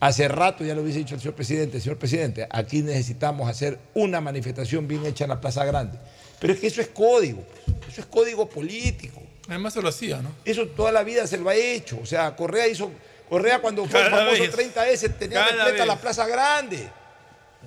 hace 0.00 0.28
rato 0.28 0.64
ya 0.64 0.74
lo 0.74 0.82
hubiese 0.82 0.98
dicho 0.98 1.14
el 1.14 1.20
señor 1.20 1.34
presidente, 1.34 1.80
señor 1.80 1.98
presidente, 1.98 2.46
aquí 2.50 2.82
necesitamos 2.82 3.48
hacer 3.48 3.78
una 3.94 4.20
manifestación 4.20 4.86
bien 4.86 5.06
hecha 5.06 5.24
en 5.24 5.30
la 5.30 5.40
Plaza 5.40 5.64
Grande. 5.64 5.98
Pero 6.40 6.52
es 6.52 6.60
que 6.60 6.68
eso 6.68 6.80
es 6.80 6.88
código, 6.88 7.42
eso 7.88 8.00
es 8.00 8.06
código 8.06 8.48
político. 8.48 9.22
Además 9.48 9.72
se 9.72 9.82
lo 9.82 9.88
hacía, 9.88 10.20
¿no? 10.20 10.30
Eso 10.44 10.66
toda 10.68 10.92
la 10.92 11.02
vida 11.02 11.26
se 11.26 11.38
lo 11.38 11.48
ha 11.48 11.54
hecho. 11.54 11.98
O 12.02 12.06
sea, 12.06 12.36
Correa 12.36 12.68
hizo. 12.68 12.90
Correa 13.28 13.60
cuando 13.60 13.86
fue 13.86 14.00
el 14.00 14.10
famoso 14.10 14.42
vez. 14.42 14.54
30S 14.54 15.14
tenía 15.18 15.40
Cada 15.40 15.56
completa 15.56 15.86
la. 15.86 15.96
Plaza 15.96 16.26
Grande. 16.26 16.88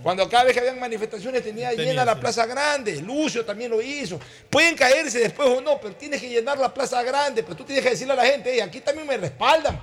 Cuando 0.01 0.27
cada 0.29 0.45
vez 0.45 0.53
que 0.53 0.59
habían 0.61 0.79
manifestaciones 0.79 1.43
tenía, 1.43 1.69
Tenía, 1.71 1.85
llena 1.85 2.05
la 2.05 2.13
sí. 2.15 2.21
Plaza 2.21 2.45
Grande. 2.45 3.01
Lucio 3.01 3.45
también 3.45 3.69
lo 3.69 3.81
hizo. 3.81 4.19
Pueden 4.49 4.75
caerse 4.75 5.19
después 5.19 5.47
o 5.49 5.61
no, 5.61 5.79
pero 5.79 5.95
tienes 5.95 6.19
que 6.21 6.29
llenar 6.29 6.57
la 6.57 6.73
Plaza 6.73 7.03
Grande. 7.03 7.43
Pero 7.43 7.55
tú 7.55 7.63
tienes 7.65 7.83
que 7.83 7.91
decirle 7.91 8.13
a 8.13 8.15
la 8.15 8.25
gente, 8.25 8.51
"Ey, 8.51 8.61
aquí 8.61 8.81
también 8.81 9.05
me 9.05 9.17
respaldan. 9.17 9.79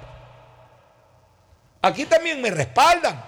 Aquí 1.83 2.05
también 2.07 2.41
me 2.41 2.51
respaldan. 2.51 3.23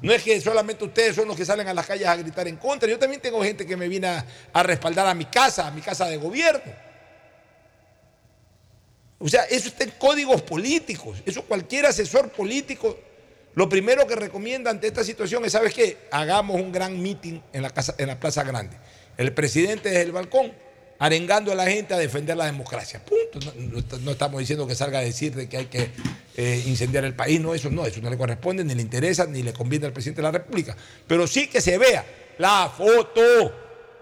No 0.00 0.12
es 0.14 0.22
que 0.22 0.40
solamente 0.40 0.82
ustedes 0.84 1.14
son 1.16 1.28
los 1.28 1.36
que 1.36 1.44
salen 1.44 1.68
a 1.68 1.74
las 1.74 1.86
calles 1.86 2.06
a 2.08 2.16
gritar 2.16 2.48
en 2.48 2.56
contra. 2.56 2.88
Yo 2.88 2.98
también 2.98 3.20
tengo 3.20 3.42
gente 3.42 3.66
que 3.66 3.76
me 3.76 3.86
viene 3.86 4.08
a, 4.08 4.24
a 4.52 4.62
respaldar 4.62 5.06
a 5.06 5.14
mi 5.14 5.26
casa, 5.26 5.66
a 5.66 5.70
mi 5.70 5.82
casa 5.82 6.06
de 6.06 6.16
gobierno. 6.16 6.72
O 9.18 9.28
sea, 9.28 9.42
eso 9.44 9.68
está 9.68 9.84
en 9.84 9.90
códigos 9.98 10.40
políticos. 10.40 11.18
Eso 11.26 11.42
cualquier 11.42 11.84
asesor 11.84 12.30
político, 12.30 12.98
lo 13.54 13.68
primero 13.68 14.06
que 14.06 14.14
recomienda 14.14 14.70
ante 14.70 14.86
esta 14.86 15.02
situación 15.02 15.44
es, 15.44 15.52
¿sabes 15.52 15.74
qué? 15.74 15.96
Hagamos 16.10 16.60
un 16.60 16.70
gran 16.70 17.00
meeting 17.02 17.40
en 17.52 17.62
la, 17.62 17.70
casa, 17.70 17.94
en 17.98 18.06
la 18.06 18.20
Plaza 18.20 18.44
Grande. 18.44 18.76
El 19.16 19.32
presidente 19.32 19.88
desde 19.88 20.02
el 20.02 20.12
balcón, 20.12 20.52
arengando 21.00 21.50
a 21.50 21.54
la 21.54 21.66
gente 21.66 21.94
a 21.94 21.98
defender 21.98 22.36
la 22.36 22.46
democracia. 22.46 23.02
Punto. 23.04 23.52
No, 24.02 24.12
estamos 24.12 24.38
diciendo 24.38 24.66
que 24.66 24.74
salga 24.74 25.00
a 25.00 25.02
decir 25.02 25.34
de 25.34 25.48
que 25.48 25.56
hay 25.56 25.66
que 25.66 25.90
eh, 26.36 26.62
incendiar 26.66 27.04
el 27.04 27.14
país. 27.14 27.40
No, 27.40 27.54
eso 27.54 27.70
no, 27.70 27.84
eso 27.86 28.00
no 28.00 28.08
le 28.08 28.16
corresponde, 28.16 28.62
ni 28.64 28.74
le 28.74 28.82
interesa, 28.82 29.26
ni 29.26 29.42
le 29.42 29.52
conviene 29.52 29.86
al 29.86 29.92
presidente 29.92 30.20
de 30.20 30.28
la 30.28 30.32
República. 30.32 30.76
Pero 31.06 31.26
sí 31.26 31.48
que 31.48 31.60
se 31.60 31.76
vea 31.76 32.04
la 32.38 32.72
foto 32.74 33.20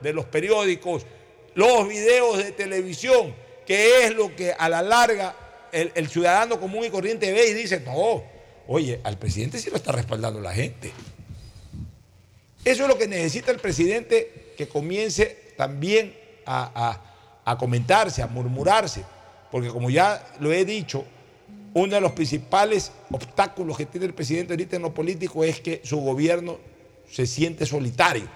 de 0.00 0.12
los 0.12 0.26
periódicos, 0.26 1.06
los 1.54 1.88
videos 1.88 2.38
de 2.38 2.52
televisión, 2.52 3.34
que 3.66 4.04
es 4.04 4.14
lo 4.14 4.36
que 4.36 4.52
a 4.52 4.68
la 4.68 4.82
larga 4.82 5.34
el, 5.72 5.90
el 5.94 6.08
ciudadano 6.08 6.60
común 6.60 6.84
y 6.84 6.90
corriente 6.90 7.32
ve 7.32 7.48
y 7.48 7.54
dice, 7.54 7.80
no, 7.80 8.37
oye, 8.68 9.00
al 9.02 9.18
presidente 9.18 9.58
sí 9.58 9.70
lo 9.70 9.76
está 9.76 9.92
respaldando 9.92 10.40
la 10.40 10.52
gente. 10.52 10.92
Eso 12.64 12.82
es 12.82 12.88
lo 12.88 12.98
que 12.98 13.08
necesita 13.08 13.50
el 13.50 13.58
presidente 13.58 14.52
que 14.56 14.68
comience 14.68 15.54
también 15.56 16.14
a, 16.46 17.56
comentarse, 17.58 18.22
a 18.22 18.26
murmurarse, 18.26 19.04
porque 19.50 19.68
como 19.68 19.90
ya 19.90 20.34
lo 20.38 20.52
he 20.52 20.64
dicho, 20.64 21.04
uno 21.74 21.94
de 21.94 22.00
los 22.00 22.12
principales 22.12 22.92
obstáculos 23.10 23.76
que 23.76 23.86
tiene 23.86 24.06
el 24.06 24.14
presidente 24.14 24.52
ahorita 24.52 24.76
en 24.76 24.82
lo 24.82 24.92
político 24.92 25.44
es 25.44 25.60
que 25.60 25.80
su 25.84 25.98
gobierno 26.00 26.58
se 27.10 27.26
siente 27.26 27.64
solitario, 27.64 28.28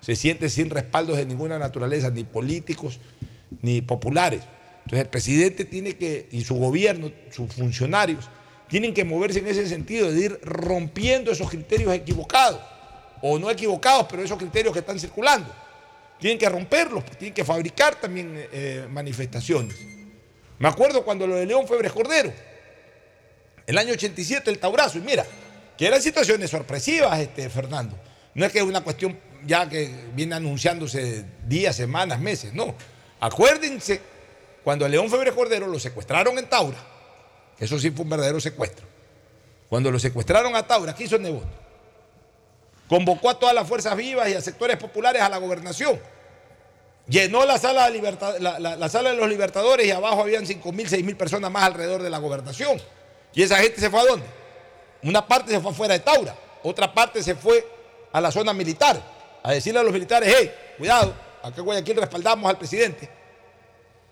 se 0.00 0.14
siente 0.14 0.48
sin 0.48 0.70
respaldos 0.70 1.16
de 1.16 1.26
ninguna 1.26 1.58
naturaleza, 1.58 2.10
ni 2.10 2.22
políticos 2.22 3.00
ni 3.62 3.80
populares. 3.80 4.42
Entonces 4.84 5.00
el 5.00 5.10
presidente 5.10 5.64
tiene 5.64 5.96
que, 5.96 6.28
y 6.30 6.44
su 6.44 6.54
gobierno, 6.54 7.10
sus 7.30 7.52
funcionarios, 7.52 8.28
tienen 8.68 8.92
que 8.94 9.04
moverse 9.04 9.38
en 9.38 9.48
ese 9.48 9.66
sentido, 9.66 10.12
de 10.12 10.20
ir 10.20 10.40
rompiendo 10.42 11.32
esos 11.32 11.48
criterios 11.48 11.92
equivocados, 11.94 12.60
o 13.22 13.38
no 13.38 13.50
equivocados, 13.50 14.06
pero 14.08 14.22
esos 14.22 14.38
criterios 14.38 14.72
que 14.72 14.80
están 14.80 14.98
circulando. 14.98 15.52
Tienen 16.20 16.38
que 16.38 16.48
romperlos, 16.48 17.04
tienen 17.16 17.34
que 17.34 17.44
fabricar 17.44 17.94
también 17.94 18.48
eh, 18.52 18.86
manifestaciones. 18.90 19.76
Me 20.58 20.68
acuerdo 20.68 21.04
cuando 21.04 21.26
lo 21.26 21.36
de 21.36 21.46
León 21.46 21.66
Febres 21.66 21.92
Cordero, 21.92 22.32
el 23.66 23.78
año 23.78 23.92
87, 23.92 24.50
el 24.50 24.58
Taurazo, 24.58 24.98
y 24.98 25.02
mira, 25.02 25.24
que 25.76 25.86
eran 25.86 26.02
situaciones 26.02 26.50
sorpresivas, 26.50 27.18
este, 27.20 27.48
Fernando. 27.48 27.96
No 28.34 28.44
es 28.44 28.52
que 28.52 28.58
es 28.58 28.64
una 28.64 28.82
cuestión 28.82 29.18
ya 29.46 29.68
que 29.68 29.90
viene 30.14 30.34
anunciándose 30.34 31.24
días, 31.46 31.76
semanas, 31.76 32.18
meses, 32.18 32.52
no. 32.52 32.74
Acuérdense, 33.20 34.00
cuando 34.64 34.88
León 34.88 35.08
Febres 35.08 35.34
Cordero 35.34 35.66
lo 35.68 35.78
secuestraron 35.78 36.36
en 36.38 36.48
Taura, 36.48 36.78
eso 37.58 37.78
sí 37.78 37.90
fue 37.90 38.04
un 38.04 38.10
verdadero 38.10 38.40
secuestro. 38.40 38.86
Cuando 39.68 39.90
lo 39.90 39.98
secuestraron 39.98 40.54
a 40.56 40.66
Taura, 40.66 40.94
¿qué 40.94 41.04
hizo 41.04 41.18
Nebot? 41.18 41.44
Convocó 42.88 43.30
a 43.30 43.38
todas 43.38 43.54
las 43.54 43.68
fuerzas 43.68 43.96
vivas 43.96 44.28
y 44.28 44.34
a 44.34 44.40
sectores 44.40 44.76
populares 44.76 45.20
a 45.20 45.28
la 45.28 45.36
gobernación. 45.38 46.00
Llenó 47.06 47.44
la 47.44 47.58
sala 47.58 47.90
de, 47.90 49.16
los 49.16 49.28
Libertadores 49.28 49.86
y 49.86 49.90
abajo 49.90 50.22
habían 50.22 50.46
5 50.46 50.72
mil, 50.72 50.88
6 50.88 51.04
mil 51.04 51.16
personas 51.16 51.50
más 51.50 51.64
alrededor 51.64 52.02
de 52.02 52.10
la 52.10 52.18
gobernación. 52.18 52.80
¿Y 53.34 53.42
esa 53.42 53.56
gente 53.56 53.80
se 53.80 53.90
fue 53.90 54.00
a 54.00 54.04
dónde? 54.04 54.26
Una 55.02 55.26
parte 55.26 55.50
se 55.52 55.60
fue 55.60 55.70
afuera 55.70 55.94
de 55.94 56.00
Taura, 56.00 56.34
otra 56.62 56.92
parte 56.92 57.22
se 57.22 57.34
fue 57.34 57.66
a 58.12 58.20
la 58.20 58.30
zona 58.30 58.52
militar, 58.52 59.00
a 59.42 59.52
decirle 59.52 59.80
a 59.80 59.82
los 59.82 59.92
militares, 59.92 60.34
hey, 60.36 60.52
cuidado, 60.76 61.14
acá 61.42 61.58
en 61.58 61.64
Guayaquil 61.64 61.96
respaldamos 61.96 62.48
al 62.48 62.58
presidente. 62.58 63.08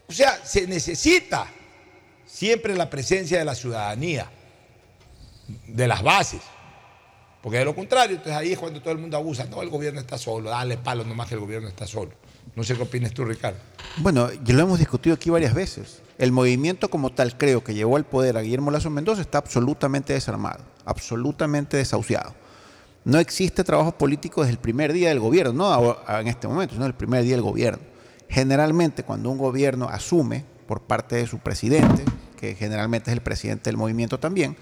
O 0.08 0.12
sea, 0.12 0.40
se 0.44 0.66
necesita 0.66 1.48
siempre 2.26 2.74
la 2.76 2.90
presencia 2.90 3.38
de 3.38 3.44
la 3.44 3.54
ciudadanía, 3.54 4.30
de 5.66 5.88
las 5.88 6.02
bases. 6.02 6.42
Porque 7.42 7.58
de 7.58 7.64
lo 7.64 7.74
contrario, 7.74 8.16
entonces 8.16 8.36
ahí 8.36 8.52
es 8.52 8.58
cuando 8.58 8.82
todo 8.82 8.92
el 8.92 8.98
mundo 8.98 9.16
abusa. 9.16 9.44
No, 9.44 9.62
el 9.62 9.70
gobierno 9.70 10.00
está 10.00 10.18
solo, 10.18 10.50
dale 10.50 10.76
palo 10.78 11.04
nomás 11.04 11.28
que 11.28 11.34
el 11.34 11.40
gobierno 11.40 11.68
está 11.68 11.86
solo. 11.86 12.10
No 12.56 12.64
sé 12.64 12.74
qué 12.74 12.82
opinas 12.82 13.12
tú, 13.12 13.24
Ricardo. 13.24 13.58
Bueno, 13.98 14.30
ya 14.44 14.54
lo 14.54 14.62
hemos 14.62 14.78
discutido 14.78 15.14
aquí 15.14 15.30
varias 15.30 15.54
veces. 15.54 16.02
El 16.18 16.32
movimiento 16.32 16.88
como 16.90 17.10
tal, 17.10 17.36
creo 17.38 17.62
que 17.62 17.74
llevó 17.74 17.96
al 17.96 18.04
poder 18.04 18.36
a 18.36 18.40
Guillermo 18.40 18.70
Lazo 18.70 18.90
Mendoza 18.90 19.20
está 19.20 19.38
absolutamente 19.38 20.12
desarmado, 20.12 20.64
absolutamente 20.84 21.76
desahuciado. 21.76 22.34
No 23.04 23.18
existe 23.18 23.62
trabajo 23.62 23.92
político 23.92 24.40
desde 24.40 24.52
el 24.52 24.58
primer 24.58 24.92
día 24.92 25.10
del 25.10 25.20
gobierno, 25.20 25.52
no 25.52 25.98
en 26.18 26.26
este 26.26 26.48
momento, 26.48 26.74
sino 26.74 26.86
el 26.86 26.94
primer 26.94 27.22
día 27.22 27.34
del 27.34 27.42
gobierno. 27.42 27.78
Generalmente, 28.28 29.04
cuando 29.04 29.30
un 29.30 29.38
gobierno 29.38 29.88
asume 29.88 30.44
por 30.66 30.82
parte 30.82 31.16
de 31.16 31.26
su 31.26 31.38
presidente, 31.38 32.04
que 32.38 32.54
generalmente 32.54 33.10
es 33.10 33.16
el 33.16 33.22
presidente 33.22 33.70
del 33.70 33.76
movimiento 33.76 34.18
también, 34.18 34.56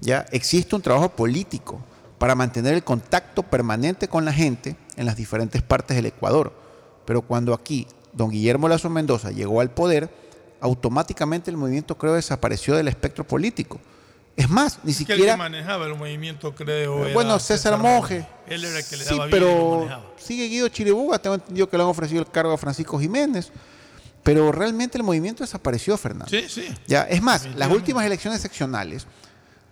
ya 0.00 0.26
existe 0.32 0.74
un 0.74 0.82
trabajo 0.82 1.10
político 1.10 1.80
para 2.18 2.34
mantener 2.34 2.74
el 2.74 2.84
contacto 2.84 3.42
permanente 3.42 4.08
con 4.08 4.24
la 4.24 4.32
gente 4.32 4.76
en 4.96 5.06
las 5.06 5.16
diferentes 5.16 5.62
partes 5.62 5.96
del 5.96 6.06
Ecuador. 6.06 6.52
Pero 7.04 7.22
cuando 7.22 7.52
aquí 7.52 7.86
don 8.12 8.30
Guillermo 8.30 8.68
Lazo 8.68 8.88
Mendoza 8.90 9.30
llegó 9.30 9.60
al 9.60 9.70
poder, 9.70 10.08
automáticamente 10.60 11.50
el 11.50 11.56
movimiento 11.56 11.96
creo 11.98 12.14
desapareció 12.14 12.74
del 12.74 12.88
espectro 12.88 13.24
político. 13.24 13.78
Es 14.36 14.48
más, 14.50 14.80
ni 14.82 14.92
Que 14.92 15.02
el 15.02 15.06
que 15.06 15.12
siquiera... 15.14 15.36
manejaba 15.36 15.86
el 15.86 15.94
movimiento, 15.94 16.54
creo. 16.54 17.04
era 17.04 17.14
Bueno, 17.14 17.38
César 17.38 17.78
Monge. 17.78 18.26
Él 18.48 18.64
era 18.64 18.78
el 18.78 18.84
que 18.84 18.96
le 18.96 19.04
Sí, 19.04 19.10
daba 19.14 19.26
bien 19.26 19.42
y 19.42 19.44
lo 19.44 19.86
pero 19.86 20.02
sigue 20.16 20.48
Guido 20.48 20.68
Chiriboga, 20.68 21.18
tengo 21.20 21.36
entendido 21.36 21.68
que 21.68 21.76
le 21.76 21.82
han 21.84 21.88
ofrecido 21.88 22.20
el 22.20 22.28
cargo 22.28 22.52
a 22.52 22.58
Francisco 22.58 22.98
Jiménez. 22.98 23.52
Pero 24.24 24.50
realmente 24.50 24.98
el 24.98 25.04
movimiento 25.04 25.44
desapareció, 25.44 25.96
Fernando. 25.96 26.26
Sí, 26.28 26.46
sí. 26.48 26.64
Ya, 26.88 27.02
es 27.02 27.22
más, 27.22 27.46
las 27.54 27.70
últimas 27.70 28.04
elecciones 28.04 28.40
seccionales, 28.40 29.06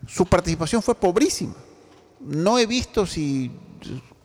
su 0.07 0.27
participación 0.27 0.83
fue 0.83 0.95
pobrísima. 0.95 1.55
No 2.21 2.59
he 2.59 2.67
visto 2.67 3.05
si 3.07 3.51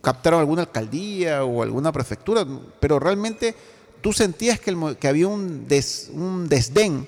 captaron 0.01 0.39
alguna 0.41 0.61
alcaldía 0.61 1.43
o 1.43 1.63
alguna 1.63 1.91
prefectura, 1.91 2.45
pero 2.79 2.99
realmente 2.99 3.55
tú 4.01 4.13
sentías 4.13 4.59
que, 4.59 4.69
el 4.69 4.97
que 4.97 5.07
había 5.07 5.27
un, 5.27 5.67
des- 5.67 6.09
un 6.13 6.47
desdén 6.47 7.07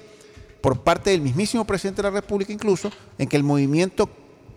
por 0.62 0.82
parte 0.82 1.12
del 1.12 1.22
mismísimo 1.22 1.66
presidente 1.66 2.02
de 2.02 2.10
la 2.10 2.16
República 2.22 2.52
incluso, 2.52 2.92
en 3.18 3.28
que 3.30 3.38
el 3.38 3.44
movimiento 3.44 4.10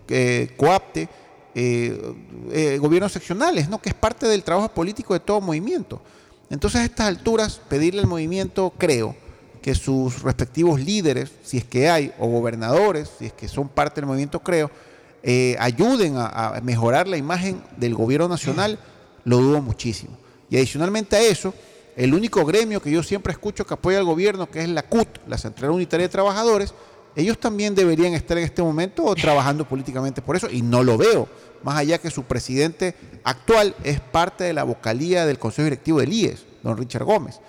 eh, 0.07 0.53
coapte 0.57 1.07
eh, 1.55 2.13
eh, 2.51 2.77
gobiernos 2.81 3.11
seccionales, 3.11 3.69
¿no? 3.69 3.79
que 3.81 3.89
es 3.89 3.95
parte 3.95 4.25
del 4.27 4.43
trabajo 4.43 4.69
político 4.69 5.13
de 5.13 5.19
todo 5.19 5.39
movimiento. 5.39 6.01
Entonces 6.49 6.81
a 6.81 6.85
estas 6.85 7.07
alturas 7.07 7.61
pedirle 7.69 8.01
al 8.01 8.07
movimiento, 8.07 8.73
creo, 8.77 9.15
que 9.61 9.73
sus 9.75 10.21
respectivos 10.21 10.79
líderes, 10.81 11.31
si 11.41 11.57
es 11.57 11.63
que 11.63 11.89
hay, 11.89 12.13
o 12.19 12.27
gobernadores, 12.27 13.09
si 13.17 13.27
es 13.27 13.33
que 13.33 13.47
son 13.47 13.69
parte 13.69 14.01
del 14.01 14.07
movimiento, 14.07 14.39
creo, 14.41 14.69
eh, 15.23 15.55
ayuden 15.57 16.17
a, 16.17 16.27
a 16.27 16.61
mejorar 16.61 17.07
la 17.07 17.15
imagen 17.15 17.63
del 17.77 17.95
gobierno 17.95 18.27
nacional, 18.27 18.77
lo 19.23 19.37
dudo 19.37 19.61
muchísimo. 19.61 20.17
Y 20.49 20.57
adicionalmente 20.57 21.15
a 21.15 21.21
eso, 21.21 21.53
el 21.95 22.13
único 22.13 22.43
gremio 22.43 22.81
que 22.81 22.91
yo 22.91 23.01
siempre 23.03 23.31
escucho 23.31 23.65
que 23.65 23.73
apoya 23.73 23.99
al 23.99 24.03
gobierno, 24.03 24.49
que 24.49 24.61
es 24.61 24.69
la 24.69 24.83
CUT, 24.83 25.07
la 25.27 25.37
Central 25.37 25.71
Unitaria 25.71 26.07
de 26.07 26.11
Trabajadores, 26.11 26.73
ellos 27.15 27.39
también 27.39 27.75
deberían 27.75 28.13
estar 28.13 28.37
en 28.37 28.43
este 28.43 28.61
momento 28.61 29.13
trabajando 29.15 29.67
políticamente 29.67 30.21
por 30.21 30.35
eso, 30.35 30.49
y 30.49 30.61
no 30.61 30.83
lo 30.83 30.97
veo, 30.97 31.27
más 31.63 31.77
allá 31.77 31.97
que 31.97 32.11
su 32.11 32.23
presidente 32.23 32.95
actual 33.23 33.75
es 33.83 33.99
parte 33.99 34.43
de 34.43 34.53
la 34.53 34.63
vocalía 34.63 35.25
del 35.25 35.39
Consejo 35.39 35.63
Directivo 35.65 35.99
del 35.99 36.13
IES, 36.13 36.45
don 36.61 36.77
Richard 36.77 37.03
Gómez. 37.03 37.39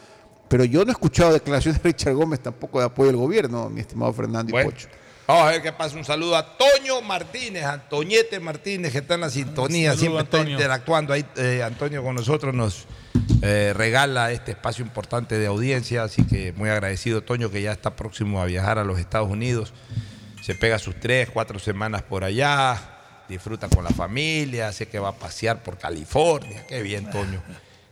Pero 0.48 0.64
yo 0.64 0.84
no 0.84 0.90
he 0.90 0.92
escuchado 0.92 1.32
declaraciones 1.32 1.82
de 1.82 1.88
Richard 1.90 2.14
Gómez 2.14 2.40
tampoco 2.40 2.78
de 2.78 2.86
apoyo 2.86 3.10
al 3.10 3.16
gobierno, 3.16 3.68
mi 3.70 3.80
estimado 3.80 4.12
Fernando 4.12 4.50
y 4.50 4.52
Bueno, 4.52 4.70
Pocho. 4.70 4.88
Vamos 5.26 5.44
a 5.44 5.50
ver 5.52 5.62
qué 5.62 5.72
pasa. 5.72 5.96
Un 5.96 6.04
saludo 6.04 6.36
a 6.36 6.58
Toño 6.58 7.00
Martínez, 7.00 7.64
Antoñete 7.64 8.40
Martínez, 8.40 8.92
que 8.92 8.98
está 8.98 9.14
en 9.14 9.22
la 9.22 9.30
sintonía, 9.30 9.90
Saludo, 9.92 10.00
siempre 10.00 10.22
está 10.22 10.36
Antonio. 10.36 10.56
interactuando 10.58 11.12
ahí. 11.14 11.24
eh, 11.36 11.62
Antonio 11.64 12.02
con 12.02 12.14
nosotros 12.14 12.52
nos 12.54 12.84
eh, 13.40 13.72
regala 13.74 14.32
este 14.32 14.50
espacio 14.52 14.84
importante 14.84 15.38
de 15.38 15.46
audiencia, 15.46 16.02
así 16.04 16.26
que 16.26 16.52
muy 16.52 16.68
agradecido, 16.68 17.22
Toño, 17.22 17.50
que 17.50 17.62
ya 17.62 17.72
está 17.72 17.96
próximo 17.96 18.42
a 18.42 18.44
viajar 18.44 18.78
a 18.78 18.84
los 18.84 18.98
Estados 18.98 19.30
Unidos. 19.30 19.72
Se 20.42 20.54
pega 20.54 20.78
sus 20.78 21.00
tres, 21.00 21.30
cuatro 21.32 21.58
semanas 21.58 22.02
por 22.02 22.22
allá, 22.22 22.93
disfruta 23.28 23.68
con 23.68 23.84
la 23.84 23.90
familia, 23.90 24.72
sé 24.72 24.88
que 24.88 24.98
va 24.98 25.10
a 25.10 25.14
pasear 25.16 25.62
por 25.62 25.78
California. 25.78 26.66
Qué 26.66 26.82
bien, 26.82 27.10
Toño. 27.10 27.42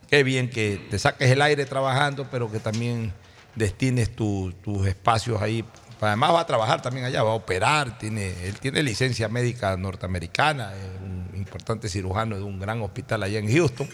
qué 0.08 0.22
bien 0.22 0.50
que 0.50 0.86
te 0.90 0.98
saques 0.98 1.30
el 1.30 1.42
aire 1.42 1.64
trabajando, 1.66 2.28
pero 2.30 2.50
que 2.50 2.58
también 2.58 3.12
destines 3.54 4.14
tus 4.14 4.86
espacios 4.86 5.40
ahí. 5.40 5.64
Además 6.00 6.32
va 6.32 6.40
a 6.40 6.46
trabajar 6.46 6.82
también 6.82 7.06
allá, 7.06 7.22
va 7.22 7.30
a 7.30 7.34
operar, 7.34 7.96
tiene, 7.96 8.46
él 8.46 8.58
tiene 8.58 8.82
licencia 8.82 9.28
médica 9.28 9.76
norteamericana, 9.76 10.72
es 10.74 11.00
un 11.00 11.30
importante 11.36 11.88
cirujano 11.88 12.36
de 12.36 12.42
un 12.42 12.58
gran 12.58 12.82
hospital 12.82 13.22
allá 13.22 13.38
en 13.38 13.52
Houston. 13.52 13.88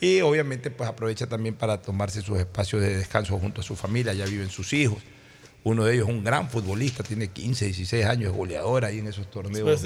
Y 0.00 0.20
obviamente 0.22 0.70
pues 0.70 0.88
aprovecha 0.88 1.26
también 1.26 1.54
para 1.54 1.82
tomarse 1.82 2.22
sus 2.22 2.38
espacios 2.38 2.80
de 2.80 2.96
descanso 2.96 3.38
junto 3.38 3.60
a 3.60 3.64
su 3.64 3.76
familia, 3.76 4.14
ya 4.14 4.24
viven 4.24 4.48
sus 4.48 4.72
hijos. 4.72 5.02
Uno 5.64 5.84
de 5.84 5.94
ellos 5.94 6.08
es 6.08 6.14
un 6.14 6.24
gran 6.24 6.48
futbolista, 6.48 7.02
tiene 7.02 7.28
15, 7.28 7.66
16 7.66 8.06
años, 8.06 8.30
es 8.30 8.36
goleador 8.36 8.84
ahí 8.86 9.00
en 9.00 9.08
esos 9.08 9.28
torneos. 9.30 9.84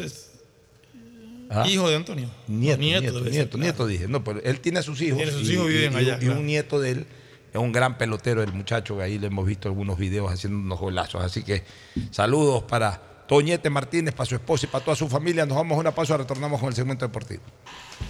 Hijo 1.66 1.89
de 1.89 1.97
Antonio. 1.97 2.29
Nieto, 2.49 2.81
nieto, 2.81 3.20
nieto, 3.20 3.59
nieto, 3.59 3.87
dije. 3.87 4.09
No, 4.09 4.24
pero 4.24 4.41
él 4.43 4.61
tiene 4.61 4.79
a 4.79 4.83
sus 4.83 5.01
hijos. 5.01 5.19
Tiene 5.19 5.33
sus 5.33 5.49
hijos 5.51 5.69
viven 5.69 5.95
allá. 5.95 6.19
Y 6.20 6.29
un 6.29 6.47
nieto 6.47 6.81
de 6.81 6.91
él 6.91 7.07
es 7.53 7.61
un 7.61 7.73
gran 7.73 7.99
pelotero, 7.99 8.43
el 8.43 8.53
muchacho, 8.53 8.97
que 8.97 9.03
ahí 9.03 9.19
le 9.19 9.27
hemos 9.27 9.47
visto 9.47 9.69
algunos 9.69 9.99
videos 9.99 10.33
haciendo 10.33 10.59
unos 10.59 10.79
golazos. 10.79 11.23
Así 11.23 11.43
que 11.43 11.65
saludos 12.11 12.62
para 12.65 13.24
Toñete 13.29 13.70
Martínez, 13.70 14.15
para 14.15 14.27
su 14.27 14.35
esposa 14.35 14.66
y 14.66 14.69
para 14.70 14.85
toda 14.85 14.97
su 14.97 15.09
familia. 15.09 15.45
Nos 15.45 15.57
vamos 15.57 15.77
a 15.77 15.81
una 15.81 15.95
pausa, 15.95 16.16
retornamos 16.16 16.59
con 16.61 16.70
el 16.70 16.74
segmento 16.74 17.07
deportivo. 17.07 17.43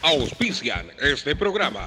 Auspician 0.02 0.89
este 1.01 1.35
programa. 1.36 1.86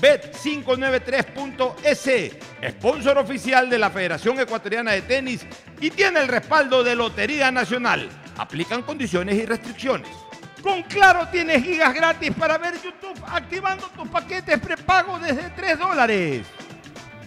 Bet593.es, 0.00 2.70
sponsor 2.70 3.18
oficial 3.18 3.68
de 3.68 3.78
la 3.78 3.90
Federación 3.90 4.40
Ecuatoriana 4.40 4.92
de 4.92 5.02
Tenis 5.02 5.44
y 5.80 5.90
tiene 5.90 6.20
el 6.20 6.28
respaldo 6.28 6.84
de 6.84 6.94
Lotería 6.94 7.50
Nacional. 7.50 8.08
Aplican 8.36 8.82
condiciones 8.82 9.34
y 9.36 9.44
restricciones. 9.46 10.10
Con 10.62 10.84
Claro 10.84 11.26
tienes 11.28 11.64
gigas 11.64 11.92
gratis 11.94 12.30
para 12.38 12.58
ver 12.58 12.74
YouTube 12.74 13.18
activando 13.26 13.88
tus 13.96 14.06
paquetes 14.08 14.60
prepago 14.60 15.18
desde 15.18 15.50
3 15.50 15.78
dólares. 15.78 16.46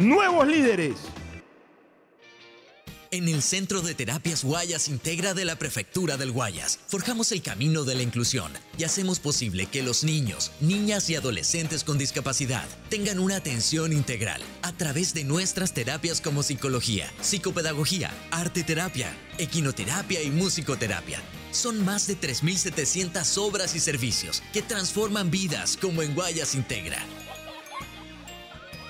nuevos 0.00 0.46
líderes. 0.46 0.96
En 3.12 3.28
el 3.28 3.42
Centro 3.42 3.82
de 3.82 3.94
Terapias 3.94 4.44
Guayas 4.44 4.88
Integra 4.88 5.34
de 5.34 5.44
la 5.44 5.56
Prefectura 5.56 6.16
del 6.16 6.30
Guayas, 6.30 6.78
forjamos 6.86 7.32
el 7.32 7.42
camino 7.42 7.82
de 7.82 7.96
la 7.96 8.02
inclusión 8.02 8.52
y 8.78 8.84
hacemos 8.84 9.18
posible 9.18 9.66
que 9.66 9.82
los 9.82 10.04
niños, 10.04 10.52
niñas 10.60 11.10
y 11.10 11.16
adolescentes 11.16 11.82
con 11.82 11.98
discapacidad 11.98 12.64
tengan 12.88 13.18
una 13.18 13.34
atención 13.34 13.92
integral 13.92 14.40
a 14.62 14.72
través 14.72 15.12
de 15.12 15.24
nuestras 15.24 15.74
terapias 15.74 16.20
como 16.20 16.44
psicología, 16.44 17.12
psicopedagogía, 17.20 18.12
arte 18.30 18.62
terapia, 18.62 19.12
equinoterapia 19.38 20.22
y 20.22 20.30
musicoterapia. 20.30 21.20
Son 21.50 21.84
más 21.84 22.06
de 22.06 22.16
3.700 22.16 23.38
obras 23.38 23.74
y 23.74 23.80
servicios 23.80 24.40
que 24.52 24.62
transforman 24.62 25.32
vidas 25.32 25.76
como 25.76 26.02
en 26.02 26.14
Guayas 26.14 26.54
Integra. 26.54 27.04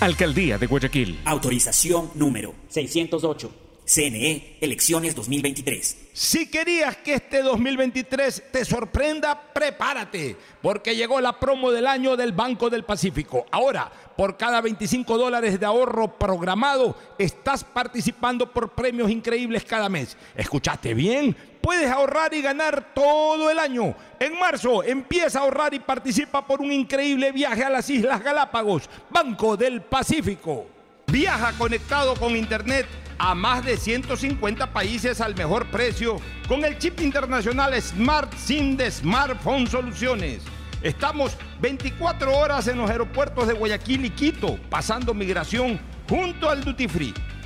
Alcaldía 0.00 0.56
de 0.56 0.66
Guayaquil. 0.66 1.20
Autorización 1.26 2.10
número 2.14 2.54
608. 2.68 3.52
CNE, 3.84 4.56
elecciones 4.62 5.14
2023. 5.14 6.08
Si 6.14 6.48
querías 6.48 6.96
que 6.98 7.14
este 7.14 7.42
2023 7.42 8.44
te 8.50 8.64
sorprenda, 8.64 9.52
prepárate, 9.52 10.36
porque 10.62 10.96
llegó 10.96 11.20
la 11.20 11.38
promo 11.38 11.70
del 11.70 11.86
año 11.86 12.16
del 12.16 12.32
Banco 12.32 12.70
del 12.70 12.84
Pacífico. 12.84 13.44
Ahora, 13.50 13.92
por 14.16 14.38
cada 14.38 14.62
25 14.62 15.18
dólares 15.18 15.60
de 15.60 15.66
ahorro 15.66 16.16
programado, 16.16 16.96
estás 17.18 17.62
participando 17.64 18.50
por 18.50 18.70
premios 18.70 19.10
increíbles 19.10 19.64
cada 19.64 19.90
mes. 19.90 20.16
¿Escuchaste 20.34 20.94
bien? 20.94 21.36
Puedes 21.60 21.90
ahorrar 21.90 22.32
y 22.32 22.42
ganar 22.42 22.94
todo 22.94 23.50
el 23.50 23.58
año. 23.58 23.94
En 24.18 24.38
marzo 24.38 24.82
empieza 24.82 25.38
a 25.38 25.42
ahorrar 25.42 25.74
y 25.74 25.80
participa 25.80 26.46
por 26.46 26.60
un 26.60 26.72
increíble 26.72 27.32
viaje 27.32 27.62
a 27.64 27.70
las 27.70 27.88
Islas 27.90 28.22
Galápagos, 28.22 28.88
Banco 29.10 29.56
del 29.56 29.82
Pacífico. 29.82 30.66
Viaja 31.06 31.52
conectado 31.58 32.14
con 32.14 32.36
Internet 32.36 32.86
a 33.18 33.34
más 33.34 33.64
de 33.64 33.76
150 33.76 34.72
países 34.72 35.20
al 35.20 35.34
mejor 35.34 35.66
precio 35.66 36.16
con 36.48 36.64
el 36.64 36.78
chip 36.78 37.00
internacional 37.00 37.80
Smart 37.82 38.32
SIM 38.34 38.76
de 38.76 38.90
Smartphone 38.90 39.66
Soluciones. 39.66 40.42
Estamos 40.82 41.36
24 41.60 42.34
horas 42.34 42.66
en 42.68 42.78
los 42.78 42.88
aeropuertos 42.88 43.46
de 43.46 43.52
Guayaquil 43.52 44.06
y 44.06 44.10
Quito, 44.10 44.58
pasando 44.70 45.12
migración 45.12 45.78
junto 46.08 46.48
al 46.48 46.64
Duty 46.64 46.88
Free. 46.88 47.14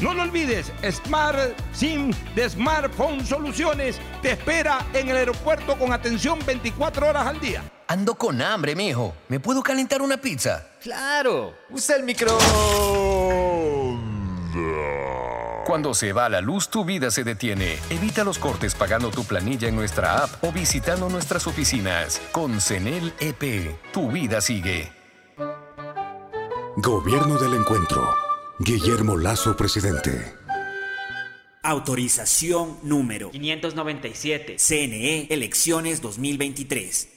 No 0.00 0.14
lo 0.14 0.22
olvides, 0.22 0.72
Smart 0.90 1.38
SIM 1.72 2.12
de 2.34 2.48
Smartphone 2.48 3.24
Soluciones 3.26 4.00
te 4.22 4.32
espera 4.32 4.86
en 4.94 5.10
el 5.10 5.16
aeropuerto 5.16 5.76
con 5.76 5.92
atención 5.92 6.38
24 6.46 7.06
horas 7.06 7.26
al 7.26 7.38
día. 7.38 7.62
Ando 7.86 8.14
con 8.14 8.40
hambre, 8.40 8.74
mijo. 8.74 9.14
¿Me 9.28 9.40
puedo 9.40 9.62
calentar 9.62 10.00
una 10.00 10.16
pizza? 10.16 10.68
Claro, 10.82 11.54
usa 11.68 11.96
el 11.96 12.04
micro. 12.04 12.38
Cuando 15.66 15.92
se 15.92 16.14
va 16.14 16.30
la 16.30 16.40
luz, 16.40 16.70
tu 16.70 16.84
vida 16.84 17.10
se 17.10 17.22
detiene. 17.22 17.78
Evita 17.90 18.24
los 18.24 18.38
cortes 18.38 18.74
pagando 18.74 19.10
tu 19.10 19.24
planilla 19.24 19.68
en 19.68 19.76
nuestra 19.76 20.24
app 20.24 20.42
o 20.42 20.50
visitando 20.50 21.10
nuestras 21.10 21.46
oficinas. 21.46 22.22
Con 22.32 22.60
CENEL 22.60 23.12
EP, 23.20 23.76
tu 23.92 24.10
vida 24.10 24.40
sigue. 24.40 24.90
Gobierno 26.76 27.38
del 27.38 27.54
Encuentro. 27.54 28.29
Guillermo 28.62 29.16
Lazo, 29.16 29.56
presidente. 29.56 30.34
Autorización 31.62 32.76
número 32.82 33.30
597. 33.30 34.56
CNE, 34.58 35.28
elecciones 35.30 36.02
2023. 36.02 37.08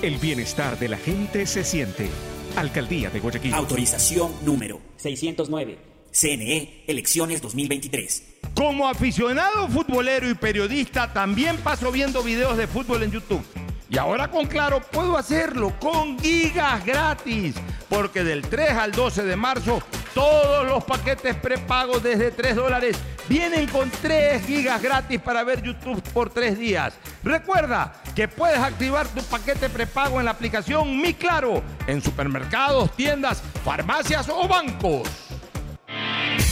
El 0.00 0.18
bienestar 0.18 0.78
de 0.78 0.86
la 0.86 0.96
gente 0.96 1.44
se 1.44 1.64
siente. 1.64 2.08
Alcaldía 2.54 3.10
de 3.10 3.18
Guayaquil. 3.18 3.52
Autorización 3.52 4.30
número 4.44 4.80
609. 4.96 5.76
CNE, 6.12 6.84
elecciones 6.86 7.42
2023. 7.42 8.22
Como 8.54 8.86
aficionado 8.86 9.66
futbolero 9.66 10.30
y 10.30 10.34
periodista, 10.34 11.12
también 11.12 11.56
paso 11.56 11.90
viendo 11.90 12.22
videos 12.22 12.56
de 12.56 12.68
fútbol 12.68 13.02
en 13.02 13.10
YouTube. 13.10 13.42
Y 13.90 13.98
ahora 13.98 14.30
con 14.30 14.46
Claro 14.46 14.80
puedo 14.80 15.16
hacerlo 15.16 15.72
con 15.80 16.16
gigas 16.20 16.86
gratis, 16.86 17.56
porque 17.88 18.22
del 18.22 18.42
3 18.42 18.70
al 18.74 18.92
12 18.92 19.24
de 19.24 19.34
marzo 19.34 19.82
todos 20.18 20.66
los 20.66 20.82
paquetes 20.82 21.36
prepagos 21.36 22.02
desde 22.02 22.32
3 22.32 22.56
dólares 22.56 22.96
vienen 23.28 23.68
con 23.68 23.88
3 23.88 24.44
gigas 24.44 24.82
gratis 24.82 25.20
para 25.20 25.44
ver 25.44 25.62
YouTube 25.62 26.02
por 26.12 26.28
3 26.28 26.58
días. 26.58 26.94
Recuerda 27.22 27.92
que 28.16 28.26
puedes 28.26 28.58
activar 28.58 29.06
tu 29.06 29.22
paquete 29.22 29.68
prepago 29.68 30.18
en 30.18 30.24
la 30.24 30.32
aplicación 30.32 31.00
Mi 31.00 31.14
Claro 31.14 31.62
en 31.86 32.02
supermercados, 32.02 32.90
tiendas, 32.96 33.40
farmacias 33.64 34.28
o 34.28 34.48
bancos. 34.48 35.27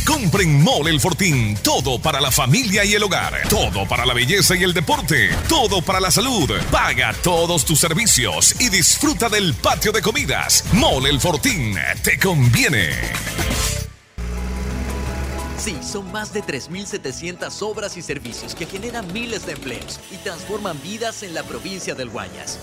Compren 0.07 0.63
Mole 0.63 0.91
El 0.91 1.01
Fortín. 1.01 1.57
Todo 1.63 1.99
para 1.99 2.21
la 2.21 2.31
familia 2.31 2.85
y 2.85 2.95
el 2.95 3.03
hogar. 3.03 3.43
Todo 3.49 3.87
para 3.89 4.07
la 4.07 4.15
belleza 4.15 4.55
y 4.55 4.63
el 4.63 4.73
deporte. 4.73 5.31
Todo 5.49 5.83
para 5.83 6.01
la 6.01 6.11
salud. 6.11 6.51
Paga 6.71 7.13
todos 7.23 7.65
tus 7.65 7.81
servicios 7.81 8.55
y 8.61 8.69
disfruta 8.69 9.29
del 9.29 9.53
patio 9.55 9.91
de 9.91 10.01
comidas. 10.01 10.65
Mole 10.73 11.11
El 11.11 11.21
Fortín. 11.21 11.77
Te 12.03 12.19
conviene. 12.19 12.91
Sí, 15.59 15.77
son 15.83 16.13
más 16.13 16.33
de 16.33 16.43
3.700 16.43 17.61
obras 17.63 17.97
y 17.97 18.03
servicios 18.03 18.55
que 18.55 18.67
generan 18.67 19.13
miles 19.13 19.47
de 19.47 19.53
empleos 19.53 19.99
y 20.13 20.17
transforman 20.19 20.81
vidas 20.83 21.25
en 21.25 21.35
la 21.35 21.43
provincia 21.43 21.95
del 21.95 22.11
Guayas. 22.11 22.61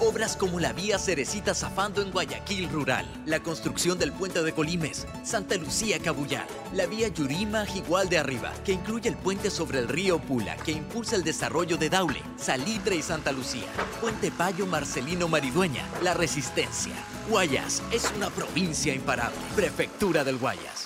Obras 0.00 0.36
como 0.36 0.60
la 0.60 0.74
vía 0.74 0.98
Cerecita 0.98 1.54
Zafando 1.54 2.02
en 2.02 2.10
Guayaquil 2.10 2.68
Rural, 2.68 3.06
la 3.24 3.40
construcción 3.40 3.98
del 3.98 4.12
puente 4.12 4.42
de 4.42 4.52
Colimes, 4.52 5.06
Santa 5.24 5.56
Lucía 5.56 5.98
Cabullar, 5.98 6.46
la 6.74 6.84
vía 6.84 7.08
Yurima 7.08 7.64
Jigual 7.64 8.10
de 8.10 8.18
Arriba, 8.18 8.52
que 8.64 8.72
incluye 8.72 9.08
el 9.08 9.16
puente 9.16 9.50
sobre 9.50 9.78
el 9.78 9.88
río 9.88 10.18
Pula, 10.18 10.56
que 10.56 10.72
impulsa 10.72 11.16
el 11.16 11.24
desarrollo 11.24 11.78
de 11.78 11.88
Daule, 11.88 12.20
Salitre 12.36 12.96
y 12.96 13.02
Santa 13.02 13.32
Lucía, 13.32 13.68
Puente 14.00 14.30
Payo 14.30 14.66
Marcelino 14.66 15.28
Maridueña, 15.28 15.84
La 16.02 16.12
Resistencia. 16.12 16.92
Guayas 17.30 17.82
es 17.90 18.12
una 18.14 18.28
provincia 18.28 18.94
imparable. 18.94 19.38
Prefectura 19.54 20.24
del 20.24 20.36
Guayas. 20.36 20.85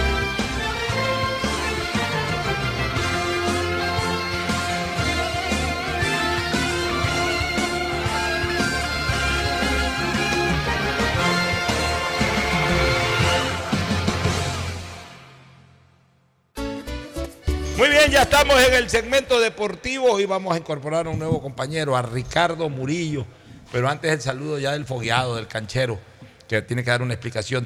Estamos 18.31 18.63
en 18.63 18.73
el 18.73 18.89
segmento 18.89 19.41
deportivo 19.41 20.17
y 20.17 20.25
vamos 20.25 20.55
a 20.55 20.57
incorporar 20.57 21.05
a 21.05 21.09
un 21.09 21.19
nuevo 21.19 21.41
compañero, 21.41 21.97
a 21.97 22.01
Ricardo 22.01 22.69
Murillo. 22.69 23.25
Pero 23.73 23.89
antes 23.89 24.09
el 24.09 24.21
saludo 24.21 24.57
ya 24.57 24.71
del 24.71 24.85
fogueado, 24.85 25.35
del 25.35 25.47
canchero, 25.47 25.99
que 26.47 26.61
tiene 26.61 26.81
que 26.81 26.91
dar 26.91 27.01
una 27.01 27.13
explicación. 27.13 27.65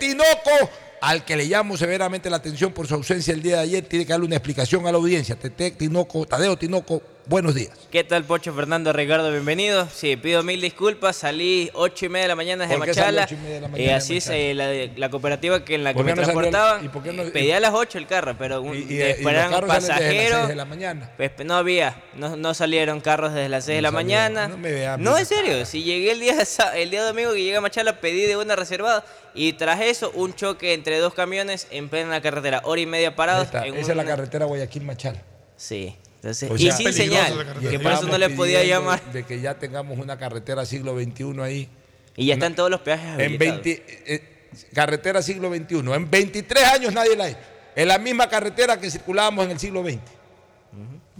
Tinoco, 0.00 0.70
al 1.00 1.24
que 1.24 1.36
le 1.36 1.44
llamo 1.44 1.76
severamente 1.76 2.28
la 2.28 2.38
atención 2.38 2.72
por 2.72 2.88
su 2.88 2.94
ausencia 2.94 3.32
el 3.32 3.40
día 3.40 3.58
de 3.58 3.62
ayer, 3.62 3.84
tiene 3.84 4.04
que 4.04 4.12
darle 4.12 4.26
una 4.26 4.36
explicación 4.36 4.84
a 4.88 4.90
la 4.90 4.98
audiencia. 4.98 5.36
Tinoco, 5.78 6.26
Tadeo 6.26 6.58
Tinoco, 6.58 7.02
buenos 7.26 7.54
días. 7.54 7.70
¿Qué 7.90 8.02
tal, 8.04 8.24
Pocho 8.24 8.52
Fernando 8.52 8.92
Ricardo? 8.92 9.30
Bienvenido. 9.30 9.88
Sí, 9.92 10.16
pido 10.16 10.42
mil 10.42 10.60
disculpas. 10.60 11.16
Salí 11.16 11.70
ocho 11.74 12.06
y 12.06 12.08
media 12.08 12.24
de 12.24 12.28
la 12.28 12.36
mañana 12.36 12.64
desde 12.64 12.76
¿Por 12.76 12.86
qué 12.86 12.94
salió 12.94 13.20
Machala. 13.20 13.38
y 13.66 13.68
mañana 13.68 13.96
así 13.96 14.16
es 14.18 14.28
eh, 14.28 14.52
la, 14.54 14.70
la 14.96 15.10
cooperativa 15.10 15.64
que 15.64 15.74
en 15.76 15.84
la 15.84 15.90
que 15.92 15.96
¿Por 15.96 16.04
me 16.06 16.14
no 16.14 16.24
salió 16.24 16.40
el- 16.40 16.50
transportaban. 16.50 16.84
y 16.84 16.88
por 16.88 17.02
qué 17.02 17.12
no- 17.12 17.24
Pedí 17.30 17.52
a 17.52 17.60
las 17.60 17.72
8 17.74 17.98
el 17.98 18.06
carro, 18.06 18.34
pero 18.38 18.62
un, 18.62 18.76
Y- 18.76 18.98
las 18.98 19.16
pasajeros. 19.60 20.38
seis 20.38 20.48
de 20.48 20.54
la 20.56 20.64
mañana. 20.64 21.10
Pues, 21.16 21.30
no 21.44 21.54
había, 21.56 22.02
no, 22.14 22.36
no 22.36 22.54
salieron 22.54 23.00
carros 23.00 23.32
desde 23.34 23.48
las 23.48 23.64
6 23.64 23.76
de 23.78 23.82
la 23.82 23.90
salieron, 23.90 24.06
mañana. 24.34 24.48
no 24.48 24.58
me 24.58 24.72
vea, 24.72 24.96
No, 24.96 25.16
en 25.18 25.26
serio. 25.26 25.64
Si 25.66 25.82
llegué 25.82 26.12
el 26.12 26.20
día, 26.20 26.34
el 26.74 26.90
día 26.90 27.02
domingo 27.04 27.32
que 27.32 27.42
llegué 27.42 27.56
a 27.56 27.60
Machala, 27.60 28.00
pedí 28.00 28.22
de 28.26 28.36
una 28.36 28.56
reservada. 28.56 29.04
Y 29.34 29.52
tras 29.52 29.80
eso, 29.80 30.10
un 30.14 30.34
choque 30.34 30.74
entre 30.74 30.98
dos 30.98 31.14
camiones 31.14 31.68
en 31.70 31.88
plena 31.88 32.20
carretera. 32.20 32.62
Hora 32.64 32.80
y 32.80 32.86
media 32.86 33.14
parados. 33.14 33.46
Esa 33.48 33.64
es 33.92 33.96
la 33.96 34.04
carretera 34.04 34.46
Guayaquil-Machal. 34.46 35.20
Sí. 35.56 35.96
Entonces, 36.22 36.50
O 36.50 36.56
y 36.56 36.58
sea, 36.58 36.72
sin 36.72 36.84
peligrosa 36.84 37.26
señal. 37.28 37.60
Que 37.60 37.74
Y 37.76 37.78
por 37.78 37.92
eso 37.92 38.02
no 38.04 38.18
le 38.18 38.28
podía 38.30 38.62
llamar. 38.62 39.02
De 39.12 39.22
que 39.24 39.40
ya 39.40 39.58
tengamos 39.58 39.98
una 39.98 40.18
carretera 40.18 40.66
siglo 40.66 40.94
XXI 41.00 41.40
ahí. 41.40 41.68
Y 42.16 42.26
ya 42.26 42.34
están 42.34 42.54
todos 42.54 42.70
los 42.70 42.80
peajes 42.80 43.18
En 43.18 43.34
habilitados. 43.36 43.62
20, 43.62 43.84
eh, 44.06 44.48
carretera 44.74 45.22
siglo 45.22 45.48
XXI. 45.48 45.76
En 45.94 46.10
23 46.10 46.64
años 46.64 46.92
nadie 46.92 47.16
la 47.16 47.24
ha 47.24 47.28
hecho. 47.28 47.38
Es 47.74 47.86
la 47.86 47.98
misma 47.98 48.28
carretera 48.28 48.78
que 48.78 48.90
circulábamos 48.90 49.46
en 49.46 49.52
el 49.52 49.58
siglo 49.58 49.82
XX. 49.82 49.98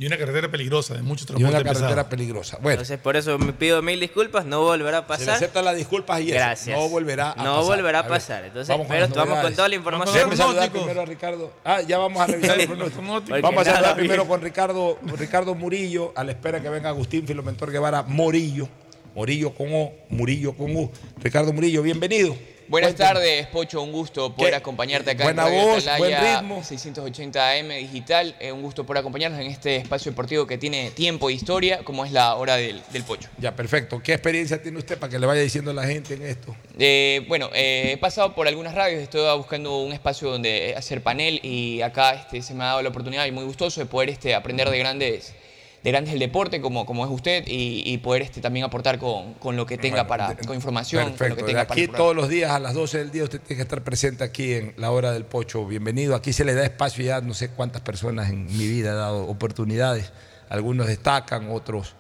Y 0.01 0.07
una 0.07 0.17
carretera 0.17 0.51
peligrosa, 0.51 0.95
de 0.95 1.03
mucho 1.03 1.25
Y 1.25 1.27
transporte 1.27 1.55
una 1.57 1.63
carretera 1.63 1.89
pesado. 1.91 2.09
peligrosa. 2.09 2.57
Bueno, 2.63 2.73
Entonces, 2.81 2.99
por 2.99 3.17
eso 3.17 3.39
me 3.39 3.53
pido 3.53 3.83
mil 3.83 4.01
disculpas, 4.01 4.47
no 4.47 4.63
volverá 4.63 4.99
a 4.99 5.01
se 5.03 5.05
le 5.05 5.09
pasar. 5.19 5.35
aceptan 5.37 5.65
las 5.67 5.77
disculpas 5.77 6.21
y 6.23 6.31
eso. 6.31 6.35
Gracias. 6.37 6.79
No 6.79 6.89
volverá 6.89 7.33
a 7.33 7.37
No 7.45 7.57
pasar. 7.57 7.65
volverá 7.77 7.99
a 7.99 8.09
pasar. 8.09 8.45
Entonces, 8.47 8.69
vamos 8.71 8.87
con 8.87 8.97
pero 8.97 9.07
las 9.09 9.15
vamos 9.15 9.39
con 9.45 9.55
toda 9.55 9.69
la 9.69 9.75
información. 9.75 10.15
Déjame 10.17 10.37
saludar 10.37 10.55
Pronósticos. 10.71 10.81
primero 10.83 11.01
a 11.03 11.05
Ricardo. 11.05 11.53
Ah, 11.65 11.83
ya 11.83 11.99
vamos 11.99 12.23
a 12.23 12.27
revisar 12.27 12.59
el 12.59 12.67
pronóstico. 12.67 13.03
Vamos 13.43 13.67
a 13.69 13.73
saludar 13.75 13.95
primero 13.97 14.27
con 14.27 14.41
Ricardo, 14.41 14.99
Ricardo 15.19 15.55
Murillo, 15.55 16.13
a 16.17 16.25
la 16.25 16.33
espera 16.33 16.63
que 16.63 16.71
venga 16.71 16.89
Agustín 16.89 17.27
Filomentor 17.27 17.71
Guevara 17.71 18.03
Morillo. 18.03 18.69
Morillo 19.15 19.53
con 19.55 19.67
O, 19.71 19.93
Murillo 20.09 20.55
con 20.55 20.75
U. 20.77 20.91
Ricardo 21.23 21.53
Murillo, 21.53 21.83
bienvenido. 21.83 22.35
Buenas 22.71 22.95
Cuéntame. 22.95 23.15
tardes, 23.15 23.47
Pocho. 23.49 23.83
Un 23.83 23.91
gusto 23.91 24.33
poder 24.33 24.53
¿Qué? 24.53 24.57
acompañarte 24.59 25.11
acá 25.11 25.25
Buena 25.25 25.43
en 25.43 25.49
Radio 25.49 25.67
voz, 25.67 25.85
buen 25.99 26.15
Atalaya 26.15 26.41
ritmo. 26.41 26.63
680 26.63 27.51
AM 27.51 27.69
Digital. 27.71 28.37
Eh, 28.39 28.53
un 28.53 28.63
gusto 28.63 28.87
poder 28.87 29.01
acompañarnos 29.01 29.41
en 29.41 29.49
este 29.49 29.75
espacio 29.75 30.13
deportivo 30.13 30.47
que 30.47 30.57
tiene 30.57 30.93
tiempo 30.93 31.29
e 31.29 31.33
historia, 31.33 31.83
como 31.83 32.05
es 32.05 32.13
la 32.13 32.37
hora 32.37 32.55
del, 32.55 32.81
del 32.93 33.03
Pocho. 33.03 33.29
Ya, 33.39 33.57
perfecto. 33.57 34.01
¿Qué 34.01 34.13
experiencia 34.13 34.63
tiene 34.63 34.79
usted 34.79 34.99
para 35.01 35.11
que 35.11 35.19
le 35.19 35.27
vaya 35.27 35.41
diciendo 35.41 35.73
a 35.73 35.75
la 35.75 35.85
gente 35.85 36.15
en 36.15 36.23
esto? 36.23 36.55
Eh, 36.79 37.25
bueno, 37.27 37.51
eh, 37.55 37.91
he 37.95 37.97
pasado 37.97 38.37
por 38.37 38.47
algunas 38.47 38.73
radios, 38.73 39.03
estoy 39.03 39.37
buscando 39.37 39.79
un 39.79 39.93
espacio 39.93 40.31
donde 40.31 40.77
hacer 40.77 41.03
panel 41.03 41.41
y 41.43 41.83
acá 41.83 42.15
este, 42.15 42.41
se 42.41 42.55
me 42.55 42.63
ha 42.63 42.69
dado 42.69 42.83
la 42.83 42.91
oportunidad 42.91 43.27
y 43.27 43.33
muy 43.33 43.43
gustoso 43.43 43.81
de 43.81 43.87
poder 43.87 44.11
este, 44.11 44.33
aprender 44.33 44.71
de 44.71 44.79
grandes 44.79 45.35
de 45.83 45.91
grandes 45.91 46.13
del 46.13 46.21
deporte 46.21 46.61
como, 46.61 46.85
como 46.85 47.05
es 47.05 47.11
usted 47.11 47.45
y, 47.47 47.83
y 47.87 47.99
poder 47.99 48.23
este, 48.23 48.41
también 48.41 48.67
aportar 48.67 48.99
con, 48.99 49.35
con 49.35 49.57
lo 49.57 49.65
que 49.65 49.79
tenga 49.79 50.07
para 50.07 50.37
con 50.37 50.55
información, 50.55 51.15
con 51.17 51.31
lo 51.31 51.37
que 51.37 51.43
tenga 51.43 51.63
Aquí 51.63 51.89
todos 51.89 52.15
los 52.15 52.29
días 52.29 52.51
a 52.51 52.59
las 52.59 52.75
12 52.75 52.99
del 52.99 53.11
día 53.11 53.25
usted 53.25 53.41
tiene 53.41 53.57
que 53.57 53.63
estar 53.63 53.83
presente 53.83 54.25
aquí 54.25 54.53
en 54.55 54.75
la 54.77 54.91
hora 54.91 55.13
del 55.13 55.25
pocho. 55.25 55.67
Bienvenido. 55.67 56.15
Aquí 56.15 56.33
se 56.33 56.45
le 56.45 56.55
da 56.55 56.65
espacio 56.65 57.05
ya 57.05 57.21
no 57.21 57.33
sé 57.33 57.51
cuántas 57.51 57.83
personas 57.83 58.31
en 58.31 58.45
mi 58.47 58.67
vida 58.67 58.91
he 58.91 58.95
dado 58.95 59.27
oportunidades. 59.27 60.13
Algunos 60.51 60.87
destacan, 60.87 61.51
otros 61.51 61.95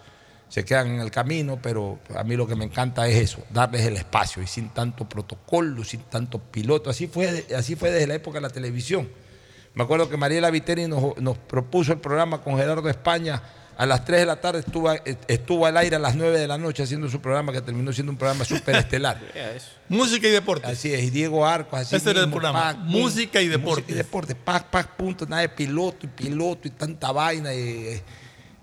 se 0.48 0.64
quedan 0.64 0.88
en 0.88 1.00
el 1.00 1.12
camino, 1.12 1.60
pero 1.62 2.00
a 2.14 2.24
mí 2.24 2.36
lo 2.36 2.46
que 2.46 2.56
me 2.56 2.64
encanta 2.64 3.06
es 3.06 3.16
eso, 3.16 3.38
darles 3.50 3.86
el 3.86 3.96
espacio 3.96 4.42
y 4.42 4.48
sin 4.48 4.70
tanto 4.70 5.08
protocolo, 5.08 5.84
sin 5.84 6.00
tanto 6.00 6.40
piloto. 6.40 6.90
Así 6.90 7.06
fue, 7.06 7.46
así 7.56 7.76
fue 7.76 7.92
desde 7.92 8.08
la 8.08 8.14
época 8.14 8.38
de 8.38 8.42
la 8.42 8.50
televisión. 8.50 9.08
Me 9.74 9.84
acuerdo 9.84 10.10
que 10.10 10.16
Mariela 10.16 10.50
Viteri 10.50 10.88
nos, 10.88 11.16
nos 11.18 11.38
propuso 11.38 11.92
el 11.92 12.00
programa 12.00 12.42
con 12.42 12.56
Gerardo 12.56 12.88
España. 12.88 13.40
A 13.80 13.86
las 13.86 14.04
3 14.04 14.20
de 14.20 14.26
la 14.26 14.36
tarde 14.36 14.60
estuvo, 14.60 14.92
estuvo 15.26 15.64
al 15.64 15.74
aire 15.78 15.96
a 15.96 15.98
las 15.98 16.14
9 16.14 16.38
de 16.38 16.46
la 16.46 16.58
noche 16.58 16.82
haciendo 16.82 17.08
su 17.08 17.18
programa 17.22 17.50
que 17.50 17.62
terminó 17.62 17.90
siendo 17.94 18.12
un 18.12 18.18
programa 18.18 18.44
súper 18.44 18.76
estelar. 18.76 19.18
Música 19.88 20.28
y 20.28 20.30
deporte. 20.30 20.66
Así 20.66 20.92
es, 20.92 21.02
y 21.04 21.08
Diego 21.08 21.46
Arcos, 21.46 21.80
así 21.80 21.96
Ese 21.96 22.10
era 22.10 22.20
el 22.20 22.26
mismo, 22.26 22.42
programa. 22.42 22.74
pac, 22.74 22.76
Música 22.76 23.40
y 23.40 23.48
deporte. 23.48 23.80
Música 23.80 23.92
y 23.92 23.96
deporte, 23.96 24.34
pac, 24.34 24.66
pac, 24.66 24.96
punto, 24.96 25.24
nada 25.24 25.40
de 25.40 25.48
piloto 25.48 26.04
y 26.04 26.08
piloto 26.10 26.68
y 26.68 26.72
tanta 26.72 27.10
vaina. 27.10 27.54
y, 27.54 27.58
eh, 27.58 28.02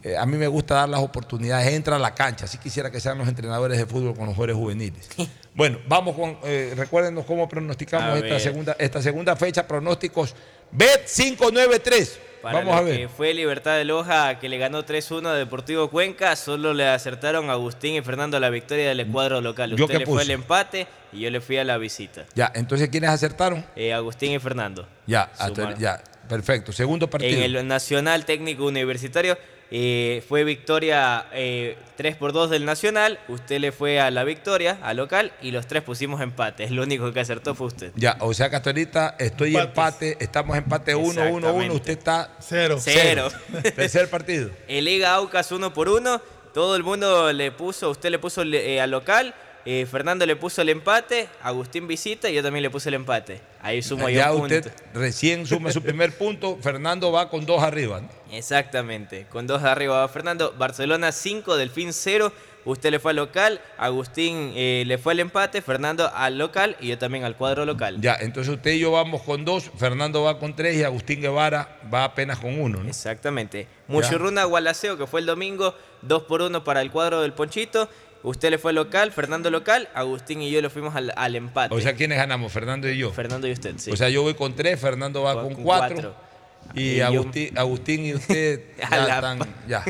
eh, 0.04 0.16
a 0.16 0.28
mí 0.28 0.38
me 0.38 0.48
gusta 0.48 0.76
dar 0.76 0.90
las 0.90 1.00
oportunidades, 1.00 1.68
entra 1.74 1.96
a 1.96 2.00
la 2.00 2.14
cancha, 2.14 2.46
así 2.46 2.60
quisiera 2.60 2.92
que 2.92 3.00
sean 3.00 3.18
los 3.18 3.28
entrenadores 3.28 3.80
de 3.80 3.88
fútbol 3.88 4.16
con 4.16 4.28
los 4.28 4.36
jugadores 4.36 4.56
juveniles. 4.56 5.10
bueno, 5.56 5.80
vamos 5.88 6.16
con, 6.16 6.38
eh, 6.44 6.76
recuérdenos 6.78 7.26
cómo 7.26 7.50
pronosticamos 7.50 8.20
esta 8.20 8.40
segunda, 8.40 8.76
esta 8.78 9.02
segunda 9.02 9.36
fecha, 9.36 9.68
pronósticos 9.68 10.36
Bet 10.72 11.08
593. 11.08 12.20
Para 12.42 12.60
Vamos 12.60 12.76
lo 12.76 12.80
a 12.80 12.84
ver. 12.84 12.98
que 12.98 13.08
fue 13.10 13.34
Libertad 13.34 13.76
de 13.78 13.86
Loja, 13.86 14.40
que 14.40 14.48
le 14.48 14.58
ganó 14.58 14.86
3-1 14.86 15.28
a 15.28 15.34
Deportivo 15.34 15.90
Cuenca, 15.90 16.36
solo 16.36 16.74
le 16.74 16.88
acertaron 16.88 17.50
a 17.50 17.54
Agustín 17.54 17.96
y 17.96 18.02
Fernando 18.02 18.40
la 18.40 18.50
victoria 18.50 18.90
del 18.94 19.08
cuadro 19.08 19.42
local. 19.42 19.76
¿Yo 19.76 19.86
Usted 19.86 20.00
le 20.00 20.06
fue 20.06 20.14
puse? 20.16 20.24
el 20.26 20.32
empate 20.32 20.88
y 21.12 21.22
yo 21.22 21.30
le 21.32 21.42
fui 21.42 21.58
a 21.58 21.64
la 21.64 21.78
visita. 21.78 22.26
Ya, 22.36 22.52
entonces 22.56 22.90
¿quiénes 22.90 23.10
acertaron? 23.10 23.66
Eh, 23.76 23.92
Agustín 23.94 24.32
y 24.34 24.40
Fernando. 24.40 24.88
Ya, 25.08 25.32
hasta- 25.38 25.76
ya, 25.78 26.02
perfecto. 26.30 26.72
Segundo 26.72 27.10
partido. 27.10 27.38
En 27.44 27.56
el 27.56 27.68
Nacional 27.68 28.24
Técnico 28.26 28.66
Universitario 28.66 29.38
eh, 29.70 30.24
fue 30.28 30.44
victoria 30.44 31.28
eh, 31.34 31.78
3 31.98 32.16
por 32.16 32.32
2 32.32 32.50
del 32.50 32.66
Nacional. 32.66 33.20
Usted 33.28 33.60
le 33.60 33.72
fue 33.72 34.00
a 34.00 34.12
la 34.12 34.24
victoria, 34.24 34.78
al 34.82 34.98
local, 34.98 35.34
y 35.42 35.52
los 35.52 35.68
tres 35.68 35.84
pusimos 35.84 36.22
empate. 36.22 36.66
El 36.66 36.80
único 36.80 37.12
que 37.12 37.20
acertó 37.20 37.56
fue 37.56 37.68
usted. 37.68 37.92
Ya, 37.96 38.18
o 38.20 38.34
sea 38.34 38.50
que 38.50 38.56
hasta 38.56 38.70
ahorita 38.70 39.16
estoy 39.20 39.58
empate, 39.58 40.18
estamos 40.20 40.58
empate 40.58 40.96
1, 40.96 41.08
1, 41.08 41.22
1, 41.22 41.38
Exactamente. 41.38 41.76
usted 41.76 41.98
está 41.98 42.36
Cero. 42.40 42.78
Cero. 42.80 43.30
Tercer 43.76 44.10
partido. 44.10 44.50
El 44.68 44.86
Liga 44.86 45.14
Aucas 45.16 45.52
uno 45.52 45.74
por 45.74 45.90
uno. 45.90 46.22
Todo 46.54 46.76
el 46.76 46.84
mundo 46.84 47.32
le 47.34 47.52
puso, 47.52 47.92
usted 47.92 48.10
le 48.10 48.18
puso 48.18 48.42
eh, 48.42 48.82
al 48.82 48.90
local, 48.90 49.36
eh, 49.70 49.86
Fernando 49.86 50.26
le 50.26 50.38
puso 50.38 50.62
el 50.62 50.70
empate, 50.70 51.28
Agustín 51.42 51.90
visita 51.90 52.30
y 52.30 52.36
yo 52.36 52.42
también 52.42 52.64
le 52.64 52.70
puse 52.70 52.88
el 52.88 52.96
empate. 52.96 53.42
Ahí 53.62 53.82
sumo 53.82 54.08
yo 54.08 54.16
ya 54.16 54.32
usted 54.32 54.64
punto. 54.64 54.80
recién 54.94 55.46
suma 55.46 55.74
su 55.74 55.82
primer 55.82 56.14
punto, 56.18 56.58
Fernando 56.62 57.12
va 57.12 57.30
con 57.30 57.46
dos 57.46 57.62
arriba. 57.62 58.00
¿no? 58.00 58.08
Exactamente. 58.32 59.26
Con 59.30 59.46
dos 59.46 59.64
arriba 59.64 60.00
va 60.00 60.08
Fernando. 60.08 60.54
Barcelona 60.58 61.12
5, 61.12 61.58
Delfín 61.58 61.92
0. 61.92 62.32
Usted 62.64 62.92
le 62.92 63.00
fue 63.00 63.12
al 63.12 63.18
local, 63.18 63.62
Agustín 63.78 64.54
eh, 64.56 64.84
le 64.86 64.98
fue 64.98 65.14
al 65.14 65.22
empate, 65.22 65.62
Fernando 65.62 66.12
al 66.14 66.38
local 66.38 66.76
y 66.82 66.88
yo 66.88 66.98
también 66.98 67.24
al 67.24 67.36
cuadro 67.38 67.66
local. 67.66 68.00
Ya, 68.02 68.18
entonces 68.20 68.54
usted 68.54 68.72
y 68.72 68.80
yo 68.80 68.92
vamos 68.92 69.22
con 69.22 69.46
dos, 69.46 69.72
Fernando 69.78 70.24
va 70.24 70.38
con 70.38 70.54
tres 70.54 70.76
y 70.76 70.84
Agustín 70.84 71.22
Guevara 71.22 71.80
va 71.94 72.04
apenas 72.04 72.40
con 72.40 72.60
uno. 72.60 72.84
¿no? 72.84 72.90
Exactamente. 72.90 73.68
Muchurruna 73.88 74.44
Gualaceo, 74.44 74.98
que 74.98 75.08
fue 75.08 75.22
el 75.22 75.26
domingo, 75.26 75.76
2 76.02 76.24
por 76.24 76.42
1 76.42 76.64
para 76.64 76.82
el 76.82 76.92
cuadro 76.92 77.22
del 77.22 77.34
Ponchito. 77.34 77.90
Usted 78.24 78.50
le 78.50 78.58
fue 78.58 78.72
al 78.72 78.76
local, 78.76 79.12
Fernando 79.12 79.50
local, 79.50 79.88
Agustín 79.94 80.42
y 80.42 80.50
yo 80.52 80.62
le 80.62 80.70
fuimos 80.70 80.96
al, 80.96 81.14
al 81.16 81.36
empate. 81.36 81.74
O 81.74 81.80
sea, 81.80 81.94
¿quiénes 81.94 82.18
ganamos? 82.18 82.52
Fernando 82.52 82.90
y 82.90 82.98
yo. 82.98 83.12
Fernando 83.12 83.48
y 83.48 83.52
usted, 83.54 83.76
sí. 83.78 83.92
O 83.92 83.96
sea, 83.96 84.10
yo 84.10 84.22
voy 84.24 84.34
con 84.34 84.56
tres, 84.56 84.80
Fernando 84.80 85.22
va 85.24 85.34
con, 85.42 85.54
con 85.54 85.64
cuatro. 85.64 85.96
cuatro. 85.96 86.28
Y 86.74 86.82
Y 86.82 86.98
yo- 86.98 87.24
Agustín, 87.56 88.06
y 88.06 88.14
usted 88.16 88.62
A 88.84 88.90
ya 89.08 89.16
están. 89.16 89.40
Ya. 89.68 89.86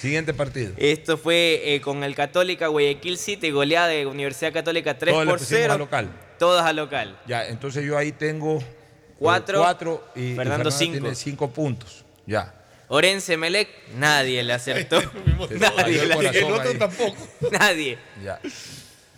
Siguiente 0.00 0.34
partido. 0.34 0.72
Esto 0.76 1.16
fue 1.16 1.62
eh, 1.74 1.80
con 1.80 2.04
el 2.04 2.14
Católica 2.14 2.66
Guayaquil 2.66 3.16
City, 3.16 3.50
goleada 3.50 3.86
de 3.88 4.04
Universidad 4.06 4.52
Católica 4.52 4.98
3 4.98 5.12
Todos 5.14 5.24
le 5.24 5.30
por 5.30 5.38
pusimos 5.38 5.60
0. 5.62 5.72
al 5.72 5.78
local. 5.78 6.08
Todas 6.38 6.66
al 6.66 6.76
local. 6.76 7.18
Ya, 7.26 7.46
entonces 7.46 7.84
yo 7.84 7.96
ahí 7.96 8.12
tengo 8.12 8.58
eh, 8.58 8.64
Cuatro, 9.18 9.58
cuatro 9.60 10.04
y 10.14 10.34
Fernando 10.34 10.70
tiene 10.70 11.14
cinco 11.14 11.50
puntos. 11.50 12.04
Ya. 12.26 12.54
Orense 12.92 13.36
Melec, 13.36 13.68
nadie 13.96 14.42
le 14.42 14.52
acertó. 14.52 15.00
Nadie 15.60 16.02
el 16.02 16.08
le 16.08 16.28
acertó. 16.28 16.60
ahí. 16.60 16.76
tampoco. 16.76 17.16
Nadie. 17.52 17.98
Ya. 18.24 18.40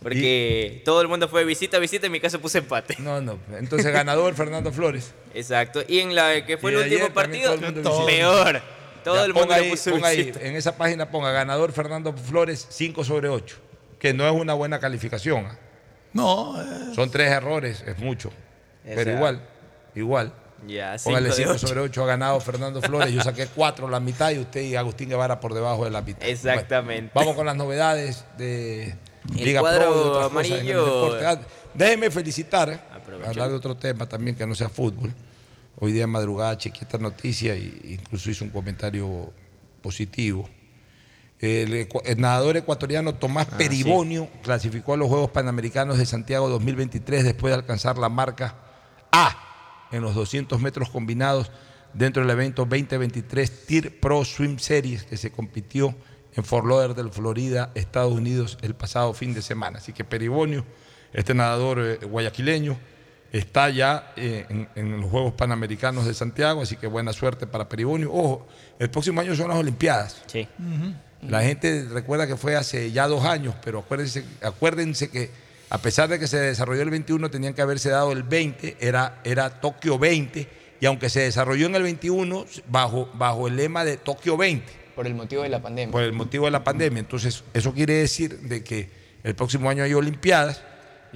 Porque 0.03 0.83
todo 0.85 1.01
el 1.01 1.09
mundo 1.09 1.27
fue 1.27 1.47
visita, 1.47 1.79
visita, 1.79 2.05
en 2.05 2.13
mi 2.13 2.21
caso 2.21 2.39
puse 2.39 2.59
empate. 2.59 2.97
No, 2.99 3.23
no. 3.23 3.39
Entonces 3.59 3.91
ganador 3.91 4.35
Fernando 4.35 4.73
Flores. 4.73 5.15
Exacto. 5.35 5.83
Y 5.89 6.01
en 6.01 6.15
la 6.15 6.45
que 6.45 6.59
fue 6.59 6.73
Y 6.73 6.75
el 6.75 6.83
ayer 6.83 6.93
último 6.99 7.15
partido, 7.15 7.59
todo 7.83 8.01
el 8.01 8.15
peor. 8.15 8.61
Todo 9.03 9.15
Ya, 9.17 9.25
el 9.25 9.33
mundo 9.33 9.57
le 9.57 9.71
puso 9.71 9.91
ponga 9.91 10.09
ahí, 10.09 10.33
en 10.39 10.55
esa 10.55 10.77
página 10.77 11.11
ponga 11.11 11.33
ganador 11.33 11.73
Fernando 11.73 12.13
Flores 12.13 12.67
5 12.69 13.05
sobre 13.05 13.31
8, 13.31 13.57
que 13.99 14.13
no 14.13 14.27
es 14.29 14.35
una 14.35 14.53
buena 14.53 14.81
calificación. 14.81 15.47
¿ah? 15.47 15.59
No, 16.13 16.61
eh, 16.61 16.95
Son 16.95 17.11
tres 17.11 17.33
errores, 17.33 17.83
es 17.87 17.99
mucho. 17.99 18.31
Pero 18.85 19.13
igual, 19.13 19.43
igual. 19.95 20.35
Ya, 20.67 20.97
Póngale 21.03 21.33
5 21.33 21.37
cinco 21.37 21.49
de 21.51 21.57
ocho. 21.57 21.67
sobre 21.67 21.81
8 21.81 22.03
ha 22.05 22.07
ganado 22.07 22.41
Fernando 22.41 22.81
Flores. 22.81 23.13
Yo 23.13 23.21
saqué 23.23 23.47
4 23.49 23.89
la 23.89 23.99
mitad 24.01 24.31
y 24.31 24.39
usted 24.39 24.63
y 24.63 24.77
Agustín 24.77 25.09
Guevara 25.09 25.41
por 25.41 25.55
debajo 25.55 25.85
de 25.85 25.91
la 25.91 26.03
mitad. 26.03 26.23
Exactamente. 26.29 27.11
Bueno, 27.15 27.27
vamos 27.27 27.35
con 27.37 27.47
las 27.47 27.57
novedades 27.57 28.25
de 28.39 28.95
El 29.37 29.45
Liga 29.45 29.61
cuadro 29.61 29.81
Pro 29.93 30.19
el 30.21 30.27
amarillo. 30.27 30.85
deporte. 30.85 31.27
Ah, 31.27 31.41
Déjeme 31.75 32.11
felicitar, 32.11 32.69
eh, 32.71 32.79
Aprovechando. 32.95 33.29
hablar 33.31 33.49
de 33.49 33.55
otro 33.57 33.77
tema 33.77 34.07
también 34.07 34.37
que 34.37 34.47
no 34.47 34.55
sea 34.55 34.69
fútbol. 34.69 35.13
Hoy 35.81 35.91
día 35.93 36.05
en 36.05 36.11
madrugada 36.11 36.57
chequeé 36.59 36.83
esta 36.83 36.99
noticia 36.99 37.55
e 37.55 37.73
incluso 37.99 38.31
hizo 38.31 38.45
un 38.45 38.51
comentario 38.51 39.33
positivo. 39.81 40.49
El 41.41 41.89
nadador 42.19 42.57
ecuatoriano 42.57 43.15
Tomás 43.17 43.49
Ah, 43.51 43.57
Peribonio 43.59 44.29
clasificó 44.45 44.95
a 44.95 44.97
los 44.97 45.09
Juegos 45.09 45.31
Panamericanos 45.33 45.99
de 45.99 46.07
Santiago 46.07 46.49
2023 46.49 47.25
después 47.25 47.51
de 47.51 47.57
alcanzar 47.57 47.99
la 47.99 48.09
marca 48.09 48.55
A 49.11 49.52
en 49.93 50.03
los 50.03 50.15
200 50.15 50.61
metros 50.61 50.91
combinados 50.91 51.51
dentro 51.95 52.23
del 52.23 52.31
evento 52.31 52.65
2023 52.65 53.67
TIR 53.67 54.01
Pro 54.01 54.25
Swim 54.25 54.59
Series 54.59 55.05
que 55.05 55.17
se 55.17 55.31
compitió 55.31 55.95
en 56.35 56.45
Fort 56.45 56.67
Lauderdale, 56.67 57.11
Florida, 57.11 57.71
Estados 57.75 58.13
Unidos, 58.13 58.59
el 58.63 58.75
pasado 58.75 59.13
fin 59.13 59.35
de 59.35 59.43
semana. 59.43 59.79
Así 59.79 59.93
que 59.93 60.05
Peribonio, 60.05 60.65
este 61.13 61.35
nadador 61.35 61.81
eh, 61.81 61.97
guayaquileño, 62.05 62.79
está 63.33 63.71
ya 63.71 64.13
eh, 64.17 64.47
en, 64.49 64.69
en 64.75 65.01
los 65.01 65.11
Juegos 65.11 65.35
Panamericanos 65.35 66.07
de 66.07 66.15
Santiago, 66.15 66.63
así 66.63 66.77
que 66.77 66.87
buena 66.87 67.13
suerte 67.13 67.47
para 67.47 67.69
Peribonio. 67.69 68.13
Ojo, 68.13 68.47
el 68.79 68.91
próximo 68.91 69.21
año 69.21 69.35
son 69.35 69.49
las 69.49 69.59
Olimpiadas. 69.59 70.23
Sí. 70.27 70.49
La 71.23 71.43
gente 71.43 71.87
recuerda 71.91 72.27
que 72.27 72.37
fue 72.37 72.57
hace 72.57 72.91
ya 72.91 73.07
dos 73.07 73.25
años, 73.25 73.55
pero 73.65 73.81
acuérdense, 73.81 74.25
acuérdense 74.43 75.09
que 75.09 75.31
a 75.73 75.79
pesar 75.79 76.07
de 76.11 76.19
que 76.19 76.27
se 76.27 76.39
desarrolló 76.39 76.83
el 76.83 76.91
21, 76.91 77.31
tenían 77.31 77.55
que 77.55 77.63
haberse 77.63 77.89
dado 77.89 78.13
el 78.13 78.25
20, 78.25 78.77
era, 78.79 79.23
era 79.25 79.59
Tokio 79.59 79.99
20, 79.99 80.47
y 80.79 80.85
aunque 80.85 81.09
se 81.09 81.21
desarrolló 81.21 81.65
en 81.65 81.75
el 81.75 81.83
21, 81.83 82.45
bajo, 82.69 83.09
bajo 83.15 83.49
el 83.49 83.57
lema 83.57 83.83
de 83.83 83.97
Tokio 83.97 84.37
20, 84.37 84.71
Por 84.95 85.07
el 85.07 85.15
motivo 85.15 85.43
de 85.45 85.49
la 85.49 85.63
pandemia. 85.63 85.91
por 85.91 86.03
el 86.03 86.13
motivo 86.13 86.45
de 86.45 86.51
la 86.51 86.63
pandemia. 86.63 87.01
Entonces, 87.01 87.43
eso 87.55 87.73
quiere 87.73 87.95
decir 87.95 88.39
de 88.41 88.63
que 88.63 88.91
el 89.25 89.35
próximo 89.35 89.71
año 89.71 89.83
hay 89.83 89.95
Olimpiadas, 89.95 90.63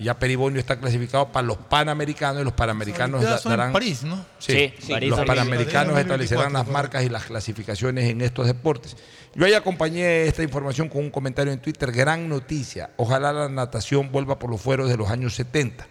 ya 0.05 0.19
Peribonio 0.19 0.61
está 0.61 0.79
clasificado 0.79 1.33
para 1.33 1.47
los 1.47 1.57
Panamericanos, 1.57 2.43
y 2.43 2.45
los 2.45 2.53
Panamericanos 2.53 3.23
son 3.41 3.53
en 3.53 3.59
darán... 3.59 3.73
París, 3.73 4.03
¿no? 4.03 4.17
Sí, 4.39 4.53
Sí, 4.53 4.75
sí, 4.79 4.93
París 4.93 5.11
los 5.11 5.19
2024. 5.19 5.27
Panamericanos 5.27 5.99
establecerán 5.99 6.53
las 6.53 6.67
2024, 6.67 6.73
marcas 6.73 7.05
y 7.05 7.09
las 7.09 7.25
clasificaciones 7.25 8.11
en 8.11 8.21
estos 8.21 8.47
deportes. 8.47 8.97
Yo 9.35 9.45
ahí 9.45 9.55
acompañé 9.55 10.25
esta 10.25 10.43
información 10.43 10.89
con 10.89 11.03
un 11.03 11.11
comentario 11.11 11.53
en 11.53 11.61
Twitter, 11.61 11.93
gran 11.93 12.29
noticia. 12.29 12.91
Ojalá 12.97 13.33
la 13.33 13.49
natación 13.49 14.11
vuelva 14.13 14.39
por 14.39 14.51
los 14.51 14.61
fueros 14.61 14.89
de 14.89 14.97
los 14.97 15.11
años 15.11 15.35
70, 15.35 15.87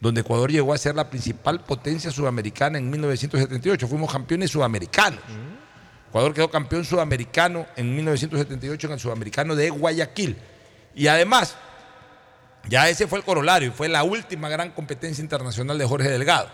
donde 0.00 0.20
Ecuador 0.20 0.50
llegó 0.50 0.72
a 0.72 0.78
ser 0.78 0.94
la 0.94 1.08
principal 1.10 1.60
potencia 1.64 2.10
sudamericana 2.10 2.78
en 2.78 2.90
1978. 2.90 3.86
Fuimos 3.86 4.12
campeones 4.12 4.50
sudamericanos. 4.50 5.20
Ecuador 6.08 6.32
quedó 6.32 6.50
campeón 6.50 6.84
sudamericano 6.84 7.66
en 7.76 7.94
1978 7.94 8.86
en 8.86 8.92
el 8.94 9.00
sudamericano 9.00 9.54
de 9.54 9.70
Guayaquil. 9.70 10.36
Y 10.94 11.06
además, 11.06 11.56
Ya 12.68 12.88
ese 12.88 13.06
fue 13.06 13.18
el 13.18 13.24
corolario, 13.24 13.72
fue 13.72 13.88
la 13.88 14.02
última 14.02 14.48
gran 14.48 14.70
competencia 14.70 15.22
internacional 15.22 15.78
de 15.78 15.86
Jorge 15.86 16.08
Delgado. 16.08 16.48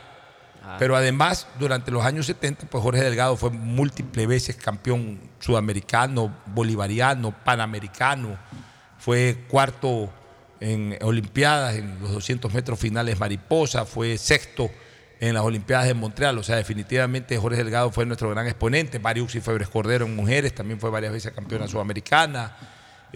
Ah. 0.62 0.76
Pero 0.78 0.96
además, 0.96 1.46
durante 1.58 1.90
los 1.90 2.04
años 2.04 2.26
70, 2.26 2.66
pues 2.66 2.82
Jorge 2.82 3.02
Delgado 3.02 3.36
fue 3.36 3.50
múltiples 3.50 4.26
veces 4.26 4.56
campeón 4.56 5.20
sudamericano, 5.40 6.34
bolivariano, 6.46 7.34
panamericano. 7.44 8.38
Fue 8.98 9.44
cuarto 9.48 10.10
en 10.60 10.96
Olimpiadas, 11.02 11.74
en 11.74 12.00
los 12.00 12.12
200 12.12 12.52
metros 12.54 12.78
finales 12.78 13.18
mariposa, 13.18 13.84
fue 13.84 14.16
sexto 14.16 14.70
en 15.20 15.34
las 15.34 15.42
Olimpiadas 15.42 15.86
de 15.86 15.94
Montreal. 15.94 16.38
O 16.38 16.42
sea, 16.42 16.56
definitivamente 16.56 17.36
Jorge 17.36 17.58
Delgado 17.58 17.90
fue 17.90 18.06
nuestro 18.06 18.30
gran 18.30 18.46
exponente. 18.46 18.98
Marius 18.98 19.34
y 19.34 19.40
Febres 19.40 19.68
Cordero 19.68 20.06
en 20.06 20.16
mujeres, 20.16 20.54
también 20.54 20.80
fue 20.80 20.90
varias 20.90 21.12
veces 21.12 21.32
campeona 21.32 21.68
sudamericana. 21.68 22.56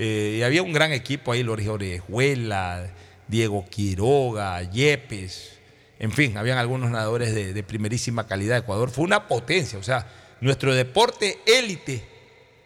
Eh, 0.00 0.36
y 0.38 0.42
había 0.42 0.62
un 0.62 0.72
gran 0.72 0.92
equipo 0.92 1.32
ahí, 1.32 1.42
Loris 1.42 1.66
Orejuela, 1.66 2.88
Diego 3.26 3.66
Quiroga, 3.68 4.62
Yepes. 4.62 5.58
En 5.98 6.12
fin, 6.12 6.36
habían 6.38 6.56
algunos 6.56 6.88
nadadores 6.90 7.34
de, 7.34 7.52
de 7.52 7.62
primerísima 7.64 8.28
calidad. 8.28 8.58
Ecuador 8.58 8.90
fue 8.90 9.02
una 9.04 9.26
potencia. 9.26 9.76
O 9.76 9.82
sea, 9.82 10.06
nuestro 10.40 10.72
deporte 10.72 11.40
élite, 11.46 12.04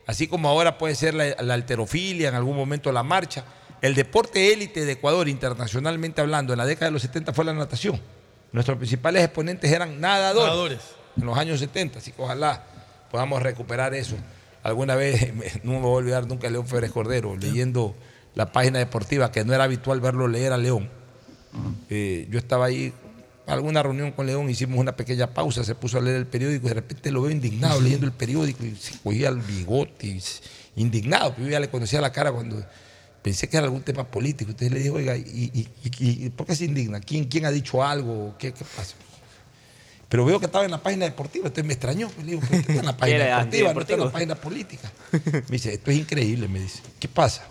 así 0.06 0.26
como 0.28 0.50
ahora 0.50 0.76
puede 0.76 0.94
ser 0.94 1.14
la, 1.14 1.34
la 1.40 1.54
alterofilia, 1.54 2.28
en 2.28 2.34
algún 2.34 2.54
momento 2.54 2.92
la 2.92 3.02
marcha, 3.02 3.44
el 3.80 3.94
deporte 3.94 4.52
élite 4.52 4.84
de 4.84 4.92
Ecuador, 4.92 5.26
internacionalmente 5.26 6.20
hablando, 6.20 6.52
en 6.52 6.58
la 6.58 6.66
década 6.66 6.86
de 6.88 6.92
los 6.92 7.02
70 7.02 7.32
fue 7.32 7.46
la 7.46 7.54
natación. 7.54 7.98
Nuestros 8.52 8.76
principales 8.76 9.24
exponentes 9.24 9.72
eran 9.72 9.98
nadadores, 9.98 10.48
Nadadores. 10.48 10.80
en 11.16 11.24
los 11.24 11.38
años 11.38 11.58
70, 11.60 11.98
así 11.98 12.12
que 12.12 12.20
ojalá 12.20 12.62
podamos 13.10 13.42
recuperar 13.42 13.94
eso. 13.94 14.16
Alguna 14.62 14.94
vez, 14.94 15.32
no 15.64 15.72
me 15.72 15.78
voy 15.80 15.90
a 15.92 15.96
olvidar 15.96 16.26
nunca 16.26 16.48
a 16.48 16.50
León 16.50 16.66
Férez 16.66 16.90
Cordero, 16.92 17.36
leyendo 17.36 17.94
la 18.34 18.52
página 18.52 18.78
deportiva, 18.78 19.30
que 19.32 19.44
no 19.44 19.52
era 19.54 19.64
habitual 19.64 20.00
verlo 20.00 20.28
leer 20.28 20.52
a 20.52 20.58
León. 20.58 20.88
Eh, 21.90 22.26
yo 22.30 22.38
estaba 22.38 22.66
ahí, 22.66 22.92
a 23.46 23.52
alguna 23.52 23.82
reunión 23.82 24.12
con 24.12 24.26
León, 24.26 24.48
hicimos 24.48 24.78
una 24.78 24.96
pequeña 24.96 25.26
pausa, 25.34 25.64
se 25.64 25.74
puso 25.74 25.98
a 25.98 26.00
leer 26.00 26.16
el 26.16 26.26
periódico 26.26 26.66
y 26.66 26.68
de 26.68 26.74
repente 26.74 27.10
lo 27.10 27.22
veo 27.22 27.30
indignado 27.30 27.80
leyendo 27.80 28.06
el 28.06 28.12
periódico 28.12 28.64
y 28.64 28.74
se 28.76 28.96
cogía 29.00 29.28
el 29.28 29.38
bigote, 29.38 30.06
y 30.06 30.22
indignado, 30.76 31.34
yo 31.38 31.48
ya 31.48 31.60
le 31.60 31.68
conocía 31.68 32.00
la 32.00 32.10
cara 32.12 32.32
cuando 32.32 32.64
pensé 33.20 33.48
que 33.48 33.56
era 33.58 33.64
algún 33.66 33.82
tema 33.82 34.04
político. 34.04 34.50
Entonces 34.52 34.72
le 34.72 34.78
dije, 34.78 34.90
oiga, 34.90 35.16
¿y, 35.16 35.20
y- 35.52 35.68
y- 35.84 36.26
y 36.26 36.30
por 36.30 36.46
qué 36.46 36.56
se 36.56 36.64
indigna? 36.64 37.00
¿Quién, 37.00 37.24
quién 37.26 37.44
ha 37.44 37.50
dicho 37.50 37.84
algo? 37.84 38.34
¿Qué, 38.38 38.52
qué 38.52 38.64
pasa? 38.76 38.94
Pero 40.12 40.26
veo 40.26 40.38
que 40.38 40.44
estaba 40.44 40.66
en 40.66 40.70
la 40.70 40.82
página 40.82 41.06
deportiva, 41.06 41.46
entonces 41.46 41.64
me 41.64 41.72
extrañó. 41.72 42.08
pues, 42.10 42.26
Le 42.26 42.32
digo, 42.32 42.40
¿por 42.42 42.50
qué 42.50 42.56
está 42.58 42.72
en 42.74 42.84
la 42.84 42.96
página 42.98 43.24
deportiva? 43.46 43.72
No 43.72 43.80
está 43.80 43.94
en 43.94 44.00
la 44.00 44.12
página 44.12 44.34
política. 44.34 44.92
Me 45.10 45.40
dice, 45.48 45.72
esto 45.72 45.90
es 45.90 45.96
increíble, 45.96 46.48
me 46.48 46.60
dice. 46.60 46.80
¿Qué 47.00 47.08
pasa? 47.08 47.44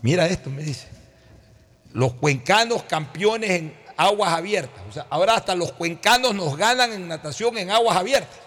Mira 0.00 0.26
esto, 0.26 0.48
me 0.48 0.62
dice. 0.62 0.88
Los 1.92 2.14
cuencanos 2.14 2.82
campeones 2.84 3.50
en 3.50 3.74
aguas 3.98 4.32
abiertas. 4.32 4.82
O 4.88 4.92
sea, 4.92 5.06
ahora 5.10 5.34
hasta 5.36 5.54
los 5.54 5.72
cuencanos 5.72 6.34
nos 6.34 6.56
ganan 6.56 6.92
en 6.94 7.06
natación 7.08 7.58
en 7.58 7.70
aguas 7.70 7.94
abiertas. 7.98 8.38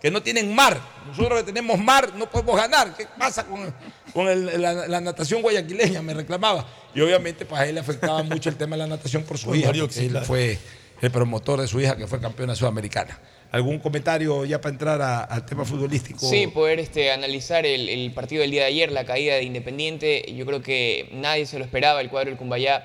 Que 0.00 0.10
no 0.12 0.22
tienen 0.22 0.54
mar. 0.54 0.78
Nosotros 1.08 1.40
que 1.40 1.46
tenemos 1.46 1.78
mar 1.80 2.12
no 2.14 2.30
podemos 2.30 2.54
ganar. 2.56 2.94
¿Qué 2.96 3.06
pasa 3.18 3.44
con, 3.44 3.74
con 4.14 4.28
el- 4.28 4.60
la, 4.62 4.86
la 4.86 5.00
natación 5.00 5.42
guayaquileña? 5.42 6.00
Me 6.02 6.14
reclamaba. 6.14 6.64
Y 6.94 7.00
obviamente 7.00 7.44
pues 7.44 7.60
a 7.60 7.66
él 7.66 7.74
le 7.74 7.80
afectaba 7.80 8.22
mucho 8.22 8.50
el 8.50 8.56
tema 8.56 8.76
de 8.76 8.82
la 8.82 8.86
natación 8.86 9.24
por 9.24 9.36
su 9.38 9.52
hija. 9.54 9.70
Él 9.70 10.20
fue 10.24 10.58
el 11.00 11.10
promotor 11.10 11.60
de 11.60 11.66
su 11.66 11.80
hija 11.80 11.96
que 11.96 12.06
fue 12.06 12.20
campeona 12.20 12.54
sudamericana. 12.54 13.18
¿Algún 13.50 13.78
comentario 13.78 14.44
ya 14.44 14.60
para 14.60 14.72
entrar 14.72 15.26
al 15.30 15.46
tema 15.46 15.64
futbolístico? 15.64 16.18
Sí, 16.20 16.48
poder 16.48 16.80
este, 16.80 17.12
analizar 17.12 17.64
el, 17.64 17.88
el 17.88 18.12
partido 18.12 18.42
del 18.42 18.50
día 18.50 18.62
de 18.62 18.68
ayer, 18.68 18.92
la 18.92 19.04
caída 19.04 19.36
de 19.36 19.42
Independiente. 19.44 20.34
Yo 20.36 20.44
creo 20.44 20.60
que 20.60 21.08
nadie 21.12 21.46
se 21.46 21.58
lo 21.58 21.64
esperaba, 21.64 22.00
el 22.02 22.10
cuadro 22.10 22.30
del 22.30 22.38
Cumbayá. 22.38 22.84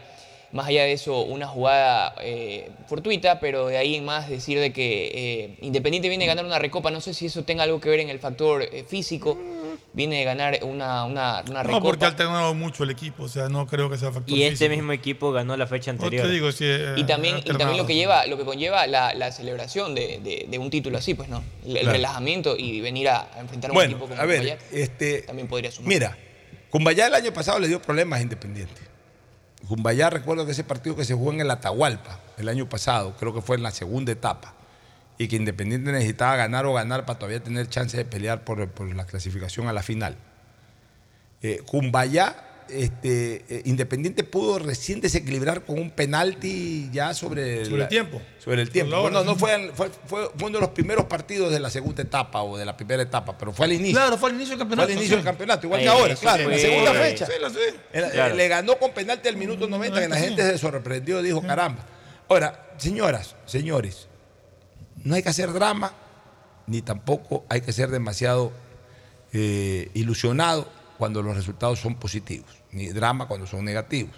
Más 0.53 0.67
allá 0.67 0.83
de 0.83 0.93
eso, 0.93 1.21
una 1.21 1.47
jugada 1.47 2.13
eh, 2.21 2.69
fortuita, 2.87 3.39
pero 3.39 3.67
de 3.67 3.77
ahí 3.77 3.95
en 3.95 4.05
más 4.05 4.29
decir 4.29 4.59
de 4.59 4.71
que 4.71 5.11
eh, 5.13 5.57
Independiente 5.61 6.09
viene 6.09 6.25
a 6.25 6.27
ganar 6.27 6.45
una 6.45 6.59
recopa. 6.59 6.91
No 6.91 7.01
sé 7.01 7.15
si 7.15 7.25
eso 7.25 7.43
tenga 7.43 7.63
algo 7.63 7.81
que 7.81 7.89
ver 7.89 7.99
en 7.99 8.09
el 8.09 8.19
factor 8.19 8.61
eh, 8.61 8.85
físico. 8.87 9.37
Viene 9.95 10.17
de 10.17 10.23
ganar 10.23 10.59
una, 10.63 11.03
una, 11.05 11.43
una 11.47 11.61
No, 11.61 11.63
recopa. 11.63 11.85
porque 11.85 12.05
ha 12.05 12.07
alternado 12.07 12.55
mucho 12.55 12.83
el 12.83 12.89
equipo, 12.89 13.23
o 13.25 13.27
sea, 13.29 13.47
no 13.47 13.67
creo 13.67 13.91
que 13.91 13.97
sea 13.99 14.11
factor 14.11 14.35
Y 14.35 14.41
este 14.41 14.65
físico. 14.65 14.75
mismo 14.75 14.91
equipo 14.91 15.31
ganó 15.31 15.55
la 15.55 15.67
fecha 15.67 15.93
No 15.93 15.97
anterior. 16.03 16.25
te 16.25 16.31
digo, 16.33 16.51
sí, 16.51 16.65
eh, 16.67 16.95
Y 16.97 17.03
también, 17.03 17.37
y 17.37 17.43
también 17.53 17.77
lo 17.77 17.85
que 17.85 17.93
lleva, 17.93 18.25
lo 18.25 18.35
que 18.37 18.43
conlleva 18.43 18.87
la, 18.87 19.13
la 19.13 19.31
celebración 19.31 19.93
de, 19.93 20.19
de- 20.23 20.47
de 20.49 20.57
un 20.57 20.71
título 20.71 20.97
así, 20.97 21.13
pues 21.13 21.29
no. 21.29 21.43
El, 21.63 21.71
el 21.77 21.81
Claro. 21.83 21.91
relajamiento 21.91 22.57
y 22.57 22.81
venir 22.81 23.07
a, 23.09 23.29
a 23.35 23.39
enfrentar 23.41 23.69
a 23.69 23.73
un 23.73 23.75
Bueno, 23.75 23.91
equipo 23.91 24.07
como 24.09 24.19
a 24.19 24.25
ver, 24.25 24.39
Cumbayá 24.39 24.57
este, 24.71 25.21
también 25.21 25.47
podría 25.47 25.71
sumar. 25.71 25.89
Mira, 25.89 26.17
Cumbayá 26.71 27.05
el 27.05 27.13
año 27.13 27.31
pasado 27.31 27.59
le 27.59 27.67
dio 27.67 27.79
problemas 27.79 28.17
a 28.17 28.23
Independiente. 28.23 28.81
Cumbayá, 29.67 30.09
recuerdo 30.09 30.45
que 30.45 30.51
ese 30.53 30.63
partido 30.63 30.95
que 30.95 31.05
se 31.05 31.13
jugó 31.13 31.31
en 31.31 31.39
el 31.41 31.51
Atahualpa 31.51 32.19
el 32.37 32.49
año 32.49 32.67
pasado, 32.67 33.13
creo 33.19 33.31
que 33.33 33.41
fue 33.41 33.57
en 33.57 33.63
la 33.63 33.69
segunda 33.71 34.11
etapa, 34.11 34.55
y 35.17 35.27
que 35.27 35.35
Independiente 35.35 35.91
necesitaba 35.91 36.35
ganar 36.35 36.65
o 36.65 36.73
ganar 36.73 37.05
para 37.05 37.19
todavía 37.19 37.41
tener 37.41 37.69
chance 37.69 37.95
de 37.95 38.05
pelear 38.05 38.43
por, 38.43 38.67
por 38.69 38.93
la 38.93 39.05
clasificación 39.05 39.67
a 39.67 39.73
la 39.73 39.83
final. 39.83 40.17
Eh, 41.41 41.61
Cumbayá, 41.65 42.65
este, 42.69 43.45
eh, 43.49 43.61
Independiente 43.65 44.23
pudo 44.23 44.59
recién 44.59 45.01
desequilibrar 45.01 45.63
con 45.65 45.77
un 45.77 45.91
penalti 45.91 46.89
ya 46.91 47.13
sobre, 47.13 47.65
Sobre 47.65 47.83
el 47.83 47.87
tiempo. 47.89 48.21
Sobre 48.39 48.61
el 48.61 48.69
tiempo. 48.69 48.91
Sobre 48.91 49.01
Bueno, 49.01 49.23
no 49.23 49.35
fue, 49.35 49.71
fue, 49.75 49.89
fue 50.05 50.29
uno 50.41 50.57
de 50.57 50.61
los 50.61 50.69
primeros 50.69 51.05
partidos 51.05 51.51
de 51.51 51.59
la 51.59 51.69
segunda 51.69 52.01
etapa 52.01 52.41
o 52.41 52.57
de 52.57 52.65
la 52.65 52.75
primera 52.75 53.03
etapa, 53.03 53.37
pero 53.37 53.51
fue 53.53 53.65
al 53.65 53.73
inicio. 53.73 53.95
Claro, 53.95 54.17
fue 54.17 54.29
al 54.29 54.35
inicio 54.35 54.51
del 54.51 54.59
campeonato. 54.59 54.87
Fue 54.87 54.93
al 54.93 54.97
inicio 54.97 55.15
sí. 55.15 55.15
del 55.17 55.25
campeonato, 55.25 55.67
igual 55.67 55.79
Ahí, 55.79 55.85
que 55.85 55.91
ahora, 55.91 56.15
claro, 56.15 56.43
en 56.43 56.49
la 56.51 56.57
segunda 56.57 56.91
Sí, 56.93 56.97
fecha. 56.97 57.25
Sí, 57.25 57.33
Claro. 57.91 58.35
Le 58.35 58.47
ganó 58.47 58.77
con 58.77 58.91
penalti 58.91 59.27
al 59.27 59.37
minuto 59.37 59.67
90 59.67 60.01
que 60.01 60.07
la 60.07 60.17
gente 60.17 60.43
se 60.43 60.57
sorprendió, 60.57 61.21
dijo, 61.21 61.41
caramba. 61.41 61.85
Ahora, 62.29 62.71
señoras, 62.77 63.35
señores, 63.45 64.07
no 65.03 65.15
hay 65.15 65.23
que 65.23 65.29
hacer 65.29 65.51
drama, 65.53 65.93
ni 66.67 66.81
tampoco 66.81 67.43
hay 67.49 67.61
que 67.61 67.73
ser 67.73 67.89
demasiado 67.89 68.51
eh, 69.33 69.89
ilusionado 69.93 70.67
cuando 70.97 71.21
los 71.21 71.35
resultados 71.35 71.79
son 71.79 71.95
positivos, 71.95 72.49
ni 72.71 72.87
drama 72.89 73.27
cuando 73.27 73.47
son 73.47 73.65
negativos. 73.65 74.15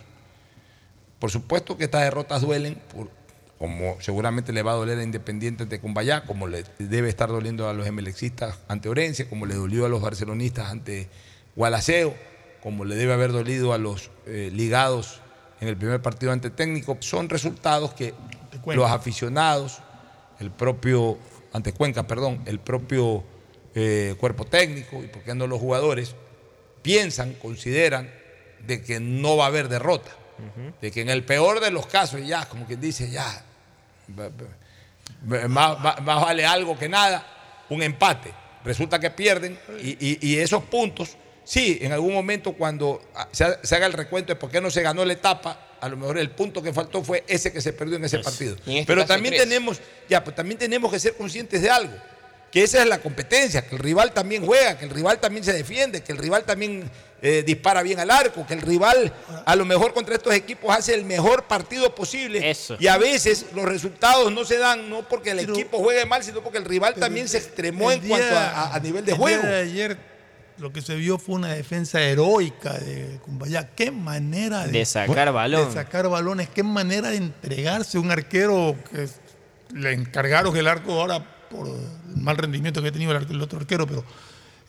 Por 1.20 1.32
supuesto 1.32 1.78
que 1.78 1.86
estas 1.86 2.02
derrotas 2.04 2.42
duelen, 2.42 2.76
por- 2.94 3.10
como 3.58 3.96
seguramente 4.02 4.52
le 4.52 4.62
va 4.64 4.74
a 4.74 4.76
doler 4.76 5.00
a 5.00 5.04
Independiente 5.04 5.64
ante 5.64 5.80
Cumbayá, 5.80 6.26
como 6.26 6.46
le 6.48 6.66
debe 6.78 7.08
estar 7.08 7.30
doliendo 7.30 7.70
a 7.70 7.74
los 7.74 7.88
emelexistas 7.88 8.60
ante 8.68 8.90
Orense, 8.90 9.30
como 9.30 9.46
le 9.46 9.56
dolió 9.56 9.86
a 9.86 9.90
los 9.90 10.02
barcelonistas 10.02 10.70
ante 10.70 11.08
Gualaceo, 11.56 12.14
como 12.62 12.84
le 12.84 12.96
debe 12.96 13.14
haber 13.14 13.32
dolido 13.32 13.72
a 13.72 13.78
los 13.78 14.12
eh, 14.26 14.52
ligados 14.54 15.22
en 15.62 15.70
el 15.70 15.78
primer 15.78 16.02
partido 16.02 16.34
ante 16.34 16.50
técnico. 16.50 16.98
Son 17.00 17.30
resultados 17.30 17.94
que 17.94 18.14
los 18.76 18.92
aficionados, 18.92 19.80
el 20.40 20.52
propio, 20.52 21.18
ante 21.54 21.74
Cuenca, 21.74 22.06
perdón, 22.08 22.42
el 22.46 22.60
propio 22.60 23.24
eh, 23.76 24.16
cuerpo 24.20 24.46
técnico 24.46 25.04
y 25.04 25.08
por 25.08 25.22
qué 25.24 25.34
no 25.36 25.48
los 25.48 25.60
jugadores, 25.60 26.16
piensan, 26.82 27.34
consideran 27.34 28.10
de 28.66 28.82
que 28.84 29.00
no 29.00 29.38
va 29.38 29.46
a 29.46 29.48
haber 29.48 29.68
derrota. 29.70 30.12
De 30.82 30.92
que 30.92 31.00
en 31.02 31.10
el 31.10 31.24
peor 31.24 31.62
de 31.62 31.72
los 31.72 31.88
casos, 31.88 32.20
ya, 32.28 32.46
como 32.50 32.66
quien 32.66 32.82
dice, 32.82 33.10
ya, 33.10 33.44
más, 35.26 35.80
más- 35.80 36.02
más 36.02 36.22
vale 36.22 36.46
algo 36.46 36.78
que 36.78 36.90
nada, 36.90 37.26
un 37.70 37.82
empate. 37.82 38.34
Resulta 38.64 39.00
que 39.00 39.10
pierden 39.12 39.58
y, 39.82 39.92
y- 40.06 40.18
y 40.22 40.38
esos 40.40 40.64
puntos, 40.64 41.18
sí, 41.46 41.78
en 41.82 41.94
algún 41.94 42.14
momento 42.14 42.52
cuando 42.54 43.02
se, 43.32 43.46
ha- 43.46 43.60
se 43.64 43.76
haga 43.76 43.86
el 43.86 43.94
recuento 43.94 44.34
de 44.34 44.36
por 44.36 44.52
qué 44.52 44.60
no 44.60 44.70
se 44.70 44.82
ganó 44.82 45.06
la 45.06 45.14
etapa, 45.14 45.68
a 45.80 45.88
lo 45.88 45.96
mejor 45.98 46.18
el 46.18 46.32
punto 46.32 46.62
que 46.62 46.74
faltó 46.74 47.04
fue 47.04 47.24
ese 47.28 47.54
que 47.54 47.62
se 47.62 47.72
perdió 47.72 47.96
en 47.96 48.04
ese 48.06 48.20
partido. 48.20 48.56
En 48.66 48.74
este 48.78 48.86
Pero 48.88 49.06
también 49.06 49.34
tenemos, 49.44 49.80
ya, 50.10 50.24
pues 50.24 50.36
también 50.36 50.58
tenemos 50.58 50.92
que 50.92 51.00
ser 51.00 51.16
conscientes 51.16 51.62
de 51.62 51.70
algo 51.70 51.94
que 52.52 52.64
esa 52.64 52.82
es 52.82 52.88
la 52.88 53.00
competencia, 53.00 53.68
que 53.68 53.76
el 53.76 53.80
rival 53.82 54.14
también 54.14 54.46
juega, 54.46 54.78
que 54.78 54.86
el 54.86 54.92
rival 54.92 55.20
también 55.20 55.44
se 55.44 55.52
defiende, 55.52 56.02
que 56.04 56.14
el 56.14 56.18
rival 56.18 56.46
también 56.46 56.90
eh, 57.22 57.44
dispara 57.46 57.84
bien 57.84 58.00
al 58.00 58.10
arco, 58.10 58.48
que 58.48 58.54
el 58.54 58.62
rival 58.62 59.12
a 59.46 59.56
lo 59.58 59.66
mejor 59.66 59.94
contra 59.94 60.16
estos 60.16 60.34
equipos 60.34 60.74
hace 60.74 60.94
el 60.94 61.04
mejor 61.04 61.44
partido 61.48 61.94
posible. 61.94 62.50
Eso. 62.50 62.78
Y 62.80 62.88
a 62.88 62.98
veces 62.98 63.48
los 63.54 63.66
resultados 63.66 64.32
no 64.32 64.46
se 64.46 64.58
dan 64.58 64.90
no 64.90 65.06
porque 65.10 65.32
el 65.32 65.40
equipo 65.40 65.80
juegue 65.80 66.06
mal, 66.06 66.24
sino 66.24 66.42
porque 66.42 66.58
el 66.60 66.64
rival 66.66 66.94
también 66.96 67.28
se 67.28 67.40
extremó 67.40 67.92
en 67.92 68.00
cuanto 68.08 68.26
día- 68.30 68.50
a, 68.52 68.68
a- 68.72 68.76
a 68.76 68.80
nivel 68.80 69.04
de 69.04 69.12
el 69.12 69.18
juego. 69.18 69.42
día 69.42 69.52
de 69.52 69.62
ayer 69.62 69.98
lo 70.58 70.72
que 70.72 70.82
se 70.82 70.96
vio 70.96 71.18
fue 71.18 71.36
una 71.36 71.50
defensa 71.54 72.02
heroica 72.02 72.74
de 72.74 73.20
Cumbayá. 73.24 73.70
Qué 73.76 73.92
manera 73.92 74.66
de, 74.66 74.72
De 74.72 74.86
sacar 74.86 75.32
balón. 75.34 75.68
De 75.68 75.74
sacar 75.74 76.08
balones, 76.10 76.50
qué 76.50 76.64
manera 76.64 77.10
de 77.10 77.18
entregarse. 77.18 77.98
Un 78.00 78.12
arquero 78.12 78.76
que 78.92 79.08
le 79.74 79.92
encargaron 79.94 80.56
el 80.56 80.68
arco 80.68 80.94
ahora 81.00 81.24
por 81.50 81.68
el 81.68 82.22
mal 82.22 82.38
rendimiento 82.38 82.82
que 82.82 82.88
ha 82.90 82.92
tenido 82.92 83.12
el, 83.16 83.42
otro 83.42 83.60
arquero, 83.60 83.86
pero 83.86 84.04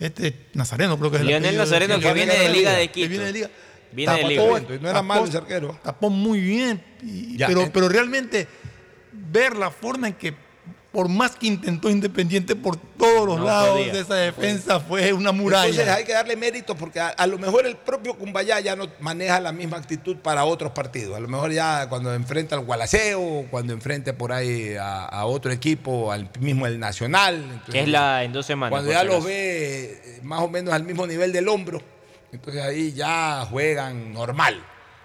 este 0.01 0.47
Nazareno 0.55 0.99
creo 0.99 1.11
que 1.11 1.17
es 1.19 1.21
el 1.23 1.29
Lionel 1.29 1.57
Nazareno, 1.57 1.95
del- 1.95 2.03
que 2.03 2.13
viene 2.13 2.35
de 2.39 2.49
Liga 2.51 2.73
de 2.73 2.89
que 2.89 2.93
Quito. 2.95 3.09
viene 3.09 3.25
de 3.27 3.33
Liga. 3.33 3.51
Viene 3.93 4.13
de 4.13 4.19
Tapó- 4.23 4.29
Liga. 4.29 4.43
tapó- 4.61 4.75
Y 4.75 4.79
no 4.81 4.91
era 4.91 5.03
malo 5.03 5.25
ese 5.25 5.37
arquero. 5.39 5.79
Tapó 5.83 6.11
muy 6.11 6.41
bien. 6.41 6.83
y- 7.03 7.37
Ya, 7.37 7.47
pero, 7.47 7.63
en- 7.63 7.71
pero 7.71 7.89
realmente 7.89 8.49
ver 9.13 9.57
la 9.57 9.71
forma 9.71 10.09
en 10.09 10.15
que 10.15 10.35
por 10.97 11.11
más 11.11 11.33
que 11.37 11.47
intentó 11.47 11.91
Independiente 11.91 12.57
por 12.57 12.79
todos 12.79 13.27
los 13.27 13.39
No 13.39 13.45
lados 13.45 13.77
podía. 13.77 13.93
de 13.93 14.01
esa 14.01 14.15
defensa, 14.15 14.81
fue 14.81 15.13
una 15.13 15.31
muralla. 15.31 15.69
Entonces 15.69 15.93
hay 15.95 16.05
que 16.05 16.15
darle 16.15 16.37
mérito 16.37 16.75
porque 16.75 17.01
a, 17.01 17.09
a 17.09 17.27
lo 17.27 17.37
mejor 17.39 17.67
el 17.67 17.77
propio 17.77 18.15
Cumbayá 18.17 18.61
ya 18.61 18.75
no 18.77 18.89
maneja 19.01 19.39
la 19.41 19.53
misma 19.53 19.77
actitud 19.77 20.17
para 20.17 20.47
otros 20.47 20.73
partidos. 20.73 21.15
A 21.15 21.21
lo 21.21 21.29
mejor 21.29 21.53
ya 21.53 21.87
cuando 21.91 22.15
enfrenta 22.15 22.55
al 22.57 22.65
Gualaceo, 22.65 23.45
cuando 23.51 23.75
enfrente 23.75 24.15
por 24.15 24.33
ahí 24.33 24.75
a, 24.75 25.05
a 25.05 25.27
otro 25.27 25.53
equipo, 25.53 26.11
al 26.11 26.31
mismo 26.41 26.67
el 26.67 26.81
Nacional. 26.81 27.35
entonces, 27.37 27.73
Que 27.75 27.81
es 27.83 27.89
la 27.89 28.25
en 28.25 28.33
dos 28.33 28.47
semanas. 28.47 28.71
Cuando 28.71 28.91
ya 28.91 29.05
los 29.05 29.23
ve 29.23 30.01
eh, 30.03 30.21
más 30.23 30.41
o 30.41 30.49
menos 30.49 30.73
al 30.73 30.83
mismo 30.85 31.07
nivel 31.07 31.31
del 31.31 31.47
hombro, 31.49 31.83
entonces 32.33 32.63
ahí 32.63 32.93
ya 32.95 33.47
juegan 33.51 34.15
normal. 34.15 34.65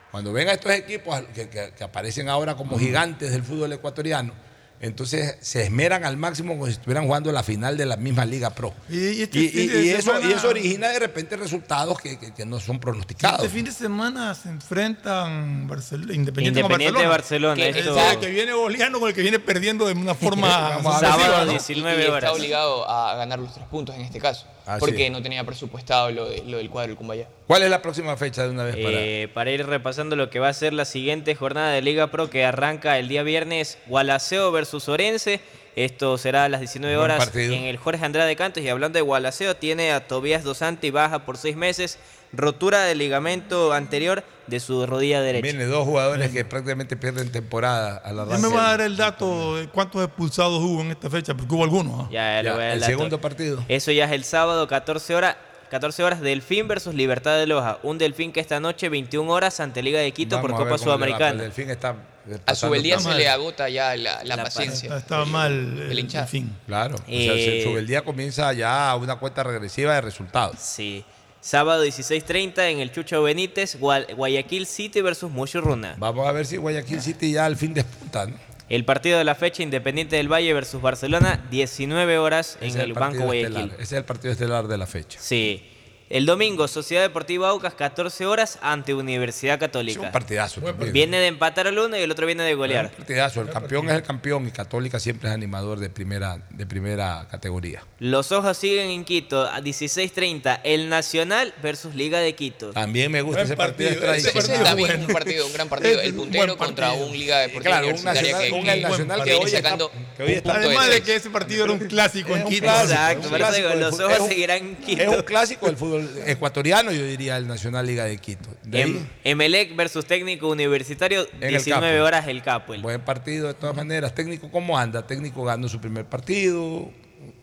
Cuando 0.10 0.32
ven 0.32 0.48
a 0.48 0.54
estos 0.54 0.72
equipos 0.72 1.16
al- 1.16 1.28
que, 1.28 1.50
que- 1.50 1.72
que 1.78 1.84
aparecen 1.84 2.30
ahora 2.30 2.56
como 2.56 2.80
gigantes 2.80 3.32
del 3.32 3.44
fútbol 3.44 3.74
ecuatoriano, 3.74 4.34
entonces 4.82 5.38
se 5.42 5.64
esmeran 5.64 6.04
al 6.06 6.18
máximo 6.18 6.54
como 6.54 6.66
si 6.66 6.74
estuvieran 6.74 7.06
jugando 7.06 7.32
la 7.32 7.44
final 7.44 7.78
de 7.78 7.86
la 7.86 7.98
misma 7.98 8.26
Liga 8.26 8.50
Pro. 8.50 8.74
Y, 8.90 8.98
y 8.98 9.22
este 9.24 9.40
Y, 9.40 9.90
eso, 9.92 10.12
semana- 10.14 10.28
y 10.30 10.34
eso 10.34 10.50
origina 10.50 10.90
de 10.90 11.00
repente 11.00 11.38
resultados 11.38 12.00
que, 12.02 12.18
que- 12.20 12.34
que 12.34 12.46
no 12.46 12.60
son 12.60 12.80
pronosticados. 12.80 13.42
Este 13.46 13.56
fin 13.56 13.66
de 13.66 13.72
semana 13.72 14.34
se 14.36 14.50
enfrentan 14.50 15.68
Barcel- 15.70 16.14
Independiente, 16.14 16.60
Independiente 16.60 16.94
con 16.94 17.02
de 17.04 17.08
Barcelona. 17.08 17.10
Barcelona, 17.10 17.56
Que- 17.56 17.70
esto- 17.80 17.92
exacto, 17.98 18.20
que 18.22 18.30
viene 18.32 18.54
goleando 18.54 19.00
con 19.00 19.10
el 19.10 19.16
que 19.16 19.22
viene 19.22 19.40
perdiendo 19.40 19.86
de 19.86 19.94
una 19.94 20.16
forma 20.16 20.80
Sábado 21.00 21.46
¿no? 21.46 21.52
19 21.52 21.98
y 21.98 22.02
está 22.02 22.14
horas. 22.16 22.32
obligado 22.34 22.90
a 22.90 23.16
ganar 23.16 23.40
los 23.40 23.54
tres 23.54 23.68
puntos 23.68 23.96
en 23.96 24.02
este 24.02 24.20
caso. 24.20 24.46
Así 24.76 24.80
porque 24.80 25.06
es. 25.08 25.12
no 25.12 25.22
tenía 25.22 25.44
presupuestado 25.44 26.12
lo, 26.12 26.30
de- 26.30 26.44
lo 26.46 26.58
del 26.58 26.70
cuadro 26.70 26.90
del 26.90 26.98
Cumbayá. 26.98 27.28
¿Cuál 27.48 27.64
es 27.64 27.70
la 27.70 27.82
próxima 27.82 28.16
fecha 28.18 28.44
de 28.44 28.50
una 28.50 28.64
vez 28.64 28.76
para.? 28.78 28.98
Eh, 29.00 29.28
para 29.34 29.52
ir 29.52 29.66
repasando 29.66 30.16
lo 30.16 30.30
que 30.30 30.40
va 30.40 30.50
a 30.50 30.54
ser 30.54 30.74
la 30.74 30.86
siguiente 30.86 31.36
jornada 31.36 31.72
de 31.72 31.82
Liga 31.82 32.08
Pro 32.08 32.30
que 32.30 32.46
arranca 32.46 32.98
el 32.98 33.08
día 33.08 33.24
viernes, 33.24 33.78
Gualaceo 33.88 34.52
versus 34.52 34.88
Orense. 34.90 35.40
Esto 35.76 36.18
será 36.18 36.46
a 36.46 36.50
las 36.50 36.60
19 36.60 36.96
Buen 36.96 37.04
horas 37.04 37.26
partido. 37.26 37.54
en 37.54 37.64
el 37.64 37.78
Jorge 37.78 38.04
Andrade 38.04 38.36
Cantos. 38.36 38.64
Y 38.64 38.70
hablando 38.70 38.98
de 38.98 39.02
Gualaceo, 39.02 39.56
tiene 39.56 39.92
a 39.92 40.08
Tobías 40.08 40.44
Dos 40.44 40.58
Santi 40.58 40.92
baja 40.92 41.26
por 41.26 41.38
seis 41.38 41.56
meses, 41.56 41.98
rotura 42.34 42.84
del 42.84 42.98
ligamento 42.98 43.74
anterior 43.74 44.24
de 44.48 44.60
su 44.60 44.86
rodilla 44.86 45.22
derecha. 45.22 45.44
Viene 45.44 45.66
dos 45.66 45.86
jugadores 45.86 46.32
que 46.32 46.44
prácticamente 46.44 46.98
pierden 46.98 47.32
temporada 47.32 47.98
a 47.98 48.12
la 48.12 48.28
Ya 48.28 48.38
me 48.38 48.50
va 48.50 48.68
a 48.68 48.72
dar 48.72 48.82
el 48.82 48.98
dato 48.98 49.56
de 49.56 49.68
cuántos 49.70 50.04
expulsados 50.04 50.62
hubo 50.62 50.82
en 50.82 50.92
esta 50.92 51.10
fecha, 51.10 51.34
porque 51.36 51.54
hubo 51.56 51.64
algunos. 51.64 52.06
¿ah? 52.06 52.10
Ya, 52.12 52.40
el 52.42 52.46
dato. 52.46 52.86
segundo 52.86 53.22
partido. 53.22 53.64
Eso 53.70 53.92
ya 53.92 54.06
es 54.06 54.12
el 54.12 54.24
sábado, 54.24 54.68
14 54.68 55.16
horas. 55.16 55.38
14 55.72 56.04
horas 56.04 56.20
Delfín 56.20 56.68
versus 56.68 56.94
Libertad 56.94 57.38
de 57.40 57.48
Loja. 57.48 57.80
Un 57.84 57.98
Delfín 57.98 58.34
que 58.34 58.42
esta 58.42 58.60
noche, 58.60 58.90
21 58.90 59.32
horas, 59.32 59.60
ante 59.62 59.82
Liga 59.82 60.00
de 60.02 60.12
Quito 60.12 60.36
Vamos 60.36 60.52
por 60.52 60.58
Copa 60.60 60.70
pues, 60.72 60.82
Sudamericana. 60.82 61.30
el 61.32 61.38
Delfín 61.38 61.70
está 61.70 61.96
eh, 62.28 62.36
A 62.46 62.54
tan 62.54 62.56
se 62.58 62.68
mal. 62.70 63.18
le 63.18 63.30
agota 63.30 63.70
ya 63.70 63.96
la, 63.96 64.22
la 64.26 64.36
La 64.36 64.44
paciencia. 64.44 64.98
Estaba 64.98 65.24
mal 65.24 65.52
El 65.54 65.92
el, 65.92 66.00
hinchado. 66.00 66.28
Claro. 66.68 66.96
o 66.96 66.98
sea, 66.98 67.06
Eh, 67.08 67.62
se- 67.64 67.70
Subeldía 67.70 68.02
comienza 68.04 68.52
ya 68.52 68.94
una 68.98 69.16
cuenta 69.16 69.44
regresiva 69.44 69.96
de 69.96 70.02
resultados. 70.02 70.58
Sí. 70.60 71.06
Sábado 71.40 71.84
16.30 71.86 72.70
en 72.70 72.80
el 72.82 72.92
Chucho 72.92 73.24
Benítez, 73.24 73.78
Guayaquil 73.80 74.68
City 74.68 75.02
versus 75.02 75.32
Mushurruna. 75.32 75.96
Vamos 75.98 76.28
a 76.28 76.32
ver 76.34 76.46
si 76.46 76.58
Guayaquil 76.58 77.02
City 77.02 77.32
ya 77.32 77.46
al 77.46 77.56
fin 77.56 77.74
despunta. 77.74 78.28
¿no? 78.28 78.36
El 78.72 78.86
partido 78.86 79.18
de 79.18 79.26
la 79.26 79.36
fecha, 79.36 79.64
Independiente 79.64 80.16
del 80.16 80.32
Valle 80.32 80.54
versus 80.54 80.82
Barcelona, 80.82 81.46
19 81.52 82.18
horas 82.20 82.58
en 82.62 82.70
es 82.70 82.76
el 82.78 82.94
Banco 82.94 83.26
Guayaquil. 83.26 83.58
estelar, 83.58 83.74
Ese 83.74 83.84
es 83.84 83.92
el 83.92 84.06
partido 84.06 84.32
estelar 84.32 84.68
de 84.70 84.78
la 84.78 84.88
fecha. 84.88 85.20
Sí. 85.22 85.71
El 86.12 86.26
domingo, 86.26 86.68
Sociedad 86.68 87.04
Deportiva 87.04 87.48
Aucas, 87.48 87.74
14 87.74 88.26
horas 88.26 88.60
ante 88.62 88.94
Universidad 88.94 89.54
Es 89.56 89.60
un 89.62 89.68
Católica. 89.68 90.12
partidazo. 90.12 90.60
también. 90.60 90.92
Viene 90.92 91.18
de 91.20 91.28
empatar 91.28 91.68
al 91.68 91.80
uno 91.80 91.96
y 91.98 92.02
el 92.02 92.12
otro 92.12 92.26
viene 92.26 92.44
de 92.44 92.50
Es 92.50 92.56
un 92.56 92.60
golear. 92.60 92.92
partidazo. 92.92 93.40
El 93.42 93.50
campeón 93.50 93.88
es 93.90 93.96
el 93.96 94.04
campeón 94.04 94.46
y 94.46 94.52
Católica 94.52 95.00
siempre 95.00 95.30
es 95.30 95.34
animador 95.36 95.80
de 95.80 95.90
primera, 95.90 96.40
de 96.50 96.66
primera 96.66 97.28
categoría. 97.32 97.84
Los 98.00 98.34
ojos 98.34 98.58
siguen 98.58 98.90
en 98.90 99.06
Quito 99.06 99.44
a 99.44 99.62
16.30. 99.62 100.60
El 100.66 100.90
Nacional 100.90 101.54
versus 101.64 101.96
Liga 101.96 102.20
de 102.20 102.36
Quito. 102.36 102.72
También 102.72 103.10
me 103.10 103.22
gusta 103.22 103.38
Buen 103.44 103.46
ese 103.48 103.56
partido. 103.56 103.90
partido, 103.92 104.14
es 104.14 104.26
ese 104.26 104.34
partido 104.34 104.64
también 104.66 104.88
bueno. 104.90 105.04
es 105.04 105.08
un 105.08 105.14
partido, 105.14 105.48
un 105.48 105.54
gran 105.54 105.70
partido. 105.70 106.02
El 106.02 106.14
puntero 106.14 106.58
contra 106.58 106.92
un 106.92 107.14
Liga 107.14 107.40
Deportiva 107.40 107.80
Claro, 107.80 107.96
un 107.98 108.04
nacional, 108.04 108.42
que, 108.44 108.52
un 108.52 108.64
que- 108.66 108.82
nacional 108.82 109.18
que 109.20 109.24
que 109.24 109.30
viene 109.32 109.46
hoy 109.46 109.52
sacando 109.52 109.86
está- 109.94 110.18
que 110.18 110.24
hoy 110.24 110.32
está- 110.34 110.56
Además 110.56 110.86
de 110.88 110.92
tres. 110.92 111.02
que 111.06 111.16
ese 111.16 111.30
partido 111.30 111.64
era 111.64 111.74
un 111.74 111.80
clásico 111.80 112.36
en 112.36 112.44
Quito. 112.50 112.66
Exacto, 112.66 113.30
los 113.78 114.00
ojos 114.00 114.28
seguirán 114.28 114.58
en 114.58 114.76
Quito. 114.76 115.02
Es 115.04 115.08
un 115.08 115.22
clásico 115.24 115.68
del 115.68 115.78
fútbol 115.78 116.01
ecuatoriano, 116.26 116.92
yo 116.92 117.04
diría, 117.04 117.38
el 117.38 117.48
Nacional 117.48 117.86
Liga 117.86 118.06
de 118.06 118.18
Quito. 118.18 118.50
De 118.64 118.82
Em- 118.82 119.08
Emelec 119.24 119.76
versus 119.76 120.06
técnico 120.06 120.48
universitario, 120.50 121.28
el 121.40 121.50
19 121.50 121.94
Capo. 121.98 122.06
horas 122.06 122.28
el 122.28 122.42
capo. 122.42 122.74
el- 122.74 122.82
buen 122.82 123.02
partido 123.02 123.48
de 123.48 123.54
todas 123.54 123.76
maneras. 123.76 124.14
Técnico, 124.16 124.50
¿cómo 124.52 124.78
anda? 124.78 125.06
Técnico 125.06 125.44
ganó 125.44 125.68
su 125.68 125.80
primer 125.80 126.06
partido. 126.06 126.90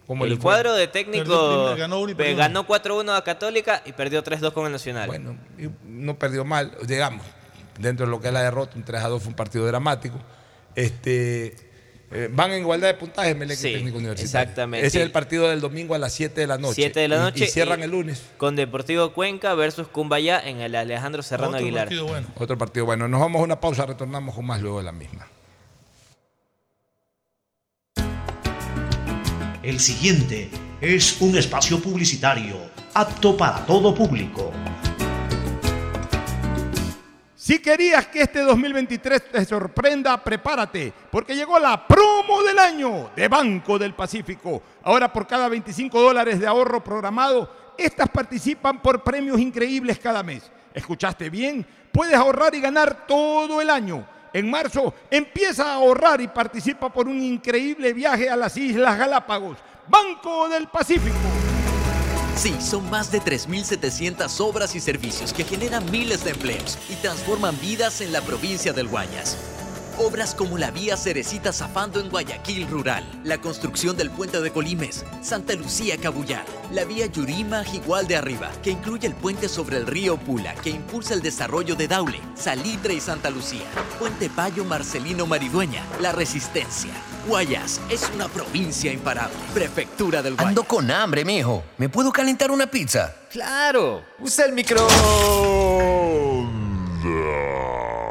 ¿Cómo 0.06 0.24
le 0.24 0.32
El 0.32 0.38
cuadro 0.38 0.72
de 0.74 0.88
técnico 0.88 1.74
ganó 1.76 2.06
perdió 2.16 2.36
ganó 2.36 2.66
4-1 2.66 3.14
a 3.14 3.22
Católica 3.22 3.82
y 3.84 3.92
perdió 3.92 4.22
3-2 4.24 4.52
con 4.54 4.64
el 4.66 4.72
Nacional. 4.72 5.06
Bueno, 5.06 5.36
y 5.58 5.68
no 5.86 6.18
perdió 6.18 6.46
mal, 6.46 6.72
digamos, 6.86 7.24
dentro 7.78 8.06
de 8.06 8.10
lo 8.10 8.18
que 8.20 8.28
es 8.28 8.32
la 8.32 8.42
derrota, 8.42 8.72
un 8.76 8.84
3 8.84 9.02
a 9.04 9.08
2 9.08 9.22
fue 9.22 9.28
un 9.30 9.36
partido 9.36 9.66
dramático. 9.66 10.18
Este, 10.74 11.54
eh, 12.10 12.28
van 12.32 12.52
en 12.52 12.60
igualdad 12.60 12.88
de 12.88 12.94
puntajes, 12.94 13.36
Melec 13.36 13.58
Sí, 13.58 13.68
y 13.68 13.72
Técnico 13.74 13.98
Universitario. 13.98 14.40
exactamente. 14.42 14.86
Ese 14.86 14.98
es 14.98 15.04
el 15.04 15.10
partido 15.10 15.48
del 15.48 15.60
domingo 15.60 15.94
a 15.94 15.98
las 15.98 16.12
7 16.14 16.40
de 16.40 16.46
la 16.46 16.56
noche. 16.56 16.74
7 16.76 17.00
de 17.00 17.08
la 17.08 17.18
noche. 17.18 17.44
Y, 17.44 17.48
cierran 17.48 17.82
el 17.82 17.90
lunes. 17.90 18.22
Con 18.38 18.56
Deportivo 18.56 19.12
Cuenca 19.12 19.54
versus 19.54 19.88
Cumbayá 19.88 20.40
en 20.40 20.60
el 20.60 20.74
Alejandro 20.74 21.22
Serrano 21.22 21.50
Otro 21.50 21.60
Aguilar. 21.60 21.84
partido 21.84 22.06
bueno. 22.06 22.26
Otro 22.36 22.56
partido 22.56 22.86
bueno. 22.86 23.08
Nos 23.08 23.20
vamos 23.20 23.40
a 23.40 23.44
una 23.44 23.60
pausa, 23.60 23.84
retornamos 23.84 24.34
con 24.34 24.46
más 24.46 24.60
luego 24.62 24.78
de 24.78 24.84
la 24.84 24.92
misma. 24.92 25.26
El 29.62 29.80
siguiente 29.80 30.50
es 30.80 31.20
un 31.20 31.36
espacio 31.36 31.78
publicitario 31.80 32.56
apto 32.94 33.36
para 33.36 33.66
todo 33.66 33.94
público. 33.94 34.50
Si 37.48 37.60
querías 37.60 38.08
que 38.08 38.20
este 38.20 38.40
2023 38.40 39.30
te 39.30 39.44
sorprenda, 39.46 40.22
prepárate, 40.22 40.92
porque 41.10 41.34
llegó 41.34 41.58
la 41.58 41.88
promo 41.88 42.42
del 42.42 42.58
año 42.58 43.10
de 43.16 43.26
Banco 43.26 43.78
del 43.78 43.94
Pacífico. 43.94 44.62
Ahora 44.82 45.10
por 45.10 45.26
cada 45.26 45.48
25 45.48 45.98
dólares 45.98 46.40
de 46.40 46.46
ahorro 46.46 46.84
programado, 46.84 47.72
estas 47.78 48.10
participan 48.10 48.82
por 48.82 49.02
premios 49.02 49.40
increíbles 49.40 49.98
cada 49.98 50.22
mes. 50.22 50.42
¿Escuchaste 50.74 51.30
bien? 51.30 51.64
Puedes 51.90 52.16
ahorrar 52.16 52.54
y 52.54 52.60
ganar 52.60 53.06
todo 53.06 53.62
el 53.62 53.70
año. 53.70 54.06
En 54.34 54.50
marzo 54.50 54.92
empieza 55.10 55.70
a 55.70 55.76
ahorrar 55.76 56.20
y 56.20 56.28
participa 56.28 56.92
por 56.92 57.08
un 57.08 57.22
increíble 57.22 57.94
viaje 57.94 58.28
a 58.28 58.36
las 58.36 58.58
Islas 58.58 58.98
Galápagos. 58.98 59.56
Banco 59.88 60.50
del 60.50 60.68
Pacífico. 60.68 61.37
Sí, 62.38 62.54
son 62.60 62.88
más 62.88 63.10
de 63.10 63.20
3.700 63.20 64.40
obras 64.42 64.76
y 64.76 64.80
servicios 64.80 65.32
que 65.32 65.42
generan 65.42 65.90
miles 65.90 66.22
de 66.22 66.30
empleos 66.30 66.78
y 66.88 66.94
transforman 66.94 67.60
vidas 67.60 68.00
en 68.00 68.12
la 68.12 68.20
provincia 68.20 68.72
del 68.72 68.86
Guayas. 68.86 69.57
Obras 70.00 70.32
como 70.32 70.58
la 70.58 70.70
vía 70.70 70.96
Cerecita 70.96 71.52
Zafando 71.52 71.98
en 71.98 72.08
Guayaquil 72.08 72.68
Rural, 72.68 73.04
la 73.24 73.38
construcción 73.38 73.96
del 73.96 74.10
puente 74.10 74.40
de 74.40 74.52
Colimes, 74.52 75.04
Santa 75.22 75.54
Lucía 75.54 75.96
Cabullar, 75.98 76.44
la 76.72 76.84
vía 76.84 77.06
Yurima 77.06 77.64
Jigual 77.64 78.06
de 78.06 78.14
Arriba, 78.14 78.48
que 78.62 78.70
incluye 78.70 79.08
el 79.08 79.14
puente 79.14 79.48
sobre 79.48 79.76
el 79.76 79.88
río 79.88 80.16
Pula, 80.16 80.54
que 80.54 80.70
impulsa 80.70 81.14
el 81.14 81.20
desarrollo 81.20 81.74
de 81.74 81.88
Daule, 81.88 82.20
Salitre 82.36 82.94
y 82.94 83.00
Santa 83.00 83.28
Lucía, 83.28 83.66
Puente 83.98 84.30
Payo 84.30 84.64
Marcelino 84.64 85.26
Maridueña, 85.26 85.82
La 86.00 86.12
Resistencia. 86.12 86.92
Guayas 87.26 87.80
es 87.90 88.08
una 88.14 88.28
provincia 88.28 88.92
imparable. 88.92 89.36
Prefectura 89.52 90.22
del 90.22 90.34
Guayas. 90.34 90.50
Ando 90.50 90.62
con 90.62 90.88
hambre, 90.92 91.24
mijo. 91.24 91.64
¿Me 91.76 91.88
puedo 91.88 92.12
calentar 92.12 92.52
una 92.52 92.68
pizza? 92.68 93.16
Claro, 93.32 94.04
usa 94.20 94.44
el 94.44 94.52
micro. 94.52 94.86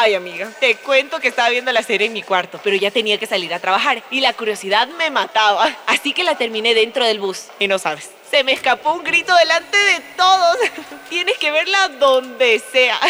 Ay, 0.00 0.14
amiga, 0.14 0.48
te 0.60 0.76
cuento 0.76 1.18
que 1.18 1.26
estaba 1.26 1.48
viendo 1.48 1.72
la 1.72 1.82
serie 1.82 2.06
en 2.06 2.12
mi 2.12 2.22
cuarto, 2.22 2.60
pero 2.62 2.76
ya 2.76 2.92
tenía 2.92 3.18
que 3.18 3.26
salir 3.26 3.52
a 3.52 3.58
trabajar 3.58 4.00
y 4.12 4.20
la 4.20 4.32
curiosidad 4.32 4.86
me 4.96 5.10
mataba. 5.10 5.76
Así 5.86 6.12
que 6.12 6.22
la 6.22 6.38
terminé 6.38 6.72
dentro 6.72 7.04
del 7.04 7.18
bus. 7.18 7.46
Y 7.58 7.66
no 7.66 7.80
sabes, 7.80 8.08
se 8.30 8.44
me 8.44 8.52
escapó 8.52 8.92
un 8.92 9.02
grito 9.02 9.34
delante 9.34 9.76
de 9.76 10.00
todos. 10.16 10.56
Tienes 11.10 11.36
que 11.38 11.50
verla 11.50 11.88
donde 11.98 12.62
sea. 12.70 13.00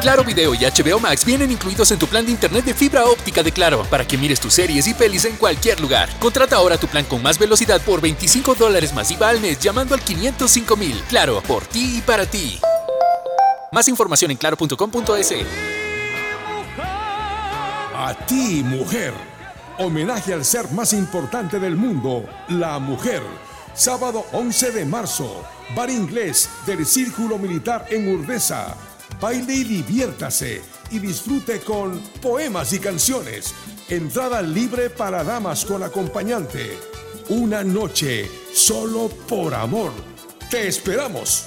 Claro 0.00 0.22
Video 0.22 0.54
y 0.54 0.58
HBO 0.58 1.00
Max 1.00 1.24
vienen 1.24 1.50
incluidos 1.50 1.90
en 1.90 1.98
tu 1.98 2.06
plan 2.06 2.24
de 2.24 2.30
internet 2.30 2.64
de 2.64 2.74
fibra 2.74 3.06
óptica 3.06 3.42
de 3.42 3.50
Claro 3.50 3.82
para 3.90 4.06
que 4.06 4.16
mires 4.16 4.38
tus 4.38 4.54
series 4.54 4.86
y 4.86 4.94
pelis 4.94 5.24
en 5.24 5.36
cualquier 5.38 5.80
lugar. 5.80 6.08
Contrata 6.20 6.54
ahora 6.54 6.78
tu 6.78 6.86
plan 6.86 7.06
con 7.06 7.24
más 7.24 7.40
velocidad 7.40 7.80
por 7.80 8.00
25 8.00 8.54
dólares 8.54 8.94
masiva 8.94 9.30
al 9.30 9.40
mes 9.40 9.58
llamando 9.58 9.96
al 9.96 10.00
505 10.00 10.76
mil. 10.76 11.02
Claro, 11.08 11.42
por 11.42 11.66
ti 11.66 11.96
y 11.98 12.02
para 12.02 12.24
ti. 12.24 12.60
Más 13.72 13.88
información 13.88 14.30
en 14.30 14.36
claro.com.es. 14.36 15.85
A 17.98 18.12
ti, 18.12 18.62
mujer, 18.62 19.14
homenaje 19.78 20.34
al 20.34 20.44
ser 20.44 20.70
más 20.72 20.92
importante 20.92 21.58
del 21.58 21.76
mundo, 21.76 22.28
la 22.50 22.78
mujer. 22.78 23.22
Sábado 23.72 24.26
11 24.32 24.72
de 24.72 24.84
marzo, 24.84 25.42
bar 25.74 25.88
inglés 25.88 26.50
del 26.66 26.84
Círculo 26.84 27.38
Militar 27.38 27.86
en 27.88 28.14
Urdesa. 28.14 28.76
Baile 29.18 29.54
y 29.54 29.64
diviértase 29.64 30.60
y 30.90 30.98
disfrute 30.98 31.60
con 31.60 31.98
poemas 32.20 32.74
y 32.74 32.80
canciones. 32.80 33.54
Entrada 33.88 34.42
libre 34.42 34.90
para 34.90 35.24
damas 35.24 35.64
con 35.64 35.82
acompañante. 35.82 36.78
Una 37.30 37.64
noche 37.64 38.30
solo 38.52 39.08
por 39.26 39.54
amor. 39.54 39.92
Te 40.50 40.68
esperamos. 40.68 41.46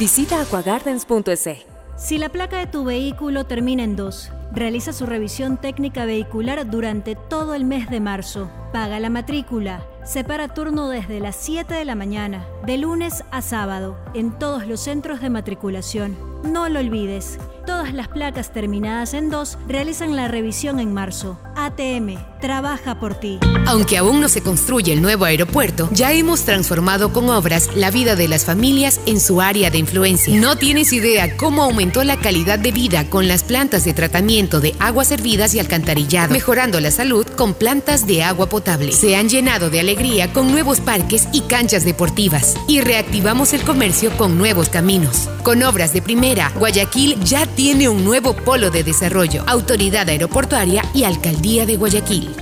Visita 0.00 0.40
aquagardens.es. 0.40 1.66
Si 1.98 2.16
la 2.16 2.30
placa 2.30 2.56
de 2.56 2.66
tu 2.66 2.84
vehículo 2.84 3.44
termina 3.44 3.84
en 3.84 3.96
2, 3.96 4.32
realiza 4.50 4.94
su 4.94 5.04
revisión 5.04 5.58
técnica 5.58 6.06
vehicular 6.06 6.70
durante 6.70 7.16
todo 7.16 7.52
el 7.52 7.66
mes 7.66 7.90
de 7.90 8.00
marzo. 8.00 8.50
Paga 8.72 8.98
la 8.98 9.10
matrícula. 9.10 9.84
Separa 10.02 10.54
turno 10.54 10.88
desde 10.88 11.20
las 11.20 11.36
7 11.36 11.74
de 11.74 11.84
la 11.84 11.96
mañana, 11.96 12.46
de 12.64 12.78
lunes 12.78 13.24
a 13.30 13.42
sábado, 13.42 13.98
en 14.14 14.38
todos 14.38 14.66
los 14.66 14.80
centros 14.80 15.20
de 15.20 15.28
matriculación. 15.28 16.29
No 16.44 16.68
lo 16.68 16.80
olvides, 16.80 17.38
todas 17.66 17.92
las 17.92 18.08
placas 18.08 18.52
terminadas 18.52 19.12
en 19.14 19.28
2 19.30 19.58
realizan 19.68 20.16
la 20.16 20.26
revisión 20.26 20.80
en 20.80 20.94
marzo. 20.94 21.38
ATM, 21.54 22.16
trabaja 22.40 22.98
por 22.98 23.14
ti. 23.14 23.38
Aunque 23.66 23.98
aún 23.98 24.20
no 24.22 24.28
se 24.28 24.40
construye 24.40 24.94
el 24.94 25.02
nuevo 25.02 25.26
aeropuerto, 25.26 25.90
ya 25.92 26.12
hemos 26.12 26.44
transformado 26.44 27.12
con 27.12 27.28
obras 27.28 27.68
la 27.76 27.90
vida 27.90 28.16
de 28.16 28.28
las 28.28 28.46
familias 28.46 29.00
en 29.04 29.20
su 29.20 29.42
área 29.42 29.70
de 29.70 29.76
influencia. 29.78 30.34
No 30.40 30.56
tienes 30.56 30.94
idea 30.94 31.36
cómo 31.36 31.62
aumentó 31.62 32.02
la 32.02 32.16
calidad 32.16 32.58
de 32.58 32.72
vida 32.72 33.04
con 33.10 33.28
las 33.28 33.44
plantas 33.44 33.84
de 33.84 33.92
tratamiento 33.92 34.60
de 34.60 34.74
aguas 34.78 35.08
servidas 35.08 35.54
y 35.54 35.60
alcantarillado, 35.60 36.32
mejorando 36.32 36.80
la 36.80 36.90
salud 36.90 37.26
con 37.36 37.52
plantas 37.52 38.06
de 38.06 38.22
agua 38.22 38.48
potable. 38.48 38.92
Se 38.92 39.16
han 39.16 39.28
llenado 39.28 39.68
de 39.68 39.80
alegría 39.80 40.32
con 40.32 40.50
nuevos 40.50 40.80
parques 40.80 41.28
y 41.32 41.42
canchas 41.42 41.84
deportivas 41.84 42.56
y 42.66 42.80
reactivamos 42.80 43.52
el 43.52 43.62
comercio 43.62 44.10
con 44.16 44.38
nuevos 44.38 44.70
caminos. 44.70 45.28
Con 45.42 45.62
obras 45.62 45.92
de 45.92 46.00
primera, 46.02 46.29
Guayaquil 46.30 47.18
ya 47.24 47.44
tiene 47.44 47.88
un 47.88 48.04
nuevo 48.04 48.34
polo 48.34 48.70
de 48.70 48.84
desarrollo, 48.84 49.42
autoridad 49.48 50.08
aeroportuaria 50.08 50.84
y 50.94 51.02
alcaldía 51.02 51.66
de 51.66 51.76
Guayaquil. 51.76 52.36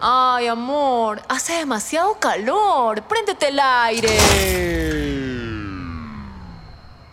Ay, 0.00 0.46
amor, 0.46 1.20
hace 1.28 1.54
demasiado 1.54 2.18
calor. 2.20 3.02
Préndete 3.02 3.48
el 3.48 3.58
aire. 3.58 4.08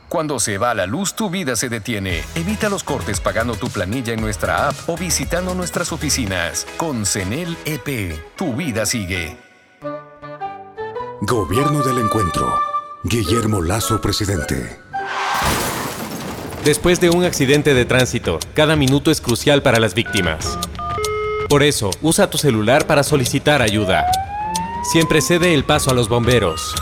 Cuando 0.08 0.40
se 0.40 0.60
va 0.60 0.76
la 0.76 0.86
luz, 0.86 1.16
tu 1.16 1.32
vida 1.32 1.56
se 1.56 1.68
detiene. 1.70 2.24
Evita 2.36 2.70
los 2.70 2.84
cortes 2.84 3.20
pagando 3.20 3.56
tu 3.56 3.70
planilla 3.70 4.14
en 4.14 4.22
nuestra 4.22 4.70
app 4.70 4.76
o 4.88 4.96
visitando 4.98 5.56
nuestras 5.56 5.92
oficinas. 5.92 6.68
Con 6.78 7.08
CENEL 7.08 7.58
EP, 7.66 8.20
tu 8.36 8.54
vida 8.54 8.86
sigue. 8.86 9.38
Gobierno 11.22 11.82
del 11.82 12.00
Encuentro. 12.00 12.60
Guillermo 13.04 13.62
Lazo, 13.62 14.00
presidente. 14.00 14.89
Después 16.64 17.00
de 17.00 17.10
un 17.10 17.24
accidente 17.24 17.74
de 17.74 17.86
tránsito, 17.86 18.38
cada 18.54 18.76
minuto 18.76 19.12
es 19.12 19.22
crucial 19.22 19.62
para 19.62 19.80
las 19.80 19.94
víctimas. 19.94 20.60
Por 21.48 21.64
eso, 21.64 21.90
usa 22.02 22.30
tu 22.30 22.38
celular 22.38 22.86
para 22.86 23.04
solicitar 23.04 23.62
ayuda. 23.62 24.06
Siempre 24.92 25.22
cede 25.22 25.54
el 25.54 25.64
paso 25.64 25.90
a 25.90 25.94
los 25.94 26.10
bomberos. 26.10 26.76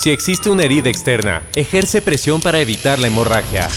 Si 0.00 0.10
existe 0.10 0.50
una 0.50 0.64
herida 0.64 0.90
externa, 0.90 1.42
ejerce 1.56 2.02
presión 2.02 2.40
para 2.40 2.60
evitar 2.60 2.98
la 2.98 3.06
hemorragia. 3.06 3.68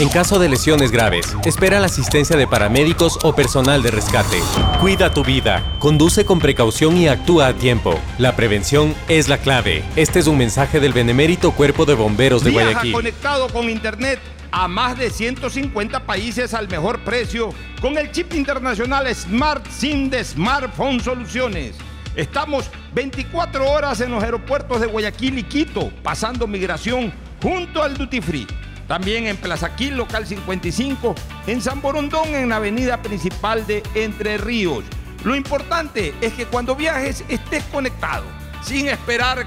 En 0.00 0.08
caso 0.08 0.38
de 0.38 0.48
lesiones 0.48 0.90
graves, 0.90 1.36
espera 1.44 1.78
la 1.78 1.86
asistencia 1.86 2.36
de 2.36 2.46
paramédicos 2.46 3.18
o 3.22 3.34
personal 3.34 3.82
de 3.82 3.90
rescate. 3.90 4.40
Cuida 4.80 5.12
tu 5.12 5.22
vida, 5.22 5.76
conduce 5.78 6.24
con 6.24 6.38
precaución 6.38 6.96
y 6.96 7.08
actúa 7.08 7.48
a 7.48 7.52
tiempo. 7.54 7.98
La 8.18 8.34
prevención 8.34 8.94
es 9.08 9.28
la 9.28 9.38
clave. 9.38 9.84
Este 9.96 10.18
es 10.18 10.26
un 10.26 10.38
mensaje 10.38 10.80
del 10.80 10.92
Benemérito 10.92 11.52
Cuerpo 11.52 11.84
de 11.84 11.94
Bomberos 11.94 12.42
de 12.42 12.50
Viaja 12.50 12.70
Guayaquil. 12.70 12.92
conectado 12.92 13.48
con 13.48 13.68
internet 13.68 14.18
a 14.52 14.68
más 14.68 14.98
de 14.98 15.10
150 15.10 16.06
países 16.06 16.54
al 16.54 16.68
mejor 16.68 17.00
precio 17.00 17.52
con 17.80 17.98
el 17.98 18.10
chip 18.10 18.34
internacional 18.34 19.14
Smart 19.14 19.66
SIM 19.70 20.10
de 20.10 20.24
Smartphone 20.24 21.00
Soluciones. 21.00 21.76
Estamos 22.16 22.70
24 22.94 23.70
horas 23.70 24.00
en 24.00 24.10
los 24.10 24.22
aeropuertos 24.22 24.80
de 24.80 24.86
Guayaquil 24.86 25.38
y 25.38 25.42
Quito, 25.44 25.92
pasando 26.02 26.46
migración 26.46 27.12
junto 27.40 27.82
al 27.82 27.96
Duty 27.96 28.20
Free. 28.20 28.46
También 28.90 29.28
en 29.28 29.36
Plaza 29.36 29.76
Quil, 29.76 29.96
local 29.96 30.26
55, 30.26 31.14
en 31.46 31.62
San 31.62 31.80
Borondón, 31.80 32.34
en 32.34 32.48
la 32.48 32.56
avenida 32.56 33.00
principal 33.00 33.64
de 33.64 33.84
Entre 33.94 34.36
Ríos. 34.36 34.82
Lo 35.22 35.36
importante 35.36 36.12
es 36.20 36.32
que 36.32 36.44
cuando 36.44 36.74
viajes 36.74 37.24
estés 37.28 37.62
conectado, 37.70 38.24
sin 38.64 38.88
esperar 38.88 39.46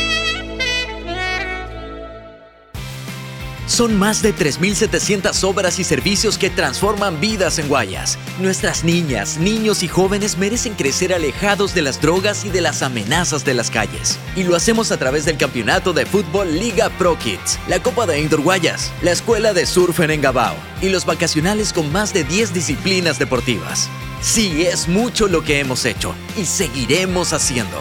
Son 3.71 3.97
más 3.97 4.21
de 4.21 4.35
3.700 4.35 5.45
obras 5.45 5.79
y 5.79 5.85
servicios 5.85 6.37
que 6.37 6.49
transforman 6.49 7.21
vidas 7.21 7.57
en 7.57 7.69
Guayas. 7.69 8.17
Nuestras 8.41 8.83
niñas, 8.83 9.37
niños 9.37 9.81
y 9.81 9.87
jóvenes 9.87 10.37
merecen 10.37 10.73
crecer 10.73 11.13
alejados 11.13 11.73
de 11.73 11.81
las 11.81 12.01
drogas 12.01 12.43
y 12.43 12.49
de 12.49 12.59
las 12.59 12.81
amenazas 12.81 13.45
de 13.45 13.53
las 13.53 13.71
calles. 13.71 14.19
Y 14.35 14.43
lo 14.43 14.57
hacemos 14.57 14.91
a 14.91 14.97
través 14.97 15.23
del 15.23 15.37
campeonato 15.37 15.93
de 15.93 16.05
fútbol 16.05 16.59
Liga 16.59 16.89
Pro 16.97 17.17
Kids, 17.17 17.59
la 17.69 17.81
Copa 17.81 18.05
de 18.05 18.19
Indoor 18.19 18.41
Guayas, 18.41 18.91
la 19.03 19.11
Escuela 19.11 19.53
de 19.53 19.65
Surf 19.65 20.01
en 20.01 20.11
Engabao 20.11 20.57
y 20.81 20.89
los 20.89 21.05
vacacionales 21.05 21.71
con 21.71 21.89
más 21.93 22.13
de 22.13 22.25
10 22.25 22.53
disciplinas 22.53 23.19
deportivas. 23.19 23.89
Sí, 24.21 24.63
es 24.63 24.89
mucho 24.89 25.29
lo 25.29 25.45
que 25.45 25.61
hemos 25.61 25.85
hecho 25.85 26.13
y 26.37 26.43
seguiremos 26.43 27.31
haciendo. 27.31 27.77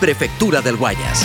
Prefectura 0.00 0.60
del 0.60 0.76
Guayas. 0.76 1.24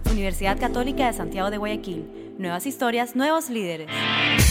Universidad 0.11 0.59
Católica 0.59 1.07
de 1.07 1.13
Santiago 1.13 1.49
de 1.49 1.57
Guayaquil. 1.57 2.05
Nuevas 2.37 2.65
historias, 2.65 3.15
nuevos 3.15 3.49
líderes. 3.49 3.87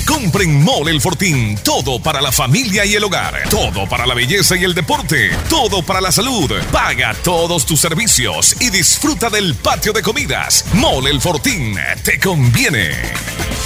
Compren 0.06 0.62
Mole 0.62 0.90
El 0.90 1.00
Fortín. 1.00 1.56
Todo 1.64 2.02
para 2.02 2.20
la 2.20 2.32
familia 2.32 2.84
y 2.84 2.94
el 2.94 3.04
hogar. 3.04 3.42
Todo 3.50 3.88
para 3.88 4.06
la 4.06 4.14
belleza 4.14 4.56
y 4.56 4.64
el 4.64 4.74
deporte. 4.74 5.30
Todo 5.48 5.82
para 5.82 6.00
la 6.00 6.12
salud. 6.12 6.50
Paga 6.72 7.14
todos 7.22 7.66
tus 7.66 7.80
servicios 7.80 8.60
y 8.60 8.70
disfruta 8.70 9.28
del 9.30 9.54
patio 9.54 9.92
de 9.92 10.02
comidas. 10.02 10.64
Mole 10.74 11.10
El 11.10 11.20
Fortín. 11.20 11.76
Te 12.04 12.18
conviene. 12.18 12.90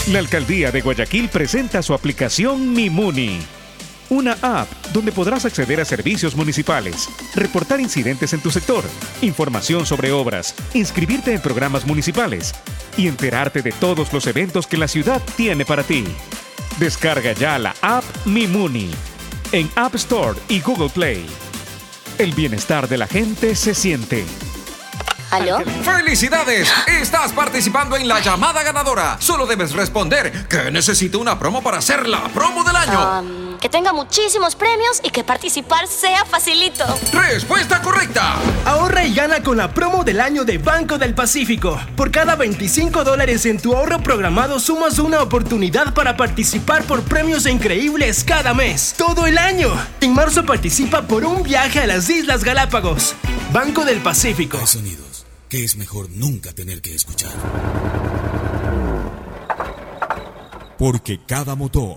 La 0.09 0.19
alcaldía 0.19 0.71
de 0.71 0.81
Guayaquil 0.83 1.29
presenta 1.29 1.83
su 1.83 1.95
aplicación 1.95 2.73
Mimuni. 2.73 3.41
Una 4.11 4.37
app 4.43 4.69
donde 4.93 5.13
podrás 5.13 5.45
acceder 5.45 5.81
a 5.81 5.85
servicios 5.85 6.37
municipales, 6.37 7.09
reportar 7.35 7.81
incidentes 7.81 8.33
en 8.33 8.41
tu 8.41 8.51
sector, 8.51 8.85
información 9.23 9.87
sobre 9.87 10.13
obras, 10.13 10.55
inscribirte 10.75 11.33
en 11.33 11.41
programas 11.41 11.87
municipales 11.87 12.55
y 12.97 13.09
enterarte 13.09 13.63
de 13.63 13.73
todos 13.73 14.13
los 14.13 14.27
eventos 14.27 14.67
que 14.67 14.77
la 14.77 14.89
ciudad 14.89 15.23
tiene 15.37 15.65
para 15.65 15.83
ti. 15.83 16.05
Descarga 16.79 17.33
ya 17.33 17.59
la 17.59 17.75
app 17.81 18.05
Mimuni 18.27 18.91
en 19.53 19.71
App 19.77 19.95
Store 19.95 20.39
y 20.49 20.61
Google 20.61 20.91
Play. 20.91 21.27
El 22.19 22.33
bienestar 22.33 22.89
de 22.89 22.99
la 22.99 23.07
gente 23.07 23.55
se 23.55 23.75
siente. 23.75 24.25
¿Aló? 25.31 25.59
¡Felicidades! 25.83 26.73
Estás 26.87 27.33
participando 27.33 27.97
en 27.97 28.07
la 28.07 28.21
llamada 28.21 28.63
ganadora. 28.63 29.17
Solo 29.19 29.47
debes 29.47 29.73
responder 29.73 30.47
que 30.47 30.71
necesito 30.71 31.19
una 31.19 31.39
promo 31.39 31.63
para 31.63 31.79
hacer 31.79 32.09
la 32.09 32.29
promo 32.29 32.63
del 32.63 32.77
año. 32.77 33.21
Um, 33.21 33.54
que 33.65 33.71
tenga 33.71 33.95
muchísimos 33.95 34.57
premios 34.57 35.01
y 35.03 35.09
que 35.09 35.25
participar 35.25 35.87
sea 35.87 36.27
facilito. 36.27 36.85
Respuesta 37.15 37.81
correcta. 37.81 38.35
Ahorra 38.67 39.07
y 39.07 39.15
gana 39.15 39.43
con 39.43 39.57
la 39.57 39.73
promo 39.73 40.05
del 40.05 40.21
año 40.21 40.45
de 40.45 40.59
Banco 40.59 40.99
del 40.99 41.15
Pacífico. 41.15 41.81
Por 41.97 42.11
cada 42.11 42.37
25 42.37 43.05
dólares 43.05 43.47
en 43.47 43.59
tu 43.59 43.75
ahorro 43.75 44.03
programado 44.03 44.61
sumas 44.61 44.99
una 44.99 45.23
oportunidad 45.23 45.95
para 45.95 46.15
participar 46.15 46.85
por 46.85 47.05
premios 47.05 47.47
increíbles 47.47 48.23
cada 48.23 48.53
mes. 48.53 48.95
Todo 48.99 49.27
el 49.27 49.39
año. 49.39 49.71
En 50.03 50.13
marzo 50.13 50.45
participa 50.45 51.01
por 51.01 51.25
un 51.25 51.43
viaje 51.43 51.81
a 51.81 51.87
las 51.87 52.11
Islas 52.11 52.45
Galápagos. 52.45 53.15
Banco 53.51 53.87
del 53.87 54.03
Pacífico. 54.03 54.59
Hay 54.59 54.67
sonidos 54.67 55.25
que 55.49 55.65
es 55.65 55.77
mejor 55.77 56.11
nunca 56.11 56.53
tener 56.53 56.83
que 56.83 56.95
escuchar. 56.95 57.33
Porque 60.77 61.19
cada 61.27 61.55
motor 61.55 61.97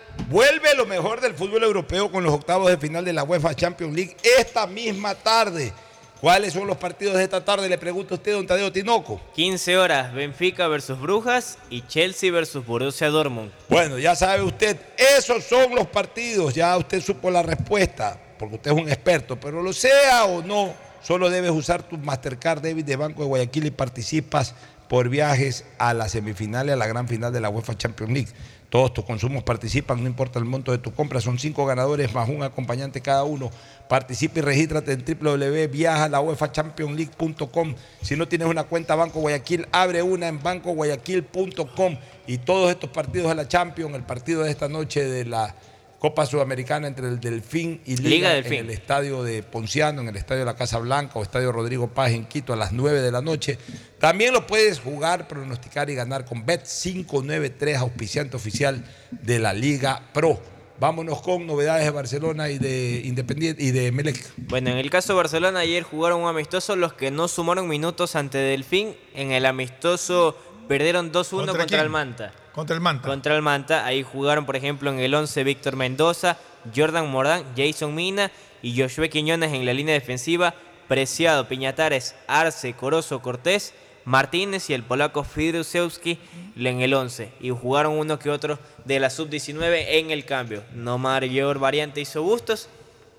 Vuelve 0.31 0.73
lo 0.75 0.85
mejor 0.85 1.19
del 1.19 1.33
fútbol 1.33 1.61
europeo 1.61 2.09
con 2.09 2.23
los 2.23 2.33
octavos 2.33 2.69
de 2.69 2.77
final 2.77 3.03
de 3.03 3.11
la 3.11 3.25
UEFA 3.25 3.53
Champions 3.53 3.93
League 3.93 4.15
esta 4.39 4.65
misma 4.65 5.13
tarde. 5.13 5.73
¿Cuáles 6.21 6.53
son 6.53 6.67
los 6.67 6.77
partidos 6.77 7.17
de 7.17 7.23
esta 7.23 7.43
tarde? 7.43 7.67
Le 7.67 7.77
pregunto 7.77 8.13
a 8.13 8.17
usted, 8.17 8.31
don 8.31 8.47
Tadeo 8.47 8.71
Tinoco. 8.71 9.19
15 9.35 9.77
horas, 9.77 10.13
Benfica 10.13 10.69
versus 10.69 10.97
Brujas 11.01 11.57
y 11.69 11.81
Chelsea 11.85 12.31
versus 12.31 12.65
Borussia 12.65 13.09
Dortmund. 13.09 13.51
Bueno, 13.67 13.99
ya 13.99 14.15
sabe 14.15 14.41
usted, 14.41 14.77
esos 15.17 15.43
son 15.43 15.75
los 15.75 15.87
partidos. 15.87 16.55
Ya 16.55 16.77
usted 16.77 17.01
supo 17.01 17.29
la 17.29 17.43
respuesta, 17.43 18.17
porque 18.39 18.55
usted 18.55 18.71
es 18.71 18.77
un 18.77 18.87
experto, 18.87 19.37
pero 19.37 19.61
lo 19.61 19.73
sea 19.73 20.23
o 20.23 20.41
no, 20.41 20.73
solo 21.03 21.29
debes 21.29 21.51
usar 21.51 21.83
tu 21.83 21.97
Mastercard 21.97 22.61
David 22.61 22.85
de 22.85 22.95
Banco 22.95 23.23
de 23.23 23.27
Guayaquil 23.27 23.65
y 23.65 23.71
participas 23.71 24.55
por 24.87 25.09
viajes 25.09 25.65
a 25.77 25.93
la 25.93 26.07
semifinal 26.07 26.67
y 26.67 26.71
a 26.71 26.77
la 26.77 26.87
gran 26.87 27.09
final 27.09 27.33
de 27.33 27.41
la 27.41 27.49
UEFA 27.49 27.77
Champions 27.77 28.13
League. 28.13 28.29
Todos 28.71 28.91
tus 28.93 29.03
consumos 29.03 29.43
participan, 29.43 30.01
no 30.01 30.07
importa 30.07 30.39
el 30.39 30.45
monto 30.45 30.71
de 30.71 30.77
tu 30.77 30.93
compra, 30.93 31.19
son 31.19 31.37
cinco 31.37 31.65
ganadores 31.65 32.13
más 32.13 32.29
un 32.29 32.41
acompañante 32.41 33.01
cada 33.01 33.25
uno. 33.25 33.51
Participa 33.89 34.39
y 34.39 34.43
regístrate 34.43 34.93
en 34.93 35.03
www.viajalauefachampionsleague.com. 35.03 37.75
Si 38.01 38.15
no 38.15 38.29
tienes 38.29 38.47
una 38.47 38.63
cuenta 38.63 38.95
Banco 38.95 39.19
Guayaquil, 39.19 39.67
abre 39.73 40.01
una 40.01 40.29
en 40.29 40.41
bancoguayaquil.com. 40.41 41.97
Y 42.27 42.37
todos 42.37 42.71
estos 42.71 42.89
partidos 42.91 43.27
de 43.27 43.35
la 43.35 43.49
Champions, 43.49 43.93
el 43.93 44.03
partido 44.03 44.43
de 44.43 44.51
esta 44.51 44.69
noche 44.69 45.03
de 45.03 45.25
la 45.25 45.53
Copa 46.01 46.25
Sudamericana 46.25 46.87
entre 46.87 47.07
el 47.07 47.19
Delfín 47.19 47.79
y 47.85 47.95
Liga, 47.97 48.35
en 48.35 48.51
el 48.51 48.71
estadio 48.71 49.21
de 49.21 49.43
Ponciano, 49.43 50.01
en 50.01 50.07
el 50.07 50.17
estadio 50.17 50.39
de 50.39 50.45
la 50.45 50.55
Casa 50.55 50.79
Blanca 50.79 51.19
o 51.19 51.21
estadio 51.21 51.51
Rodrigo 51.51 51.89
Paz 51.89 52.09
en 52.13 52.25
Quito 52.25 52.53
a 52.53 52.55
las 52.55 52.71
9 52.71 53.01
de 53.01 53.11
la 53.11 53.21
noche. 53.21 53.59
También 53.99 54.33
lo 54.33 54.47
puedes 54.47 54.79
jugar, 54.79 55.27
pronosticar 55.27 55.91
y 55.91 55.93
ganar 55.93 56.25
con 56.25 56.43
Bet593, 56.43 57.75
auspiciante 57.75 58.35
oficial 58.35 58.83
de 59.11 59.37
la 59.37 59.53
Liga 59.53 60.09
Pro. 60.11 60.41
Vámonos 60.79 61.21
con 61.21 61.45
novedades 61.45 61.85
de 61.85 61.91
Barcelona 61.91 62.49
y 62.49 62.57
de 62.57 63.03
Independiente 63.05 63.61
y 63.61 63.69
de 63.69 63.91
Melec. 63.91 64.33
Bueno, 64.37 64.71
en 64.71 64.79
el 64.79 64.89
caso 64.89 65.13
de 65.13 65.17
Barcelona 65.17 65.59
ayer 65.59 65.83
jugaron 65.83 66.21
un 66.21 66.27
amistoso 66.27 66.75
los 66.75 66.93
que 66.93 67.11
no 67.11 67.27
sumaron 67.27 67.67
minutos 67.67 68.15
ante 68.15 68.39
Delfín. 68.39 68.95
En 69.13 69.31
el 69.31 69.45
amistoso 69.45 70.35
perdieron 70.77 71.11
2-1 71.11 71.53
contra, 71.53 71.81
el 71.81 71.89
Manta. 71.89 72.31
Contra 72.53 72.73
el 72.73 72.81
Manta. 72.81 73.05
Contra 73.05 73.35
el 73.35 73.41
Manta. 73.41 73.85
Ahí 73.85 74.03
jugaron, 74.03 74.45
por 74.45 74.55
ejemplo, 74.55 74.89
en 74.89 74.99
el 74.99 75.13
11 75.13 75.43
Víctor 75.43 75.75
Mendoza, 75.75 76.37
Jordan 76.73 77.11
Mordán, 77.11 77.43
Jason 77.57 77.93
Mina 77.93 78.31
y 78.61 78.81
Josué 78.81 79.09
Quiñones 79.09 79.51
en 79.51 79.65
la 79.65 79.73
línea 79.73 79.93
defensiva. 79.93 80.53
Preciado, 80.87 81.49
Piñatares, 81.49 82.15
Arce, 82.25 82.71
Corozo, 82.71 83.21
Cortés, 83.21 83.73
Martínez 84.05 84.69
y 84.69 84.73
el 84.73 84.83
polaco 84.83 85.25
Fidrusewski 85.25 86.17
en 86.55 86.79
el 86.79 86.93
11. 86.93 87.33
Y 87.41 87.49
jugaron 87.49 87.99
uno 87.99 88.17
que 88.17 88.29
otro 88.29 88.57
de 88.85 89.01
la 89.01 89.09
sub-19 89.09 89.83
en 89.89 90.11
el 90.11 90.23
cambio. 90.23 90.63
No 90.73 90.97
mayor 90.97 91.59
variante 91.59 91.99
hizo 91.99 92.23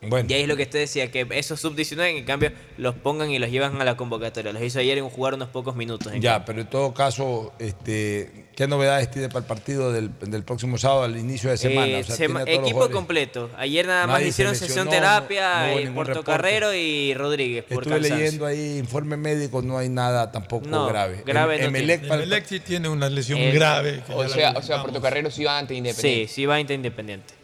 Bustos 0.03 0.31
Y 0.31 0.35
ahí 0.35 0.43
es 0.43 0.49
lo 0.49 0.57
que 0.57 0.65
usted 0.65 0.81
decía, 0.81 1.11
que 1.11 1.27
esos 1.31 1.61
sub-19 1.61 2.19
en 2.19 2.25
cambio 2.25 2.51
los 2.77 2.95
pongan 2.95 3.31
y 3.31 3.39
los 3.39 3.51
llevan 3.51 3.81
a 3.81 3.85
la 3.85 3.97
convocatoria. 3.97 4.53
Los 4.53 4.63
hizo 4.63 4.79
ayer 4.81 4.99
en 4.99 5.09
jugar 5.09 5.35
unos 5.35 5.49
pocos 5.49 5.77
minutos. 5.77 6.13
en 6.13 6.21
Ya, 6.21 6.45
pero 6.45 6.61
en 6.61 6.67
todo 6.69 6.93
caso, 6.93 7.53
este, 7.59 8.47
¿qué 8.57 8.67
novedades 8.67 9.11
tiene 9.11 9.29
para 9.29 9.41
el 9.41 9.45
partido 9.47 9.93
del, 9.93 10.11
del 10.21 10.43
próximo 10.43 10.77
sábado 10.79 11.05
al 11.05 11.17
inicio 11.17 11.51
de 11.51 11.57
semana? 11.57 11.87
Eh, 11.87 12.01
O 12.01 12.05
sea, 12.05 12.17
sema- 12.17 12.45
tiene 12.45 12.59
a 12.59 12.63
todos 12.63 12.71
los 12.73 12.81
equipo 12.83 12.91
completo. 12.91 13.51
Ayer 13.57 13.87
nada 13.87 14.07
más 14.09 14.23
hicieron 14.23 14.55
se 14.57 14.67
sesión 14.67 14.89
terapia 14.89 15.69
no- 15.69 15.73
no 15.75 15.79
eh, 15.79 15.91
Portocarrero 15.95 16.75
y 16.75 17.15
Rodríguez 17.15 17.65
por 17.65 17.83
Estuve 17.85 18.01
cansancio. 18.01 18.17
leyendo 18.17 18.47
ahí 18.47 18.79
informe 18.79 19.17
médico, 19.17 19.63
no 19.63 19.79
hay 19.79 19.89
nada 19.89 20.33
tampoco 20.33 20.67
No, 20.67 20.87
grave. 20.89 21.23
grave 21.25 21.55
Em- 21.57 21.61
no 21.63 21.67
Emelec 21.69 22.01
tiene. 22.01 22.09
para- 22.09 22.23
Emelec 22.25 22.45
sí 22.47 22.61
tiene 22.61 22.89
una 22.89 23.09
lesión 23.09 23.39
Eh, 23.39 23.53
grave. 23.53 24.03
O 24.15 24.29
sea, 24.29 24.55
o 24.57 24.63
sea. 24.63 24.83
Portocarrero 24.83 25.31
sí 25.31 25.45
va 25.45 25.59
ante 25.59 25.75
Sí, 25.75 25.79
Independiente. 25.79 26.33
sí 26.33 26.47
va 26.47 26.59
Inter 26.61 26.75
Independiente. 26.77 27.35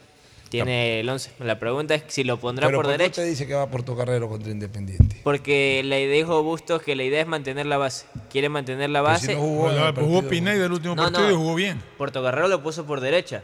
Tiene 0.48 1.00
el 1.00 1.08
11. 1.08 1.30
La 1.40 1.58
pregunta 1.58 1.94
es 1.94 2.04
si 2.08 2.24
lo 2.24 2.38
pondrá 2.40 2.66
Pero 2.68 2.78
por 2.78 2.86
¿por 2.86 2.92
qué 2.94 2.98
derecha. 2.98 3.20
usted 3.20 3.30
dice 3.30 3.46
que 3.46 3.54
va 3.54 3.68
por 3.70 3.84
Carrero 3.96 4.28
contra 4.28 4.50
Independiente? 4.50 5.20
Porque 5.22 5.82
le 5.84 6.06
dijo 6.08 6.42
Bustos 6.42 6.82
que 6.82 6.96
la 6.96 7.04
idea 7.04 7.20
es 7.20 7.26
mantener 7.26 7.66
la 7.66 7.76
base. 7.76 8.06
Quiere 8.30 8.48
mantener 8.48 8.90
la 8.90 9.02
base. 9.02 9.26
si 9.28 9.34
no 9.34 9.40
jugó 9.40 9.62
pues 9.64 9.74
jugó 9.76 9.94
partido. 10.20 10.28
Pineda 10.30 10.64
el 10.66 10.72
último 10.72 10.94
No, 10.94 11.02
partido 11.02 11.24
no. 11.26 11.30
y 11.32 11.34
jugó 11.36 11.54
bien. 11.54 11.82
Portocarrero 11.98 12.48
lo 12.48 12.62
puso 12.62 12.86
por 12.86 13.00
derecha 13.00 13.42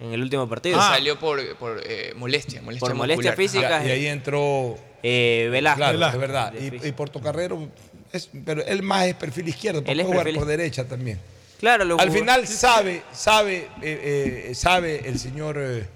en 0.00 0.12
el 0.12 0.22
último 0.22 0.48
partido. 0.48 0.78
Ah. 0.80 0.92
Salió 0.94 1.18
por, 1.18 1.40
por 1.56 1.80
eh, 1.84 2.12
molestia, 2.16 2.62
molestia 2.62 2.86
Por 2.86 2.94
molestia 2.96 3.32
física. 3.32 3.84
Y 3.84 3.90
ahí 3.90 4.06
entró 4.06 4.76
Eh, 5.02 5.48
Velasco. 5.50 5.78
Claro, 5.78 5.92
Velasco. 5.94 6.16
es 6.16 6.20
verdad. 6.20 6.54
Y, 6.60 6.86
y 6.88 6.92
Portocarrero, 6.92 7.68
es, 8.12 8.30
pero 8.44 8.64
él 8.64 8.82
más 8.82 9.06
es 9.06 9.14
perfil 9.14 9.48
izquierdo, 9.48 9.80
porque 9.80 9.92
Él 9.92 10.00
es 10.00 10.06
puede 10.06 10.18
jugar 10.20 10.32
perfil- 10.32 10.38
por 10.38 10.46
derecha 10.46 10.84
también. 10.86 11.18
Claro, 11.58 11.84
lo 11.84 11.98
Al 11.98 12.08
jugó- 12.08 12.20
final 12.20 12.46
sabe, 12.46 13.02
sabe, 13.12 13.66
eh, 13.82 14.46
eh, 14.50 14.54
sabe 14.54 15.02
el 15.08 15.18
señor 15.18 15.56
eh, 15.58 15.88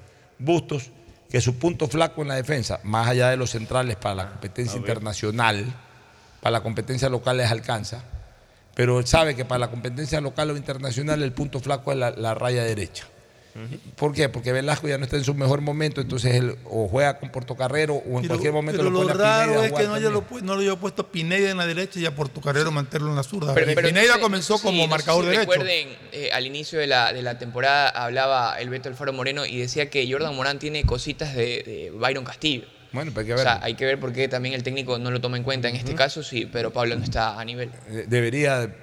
Bustos 0.45 0.91
que 1.31 1.41
su 1.41 1.57
punto 1.57 1.89
flaco 1.89 2.23
en 2.23 2.29
la 2.29 2.35
defensa, 2.35 2.81
más 2.83 3.09
allá 3.09 3.31
de 3.31 3.39
los 3.39 3.51
centrales 3.51 3.97
para 3.97 4.15
la 4.15 4.29
competencia 4.29 4.77
internacional, 4.79 5.65
para 6.43 6.51
la 6.51 6.63
competencia 6.63 7.09
local 7.09 7.39
les 7.39 7.51
alcanza, 7.51 8.05
pero 8.75 8.99
él 8.99 9.07
sabe 9.07 9.35
que 9.35 9.45
para 9.45 9.61
la 9.61 9.71
competencia 9.71 10.21
local 10.21 10.51
o 10.51 10.57
internacional 10.57 11.23
el 11.23 11.33
punto 11.33 11.61
flaco 11.61 11.93
es 11.93 11.99
la, 11.99 12.11
la 12.11 12.35
raya 12.35 12.65
derecha. 12.65 13.07
¿Por 13.97 14.15
qué? 14.15 14.29
Porque 14.29 14.53
Velasco 14.53 14.89
ya 14.89 14.97
no 14.99 15.05
está 15.05 15.17
en 15.17 15.25
su 15.25 15.35
mejor 15.35 15.61
momento, 15.61 16.01
entonces 16.01 16.35
él 16.35 16.57
o 16.65 16.89
juega 16.89 17.19
con 17.19 17.31
Portocarrero 17.31 17.95
o 17.95 17.99
en 18.17 18.23
Pero, 18.23 18.29
cualquier 18.29 18.53
momento 18.53 18.79
pero 18.81 18.91
lo 18.91 19.03
lo 19.03 19.09
pone 19.09 19.13
a 19.13 19.15
Pineda 19.15 19.35
a 19.43 19.47
raro 19.47 19.63
es 19.65 19.73
que 19.73 19.83
no, 19.85 19.95
haya 19.95 20.11
lo, 20.11 20.25
no 20.43 20.55
lo 20.55 20.61
haya 20.61 20.77
puesto 20.77 21.11
Pineda 21.13 21.51
en 21.51 21.57
la 21.59 21.67
derecha 21.67 22.01
y 22.01 22.07
a 22.07 22.15
Portocarrero 22.15 22.71
mantenerlo 22.71 23.11
en 23.11 23.17
la 23.17 23.23
zurda. 23.23 23.53
Pero- 23.55 23.73
pero 23.75 23.89
Pineda 23.89 24.07
no 24.09 24.15
sé- 24.15 24.21
comenzó 24.21 24.57
sé 24.59 24.65
como 24.65 24.83
no 24.83 24.89
marcador 24.89 25.25
si 25.25 25.31
derecho. 25.31 25.51
Recuerden, 25.51 25.89
eh, 26.13 26.31
al 26.33 26.47
inicio 26.47 26.79
de 26.79 26.87
la, 26.87 27.13
de 27.13 27.23
la 27.23 27.39
temporada 27.39 27.89
hablaba 27.91 28.59
el 28.61 28.71
Beto 28.71 28.89
Alfaro 28.89 29.13
Moreno 29.13 29.45
y 29.47 29.59
decía 29.59 29.91
que 29.91 30.11
Jordan 30.11 30.35
Morán 30.35 30.59
tiene 30.59 30.85
cositas 30.85 31.35
de, 31.35 31.63
de 31.65 31.93
Byron 31.95 32.25
Castillo. 32.25 32.65
Bueno, 32.93 33.11
pero 33.15 33.21
hay 33.23 33.27
que 33.27 33.33
O 33.33 33.37
ver. 33.37 33.45
sea, 33.45 33.61
hay 33.63 33.75
que 33.75 33.85
ver 33.87 33.99
por 33.99 34.13
qué 34.13 34.29
también 34.29 34.55
el 34.55 34.63
técnico 34.63 34.99
no 34.99 35.11
lo 35.11 35.21
toma 35.21 35.37
en 35.39 35.45
cuenta 35.45 35.69
en 35.69 35.77
este 35.77 35.95
caso, 35.95 36.23
sí, 36.23 36.47
pero 36.51 36.73
Pablo 36.73 36.95
no 36.97 37.05
está 37.05 37.41
a 37.41 37.45
nivel. 37.45 37.71
Eh, 37.89 38.05
debería, 38.07 38.75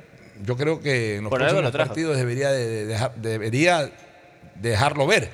yo 0.44 0.58
creo 0.58 0.80
que 0.82 1.18
en 1.18 1.24
los 1.26 1.30
Por 1.30 1.40
próximos 1.40 1.64
lo 1.64 1.72
partidos 1.72 2.18
debería, 2.18 2.50
de- 2.52 2.68
de 2.68 2.86
dejar- 2.88 3.14
debería 3.18 3.92
dejarlo 4.62 5.08
ver 5.08 5.30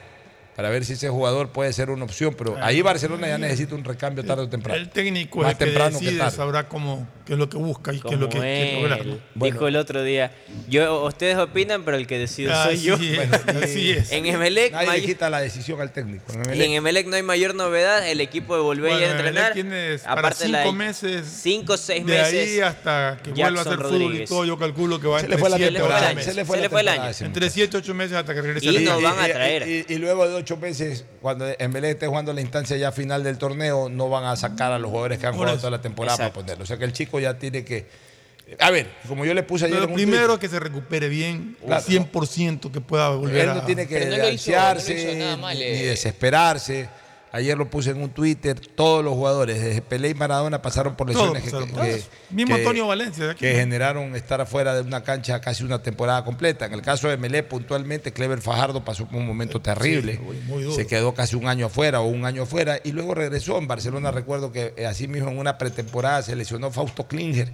para 0.55 0.69
ver 0.69 0.85
si 0.85 0.93
ese 0.93 1.09
jugador 1.09 1.49
puede 1.49 1.73
ser 1.73 1.89
una 1.89 2.05
opción, 2.05 2.33
pero 2.37 2.55
ahí 2.61 2.81
Barcelona 2.81 3.27
ya 3.27 3.37
necesita 3.37 3.75
un 3.75 3.83
recambio 3.83 4.23
tarde 4.23 4.43
o 4.43 4.49
temprano. 4.49 4.79
El 4.79 4.89
técnico 4.89 5.39
Más 5.39 5.47
es 5.47 5.51
el 5.53 5.57
que 5.57 5.65
temprano 5.65 5.99
que 5.99 6.11
tarde. 6.13 6.35
sabrá 6.35 6.69
cómo, 6.69 7.05
qué 7.25 7.33
es 7.33 7.39
lo 7.39 7.49
que 7.49 7.57
busca 7.57 7.93
y 7.93 7.99
qué 7.99 8.13
es 8.13 8.19
lo 8.19 8.29
que 8.29 8.37
quiere 8.39 8.81
lograr. 8.81 9.05
¿no? 9.05 9.17
dijo 9.35 9.67
el 9.67 9.75
otro 9.75 10.03
día. 10.03 10.31
Yo, 10.69 11.03
ustedes 11.05 11.37
opinan, 11.37 11.83
pero 11.83 11.97
el 11.97 12.07
que 12.07 12.17
decide 12.19 12.53
soy 12.53 12.75
Así 12.75 12.83
yo. 12.85 12.95
es, 12.95 13.15
Bueno, 13.15 13.37
así 13.63 13.91
es. 13.91 14.11
En 14.11 14.25
Emelec, 14.25 14.71
Nadie 14.71 14.85
le 14.87 14.91
may- 14.93 15.05
quita 15.05 15.29
la 15.29 15.39
decisión 15.41 15.81
al 15.81 15.91
técnico. 15.91 16.31
En 16.33 16.61
en 16.61 16.71
Emelec, 16.73 17.07
no 17.07 17.15
hay 17.15 17.23
mayor 17.23 17.55
novedad. 17.55 18.07
El 18.07 18.21
equipo 18.21 18.61
volvió 18.61 18.85
Bueno, 18.89 19.05
a 19.05 19.11
entrenar. 19.11 19.53
tiene 19.53 19.97
para 19.99 20.13
aparte 20.13 20.43
de 20.45 20.49
la- 20.49 20.61
cinco 20.63 20.73
meses, 20.73 21.25
Cinco 21.41 21.73
o 21.73 21.77
seis 21.77 22.05
de 22.05 22.13
meses. 22.13 22.33
ahí 22.53 22.59
hasta 22.61 23.17
que 23.23 23.31
vuelva 23.31 23.47
a 23.47 23.51
Jackson 23.63 23.73
hacer 23.73 23.85
fútbol 23.85 24.01
y 24.01 24.05
Rodríguez. 24.05 24.29
todo, 24.29 24.45
yo 24.45 24.57
calculo 24.59 24.99
que 24.99 25.07
va 25.07 25.19
se 25.19 25.25
entre 25.25 25.35
le 25.35 25.41
fue 25.41 25.49
la 25.49 25.57
7 25.57 25.71
temporada, 25.73 25.99
ocho 26.01 26.09
se 26.09 26.15
meses. 26.15 26.31
se 26.33 26.35
le 26.35 26.45
fue 26.45 26.55
Se 26.55 26.59
la 26.61 26.63
le 26.63 26.69
fue 26.69 26.81
el 26.81 26.87
año. 26.87 27.11
Entre 27.21 27.49
7 27.49 27.77
y 27.77 27.79
8 27.79 27.93
meses 27.93 28.17
hasta 28.17 28.33
que 28.33 28.41
regrese 28.41 28.65
Y 28.65 28.69
a 28.69 28.71
la 28.73 28.79
nos 28.81 29.01
van 29.03 29.19
a 29.19 29.25
traer. 29.25 29.67
Y, 29.67 29.85
y 29.93 29.97
luego 29.97 30.27
de 30.27 30.35
ocho 30.35 30.57
meses, 30.57 31.05
cuando 31.21 31.45
Emelec 31.59 31.91
esté 31.93 32.07
jugando 32.07 32.33
la 32.33 32.41
instancia 32.41 32.77
ya 32.77 32.91
final 32.91 33.23
del 33.23 33.37
torneo, 33.37 33.89
no 33.89 34.09
van 34.09 34.25
a 34.25 34.35
sacar 34.35 34.71
a 34.71 34.79
los 34.79 34.89
jugadores 34.91 35.17
que 35.19 35.27
han 35.27 35.33
jugado 35.35 35.57
toda 35.57 35.71
la 35.71 35.81
temporada 35.81 36.17
para 36.17 36.33
ponerlo. 36.33 36.63
O 36.63 36.67
sea 36.67 36.77
que 36.77 36.85
el 36.85 36.93
chico 36.93 37.14
ya 37.19 37.37
tiene 37.37 37.63
que. 37.63 37.85
A 38.59 38.69
ver, 38.69 38.87
como 39.07 39.25
yo 39.25 39.33
le 39.33 39.41
puse 39.41 39.65
ayer 39.65 39.75
Pero 39.77 39.85
en 39.85 39.91
un 39.91 39.95
primero 39.95 40.27
tuit, 40.27 40.41
que 40.41 40.49
se 40.49 40.59
recupere 40.59 41.09
bien, 41.09 41.57
Claro. 41.65 41.83
100% 41.83 42.71
que 42.71 42.79
pueda 42.79 43.09
volver 43.09 43.43
Él 43.43 43.49
a... 43.49 43.55
no 43.55 43.65
tiene 43.65 43.87
que 43.87 44.05
no 44.05 44.23
ansiarse 44.23 45.15
nada 45.15 45.37
mal, 45.37 45.57
ni, 45.57 45.63
eh. 45.63 45.71
ni 45.73 45.81
desesperarse. 45.83 46.87
Ayer 47.31 47.57
lo 47.57 47.69
puse 47.69 47.89
en 47.89 48.01
un 48.01 48.09
Twitter. 48.11 48.57
Todos 48.59 49.03
los 49.03 49.13
jugadores, 49.13 49.61
desde 49.61 49.81
Pelé 49.81 50.09
y 50.09 50.13
Maradona, 50.13 50.61
pasaron 50.61 50.95
por 50.95 51.07
lesiones 51.09 51.43
que, 51.43 51.49
pasaron 51.51 51.67
que- 51.67 51.73
por 51.73 51.83
que- 51.83 51.95
eso. 51.95 52.07
Mismo 52.29 52.55
que- 52.55 52.61
Antonio 52.61 52.87
Valencia, 52.87 53.25
de 53.25 53.31
aquí. 53.31 53.39
que 53.41 53.55
generaron 53.55 54.15
estar 54.15 54.39
afuera 54.39 54.73
de 54.73 54.81
una 54.81 55.03
cancha 55.03 55.41
casi 55.41 55.63
una 55.65 55.83
temporada 55.83 56.23
completa. 56.23 56.65
En 56.65 56.73
el 56.73 56.81
caso 56.81 57.09
de 57.09 57.17
Melé, 57.17 57.43
puntualmente, 57.43 58.13
Clever 58.13 58.39
Fajardo 58.41 58.85
pasó 58.85 59.05
por 59.05 59.17
un 59.17 59.27
momento 59.27 59.61
terrible. 59.61 60.17
duro. 60.47 60.71
Se 60.73 60.87
quedó 60.87 61.13
casi 61.13 61.35
un 61.35 61.47
año 61.47 61.65
afuera 61.65 61.99
o 61.99 62.05
un 62.07 62.23
año 62.23 62.43
afuera 62.43 62.79
y 62.83 62.93
luego 62.93 63.13
regresó. 63.15 63.57
En 63.57 63.67
Barcelona 63.67 64.11
recuerdo 64.11 64.53
que 64.53 64.73
eh, 64.77 64.85
así 64.85 65.07
mismo 65.09 65.29
en 65.29 65.37
una 65.37 65.57
pretemporada 65.57 66.21
se 66.21 66.35
lesionó 66.37 66.71
Fausto 66.71 67.05
Klinger 67.07 67.51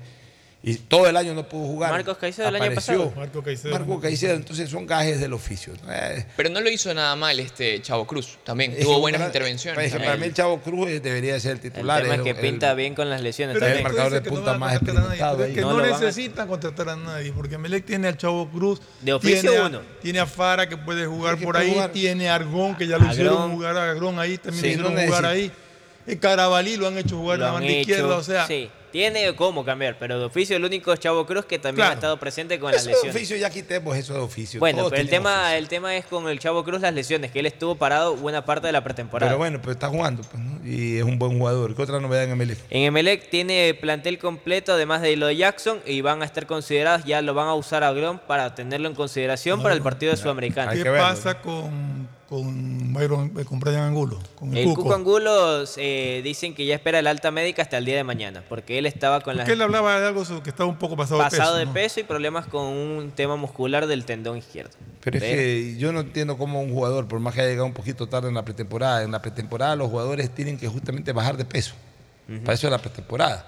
y 0.63 0.75
todo 0.75 1.07
el 1.07 1.17
año 1.17 1.33
no 1.33 1.47
pudo 1.49 1.65
jugar. 1.65 1.91
Marcos 1.91 2.17
Caicedo 2.19 2.47
el 2.49 2.55
año 2.55 2.75
pasado. 2.75 3.11
Marco 3.15 3.41
Caicedo. 3.41 3.71
Marco 3.73 3.99
Caicedo, 3.99 4.35
entonces 4.35 4.69
son 4.69 4.85
gajes 4.85 5.19
del 5.19 5.33
oficio. 5.33 5.73
¿no? 5.83 5.91
Eh, 5.91 6.27
Pero 6.37 6.49
no 6.49 6.61
lo 6.61 6.69
hizo 6.69 6.93
nada 6.93 7.15
mal 7.15 7.39
este 7.39 7.81
Chavo 7.81 8.05
Cruz, 8.05 8.37
también 8.43 8.73
es 8.73 8.81
tuvo 8.83 8.99
buenas 8.99 9.19
para- 9.19 9.29
intervenciones. 9.29 9.91
para 9.91 10.17
mí 10.17 10.25
el 10.27 10.33
Chavo 10.35 10.59
Cruz 10.61 10.87
eh, 10.89 10.99
debería 10.99 11.39
ser 11.39 11.53
el 11.53 11.57
El 11.57 11.61
titular. 11.71 12.03
tema 12.03 12.15
es 12.15 12.21
que 12.21 12.29
el- 12.29 12.35
pinta 12.35 12.69
el- 12.71 12.77
bien 12.77 12.93
con 12.93 13.09
las 13.09 13.21
lesiones 13.21 13.57
Pero 13.59 13.75
el 13.75 13.81
marcador 13.83 14.11
de 14.13 14.21
punta 14.21 14.53
a 14.53 14.57
más 14.59 14.81
nadie, 14.83 15.47
es 15.47 15.53
que 15.55 15.61
No 15.61 15.73
no, 15.73 15.83
a- 15.83 15.87
necesitan 15.87 16.47
contratar 16.47 16.89
a 16.89 16.95
nadie, 16.95 17.31
porque 17.33 17.57
Melec 17.57 17.83
tiene 17.85 18.07
al 18.09 18.17
Chavo 18.17 18.47
Cruz. 18.49 18.81
De 19.01 19.13
oficio 19.13 19.41
tiene 19.49 19.57
a, 19.57 19.67
uno. 19.67 19.81
Tiene 20.01 20.19
a 20.19 20.27
Fara 20.27 20.69
que 20.69 20.77
puede 20.77 21.07
jugar 21.07 21.37
que 21.39 21.43
por 21.45 21.57
ahí, 21.57 21.71
jugar. 21.71 21.91
tiene 21.91 22.29
a 22.29 22.35
Argón 22.35 22.75
que 22.77 22.85
ya 22.85 22.97
lo 22.97 23.05
Agrón. 23.05 23.11
hicieron 23.13 23.51
jugar 23.55 23.77
a 23.77 23.89
Agrón 23.89 24.19
ahí, 24.19 24.37
también 24.37 24.61
Sí, 24.61 24.67
lo 24.77 24.89
hicieron 24.89 24.93
no 24.95 25.01
jugar 25.07 25.25
ahí. 25.25 25.51
El 26.05 26.19
Carabalí 26.19 26.77
lo 26.77 26.87
han 26.87 26.97
hecho 26.99 27.17
jugar 27.17 27.35
en 27.39 27.45
la 27.45 27.51
banda 27.51 27.71
izquierda, 27.71 28.15
o 28.15 28.23
sea, 28.23 28.45
sí. 28.45 28.69
Tiene 28.91 29.33
cómo 29.35 29.63
cambiar, 29.63 29.97
pero 29.97 30.19
de 30.19 30.25
oficio 30.25 30.55
el 30.57 30.65
único 30.65 30.91
es 30.93 30.99
Chavo 30.99 31.25
Cruz 31.25 31.45
que 31.45 31.57
también 31.59 31.77
Claro. 31.77 31.91
ha 31.91 31.95
estado 31.95 32.17
presente 32.19 32.59
con 32.59 32.71
las 32.71 32.81
Eso 32.81 32.89
de 32.89 32.93
lesiones. 32.95 33.15
oficio, 33.15 33.37
ya 33.37 33.49
quitemos 33.49 33.95
eso 33.95 34.13
de 34.13 34.19
oficio. 34.19 34.59
Bueno, 34.59 34.79
Todos 34.79 34.91
pero 34.91 35.01
el 35.01 35.09
tema, 35.09 35.41
oficio. 35.43 35.57
el 35.57 35.67
tema 35.67 35.95
es 35.95 36.05
con 36.05 36.27
el 36.27 36.39
Chavo 36.39 36.63
Cruz 36.63 36.81
las 36.81 36.93
lesiones, 36.93 37.31
que 37.31 37.39
él 37.39 37.45
estuvo 37.45 37.75
parado 37.75 38.15
buena 38.15 38.43
parte 38.45 38.67
de 38.67 38.73
la 38.73 38.83
pretemporada. 38.83 39.29
Pero 39.31 39.37
bueno, 39.37 39.59
pero 39.61 39.71
está 39.71 39.87
jugando 39.87 40.23
pues, 40.23 40.43
¿no? 40.43 40.59
y 40.65 40.97
es 40.97 41.03
un 41.03 41.17
buen 41.17 41.37
jugador. 41.37 41.75
¿Qué 41.75 41.81
otra 41.81 41.99
novedad 41.99 42.25
en 42.25 42.31
Emelec? 42.31 42.57
En 42.69 42.83
Emelec 42.83 43.29
tiene 43.29 43.73
plantel 43.73 44.17
completo, 44.19 44.73
además 44.73 45.01
de 45.01 45.15
lo 45.15 45.27
de 45.27 45.35
Jackson, 45.37 45.79
y 45.85 46.01
van 46.01 46.21
a 46.21 46.25
estar 46.25 46.45
considerados, 46.45 47.05
ya 47.05 47.21
lo 47.21 47.33
van 47.33 47.47
a 47.47 47.53
usar 47.53 47.83
a 47.83 47.91
Grom 47.93 48.19
para 48.19 48.53
tenerlo 48.55 48.87
en 48.89 48.95
consideración 48.95 49.61
para 49.63 49.73
el 49.73 49.81
partido 49.81 50.11
de 50.11 50.17
Sudamericano. 50.17 50.71
¿qué 50.73 50.83
pasa 50.83 51.41
con, 51.41 52.07
con, 52.31 52.93
Byron, 52.93 53.33
eh, 53.37 53.43
con 53.43 53.59
Brian 53.59 53.81
Angulo? 53.81 54.17
Con 54.35 54.51
el, 54.53 54.59
El 54.59 54.65
Cuco. 54.69 54.83
Cuco 54.83 54.95
Angulo 54.95 55.65
eh, 55.75 56.21
dicen 56.23 56.55
que 56.55 56.65
ya 56.65 56.75
espera 56.75 56.99
el 56.99 57.07
alta 57.07 57.29
médica 57.29 57.61
hasta 57.61 57.77
el 57.77 57.83
día 57.83 57.97
de 57.97 58.05
mañana, 58.05 58.41
porque 58.47 58.77
él 58.77 58.85
estaba 58.85 59.19
con 59.19 59.35
las 59.35 59.43
Porque 59.43 59.55
él 59.55 59.61
hablaba 59.61 59.99
de 59.99 60.07
algo 60.07 60.23
que 60.41 60.49
estaba 60.49 60.69
un 60.69 60.77
poco 60.77 60.95
pasado, 60.95 61.19
pasado 61.19 61.55
de 61.55 61.65
de 61.65 61.65
peso. 61.65 61.67
¿no? 61.67 61.73
peso 61.73 61.99
y 61.99 62.03
problemas 62.03 62.45
con 62.45 62.67
un 62.67 63.11
tema 63.11 63.35
muscular 63.35 63.85
del 63.85 64.05
tendón 64.05 64.37
izquierdo. 64.37 64.71
Pero 65.03 65.17
es 65.17 65.23
que 65.23 65.75
yo 65.77 65.91
no 65.91 65.99
entiendo 65.99 66.37
cómo 66.37 66.61
un 66.61 66.71
jugador, 66.71 67.05
por 67.09 67.19
más 67.19 67.35
que 67.35 67.41
haya 67.41 67.49
llegado 67.49 67.65
un 67.65 67.73
poquito 67.73 68.07
tarde 68.07 68.29
en 68.29 68.35
la 68.35 68.45
pretemporada, 68.45 69.03
en 69.03 69.11
la 69.11 69.21
pretemporada 69.21 69.75
los 69.75 69.89
jugadores 69.89 70.33
tienen 70.33 70.57
que 70.57 70.69
justamente 70.69 71.11
bajar 71.11 71.35
de 71.35 71.43
peso. 71.43 71.73
Para 72.45 72.53
eso 72.53 72.67
es 72.67 72.71
la 72.71 72.77
pretemporada. 72.77 73.45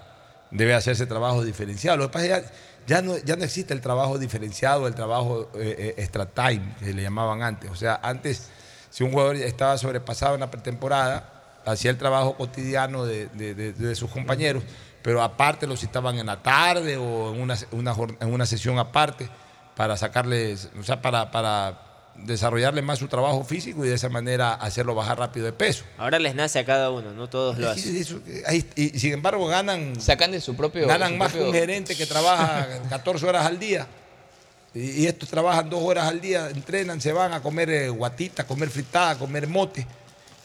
Debe 0.51 0.73
hacerse 0.73 1.05
trabajo 1.05 1.45
diferenciado. 1.45 1.97
Lo 1.97 2.07
que 2.07 2.13
pasa 2.13 2.25
es 2.25 2.31
que 2.33 2.47
ya, 2.87 2.97
ya 2.97 3.01
no, 3.01 3.17
ya 3.17 3.37
no 3.37 3.45
existe 3.45 3.73
el 3.73 3.79
trabajo 3.79 4.19
diferenciado, 4.19 4.87
el 4.87 4.93
trabajo 4.93 5.49
eh, 5.55 5.75
eh, 5.77 5.93
extra 5.99 6.25
time, 6.25 6.75
que 6.79 6.93
le 6.93 7.01
llamaban 7.01 7.41
antes. 7.41 7.71
O 7.71 7.75
sea, 7.75 8.01
antes, 8.03 8.49
si 8.93 9.03
un 9.03 9.11
jugador 9.11 9.35
estaba 9.37 9.75
sobrepasado 9.79 10.35
en 10.35 10.41
la 10.41 10.51
pretemporada, 10.51 11.27
hacía 11.65 11.89
el 11.89 11.97
trabajo 11.97 12.35
cotidiano 12.35 13.05
de, 13.05 13.25
de- 13.29 13.55
de- 13.55 13.73
de 13.73 13.95
sus 13.95 14.11
compañeros, 14.11 14.61
pero 15.01 15.23
aparte 15.23 15.65
lo 15.65 15.75
citaban 15.75 16.19
en 16.19 16.27
la 16.27 16.43
tarde 16.43 16.97
o 16.97 17.33
en 17.33 17.41
una, 17.41 17.57
una 17.71 17.95
en 18.19 18.31
una 18.31 18.45
sesión 18.45 18.77
aparte 18.77 19.27
para 19.75 19.97
sacarles, 19.97 20.69
o 20.79 20.83
sea, 20.83 21.01
para, 21.01 21.31
para 21.31 21.79
desarrollarle 22.17 22.83
más 22.83 22.99
su 22.99 23.07
trabajo 23.07 23.43
físico 23.43 23.83
y 23.83 23.89
de 23.89 23.95
esa 23.95 24.09
manera 24.09 24.53
hacerlo 24.53 24.93
bajar 24.93 25.17
rápido 25.17 25.47
de 25.47 25.53
peso. 25.53 25.83
Ahora 25.97 26.19
les 26.19 26.35
nace 26.35 26.59
a 26.59 26.65
cada 26.65 26.91
uno, 26.91 27.11
no 27.13 27.27
todos 27.27 27.57
lo 27.57 27.67
Y 27.67 27.71
hacen. 27.71 27.95
eso- 27.97 28.19
ahí- 28.45 28.69
y 28.75 28.99
sin 28.99 29.13
embargo 29.13 29.47
ganan, 29.47 29.99
Sacan 29.99 30.31
de 30.31 30.39
su 30.39 30.55
propio. 30.55 30.87
ganan 30.87 31.13
su 31.13 31.17
más 31.17 31.31
que 31.31 31.39
propio- 31.39 31.47
un 31.51 31.53
gerente 31.55 31.95
que 31.95 32.05
trabaja 32.05 32.67
14 32.89 33.25
horas 33.25 33.45
al 33.47 33.57
día. 33.57 33.87
Y, 34.73 35.05
estos 35.05 35.29
trabajan 35.29 35.69
dos 35.69 35.83
horas 35.83 36.07
al 36.07 36.19
día, 36.19 36.49
entrenan, 36.49 36.99
se 36.99 37.11
van 37.11 37.33
a 37.33 37.41
comer 37.41 37.69
eh, 37.69 37.89
guatita, 37.89 38.43
a 38.43 38.47
comer 38.47 38.69
fritada, 38.69 39.11
a 39.11 39.17
comer 39.17 39.47
mote. 39.47 39.85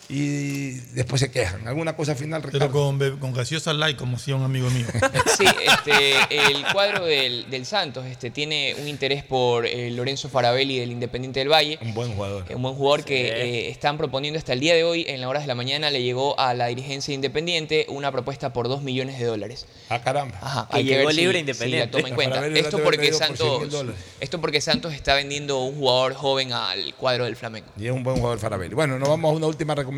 Y 0.09 0.71
después 0.95 1.21
se 1.21 1.31
quejan. 1.31 1.67
¿Alguna 1.69 1.95
cosa 1.95 2.15
final, 2.15 2.41
Pero 2.41 2.53
Ricardo? 2.55 2.73
con, 2.73 2.99
be- 2.99 3.19
con 3.19 3.33
gaseosa 3.35 3.73
light, 3.75 3.97
como 3.99 4.17
decía 4.17 4.37
un 4.37 4.43
amigo 4.43 4.71
mío. 4.71 4.87
Sí, 5.39 5.45
este, 5.47 6.17
el 6.51 6.65
cuadro 6.73 7.05
del, 7.05 7.49
del 7.49 7.65
Santos 7.65 8.05
este, 8.07 8.31
tiene 8.31 8.75
un 8.81 8.89
interés 8.89 9.23
por 9.23 9.67
eh, 9.67 9.89
Lorenzo 9.93 10.29
Farabelli 10.29 10.79
del 10.81 10.91
Independiente 10.91 11.39
del 11.41 11.49
Valle. 11.49 11.79
Un 11.81 11.95
buen 11.95 12.13
jugador. 12.15 12.45
Un 12.53 12.61
buen 12.63 12.75
jugador 12.75 13.05
que 13.05 13.29
eh, 13.29 13.71
están 13.71 13.97
proponiendo 13.99 14.37
hasta 14.39 14.53
el 14.55 14.59
día 14.61 14.75
de 14.75 14.83
hoy, 14.83 15.05
en 15.07 15.21
las 15.21 15.31
horas 15.31 15.45
de 15.45 15.47
la 15.49 15.55
mañana, 15.55 15.91
le 15.91 16.03
llegó 16.03 16.39
a 16.41 16.55
la 16.55 16.67
dirigencia 16.67 17.13
de 17.13 17.17
Independiente 17.17 17.87
una 17.89 18.11
propuesta 18.11 18.53
por 18.53 18.67
2 18.69 18.83
millones 18.83 19.19
de 19.21 19.27
dólares. 19.27 19.67
Ah, 19.91 20.01
caramba. 20.03 20.39
Ajá, 20.43 20.69
Que 20.73 20.83
llegó 20.83 21.11
si- 21.11 21.17
libre 21.19 21.35
si 21.35 21.41
Independiente. 21.41 21.87
la 21.87 21.91
toma 21.93 22.09
en 22.09 22.15
cuenta. 22.17 22.47
Esto 22.49 22.79
porque, 22.83 22.97
haber 23.07 23.17
traído 23.19 23.19
por 23.19 23.37
100 23.37 23.61
mil 23.61 23.71
Santos, 23.71 23.95
esto 24.21 24.41
porque 24.41 24.61
Santos 24.61 24.93
está 24.95 25.15
vendiendo 25.15 25.61
un 25.63 25.77
jugador 25.77 26.15
joven 26.15 26.53
al 26.53 26.95
cuadro 26.97 27.27
del 27.27 27.37
Flamengo. 27.37 27.69
Y 27.79 27.87
es 27.87 27.93
un 27.93 28.03
buen 28.03 28.17
jugador 28.17 28.39
Farabelli. 28.41 28.75
Bueno, 28.75 28.99
nos 28.99 29.09
vamos 29.09 29.33
a 29.33 29.37
una 29.37 29.47
última 29.47 29.75
recomendación 29.77 29.98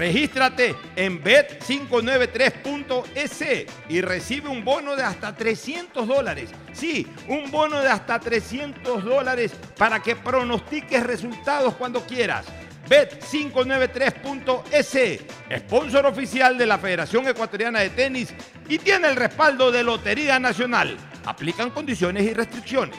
Regístrate 0.00 0.74
en 0.96 1.22
bet593.es 1.22 3.66
y 3.90 4.00
recibe 4.00 4.48
un 4.48 4.64
bono 4.64 4.96
de 4.96 5.02
hasta 5.02 5.36
300 5.36 6.08
dólares. 6.08 6.48
Sí, 6.72 7.06
un 7.28 7.50
bono 7.50 7.82
de 7.82 7.88
hasta 7.88 8.18
300 8.18 9.04
dólares 9.04 9.52
para 9.76 10.02
que 10.02 10.16
pronostiques 10.16 11.02
resultados 11.02 11.74
cuando 11.74 12.06
quieras. 12.06 12.46
Bet593.es, 12.88 15.20
sponsor 15.66 16.06
oficial 16.06 16.56
de 16.56 16.64
la 16.64 16.78
Federación 16.78 17.28
Ecuatoriana 17.28 17.80
de 17.80 17.90
Tenis 17.90 18.32
y 18.70 18.78
tiene 18.78 19.08
el 19.08 19.16
respaldo 19.16 19.70
de 19.70 19.82
Lotería 19.82 20.38
Nacional. 20.38 20.96
Aplican 21.26 21.68
condiciones 21.68 22.22
y 22.22 22.32
restricciones. 22.32 22.96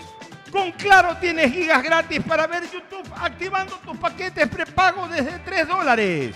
Con 0.52 0.72
Claro 0.74 1.18
tienes 1.20 1.52
gigas 1.52 1.82
gratis 1.82 2.22
para 2.28 2.46
ver 2.46 2.62
YouTube 2.72 3.12
activando 3.16 3.76
tus 3.78 3.98
paquetes 3.98 4.48
prepago 4.50 5.08
desde 5.08 5.40
3 5.40 5.68
dólares. 5.68 6.36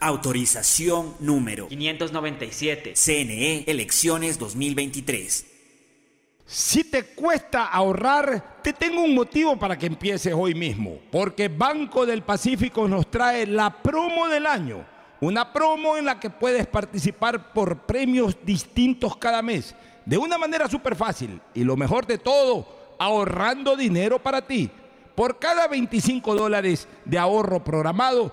Autorización 0.00 1.16
número 1.18 1.66
597. 1.66 2.92
CNE 2.94 3.64
Elecciones 3.66 4.38
2023. 4.38 5.46
Si 6.46 6.84
te 6.84 7.02
cuesta 7.02 7.64
ahorrar, 7.66 8.60
te 8.62 8.72
tengo 8.72 9.02
un 9.02 9.12
motivo 9.12 9.58
para 9.58 9.76
que 9.76 9.86
empieces 9.86 10.32
hoy 10.32 10.54
mismo. 10.54 11.00
Porque 11.10 11.48
Banco 11.48 12.06
del 12.06 12.22
Pacífico 12.22 12.86
nos 12.86 13.10
trae 13.10 13.44
la 13.44 13.70
promo 13.82 14.28
del 14.28 14.46
año. 14.46 14.86
Una 15.20 15.52
promo 15.52 15.96
en 15.96 16.04
la 16.04 16.20
que 16.20 16.30
puedes 16.30 16.68
participar 16.68 17.52
por 17.52 17.80
premios 17.80 18.36
distintos 18.44 19.16
cada 19.16 19.42
mes. 19.42 19.74
De 20.06 20.16
una 20.16 20.38
manera 20.38 20.68
súper 20.68 20.94
fácil. 20.94 21.40
Y 21.54 21.64
lo 21.64 21.76
mejor 21.76 22.06
de 22.06 22.18
todo, 22.18 22.94
ahorrando 23.00 23.74
dinero 23.74 24.22
para 24.22 24.46
ti. 24.46 24.70
Por 25.16 25.40
cada 25.40 25.66
25 25.66 26.36
dólares 26.36 26.86
de 27.04 27.18
ahorro 27.18 27.64
programado, 27.64 28.32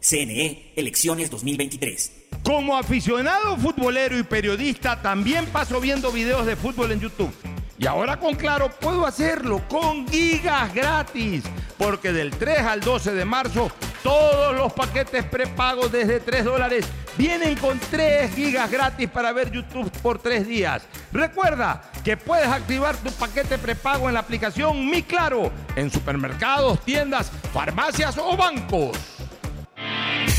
CNE, 0.00 0.72
elecciones 0.76 1.30
2023. 1.30 2.12
Como 2.42 2.76
aficionado 2.76 3.56
futbolero 3.56 4.18
y 4.18 4.22
periodista, 4.22 5.00
también 5.02 5.46
paso 5.46 5.80
viendo 5.80 6.10
videos 6.10 6.46
de 6.46 6.56
fútbol 6.56 6.92
en 6.92 7.00
YouTube. 7.00 7.32
Y 7.78 7.86
ahora 7.86 8.18
con 8.18 8.34
Claro 8.34 8.70
puedo 8.70 9.06
hacerlo 9.06 9.62
con 9.68 10.06
gigas 10.08 10.72
gratis, 10.74 11.44
porque 11.78 12.12
del 12.12 12.30
3 12.30 12.60
al 12.60 12.80
12 12.80 13.12
de 13.12 13.24
marzo 13.24 13.70
todos 14.02 14.54
los 14.54 14.72
paquetes 14.72 15.24
prepagos 15.24 15.92
desde 15.92 16.20
3 16.20 16.44
dólares 16.44 16.86
vienen 17.16 17.56
con 17.56 17.78
3 17.78 18.34
gigas 18.34 18.70
gratis 18.70 19.08
para 19.08 19.32
ver 19.32 19.50
YouTube 19.50 19.90
por 20.02 20.18
3 20.18 20.46
días. 20.46 20.82
Recuerda 21.12 21.90
que 22.04 22.16
puedes 22.16 22.48
activar 22.48 22.96
tu 22.96 23.10
paquete 23.12 23.58
prepago 23.58 24.08
en 24.08 24.14
la 24.14 24.20
aplicación 24.20 24.88
Mi 24.88 25.02
Claro, 25.02 25.50
en 25.76 25.90
supermercados, 25.90 26.82
tiendas, 26.84 27.30
farmacias 27.52 28.16
o 28.18 28.36
bancos. 28.36 29.19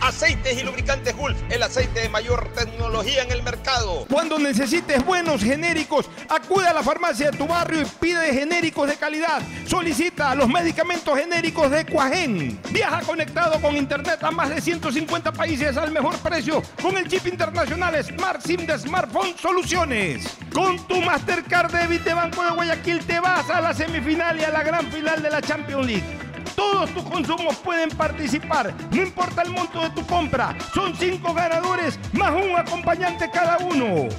Aceites 0.00 0.60
y 0.60 0.64
lubricantes 0.64 1.16
Gulf, 1.16 1.36
el 1.50 1.62
aceite 1.62 2.00
de 2.00 2.08
mayor 2.08 2.50
tecnología 2.54 3.22
en 3.22 3.30
el 3.32 3.42
mercado. 3.42 4.06
Cuando 4.10 4.38
necesites 4.38 5.04
buenos 5.04 5.42
genéricos, 5.42 6.08
acude 6.28 6.66
a 6.66 6.74
la 6.74 6.82
farmacia 6.82 7.30
de 7.30 7.38
tu 7.38 7.46
barrio 7.46 7.82
y 7.82 7.84
pide 7.84 8.32
genéricos 8.32 8.88
de 8.88 8.96
calidad. 8.96 9.42
Solicita 9.66 10.34
los 10.34 10.48
medicamentos 10.48 11.18
genéricos 11.18 11.70
de 11.70 11.84
Cuagen. 11.84 12.58
Viaja 12.70 13.00
conectado 13.02 13.60
con 13.60 13.76
internet 13.76 14.22
a 14.22 14.30
más 14.30 14.48
de 14.48 14.60
150 14.60 15.32
países 15.32 15.76
al 15.76 15.92
mejor 15.92 16.16
precio 16.18 16.62
con 16.80 16.96
el 16.96 17.06
chip 17.08 17.26
internacional 17.26 18.02
Smart 18.02 18.40
SIM 18.42 18.66
de 18.66 18.78
Smartphone 18.78 19.34
Soluciones. 19.38 20.26
Con 20.52 20.78
tu 20.86 21.00
Mastercard 21.00 21.72
Debit 21.72 22.02
de 22.02 22.14
Banco 22.14 22.42
de 22.42 22.50
Guayaquil 22.50 23.04
te 23.04 23.20
vas 23.20 23.48
a 23.50 23.60
la 23.60 23.74
semifinal 23.74 24.40
y 24.40 24.44
a 24.44 24.50
la 24.50 24.62
gran 24.62 24.90
final 24.90 25.22
de 25.22 25.30
la 25.30 25.42
Champions 25.42 25.86
League. 25.86 26.29
Todos 26.60 26.90
tus 26.90 27.04
consumos 27.04 27.56
pueden 27.56 27.88
participar, 27.88 28.74
no 28.90 29.02
importa 29.02 29.40
el 29.40 29.50
monto 29.50 29.80
de 29.80 29.88
tu 29.90 30.06
compra. 30.06 30.54
Son 30.74 30.94
cinco 30.94 31.32
ganadores 31.32 31.98
más 32.12 32.32
un 32.32 32.54
acompañante 32.54 33.30
cada 33.30 33.56
uno. 33.64 34.10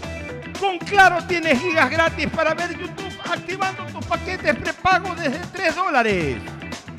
Con 0.59 0.79
Claro 0.79 1.23
tienes 1.27 1.61
gigas 1.61 1.91
gratis 1.91 2.27
para 2.35 2.55
ver 2.55 2.75
YouTube 2.75 3.13
activando 3.31 3.85
tus 3.85 4.03
paquetes 4.07 4.55
prepago 4.55 5.13
desde 5.13 5.37
3 5.53 5.75
dólares. 5.75 6.60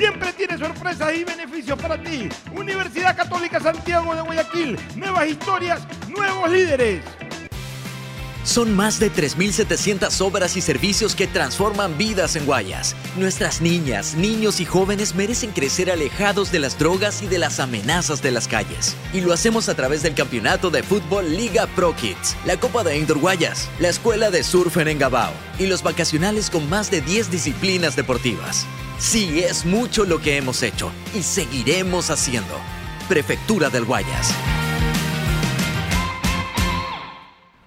Siempre 0.00 0.32
tiene 0.32 0.56
sorpresas 0.56 1.12
y 1.14 1.24
beneficios 1.24 1.78
para 1.78 2.02
ti. 2.02 2.26
Universidad 2.56 3.14
Católica 3.14 3.60
Santiago 3.60 4.14
de 4.14 4.22
Guayaquil. 4.22 4.78
Nuevas 4.96 5.28
historias, 5.28 5.82
nuevos 6.08 6.50
líderes. 6.50 7.02
Son 8.42 8.74
más 8.74 8.98
de 8.98 9.12
3.700 9.12 10.18
obras 10.22 10.56
y 10.56 10.62
servicios 10.62 11.14
que 11.14 11.26
transforman 11.26 11.98
vidas 11.98 12.34
en 12.36 12.46
Guayas. 12.46 12.96
Nuestras 13.18 13.60
niñas, 13.60 14.14
niños 14.14 14.60
y 14.60 14.64
jóvenes 14.64 15.14
merecen 15.14 15.50
crecer 15.50 15.90
alejados 15.90 16.50
de 16.50 16.60
las 16.60 16.78
drogas 16.78 17.20
y 17.20 17.26
de 17.26 17.38
las 17.38 17.60
amenazas 17.60 18.22
de 18.22 18.30
las 18.30 18.48
calles. 18.48 18.96
Y 19.12 19.20
lo 19.20 19.34
hacemos 19.34 19.68
a 19.68 19.74
través 19.74 20.02
del 20.02 20.14
campeonato 20.14 20.70
de 20.70 20.82
fútbol 20.82 21.36
Liga 21.36 21.66
Pro 21.76 21.94
Kids, 21.94 22.36
la 22.46 22.56
Copa 22.56 22.84
de 22.84 22.96
Indoor 22.96 23.18
Guayas, 23.18 23.68
la 23.78 23.90
Escuela 23.90 24.30
de 24.30 24.44
Surf 24.44 24.78
en 24.78 24.88
Engabao 24.88 25.34
y 25.58 25.66
los 25.66 25.82
vacacionales 25.82 26.48
con 26.48 26.70
más 26.70 26.90
de 26.90 27.02
10 27.02 27.30
disciplinas 27.30 27.96
deportivas. 27.96 28.66
Sí, 29.00 29.42
es 29.42 29.64
mucho 29.64 30.04
lo 30.04 30.20
que 30.20 30.36
hemos 30.36 30.62
hecho 30.62 30.92
y 31.14 31.22
seguiremos 31.22 32.10
haciendo. 32.10 32.54
Prefectura 33.08 33.70
del 33.70 33.86
Guayas. 33.86 34.36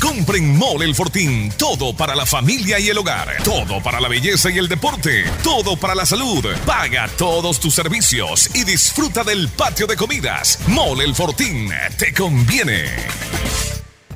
Compren 0.01 0.57
Mole 0.57 0.85
El 0.85 0.95
Fortín. 0.95 1.51
Todo 1.57 1.95
para 1.95 2.15
la 2.15 2.25
familia 2.25 2.79
y 2.79 2.89
el 2.89 2.97
hogar. 2.97 3.37
Todo 3.43 3.81
para 3.83 4.01
la 4.01 4.07
belleza 4.07 4.49
y 4.49 4.57
el 4.57 4.67
deporte. 4.67 5.23
Todo 5.43 5.77
para 5.77 5.93
la 5.93 6.05
salud. 6.07 6.43
Paga 6.65 7.07
todos 7.17 7.59
tus 7.59 7.75
servicios 7.75 8.49
y 8.55 8.63
disfruta 8.63 9.23
del 9.23 9.47
patio 9.49 9.85
de 9.85 9.95
comidas. 9.95 10.59
Mole 10.67 11.03
El 11.03 11.13
Fortín. 11.13 11.69
Te 11.97 12.13
conviene. 12.13 12.85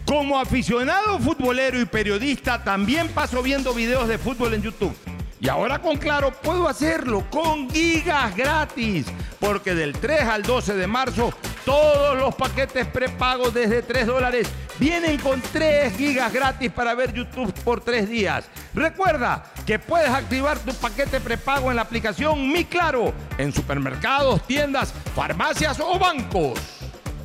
Como 0.05 0.39
aficionado 0.39 1.19
futbolero 1.19 1.79
y 1.79 1.85
periodista, 1.85 2.63
también 2.63 3.09
paso 3.09 3.43
viendo 3.43 3.73
videos 3.73 4.07
de 4.07 4.17
fútbol 4.17 4.55
en 4.55 4.63
YouTube. 4.63 4.95
Y 5.39 5.49
ahora 5.49 5.79
con 5.79 5.97
Claro 5.97 6.31
puedo 6.31 6.67
hacerlo 6.67 7.23
con 7.29 7.69
gigas 7.69 8.35
gratis, 8.35 9.05
porque 9.39 9.75
del 9.75 9.93
3 9.93 10.23
al 10.23 10.43
12 10.43 10.75
de 10.75 10.87
marzo 10.87 11.33
todos 11.65 12.17
los 12.17 12.33
paquetes 12.35 12.87
prepagos 12.87 13.53
desde 13.53 13.81
3 13.81 14.07
dólares 14.07 14.47
vienen 14.79 15.17
con 15.17 15.41
3 15.41 15.97
gigas 15.97 16.31
gratis 16.31 16.71
para 16.71 16.93
ver 16.93 17.13
YouTube 17.13 17.53
por 17.63 17.81
3 17.81 18.09
días. 18.09 18.45
Recuerda 18.73 19.43
que 19.65 19.79
puedes 19.79 20.09
activar 20.09 20.59
tu 20.59 20.73
paquete 20.75 21.19
prepago 21.19 21.69
en 21.69 21.77
la 21.77 21.81
aplicación 21.81 22.51
Mi 22.51 22.63
Claro, 22.65 23.13
en 23.37 23.51
supermercados, 23.51 24.45
tiendas, 24.47 24.93
farmacias 25.15 25.79
o 25.79 25.99
bancos. 25.99 26.59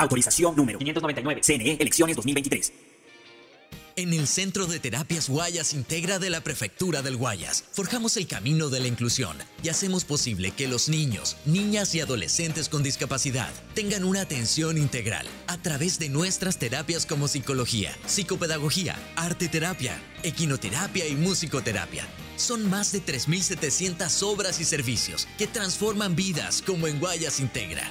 Autorización 0.00 0.56
número 0.56 0.78
599. 0.78 1.42
CNE, 1.42 1.76
elecciones 1.78 2.16
2023. 2.16 2.72
En 3.96 4.14
el 4.14 4.26
Centro 4.28 4.66
de 4.66 4.78
Terapias 4.78 5.28
Guayas 5.28 5.74
Integra 5.74 6.18
de 6.18 6.30
la 6.30 6.40
Prefectura 6.40 7.02
del 7.02 7.16
Guayas, 7.16 7.64
forjamos 7.72 8.16
el 8.16 8.26
camino 8.26 8.70
de 8.70 8.80
la 8.80 8.86
inclusión 8.86 9.36
y 9.62 9.68
hacemos 9.68 10.06
posible 10.06 10.52
que 10.52 10.68
los 10.68 10.88
niños, 10.88 11.36
niñas 11.44 11.94
y 11.94 12.00
adolescentes 12.00 12.70
con 12.70 12.82
discapacidad 12.82 13.50
tengan 13.74 14.04
una 14.04 14.22
atención 14.22 14.78
integral 14.78 15.26
a 15.48 15.58
través 15.58 15.98
de 15.98 16.08
nuestras 16.08 16.58
terapias 16.58 17.04
como 17.04 17.28
psicología, 17.28 17.94
psicopedagogía, 18.06 18.96
arte 19.16 19.48
terapia, 19.48 20.00
equinoterapia 20.22 21.06
y 21.06 21.14
musicoterapia. 21.14 22.06
Son 22.36 22.70
más 22.70 22.92
de 22.92 23.02
3.700 23.02 24.22
obras 24.22 24.60
y 24.60 24.64
servicios 24.64 25.28
que 25.36 25.46
transforman 25.46 26.16
vidas 26.16 26.62
como 26.62 26.86
en 26.86 26.98
Guayas 27.00 27.38
Integra. 27.38 27.90